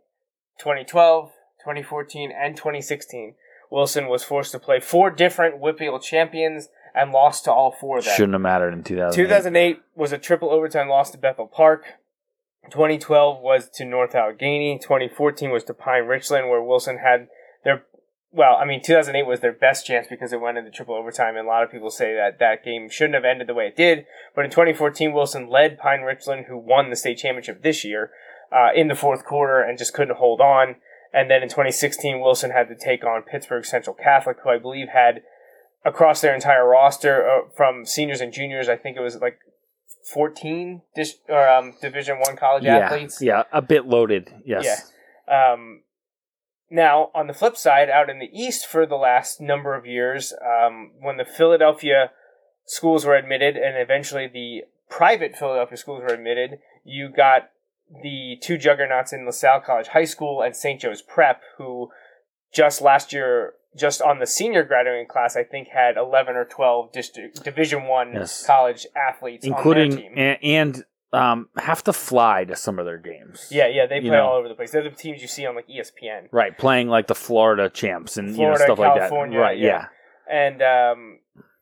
2012, 0.59 1.31
2014, 1.61 2.33
and 2.33 2.57
2016. 2.57 3.35
Wilson 3.71 4.07
was 4.07 4.23
forced 4.23 4.53
to 4.53 4.59
play 4.59 4.81
four 4.81 5.11
different 5.11 5.61
WPIAL 5.61 6.03
champions 6.03 6.69
and 6.95 7.11
lost 7.11 7.45
to 7.45 7.53
all 7.53 7.73
four 7.73 7.99
of 7.99 8.05
them. 8.05 8.15
Shouldn't 8.15 8.35
have 8.35 8.43
mattered 8.43 8.75
in 8.75 8.83
2000. 8.83 9.17
2008 9.17 9.81
was 9.95 10.13
a 10.13 10.19
triple 10.19 10.51
overtime 10.51 10.89
loss 10.89 11.11
to 11.11 11.19
Bethel 11.19 11.47
Park. 11.47 11.85
2012 12.71 13.41
was 13.41 13.69
to 13.71 13.85
North 13.85 14.15
Allegheny. 14.15 14.79
2014 14.79 15.51
was 15.51 15.65
to 15.65 15.75
Pine 15.75 16.05
Richland, 16.05 16.49
where 16.49 16.63
Wilson 16.63 16.99
had 16.99 17.29
their 17.65 17.85
well, 18.35 18.57
I 18.57 18.65
mean, 18.65 18.81
2008 18.83 19.27
was 19.27 19.41
their 19.41 19.53
best 19.53 19.85
chance 19.85 20.07
because 20.09 20.33
it 20.33 20.41
went 20.41 20.57
into 20.57 20.71
triple 20.71 20.95
overtime, 20.95 21.37
and 21.37 21.47
a 21.47 21.51
lot 21.51 21.63
of 21.63 21.71
people 21.71 21.91
say 21.91 22.15
that 22.15 22.39
that 22.39 22.65
game 22.65 22.89
shouldn't 22.89 23.15
have 23.15 23.27
ended 23.27 23.47
the 23.47 23.53
way 23.53 23.67
it 23.67 23.77
did. 23.77 24.07
But 24.35 24.47
in 24.47 24.51
2014, 24.51 25.13
Wilson 25.13 25.51
led 25.51 25.79
Pine 25.79 26.01
Richland, 26.01 26.47
who 26.49 26.57
won 26.57 26.89
the 26.89 26.97
state 26.97 27.19
championship 27.19 27.63
this 27.63 27.85
year, 27.85 28.11
uh, 28.53 28.69
in 28.75 28.89
the 28.89 28.95
fourth 28.95 29.25
quarter 29.25 29.61
and 29.61 29.79
just 29.79 29.95
couldn't 29.95 30.17
hold 30.17 30.41
on. 30.41 30.77
And 31.13 31.31
then 31.31 31.43
in 31.43 31.49
2016, 31.49 32.21
Wilson 32.21 32.51
had 32.51 32.69
to 32.69 32.75
take 32.75 33.05
on 33.05 33.23
Pittsburgh 33.23 33.65
Central 33.65 33.95
Catholic, 33.95 34.39
who 34.43 34.51
I 34.51 34.59
believe 34.59 34.89
had 34.89 35.23
across 35.85 36.21
their 36.21 36.35
entire 36.35 36.67
roster 36.67 37.29
uh, 37.29 37.41
from 37.55 37.85
seniors 37.85 38.21
and 38.21 38.33
juniors. 38.33 38.69
I 38.69 38.77
think 38.77 38.97
it 38.97 39.01
was 39.03 39.17
like 39.17 39.39
14 40.13 40.83
dis- 40.95 41.19
or 41.29 41.49
um, 41.49 41.75
Division 41.81 42.19
One 42.19 42.37
college 42.37 42.65
yeah, 42.65 42.79
athletes. 42.79 43.21
yeah, 43.21 43.45
a 43.53 43.63
bit 43.63 43.87
loaded. 43.87 44.33
Yes. 44.45 44.93
Yeah. 45.29 45.53
Um, 45.53 45.83
now, 46.71 47.11
on 47.15 47.27
the 47.27 47.35
flip 47.35 47.57
side, 47.57 47.91
out 47.91 48.09
in 48.09 48.19
the 48.19 48.31
East 48.33 48.67
for 48.67 48.87
the 48.87 48.97
last 48.97 49.41
number 49.41 49.75
of 49.75 49.85
years, 49.85 50.33
um, 50.43 50.93
when 51.01 51.19
the 51.19 51.25
Philadelphia 51.25 52.11
schools 52.65 53.05
were 53.05 53.15
admitted 53.15 53.57
and 53.57 53.77
eventually 53.77 54.27
the 54.27 54.63
private 54.89 55.37
Philadelphia 55.37 55.77
schools 55.77 56.03
were 56.03 56.15
admitted, 56.15 56.59
you 56.85 57.11
got 57.15 57.51
the 58.03 58.39
two 58.41 58.57
juggernauts 58.57 59.13
in 59.13 59.27
LaSalle 59.27 59.61
College 59.61 59.89
High 59.89 60.05
School 60.07 60.41
and 60.41 60.57
St. 60.57 60.81
Joe's 60.81 61.03
Prep, 61.03 61.43
who 61.59 61.91
just 62.53 62.81
last 62.81 63.13
year, 63.13 63.55
just 63.77 64.03
on 64.03 64.19
the 64.19 64.27
senior 64.27 64.63
graduating 64.65 65.07
class, 65.07 65.37
I 65.37 65.45
think 65.45 65.69
had 65.69 65.97
11 65.97 66.37
or 66.37 66.45
12 66.45 66.93
district, 66.93 67.43
Division 67.45 67.85
One 67.85 68.13
Yes. 68.13 68.47
college 68.47 68.87
athletes 68.97 69.47
on 69.47 69.53
Including 69.53 69.91
their 69.91 69.99
team. 70.01 70.13
and, 70.17 70.39
and 70.43 70.85
um, 71.15 71.49
have 71.57 71.85
to 71.85 71.93
fly 71.93 72.45
to 72.45 72.57
some 72.57 72.79
of 72.79 72.87
their 72.87 72.99
games. 72.99 73.49
yeah, 73.51 73.67
yeah, 73.67 73.87
they 73.87 73.97
you 73.97 74.03
play 74.03 74.11
know. 74.13 74.27
all 74.27 74.37
over 74.37 74.49
the 74.49 74.55
place. 74.55 74.71
They're 74.71 74.83
the 74.83 74.91
teams 74.91 75.21
you 75.21 75.29
see 75.29 75.45
on 75.47 75.55
like 75.55 75.69
ESPN. 75.69 76.29
Right, 76.33 76.57
playing 76.57 76.89
like 76.89 77.07
the 77.07 77.15
Florida 77.15 77.69
champs 77.69 78.17
and 78.17 78.35
Florida, 78.35 78.63
you 78.63 78.69
know 78.69 78.75
stuff 78.75 78.79
California, 78.79 79.39
like 79.39 79.49
that. 79.49 79.55
Right, 79.55 79.59
yeah. 79.59 79.87
yeah. 80.29 80.35
and 80.35 80.63
um, 80.63 81.19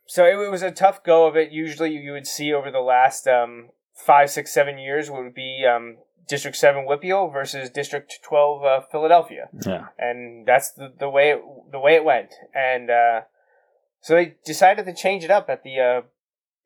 so 0.06 0.24
it, 0.24 0.50
was 0.50 0.62
a 0.62 0.70
tough 0.70 1.02
go 1.04 1.26
of 1.26 1.36
it. 1.36 1.50
Usually, 1.50 1.92
you 1.92 2.12
would 2.12 2.26
see 2.26 2.52
over 2.52 2.70
the 2.70 2.80
last 2.80 3.26
um, 3.26 3.70
five, 3.94 4.30
six, 4.30 4.52
seven 4.52 4.78
years 4.78 5.10
would 5.10 5.34
be 5.34 5.64
um, 5.64 5.96
District 6.30 6.56
Seven 6.56 6.86
WPIAL 6.88 7.30
versus 7.32 7.68
District 7.68 8.18
Twelve 8.22 8.64
uh, 8.64 8.80
Philadelphia, 8.90 9.48
Yeah. 9.66 9.88
and 9.98 10.46
that's 10.46 10.70
the, 10.72 10.92
the 10.98 11.10
way 11.10 11.30
it, 11.32 11.40
the 11.72 11.78
way 11.80 11.94
it 11.96 12.04
went. 12.04 12.30
And 12.54 12.88
uh, 12.90 13.20
so 14.00 14.14
they 14.14 14.36
decided 14.46 14.86
to 14.86 14.94
change 14.94 15.24
it 15.24 15.30
up 15.30 15.50
at 15.50 15.62
the 15.64 15.78
uh, 15.78 16.00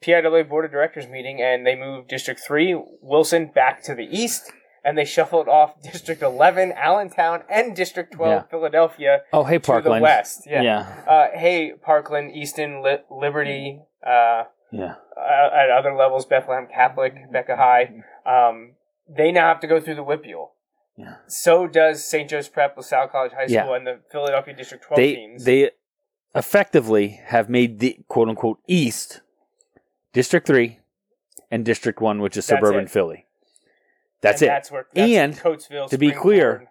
PIAA 0.04 0.48
Board 0.48 0.64
of 0.66 0.70
Directors 0.70 1.08
meeting, 1.08 1.40
and 1.42 1.66
they 1.66 1.74
moved 1.74 2.08
District 2.08 2.40
Three 2.46 2.80
Wilson 3.00 3.46
back 3.54 3.82
to 3.84 3.94
the 3.94 4.04
east, 4.04 4.52
and 4.84 4.96
they 4.98 5.04
shuffled 5.04 5.48
off 5.48 5.80
District 5.82 6.22
Eleven 6.22 6.72
Allentown 6.72 7.42
and 7.48 7.74
District 7.74 8.12
Twelve 8.12 8.42
Yeah. 8.44 8.50
Philadelphia 8.50 9.22
Oh, 9.32 9.44
hey, 9.44 9.54
to 9.56 9.60
the 9.60 9.66
Parkland. 9.66 10.02
west. 10.02 10.42
Yeah. 10.46 10.62
Yeah. 10.62 10.80
Uh, 11.08 11.26
hey, 11.38 11.72
Parkland, 11.82 12.32
Easton, 12.36 12.82
Li- 12.82 12.98
Liberty. 13.10 13.80
Uh, 14.06 14.44
Yeah. 14.70 14.96
uh, 15.16 15.50
at 15.56 15.70
other 15.70 15.94
levels, 15.94 16.26
Bethlehem 16.26 16.66
Catholic, 16.66 17.14
Becahi, 17.32 18.02
um, 18.26 18.74
they 19.08 19.30
now 19.32 19.48
have 19.48 19.60
to 19.60 19.66
go 19.66 19.80
through 19.80 19.96
the 19.96 20.04
WPIAL. 20.04 20.48
Yeah. 20.96 21.16
So 21.26 21.66
does 21.66 22.04
St. 22.04 22.30
Joe's 22.30 22.48
Prep, 22.48 22.76
LaSalle 22.76 23.08
College 23.08 23.32
High 23.32 23.46
School, 23.46 23.56
Yeah. 23.70 23.76
and 23.76 23.86
the 23.86 24.00
Philadelphia 24.12 24.54
District 24.54 24.84
12 24.84 24.96
They 24.96 25.14
teams. 25.14 25.44
they 25.44 25.70
effectively 26.34 27.20
have 27.26 27.48
made 27.48 27.78
the 27.80 27.98
quote 28.08 28.28
unquote 28.28 28.58
East 28.68 29.20
District 30.12 30.46
Three 30.46 30.80
and 31.50 31.64
District 31.64 32.00
One, 32.00 32.20
which 32.20 32.36
is 32.36 32.46
That's 32.46 32.60
suburban 32.60 32.84
it. 32.84 32.90
Philly. 32.90 33.26
That's 34.20 34.40
And 34.42 34.46
it. 34.48 34.52
That's 34.52 34.70
where, 34.70 34.86
that's 34.94 35.10
And 35.12 35.34
Coatesville, 35.34 35.90
to 35.90 35.98
be 35.98 36.10
clear, 36.12 36.70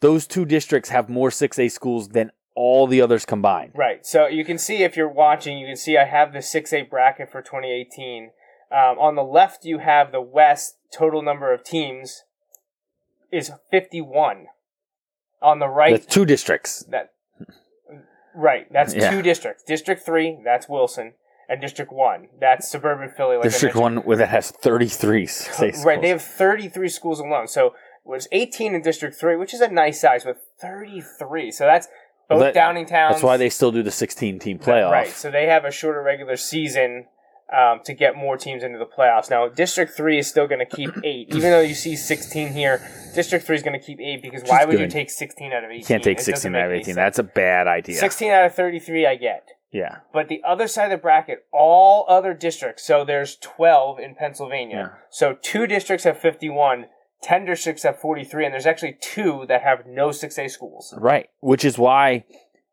those 0.00 0.26
two 0.26 0.44
districts 0.44 0.90
have 0.90 1.08
more 1.08 1.30
6A 1.30 1.70
schools 1.70 2.08
than 2.10 2.30
all 2.54 2.86
the 2.86 3.00
others 3.02 3.24
combined. 3.26 3.72
Right. 3.74 4.06
So 4.06 4.26
you 4.26 4.44
can 4.44 4.58
see 4.58 4.84
if 4.84 4.96
you're 4.96 5.08
watching, 5.08 5.58
you 5.58 5.66
can 5.66 5.76
see 5.76 5.98
I 5.98 6.04
have 6.04 6.32
the 6.32 6.38
6A 6.38 6.88
bracket 6.88 7.30
for 7.30 7.42
2018. 7.42 8.30
Um, 8.74 8.98
on 8.98 9.14
the 9.14 9.22
left, 9.22 9.64
you 9.64 9.78
have 9.78 10.10
the 10.10 10.20
West 10.20 10.78
total 10.92 11.22
number 11.22 11.52
of 11.52 11.62
teams 11.62 12.24
is 13.30 13.52
51. 13.70 14.46
On 15.40 15.58
the 15.60 15.68
right, 15.68 16.00
The 16.00 16.10
two 16.10 16.24
districts. 16.24 16.80
that 16.88 17.12
right, 18.34 18.66
that's 18.72 18.92
Yeah. 18.94 19.10
two 19.10 19.22
districts. 19.22 19.62
District 19.62 20.02
three, 20.04 20.40
that's 20.44 20.68
Wilson, 20.68 21.14
and 21.48 21.60
District 21.60 21.92
one, 21.92 22.28
that's 22.40 22.68
suburban 22.68 23.10
Philly. 23.10 23.36
Like 23.36 23.44
District. 23.44 23.76
One 23.76 23.98
where 23.98 24.16
that 24.16 24.30
has 24.30 24.50
33 24.50 25.26
6A 25.26 25.70
schools. 25.72 25.84
Right, 25.84 26.00
they 26.02 26.08
have 26.08 26.22
33 26.22 26.88
schools 26.88 27.20
alone. 27.20 27.46
So 27.46 27.66
it 27.68 27.72
was 28.04 28.26
18 28.32 28.74
in 28.74 28.82
District 28.82 29.14
3, 29.14 29.36
which 29.36 29.54
is 29.54 29.60
a 29.60 29.68
nice 29.68 30.00
size, 30.00 30.24
with 30.24 30.38
33. 30.60 31.50
So 31.52 31.64
that's 31.64 31.86
both 32.28 32.40
That- 32.40 32.54
Downing 32.54 32.86
towns. 32.86 33.14
That's 33.16 33.22
why 33.22 33.36
they 33.36 33.50
still 33.50 33.70
do 33.70 33.82
the 33.84 33.90
16 33.92 34.38
team 34.40 34.58
playoff. 34.58 34.90
Right, 34.90 35.08
so 35.08 35.30
they 35.30 35.46
have 35.46 35.64
a 35.64 35.70
shorter 35.70 36.02
regular 36.02 36.36
season 36.36 37.06
um, 37.52 37.80
to 37.84 37.94
get 37.94 38.16
more 38.16 38.36
teams 38.36 38.62
into 38.62 38.78
the 38.78 38.86
playoffs. 38.86 39.30
Now, 39.30 39.48
District 39.48 39.92
3 39.92 40.18
is 40.18 40.26
still 40.28 40.46
going 40.46 40.64
to 40.66 40.76
keep 40.76 40.90
8. 41.04 41.28
Even 41.28 41.50
though 41.50 41.60
you 41.60 41.74
see 41.74 41.96
16 41.96 42.52
here, 42.52 42.80
District 43.14 43.44
3 43.44 43.56
is 43.56 43.62
going 43.62 43.78
to 43.78 43.84
keep 43.84 44.00
8 44.00 44.22
because 44.22 44.42
why 44.44 44.62
is 44.62 44.66
would 44.66 44.80
you 44.80 44.88
take 44.88 45.10
16 45.10 45.52
out 45.52 45.64
of 45.64 45.70
18? 45.70 45.78
You 45.78 45.86
can't 45.86 46.02
take 46.02 46.18
It 46.18 46.24
16 46.24 46.54
out 46.54 46.66
of 46.66 46.72
18. 46.72 46.94
That's 46.94 47.18
a 47.18 47.22
bad 47.22 47.66
idea. 47.66 47.96
16 47.96 48.30
out 48.30 48.46
of 48.46 48.54
33 48.54 49.06
I 49.06 49.16
get. 49.16 49.48
Yeah. 49.74 49.98
But 50.12 50.28
the 50.28 50.40
other 50.46 50.68
side 50.68 50.84
of 50.84 50.90
the 50.92 51.02
bracket, 51.02 51.44
all 51.52 52.06
other 52.08 52.32
districts, 52.32 52.84
so 52.84 53.04
there's 53.04 53.36
12 53.36 53.98
in 53.98 54.14
Pennsylvania. 54.14 54.76
Yeah. 54.76 54.98
So 55.10 55.36
two 55.42 55.66
districts 55.66 56.04
have 56.04 56.16
51, 56.18 56.86
10 57.22 57.44
districts 57.44 57.82
have 57.82 57.98
43, 57.98 58.44
and 58.44 58.54
there's 58.54 58.66
actually 58.66 58.96
two 59.00 59.44
that 59.48 59.62
have 59.62 59.84
no 59.84 60.10
6A 60.10 60.48
schools. 60.48 60.94
Right. 60.96 61.28
Which 61.40 61.64
is 61.64 61.76
why 61.76 62.24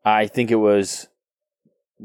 I 0.06 0.28
think 0.28 0.52
it 0.52 0.58
was, 0.58 1.08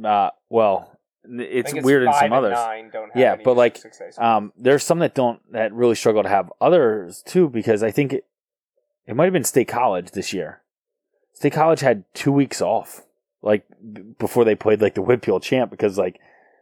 uh, 0.03 0.31
well, 0.49 0.96
It's 1.29 1.73
think 1.73 1.85
weird 1.85 2.05
in 2.05 2.13
some 2.13 2.33
others. 2.33 2.55
Nine 2.55 2.91
don't 2.93 3.11
have 3.13 3.17
Yeah, 3.17 3.37
but 3.37 3.57
like, 3.57 3.83
um, 4.19 4.53
there's 4.57 4.85
some 4.85 4.99
that 5.01 5.15
don't, 5.15 5.41
that 5.53 5.73
really 5.73 5.95
struggle 5.95 6.23
to 6.23 6.29
have 6.29 6.53
others 6.61 7.23
too, 7.27 7.49
because 7.49 7.83
I 7.83 7.91
think 7.91 8.13
it, 8.13 8.27
it 9.07 9.15
might 9.17 9.25
have 9.25 9.33
been 9.33 9.45
State 9.45 9.69
College 9.69 10.11
this 10.13 10.33
year. 10.33 10.63
State 11.33 11.53
College 11.53 11.81
had 11.81 12.05
two 12.15 12.33
weeks 12.33 12.61
off, 12.63 13.03
like 13.43 13.65
before 14.19 14.45
they 14.45 14.55
played 14.55 14.81
like 14.81 14.95
the 14.95 15.03
WPIAL 15.03 15.43
champ, 15.43 15.71
because 15.71 15.99
like, 15.99 16.21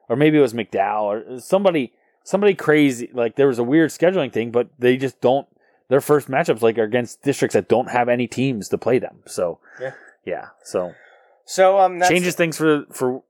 or 0.09 0.17
maybe 0.17 0.39
it 0.39 0.43
was 0.43 0.53
McDowell 0.53 1.03
or 1.03 1.41
somebody, 1.41 1.93
somebody 2.25 2.55
crazy. 2.55 3.11
Like 3.12 3.37
there 3.37 3.49
was 3.49 3.59
a 3.59 3.65
weird 3.65 3.91
scheduling 3.91 4.33
thing, 4.33 4.51
but 4.51 4.69
they 4.79 4.97
just 4.97 5.21
don't. 5.21 5.47
Their 5.89 6.01
first 6.01 6.29
matchups 6.29 6.62
like 6.62 6.79
are 6.79 6.85
against 6.85 7.23
districts 7.23 7.55
that 7.55 7.69
don't 7.69 7.91
have 7.91 8.09
any 8.09 8.27
teams 8.27 8.69
to 8.71 8.79
play 8.79 8.99
them. 8.99 9.19
So 9.27 9.61
Yeah. 9.81 9.93
yeah. 10.25 10.47
So 10.65 10.95
so 11.45 11.79
um, 11.79 11.99
that's, 11.99 12.11
changes 12.11 12.35
things 12.35 12.57
for 12.57 12.87
for 12.91 13.23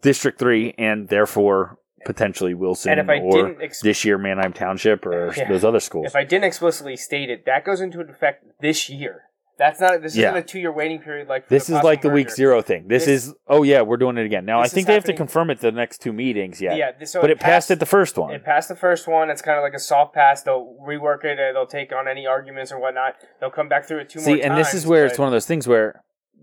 District 0.00 0.38
Three 0.38 0.74
and 0.78 1.08
therefore 1.08 1.78
potentially 2.04 2.52
Wilson 2.54 2.92
And 2.92 3.00
if 3.00 3.08
I 3.08 3.18
or 3.20 3.32
didn't 3.48 3.62
ex- 3.62 3.80
this 3.80 4.04
year 4.04 4.18
Manheim 4.18 4.52
Township 4.52 5.06
or 5.06 5.32
Yeah. 5.36 5.48
those 5.48 5.64
other 5.64 5.80
schools. 5.80 6.06
If 6.06 6.16
I 6.16 6.24
didn't 6.24 6.44
explicitly 6.44 6.96
state 6.96 7.30
it, 7.30 7.46
that 7.46 7.64
goes 7.64 7.80
into 7.80 8.00
effect 8.00 8.44
this 8.60 8.90
year. 8.90 9.22
That's 9.56 9.80
not. 9.80 10.02
This 10.02 10.16
Yeah. 10.16 10.30
isn't 10.30 10.36
a 10.38 10.42
two-year 10.42 10.72
waiting 10.72 10.98
period 10.98 11.28
like. 11.28 11.44
For 11.44 11.50
this 11.54 11.70
is 11.70 11.76
like 11.76 12.02
the 12.02 12.08
possible 12.08 12.14
week 12.16 12.30
zero 12.30 12.60
thing. 12.60 12.88
This, 12.88 13.04
This- 13.06 13.28
is 13.28 13.34
oh 13.46 13.62
yeah, 13.62 13.82
we're 13.82 13.96
doing 13.96 14.18
it 14.18 14.26
again. 14.26 14.44
Now 14.44 14.60
I 14.60 14.66
think 14.66 14.88
they 14.88 14.94
have 14.94 15.04
to 15.04 15.12
confirm 15.14 15.48
it 15.48 15.60
the 15.60 15.70
next 15.70 15.98
two 16.02 16.12
meetings. 16.12 16.60
Yeah, 16.60 16.90
this- 16.98 17.12
so 17.12 17.20
but 17.20 17.30
it 17.30 17.34
it 17.34 17.36
passed, 17.38 17.46
passed- 17.68 17.70
at 17.70 17.78
the 17.80 17.86
first 17.86 18.18
one. 18.18 18.34
It 18.34 18.44
passed 18.44 18.68
the 18.68 18.74
first 18.74 19.06
one. 19.06 19.30
It's 19.30 19.42
kind 19.42 19.56
of 19.56 19.62
like 19.62 19.72
a 19.74 19.78
soft 19.78 20.12
pass. 20.12 20.42
They'll 20.42 20.76
rework 20.84 21.24
it. 21.24 21.38
Uh, 21.38 21.52
they'll 21.52 21.66
take 21.66 21.92
on 21.94 22.08
any 22.08 22.26
arguments 22.26 22.72
or 22.72 22.80
whatnot. 22.80 23.14
They'll 23.40 23.48
come 23.50 23.68
back 23.68 23.84
through 23.86 24.00
it 24.00 24.08
two 24.08 24.18
more 24.18 24.24
See, 24.24 24.32
times. 24.40 24.44
and 24.44 24.58
this 24.58 24.74
is 24.74 24.88
where 24.88 25.06
it's 25.06 25.18
one 25.20 25.28
of 25.28 25.32
those 25.32 25.46
things 25.46 25.68
where 25.68 26.02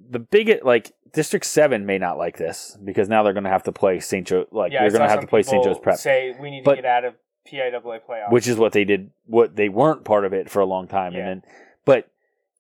the 0.10 0.20
big 0.20 0.60
like 0.64 0.92
District 1.14 1.46
Seven 1.46 1.86
may 1.86 1.98
not 1.98 2.18
like 2.18 2.38
this 2.38 2.78
because 2.84 3.10
now 3.10 3.24
they're 3.24 3.34
going 3.34 3.44
to 3.44 3.50
have 3.50 3.64
to 3.64 3.72
play 3.72 4.00
St. 4.00 4.26
Joe. 4.28 4.46
Like 4.52 4.72
Yeah, 4.72 4.82
they're 4.82 4.92
going 4.92 5.02
to 5.04 5.10
have 5.10 5.20
to 5.22 5.28
play 5.28 5.44
St. 5.44 5.64
Joe's 5.64 5.80
Prep, 5.80 5.98
Say 5.98 6.36
we 6.40 6.50
need 6.52 6.64
But- 6.64 6.76
to 6.76 6.82
get 6.82 6.86
out 6.86 7.06
of 7.06 7.16
PIAA 7.48 7.82
playoffs. 7.82 8.32
which 8.32 8.48
is 8.48 8.58
what 8.58 8.72
they 8.72 8.84
did. 8.86 9.12
What 9.26 9.56
they 9.56 9.68
weren't 9.70 10.04
part 10.06 10.26
of 10.26 10.34
it 10.34 10.50
for 10.50 10.60
a 10.62 10.66
long 10.66 10.88
time, 10.88 11.14
Yeah. 11.14 11.20
and 11.20 11.28
then 11.28 11.44
but 11.86 12.10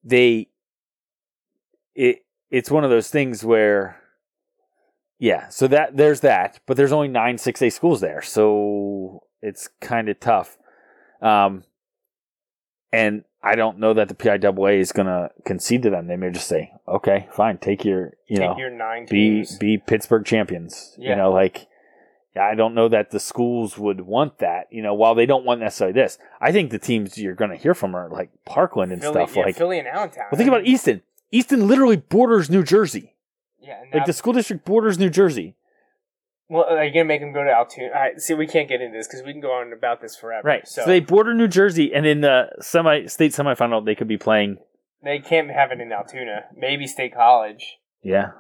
they 0.04 0.48
it 1.96 2.26
it's 2.50 2.72
one 2.72 2.84
of 2.84 2.90
those 2.90 3.10
things 3.10 3.44
where 3.46 3.98
yeah. 5.20 5.50
So 5.50 5.68
that 5.68 5.98
there's 5.98 6.22
that, 6.22 6.60
but 6.66 6.78
there's 6.78 6.92
only 6.92 7.08
nine 7.10 7.38
six 7.38 7.62
A 7.62 7.70
schools 7.70 8.02
there, 8.02 8.22
so 8.24 9.24
it's 9.42 9.68
kind 9.80 10.10
of 10.10 10.20
tough. 10.20 10.58
Um, 11.22 11.64
and 12.92 13.24
I 13.44 13.56
don't 13.56 13.80
know 13.80 13.94
that 13.94 14.08
the 14.08 14.14
PIAA 14.14 14.80
is 14.80 14.92
going 14.92 15.08
to 15.08 15.32
concede 15.46 15.82
to 15.84 15.90
them. 15.90 16.08
They 16.08 16.16
may 16.16 16.30
just 16.30 16.48
say, 16.48 16.74
"Okay, 16.88 17.28
fine, 17.32 17.58
take 17.58 17.84
your 17.84 18.14
you 18.28 18.38
take 18.38 18.50
know 18.50 18.58
your 18.58 18.70
nine 18.70 19.06
be 19.06 19.36
teams. 19.36 19.58
be 19.58 19.78
Pittsburgh 19.78 20.26
champions." 20.26 20.96
Yeah. 20.98 21.12
You 21.12 21.16
know, 21.16 21.32
like 21.32 21.68
I 22.40 22.56
don't 22.56 22.76
know 22.76 22.88
that 22.88 23.12
the 23.12 23.20
schools 23.20 23.78
would 23.78 24.02
want 24.02 24.38
that. 24.40 24.68
You 24.72 24.84
know, 24.84 24.94
while 24.94 25.16
they 25.16 25.26
don't 25.26 25.44
want 25.44 25.60
necessarily 25.60 25.94
this, 25.94 26.18
I 26.40 26.52
think 26.52 26.72
the 26.72 26.80
teams 26.80 27.18
you're 27.18 27.36
going 27.36 27.52
to 27.52 27.58
hear 27.58 27.74
from 27.74 27.96
are 27.96 28.10
like 28.10 28.30
Parkland 28.46 28.92
and 28.92 29.02
Philly, 29.02 29.26
stuff. 29.26 29.36
yeah, 29.36 29.44
like, 29.44 29.58
Philly 29.58 29.80
and 29.80 29.88
Allentown. 29.88 30.26
well, 30.32 30.38
think 30.38 30.48
about 30.48 30.66
Easton. 30.66 31.02
Easton 31.32 31.68
literally 31.68 31.98
borders 31.98 32.50
New 32.50 32.64
Jersey. 32.64 33.16
Yeah, 33.60 33.82
and 33.84 33.94
Like 33.94 34.06
the 34.06 34.14
school 34.14 34.34
district 34.34 34.66
borders 34.66 35.00
New 35.00 35.10
Jersey. 35.10 35.56
Well, 36.52 36.66
are 36.66 36.84
you 36.84 36.94
gonna 36.94 37.06
make 37.06 37.22
them 37.22 37.32
go 37.34 37.44
to 37.44 37.50
Altoona? 37.50 37.88
All 37.94 38.00
right, 38.02 38.20
see, 38.20 38.34
we 38.34 38.46
can't 38.46 38.68
get 38.68 38.82
into 38.82 38.98
this 38.98 39.08
because 39.08 39.24
we 39.26 39.32
can 39.32 39.42
go 39.42 39.52
on 39.52 39.72
about 39.74 40.02
this 40.02 40.16
forever. 40.16 40.46
Right. 40.48 40.68
So, 40.68 40.82
So, 40.84 40.88
they 40.88 41.00
border 41.00 41.34
New 41.34 41.48
Jersey, 41.48 41.94
and 41.94 42.06
in 42.06 42.22
the 42.22 42.50
semi 42.60 43.06
state 43.08 43.32
semifinal, 43.32 43.86
they 43.86 43.96
could 43.96 44.08
be 44.10 44.18
playing. 44.18 44.58
they 45.04 45.18
can't 45.20 45.50
have 45.50 45.72
it 45.72 45.80
in 45.80 45.92
Altoona. 45.92 46.44
Maybe 46.56 46.86
State 46.86 47.14
College. 47.16 47.78
Yeah. 48.04 48.32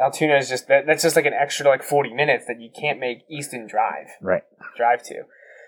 Altoona 0.00 0.36
is 0.36 0.48
just 0.48 0.68
that, 0.68 0.86
that's 0.86 1.02
just 1.02 1.16
like 1.16 1.24
an 1.26 1.32
extra 1.32 1.66
like 1.66 1.82
forty 1.82 2.12
minutes 2.12 2.44
that 2.46 2.60
you 2.60 2.68
can't 2.78 3.00
make 3.00 3.20
Easton 3.30 3.66
drive 3.66 4.08
Right. 4.20 4.42
drive 4.76 5.02
to. 5.04 5.22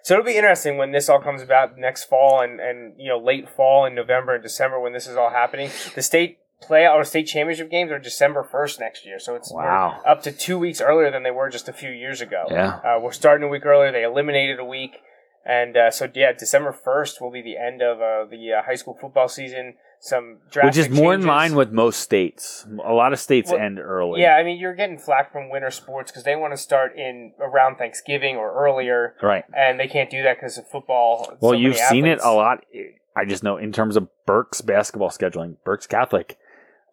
So 0.05 0.15
it'll 0.15 0.25
be 0.27 0.37
interesting 0.37 0.77
when 0.79 0.93
this 0.93 1.09
all 1.09 1.21
comes 1.21 1.43
about 1.43 1.77
next 1.79 2.05
fall 2.05 2.41
and 2.43 2.61
and 2.61 2.95
you 2.99 3.09
know 3.09 3.19
late 3.19 3.49
fall 3.49 3.85
and 3.87 3.97
November 3.97 4.35
and 4.35 4.43
December 4.43 4.79
when 4.79 4.93
this 4.93 5.07
is 5.07 5.17
all 5.17 5.31
happening. 5.31 5.71
The 5.95 6.03
state 6.03 6.39
playoff 6.63 6.95
or 6.95 7.05
state 7.05 7.27
championship 7.27 7.71
games 7.71 7.91
are 7.91 7.99
December 7.99 8.43
first 8.43 8.81
next 8.81 9.07
year, 9.07 9.19
so 9.19 9.35
it's 9.35 9.53
Wow. 9.53 10.01
up 10.07 10.23
to 10.23 10.33
two 10.33 10.59
weeks 10.59 10.81
earlier 10.81 11.11
than 11.11 11.23
they 11.23 11.31
were 11.31 11.49
just 11.51 11.69
a 11.69 11.73
few 11.73 11.91
years 11.91 12.21
ago. 12.21 12.45
Yeah. 12.51 12.81
uh, 12.85 12.99
we're 13.01 13.13
starting 13.13 13.47
a 13.47 13.49
week 13.51 13.65
earlier. 13.67 13.93
They 13.93 14.03
eliminated 14.05 14.59
a 14.59 14.65
week. 14.65 14.99
And 15.45 15.77
uh, 15.79 15.91
so, 15.91 16.11
yeah, 16.15 16.33
December 16.33 16.73
first 16.73 17.23
will 17.23 17.31
be 17.31 17.41
the 17.41 17.57
end 17.57 17.81
of 17.81 18.03
uh, 18.03 18.27
the 18.31 18.53
uh, 18.53 18.63
high 18.63 18.75
school 18.75 18.99
football 19.01 19.29
season. 19.29 19.75
Some 20.01 20.39
Which 20.63 20.77
is 20.77 20.91
more 20.91 21.15
in 21.15 21.25
line 21.27 21.55
with 21.57 21.73
most 21.73 22.01
states. 22.01 22.67
A 22.85 22.93
lot 22.93 23.13
of 23.13 23.19
states 23.19 23.51
Well, 23.51 23.59
end 23.61 23.81
early. 23.81 24.21
Yeah, 24.21 24.35
I 24.37 24.45
mean, 24.45 24.59
you're 24.59 24.75
getting 24.75 24.99
flack 24.99 25.33
from 25.33 25.49
winter 25.51 25.71
sports 25.71 26.11
because 26.13 26.23
they 26.25 26.37
want 26.37 26.53
to 26.53 26.57
start 26.57 26.97
in 26.97 27.33
around 27.41 27.77
Thanksgiving 27.77 28.37
or 28.37 28.53
earlier, 28.53 29.15
Right. 29.23 29.45
and 29.57 29.81
they 29.81 29.89
can't 29.89 30.09
do 30.11 30.23
that 30.23 30.37
because 30.37 30.57
of 30.59 30.69
football. 30.69 31.37
Well, 31.41 31.53
So 31.53 31.57
you've 31.59 31.77
seen 31.77 32.05
it 32.07 32.21
a 32.23 32.31
lot. 32.33 32.65
I 33.17 33.25
just 33.25 33.43
know 33.43 33.57
in 33.57 33.73
terms 33.73 33.97
of 33.97 34.09
Berks 34.27 34.61
basketball 34.61 35.11
scheduling, 35.11 35.57
Berks 35.65 35.87
Catholic 35.89 36.37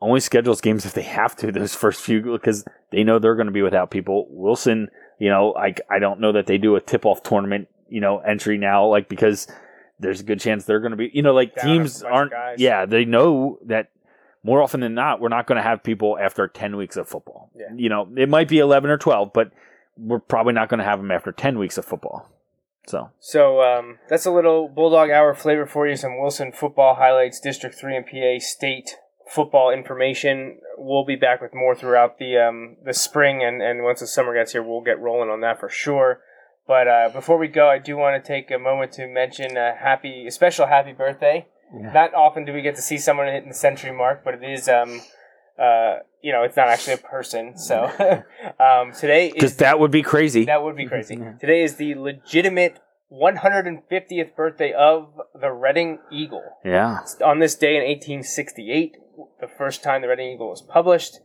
only 0.05 0.19
schedules 0.19 0.61
games 0.61 0.85
if 0.85 0.93
they 0.93 1.01
have 1.01 1.35
to 1.37 1.51
those 1.51 1.75
first 1.75 2.01
few 2.01 2.21
because 2.21 2.63
they 2.91 3.03
know 3.03 3.19
they're 3.19 3.35
going 3.35 3.47
to 3.47 3.51
be 3.51 3.61
without 3.61 3.89
people. 3.91 4.27
Wilson, 4.29 4.89
you 5.19 5.29
know, 5.29 5.55
I 5.55 5.73
I 5.89 5.99
don't 5.99 6.19
know 6.19 6.31
that 6.31 6.45
they 6.45 6.57
do 6.57 6.75
a 6.75 6.81
tip 6.81 7.05
off 7.05 7.23
tournament, 7.23 7.67
you 7.89 8.01
know, 8.01 8.19
entry 8.19 8.57
now, 8.57 8.85
like 8.85 9.09
because 9.09 9.47
there's 9.99 10.19
a 10.19 10.23
good 10.23 10.39
chance 10.39 10.65
they're 10.65 10.79
going 10.79 10.91
to 10.91 10.97
be, 10.97 11.09
you 11.13 11.23
know, 11.23 11.33
like 11.33 11.55
Down 11.55 11.65
teams 11.65 12.03
aren't. 12.03 12.33
Yeah, 12.57 12.85
they 12.85 13.05
know 13.05 13.57
that 13.65 13.89
more 14.43 14.61
often 14.61 14.81
than 14.81 14.93
not, 14.93 15.19
we're 15.19 15.29
not 15.29 15.47
going 15.47 15.57
to 15.57 15.63
have 15.63 15.83
people 15.83 16.17
after 16.19 16.47
ten 16.47 16.77
weeks 16.77 16.97
of 16.97 17.09
football. 17.09 17.49
Yeah. 17.55 17.73
You 17.75 17.89
know, 17.89 18.07
it 18.15 18.29
might 18.29 18.47
be 18.47 18.59
eleven 18.59 18.91
or 18.91 18.97
twelve, 18.97 19.33
but 19.33 19.51
we're 19.97 20.19
probably 20.19 20.53
not 20.53 20.69
going 20.69 20.79
to 20.79 20.85
have 20.85 20.99
them 20.99 21.11
after 21.11 21.31
ten 21.31 21.57
weeks 21.57 21.77
of 21.77 21.85
football. 21.85 22.29
So 22.87 23.09
So 23.19 23.63
um, 23.63 23.97
that's 24.07 24.27
a 24.27 24.31
little 24.31 24.67
Bulldog 24.67 25.09
Hour 25.09 25.33
flavor 25.33 25.65
for 25.65 25.87
you. 25.87 25.95
Some 25.95 26.19
Wilson 26.19 26.51
football 26.51 26.95
highlights, 26.95 27.39
District 27.39 27.75
Three 27.75 27.97
and 27.97 28.05
PA 28.05 28.37
State 28.37 28.97
football 29.27 29.71
information. 29.71 30.59
We'll 30.77 31.05
be 31.05 31.15
back 31.15 31.41
with 31.41 31.53
more 31.53 31.75
throughout 31.75 32.17
the 32.19 32.37
um, 32.37 32.77
the 32.83 32.93
spring, 32.93 33.43
and, 33.43 33.61
and 33.61 33.83
once 33.83 33.99
the 33.99 34.07
summer 34.07 34.33
gets 34.33 34.51
here, 34.51 34.63
we'll 34.63 34.81
get 34.81 34.99
rolling 34.99 35.29
on 35.29 35.41
that 35.41 35.59
for 35.59 35.69
sure. 35.69 36.21
But 36.67 36.87
uh, 36.87 37.09
before 37.13 37.37
we 37.37 37.47
go, 37.47 37.69
I 37.69 37.77
do 37.77 37.95
want 37.95 38.23
to 38.23 38.27
take 38.27 38.49
a 38.49 38.57
moment 38.57 38.91
to 38.93 39.07
mention 39.07 39.55
a 39.55 39.75
happy, 39.75 40.25
a 40.27 40.31
special 40.31 40.65
happy 40.65 40.93
birthday. 40.93 41.45
Not 41.73 42.13
often 42.13 42.45
do 42.45 42.53
we 42.53 42.61
get 42.61 42.75
to 42.75 42.81
see 42.81 42.97
someone 42.97 43.27
hitting 43.27 43.49
the 43.49 43.55
century 43.55 43.91
mark, 43.91 44.23
but 44.23 44.35
it 44.35 44.43
is, 44.43 44.69
um, 44.69 45.01
uh, 45.59 45.97
you 46.21 46.31
know, 46.31 46.43
it's 46.43 46.55
not 46.55 46.69
actually 46.69 46.93
a 46.93 46.97
person. 46.97 47.57
So 47.57 47.83
um, 48.59 48.93
today 48.93 49.31
because 49.33 49.51
is 49.51 49.57
that 49.57 49.79
would 49.79 49.91
be 49.91 50.01
crazy. 50.01 50.45
that 50.45 50.63
would 50.63 50.77
be 50.77 50.85
crazy. 50.87 51.17
Today 51.39 51.63
is 51.63 51.75
the 51.75 51.95
legitimate 51.95 52.79
150th 53.11 54.35
birthday 54.35 54.73
of 54.73 55.09
the 55.39 55.49
Reading 55.49 55.99
Eagle. 56.11 56.43
yeah. 56.63 56.99
On 57.23 57.39
this 57.39 57.55
day 57.55 57.75
in 57.75 57.83
1868, 57.83 58.95
the 59.39 59.47
first 59.47 59.83
time 59.83 60.01
the 60.01 60.07
Reading 60.07 60.33
Eagle 60.33 60.49
was 60.49 60.61
published. 60.61 61.19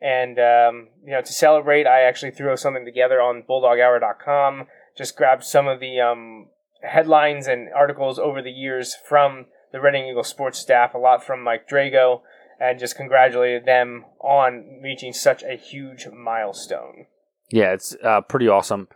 And, 0.00 0.38
um, 0.38 0.88
you 1.04 1.12
know, 1.12 1.22
to 1.22 1.32
celebrate, 1.32 1.86
I 1.86 2.02
actually 2.02 2.32
threw 2.32 2.56
something 2.56 2.84
together 2.84 3.20
on 3.20 3.44
bulldoghour.com. 3.48 4.66
Just 4.96 5.16
grabbed 5.16 5.44
some 5.44 5.66
of 5.66 5.80
the 5.80 6.00
um, 6.00 6.48
headlines 6.82 7.46
and 7.46 7.68
articles 7.74 8.18
over 8.18 8.42
the 8.42 8.50
years 8.50 8.94
from 8.94 9.46
the 9.72 9.80
Reading 9.80 10.06
Eagle 10.06 10.24
sports 10.24 10.58
staff, 10.58 10.94
a 10.94 10.98
lot 10.98 11.24
from 11.24 11.42
Mike 11.42 11.68
Drago, 11.68 12.20
and 12.60 12.78
just 12.78 12.96
congratulated 12.96 13.64
them 13.64 14.04
on 14.20 14.80
reaching 14.82 15.12
such 15.12 15.42
a 15.42 15.56
huge 15.56 16.06
milestone. 16.08 17.06
Yeah, 17.50 17.72
it's 17.72 17.96
uh, 18.02 18.22
pretty 18.22 18.48
awesome. 18.48 18.88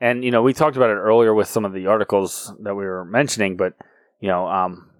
And 0.00 0.24
you 0.24 0.30
know, 0.30 0.42
we 0.42 0.52
talked 0.52 0.76
about 0.76 0.90
it 0.90 0.94
earlier 0.94 1.34
with 1.34 1.48
some 1.48 1.64
of 1.64 1.72
the 1.72 1.86
articles 1.86 2.52
that 2.60 2.74
we 2.74 2.84
were 2.84 3.04
mentioning, 3.04 3.56
but 3.56 3.74
you 4.20 4.28
know, 4.28 4.46
um, 4.46 4.90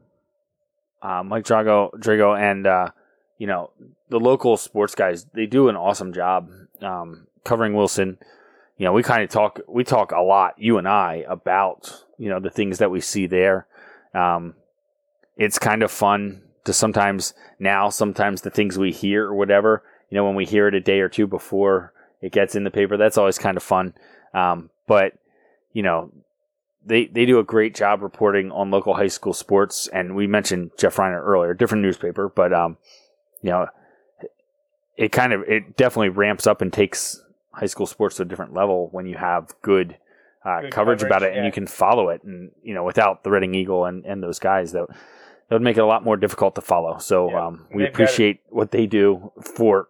uh, 1.05 1.22
Mike 1.22 1.44
Drago, 1.44 1.92
Drago, 1.92 2.36
and 2.36 2.66
uh, 2.66 2.90
you 3.36 3.46
know, 3.46 3.70
the 4.09 4.18
local 4.18 4.57
sports 4.57 4.94
guys, 4.94 5.26
they 5.34 5.46
do 5.46 5.68
an 5.68 5.76
awesome 5.76 6.12
job 6.14 6.50
um, 6.80 7.26
covering 7.44 7.74
Wilson. 7.74 8.18
You 8.78 8.86
know, 8.86 8.92
we 8.92 9.02
kind 9.02 9.22
of 9.22 9.28
talk, 9.28 9.61
we 9.68 9.84
talk 9.84 10.12
a 10.12 10.22
lot, 10.22 10.55
you 10.57 10.78
and 10.78 10.88
I, 10.88 11.24
about 11.28 12.05
you 12.18 12.30
know 12.30 12.40
the 12.40 12.50
things 12.50 12.78
that 12.78 12.90
we 12.90 13.00
see 13.00 13.26
there. 13.26 13.66
Um, 14.14 14.55
it's 15.36 15.59
kind 15.59 15.82
of 15.82 15.90
fun 15.90 16.42
to 16.64 16.72
sometimes 16.72 17.34
now, 17.59 17.90
sometimes 17.90 18.40
the 18.40 18.50
things 18.50 18.78
we 18.78 18.90
hear 18.90 19.26
or 19.26 19.34
whatever, 19.34 19.82
you 20.09 20.16
know, 20.16 20.24
when 20.24 20.34
we 20.34 20.46
hear 20.46 20.68
it 20.68 20.74
a 20.74 20.80
day 20.80 21.00
or 21.00 21.09
two 21.09 21.26
before 21.26 21.92
it 22.22 22.32
gets 22.32 22.55
in 22.55 22.64
the 22.64 22.70
paper, 22.70 22.96
that's 22.96 23.18
always 23.18 23.36
kind 23.36 23.57
of 23.57 23.62
fun. 23.62 23.92
Um, 24.32 24.70
but 24.86 25.12
you 25.72 25.82
know, 25.82 26.11
they 26.85 27.07
they 27.07 27.24
do 27.26 27.39
a 27.39 27.45
great 27.45 27.74
job 27.74 28.03
reporting 28.03 28.51
on 28.53 28.70
local 28.70 28.95
high 28.95 29.09
school 29.09 29.32
sports, 29.32 29.89
and 29.89 30.14
we 30.14 30.26
mentioned 30.26 30.72
Jeff 30.78 30.99
Reinhart 30.99 31.24
earlier, 31.24 31.55
different 31.55 31.82
newspaper, 31.82 32.28
but 32.28 32.53
um, 32.53 32.76
you 33.43 33.51
know, 33.51 33.66
it 34.97 35.12
kind 35.12 35.32
of 35.32 35.43
it 35.43 35.76
definitely 35.76 36.11
ramps 36.11 36.47
up 36.47 36.61
and 36.62 36.72
takes 36.72 37.20
high 37.53 37.66
school 37.66 37.87
sports 37.87 38.16
to 38.16 38.22
a 38.22 38.24
different 38.24 38.53
level 38.55 38.89
when 38.93 39.07
you 39.07 39.16
have 39.16 39.55
good. 39.62 39.97
Uh, 40.45 40.61
Good 40.61 40.72
coverage, 40.72 41.03
about 41.03 41.20
coverage, 41.22 41.37
it, 41.37 41.39
and 41.39 41.47
you 41.47 41.53
can 41.53 41.66
follow 41.66 42.11
it, 42.11 42.22
and 42.22 42.51
you 42.62 42.74
know, 42.74 42.85
without 42.85 43.24
the 43.24 43.30
Reading 43.30 43.55
Eagle 43.55 43.87
and, 43.87 44.05
and 44.05 44.22
those 44.22 44.39
guys, 44.39 44.72
that 44.72 44.87
that 44.91 45.55
would 45.55 45.62
make 45.62 45.78
it 45.78 45.80
a 45.80 45.87
lot 45.87 46.05
more 46.05 46.18
difficult 46.18 46.55
to 46.57 46.61
follow. 46.61 46.99
So 46.99 47.30
Yeah. 47.30 47.47
um, 47.47 47.66
we 47.74 47.87
appreciate 47.87 48.41
what 48.51 48.70
they 48.70 48.85
do 48.87 49.32
for 49.57 49.89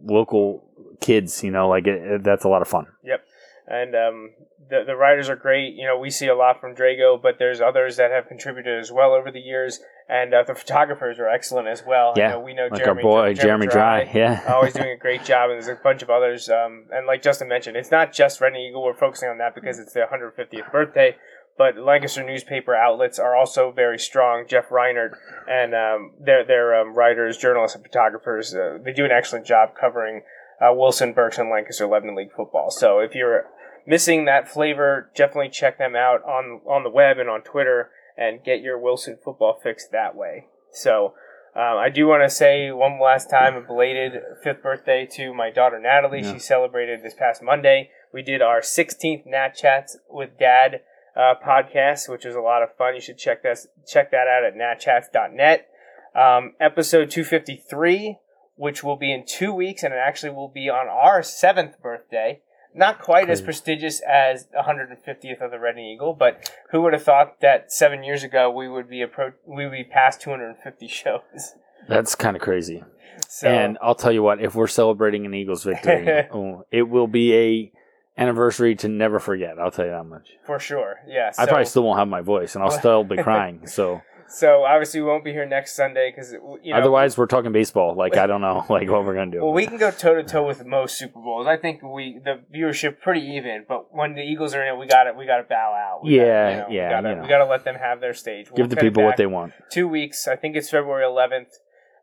local 0.00 0.64
kids. 1.00 1.42
You 1.42 1.50
know, 1.50 1.68
like 1.68 1.88
it, 1.88 2.00
it- 2.00 2.22
that's 2.22 2.44
a 2.44 2.48
lot 2.48 2.62
of 2.62 2.68
fun. 2.68 2.86
Yep. 3.02 3.24
And 3.68 3.94
um, 3.96 4.30
the 4.70 4.84
the 4.86 4.94
writers 4.94 5.28
are 5.28 5.36
great. 5.36 5.74
You 5.74 5.86
know, 5.86 5.98
we 5.98 6.10
see 6.10 6.28
a 6.28 6.36
lot 6.36 6.60
from 6.60 6.74
Drago, 6.74 7.20
but 7.20 7.38
there's 7.38 7.60
others 7.60 7.96
that 7.96 8.10
have 8.12 8.28
contributed 8.28 8.78
as 8.78 8.92
well 8.92 9.12
over 9.12 9.30
the 9.30 9.40
years. 9.40 9.80
And 10.08 10.32
uh, 10.32 10.44
the 10.44 10.54
photographers 10.54 11.18
are 11.18 11.28
excellent 11.28 11.66
as 11.66 11.82
well. 11.84 12.14
Yeah, 12.16 12.30
know, 12.30 12.40
we 12.40 12.54
know 12.54 12.68
like 12.70 12.80
Jeremy, 12.80 13.02
our 13.02 13.10
boy 13.10 13.34
Jeremy 13.34 13.66
Drey. 13.66 14.14
Yeah, 14.14 14.40
always 14.54 14.72
doing 14.72 14.90
a 14.90 14.96
great 14.96 15.24
job, 15.24 15.50
and 15.50 15.60
there's 15.60 15.66
a 15.66 15.80
bunch 15.82 16.02
of 16.02 16.10
others. 16.10 16.48
Um, 16.48 16.84
and 16.92 17.08
like 17.08 17.22
Justin 17.22 17.48
mentioned, 17.48 17.76
it's 17.76 17.90
not 17.90 18.12
just 18.12 18.40
Reading 18.40 18.60
Eagle. 18.60 18.84
We're 18.84 18.94
focusing 18.94 19.28
on 19.28 19.38
that 19.38 19.54
because 19.56 19.80
it's 19.80 19.92
their 19.92 20.06
150th 20.06 20.70
birthday. 20.70 21.16
But 21.58 21.78
Lancaster 21.78 22.22
newspaper 22.22 22.74
outlets 22.74 23.18
are 23.18 23.34
also 23.34 23.72
very 23.72 23.98
strong. 23.98 24.44
Jeff 24.46 24.70
Reinhart 24.70 25.18
and 25.48 25.74
um, 25.74 26.12
their 26.20 26.44
their 26.44 26.78
um, 26.80 26.94
writers, 26.94 27.36
journalists, 27.38 27.74
and 27.74 27.84
photographers 27.84 28.54
uh, 28.54 28.78
they 28.84 28.92
do 28.92 29.04
an 29.04 29.10
excellent 29.10 29.46
job 29.46 29.70
covering 29.80 30.22
uh, 30.60 30.72
Wilson, 30.72 31.12
Berks, 31.12 31.38
and 31.38 31.50
Lancaster 31.50 31.86
Lebanon 31.86 32.14
League 32.14 32.32
football. 32.32 32.70
So 32.70 33.00
if 33.00 33.14
you're 33.14 33.46
missing 33.86 34.24
that 34.24 34.48
flavor, 34.48 35.10
definitely 35.14 35.50
check 35.50 35.78
them 35.78 35.94
out 35.94 36.22
on 36.24 36.60
on 36.66 36.82
the 36.82 36.90
web 36.90 37.18
and 37.18 37.28
on 37.28 37.42
Twitter, 37.42 37.90
and 38.16 38.44
get 38.44 38.60
your 38.60 38.78
Wilson 38.78 39.18
football 39.22 39.58
fix 39.62 39.86
that 39.88 40.16
way. 40.16 40.46
So. 40.72 41.14
Um, 41.54 41.78
I 41.78 41.88
do 41.88 42.06
want 42.06 42.22
to 42.22 42.28
say 42.28 42.70
one 42.70 43.00
last 43.00 43.30
time 43.30 43.54
a 43.54 43.62
belated 43.62 44.20
fifth 44.44 44.62
birthday 44.62 45.08
to 45.12 45.32
my 45.32 45.48
daughter 45.50 45.80
Natalie. 45.80 46.22
She 46.22 46.38
celebrated 46.38 47.02
this 47.02 47.14
past 47.14 47.42
Monday. 47.42 47.88
We 48.12 48.20
did 48.20 48.42
our 48.42 48.60
16th 48.60 49.24
Nat 49.24 49.54
Chats 49.54 49.96
with 50.10 50.38
Dad 50.38 50.82
uh, 51.16 51.34
podcast, 51.44 52.08
which 52.08 52.24
was 52.24 52.34
a 52.34 52.40
lot 52.40 52.62
of 52.62 52.76
fun. 52.76 52.94
You 52.94 53.00
should 53.00 53.18
check 53.18 53.42
that 53.42 53.58
check 53.86 54.10
that 54.10 54.26
out 54.28 54.44
at 54.44 54.54
natchats.net. 54.54 55.68
Um, 56.14 56.52
episode 56.60 57.10
253, 57.10 58.18
which 58.56 58.84
will 58.84 58.96
be 58.96 59.12
in 59.12 59.24
two 59.26 59.52
weeks, 59.52 59.82
and 59.82 59.92
it 59.92 60.00
actually 60.02 60.32
will 60.32 60.48
be 60.48 60.68
on 60.68 60.88
our 60.88 61.22
seventh 61.22 61.80
birthday. 61.82 62.40
Not 62.76 63.00
quite 63.00 63.30
as 63.30 63.40
prestigious 63.40 64.00
as 64.00 64.46
150th 64.54 65.40
of 65.40 65.50
the 65.50 65.58
Reading 65.58 65.86
Eagle, 65.86 66.12
but 66.12 66.52
who 66.70 66.82
would 66.82 66.92
have 66.92 67.02
thought 67.02 67.40
that 67.40 67.72
seven 67.72 68.04
years 68.04 68.22
ago 68.22 68.50
we 68.50 68.68
would 68.68 68.88
be 68.88 69.02
appro- 69.04 69.32
we 69.46 69.64
would 69.64 69.72
be 69.72 69.84
past 69.84 70.20
250 70.20 70.86
shows? 71.00 71.54
that's 71.88 72.14
kind 72.14 72.36
of 72.36 72.42
crazy. 72.42 72.84
So 73.28 73.48
And 73.48 73.78
I'll 73.80 73.94
tell 73.94 74.12
you 74.12 74.22
what, 74.22 74.42
if 74.42 74.54
we're 74.54 74.66
celebrating 74.66 75.24
an 75.24 75.32
Eagles 75.34 75.64
victory, 75.64 76.06
oh, 76.32 76.64
it 76.70 76.82
will 76.82 77.06
be 77.06 77.34
a 77.34 77.72
anniversary 78.18 78.74
to 78.76 78.88
never 78.88 79.18
forget. 79.18 79.58
I'll 79.58 79.70
tell 79.70 79.84
you 79.86 79.92
that 79.92 80.04
much. 80.04 80.28
for 80.44 80.58
sure, 80.58 80.96
yeah. 81.06 81.32
I 81.38 81.46
probably 81.46 81.64
still 81.66 81.82
won't 81.84 81.98
have 81.98 82.08
my 82.08 82.20
voice, 82.20 82.54
and 82.54 82.62
I'll 82.64 82.70
still 82.70 83.04
be 83.04 83.16
crying. 83.22 83.66
So 83.66 84.02
So 84.28 84.64
obviously 84.64 85.00
we 85.00 85.06
won't 85.06 85.24
be 85.24 85.32
here 85.32 85.46
next 85.46 85.74
Sunday 85.76 86.10
because 86.10 86.32
you 86.32 86.72
know. 86.72 86.78
otherwise, 86.78 87.16
we're 87.16 87.26
talking 87.26 87.52
baseball. 87.52 87.94
Like 87.94 88.16
I 88.16 88.26
don't 88.26 88.40
know, 88.40 88.64
like 88.70 88.90
what 88.90 89.04
we're 89.04 89.14
gonna 89.14 89.30
do. 89.30 89.42
Well, 89.42 89.52
we 89.52 89.66
can 89.66 89.76
go 89.76 89.90
toe 89.90 90.14
to 90.14 90.22
toe 90.24 90.46
with 90.46 90.64
most 90.64 90.98
Super 90.98 91.20
Bowls. 91.20 91.46
I 91.46 91.56
think 91.56 91.82
we 91.82 92.18
the 92.22 92.40
viewership 92.54 93.00
pretty 93.00 93.20
even, 93.20 93.64
but 93.68 93.94
when 93.94 94.14
the 94.14 94.22
Eagles 94.22 94.54
are 94.54 94.62
in 94.62 94.74
it, 94.74 94.78
we 94.78 94.86
got 94.86 95.04
to 95.04 95.12
we 95.12 95.26
got 95.26 95.38
to 95.38 95.44
bow 95.44 95.72
out. 95.74 96.04
We 96.04 96.16
Yeah, 96.16 96.24
gotta, 96.24 96.50
you 96.50 96.56
know, 96.56 96.66
yeah, 96.68 96.88
We 96.88 96.90
gotta, 96.94 97.08
you 97.08 97.14
know. 97.16 97.22
we 97.22 97.28
got 97.28 97.38
to 97.38 97.46
let 97.46 97.64
them 97.64 97.76
have 97.76 98.00
their 98.00 98.14
stage. 98.14 98.50
We'll 98.50 98.56
Give 98.56 98.68
the 98.70 98.76
people 98.76 99.04
what 99.04 99.16
they 99.16 99.26
want. 99.26 99.52
Two 99.70 99.88
weeks. 99.88 100.26
I 100.26 100.36
think 100.36 100.56
it's 100.56 100.70
February 100.70 101.04
11th, 101.04 101.46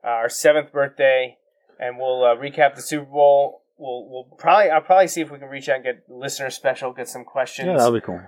uh, 0.03 0.07
our 0.07 0.29
seventh 0.29 0.71
birthday, 0.71 1.37
and 1.79 1.97
we'll 1.97 2.23
uh, 2.23 2.35
recap 2.35 2.75
the 2.75 2.81
Super 2.81 3.05
Bowl. 3.11 3.62
We'll 3.83 4.07
we'll 4.09 4.37
probably 4.37 4.69
I'll 4.69 4.79
probably 4.81 5.09
see 5.09 5.19
if 5.19 5.29
we 5.29 5.39
can 5.39 5.49
reach 5.49 5.67
out 5.67 5.75
and 5.75 5.83
get 5.83 6.03
listener 6.09 6.49
special, 6.49 6.93
get 6.93 7.09
some 7.09 7.25
questions 7.25 7.67
Yeah, 7.67 7.75
that'll 7.75 7.91
be 7.91 7.99
cool. 7.99 8.21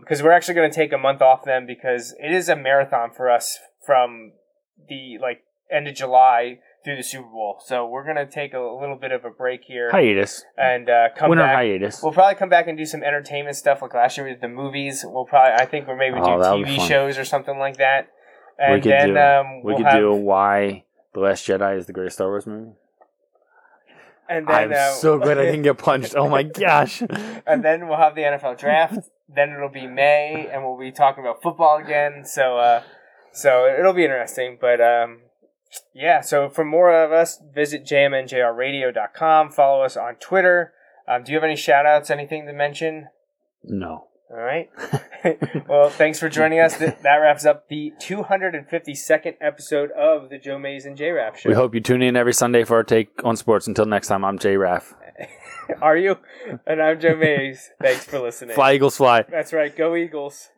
because 0.00 0.22
we're 0.22 0.30
actually 0.30 0.54
going 0.54 0.70
to 0.70 0.74
take 0.74 0.92
a 0.92 0.98
month 0.98 1.20
off 1.20 1.40
then 1.44 1.66
because 1.66 2.14
it 2.22 2.32
is 2.32 2.48
a 2.48 2.54
marathon 2.54 3.10
for 3.10 3.28
us 3.28 3.58
from 3.84 4.32
the 4.88 5.18
like 5.20 5.42
end 5.72 5.88
of 5.88 5.94
July 5.96 6.60
through 6.84 6.96
the 6.96 7.02
Super 7.02 7.28
Bowl. 7.28 7.60
So 7.66 7.86
we're 7.86 8.04
going 8.04 8.24
to 8.24 8.26
take 8.26 8.54
a 8.54 8.60
little 8.60 8.96
bit 9.00 9.10
of 9.12 9.24
a 9.24 9.30
break 9.30 9.64
here 9.64 9.90
Hiatus, 9.90 10.44
and 10.56 10.88
uh, 10.88 11.08
come 11.16 11.28
winter 11.30 11.44
back. 11.44 11.56
hiatus. 11.56 12.02
We'll 12.02 12.12
probably 12.12 12.36
come 12.36 12.48
back 12.48 12.68
and 12.68 12.78
do 12.78 12.84
some 12.86 13.02
entertainment 13.02 13.56
stuff 13.56 13.82
like 13.82 13.92
last 13.94 14.16
year 14.16 14.26
we 14.26 14.32
did 14.32 14.40
the 14.40 14.48
movies. 14.48 15.04
We'll 15.06 15.26
probably 15.26 15.54
I 15.60 15.66
think 15.66 15.88
we're 15.88 15.96
maybe 15.96 16.18
Oh, 16.20 16.36
do 16.36 16.42
that 16.42 16.56
would 16.56 16.64
be 16.66 16.76
TV 16.76 16.88
shows 16.88 17.18
or 17.18 17.24
something 17.24 17.58
like 17.58 17.78
that. 17.78 18.08
And 18.58 18.74
we 18.74 18.80
could 18.80 18.92
then 18.92 19.14
do. 19.14 19.18
um, 19.18 19.62
we 19.64 19.72
we'll 19.72 19.76
could 19.78 19.86
have, 19.86 20.00
do 20.00 20.12
why 20.12 20.84
the 21.14 21.20
Last 21.20 21.46
Jedi 21.48 21.76
is 21.78 21.86
the 21.86 21.92
greatest 21.92 22.16
Star 22.16 22.28
Wars 22.28 22.46
movie. 22.46 22.72
And 24.30 24.46
then, 24.46 24.54
I'm 24.54 24.72
uh, 24.72 24.92
so 24.92 25.18
glad 25.18 25.38
I 25.38 25.44
didn't 25.44 25.62
get 25.62 25.76
punched. 25.76 26.14
Oh 26.16 26.28
my 26.28 26.42
gosh. 26.66 27.02
and 27.46 27.64
then 27.64 27.88
we'll 27.88 27.98
have 27.98 28.14
the 28.14 28.22
NFL 28.22 28.58
draft. 28.58 29.10
then 29.28 29.50
it'll 29.50 29.68
be 29.68 29.86
May, 29.86 30.48
and 30.50 30.64
we'll 30.64 30.78
be 30.78 30.92
talking 30.92 31.22
about 31.24 31.42
football 31.42 31.76
again. 31.78 32.24
So, 32.24 32.56
uh, 32.56 32.82
so 33.32 33.66
it'll 33.66 33.92
be 33.92 34.04
interesting. 34.04 34.56
But 34.60 34.80
um, 34.80 35.22
yeah, 35.92 36.20
so 36.20 36.48
for 36.48 36.64
more 36.64 36.92
of 36.92 37.12
us, 37.12 37.42
visit 37.54 37.84
jmnjrradio.com. 37.84 39.50
Follow 39.50 39.82
us 39.82 39.96
on 39.96 40.14
Twitter. 40.14 40.72
Um, 41.08 41.24
do 41.24 41.32
you 41.32 41.36
have 41.36 41.44
any 41.44 41.56
shout 41.56 41.86
outs, 41.86 42.08
anything 42.08 42.46
to 42.46 42.52
mention? 42.52 43.08
No. 43.64 44.06
All 44.30 44.36
right. 44.36 44.70
well, 45.68 45.90
thanks 45.90 46.20
for 46.20 46.28
joining 46.28 46.60
us. 46.60 46.76
That 46.76 47.16
wraps 47.20 47.44
up 47.44 47.68
the 47.68 47.92
252nd 48.00 49.34
episode 49.40 49.90
of 49.90 50.30
the 50.30 50.38
Joe 50.38 50.56
Mays 50.56 50.86
and 50.86 50.96
J 50.96 51.10
Rap 51.10 51.36
Show. 51.36 51.48
We 51.48 51.56
hope 51.56 51.74
you 51.74 51.80
tune 51.80 52.00
in 52.00 52.16
every 52.16 52.32
Sunday 52.32 52.62
for 52.62 52.76
our 52.76 52.84
take 52.84 53.24
on 53.24 53.36
sports. 53.36 53.66
Until 53.66 53.86
next 53.86 54.06
time, 54.06 54.24
I'm 54.24 54.38
Jay 54.38 54.56
Raff. 54.56 54.94
Are 55.82 55.96
you? 55.96 56.16
And 56.64 56.80
I'm 56.80 57.00
Joe 57.00 57.16
Mays. 57.16 57.70
Thanks 57.82 58.04
for 58.04 58.20
listening. 58.20 58.54
Fly 58.54 58.74
Eagles 58.74 58.96
fly. 58.96 59.22
That's 59.28 59.52
right. 59.52 59.74
Go 59.74 59.96
Eagles. 59.96 60.50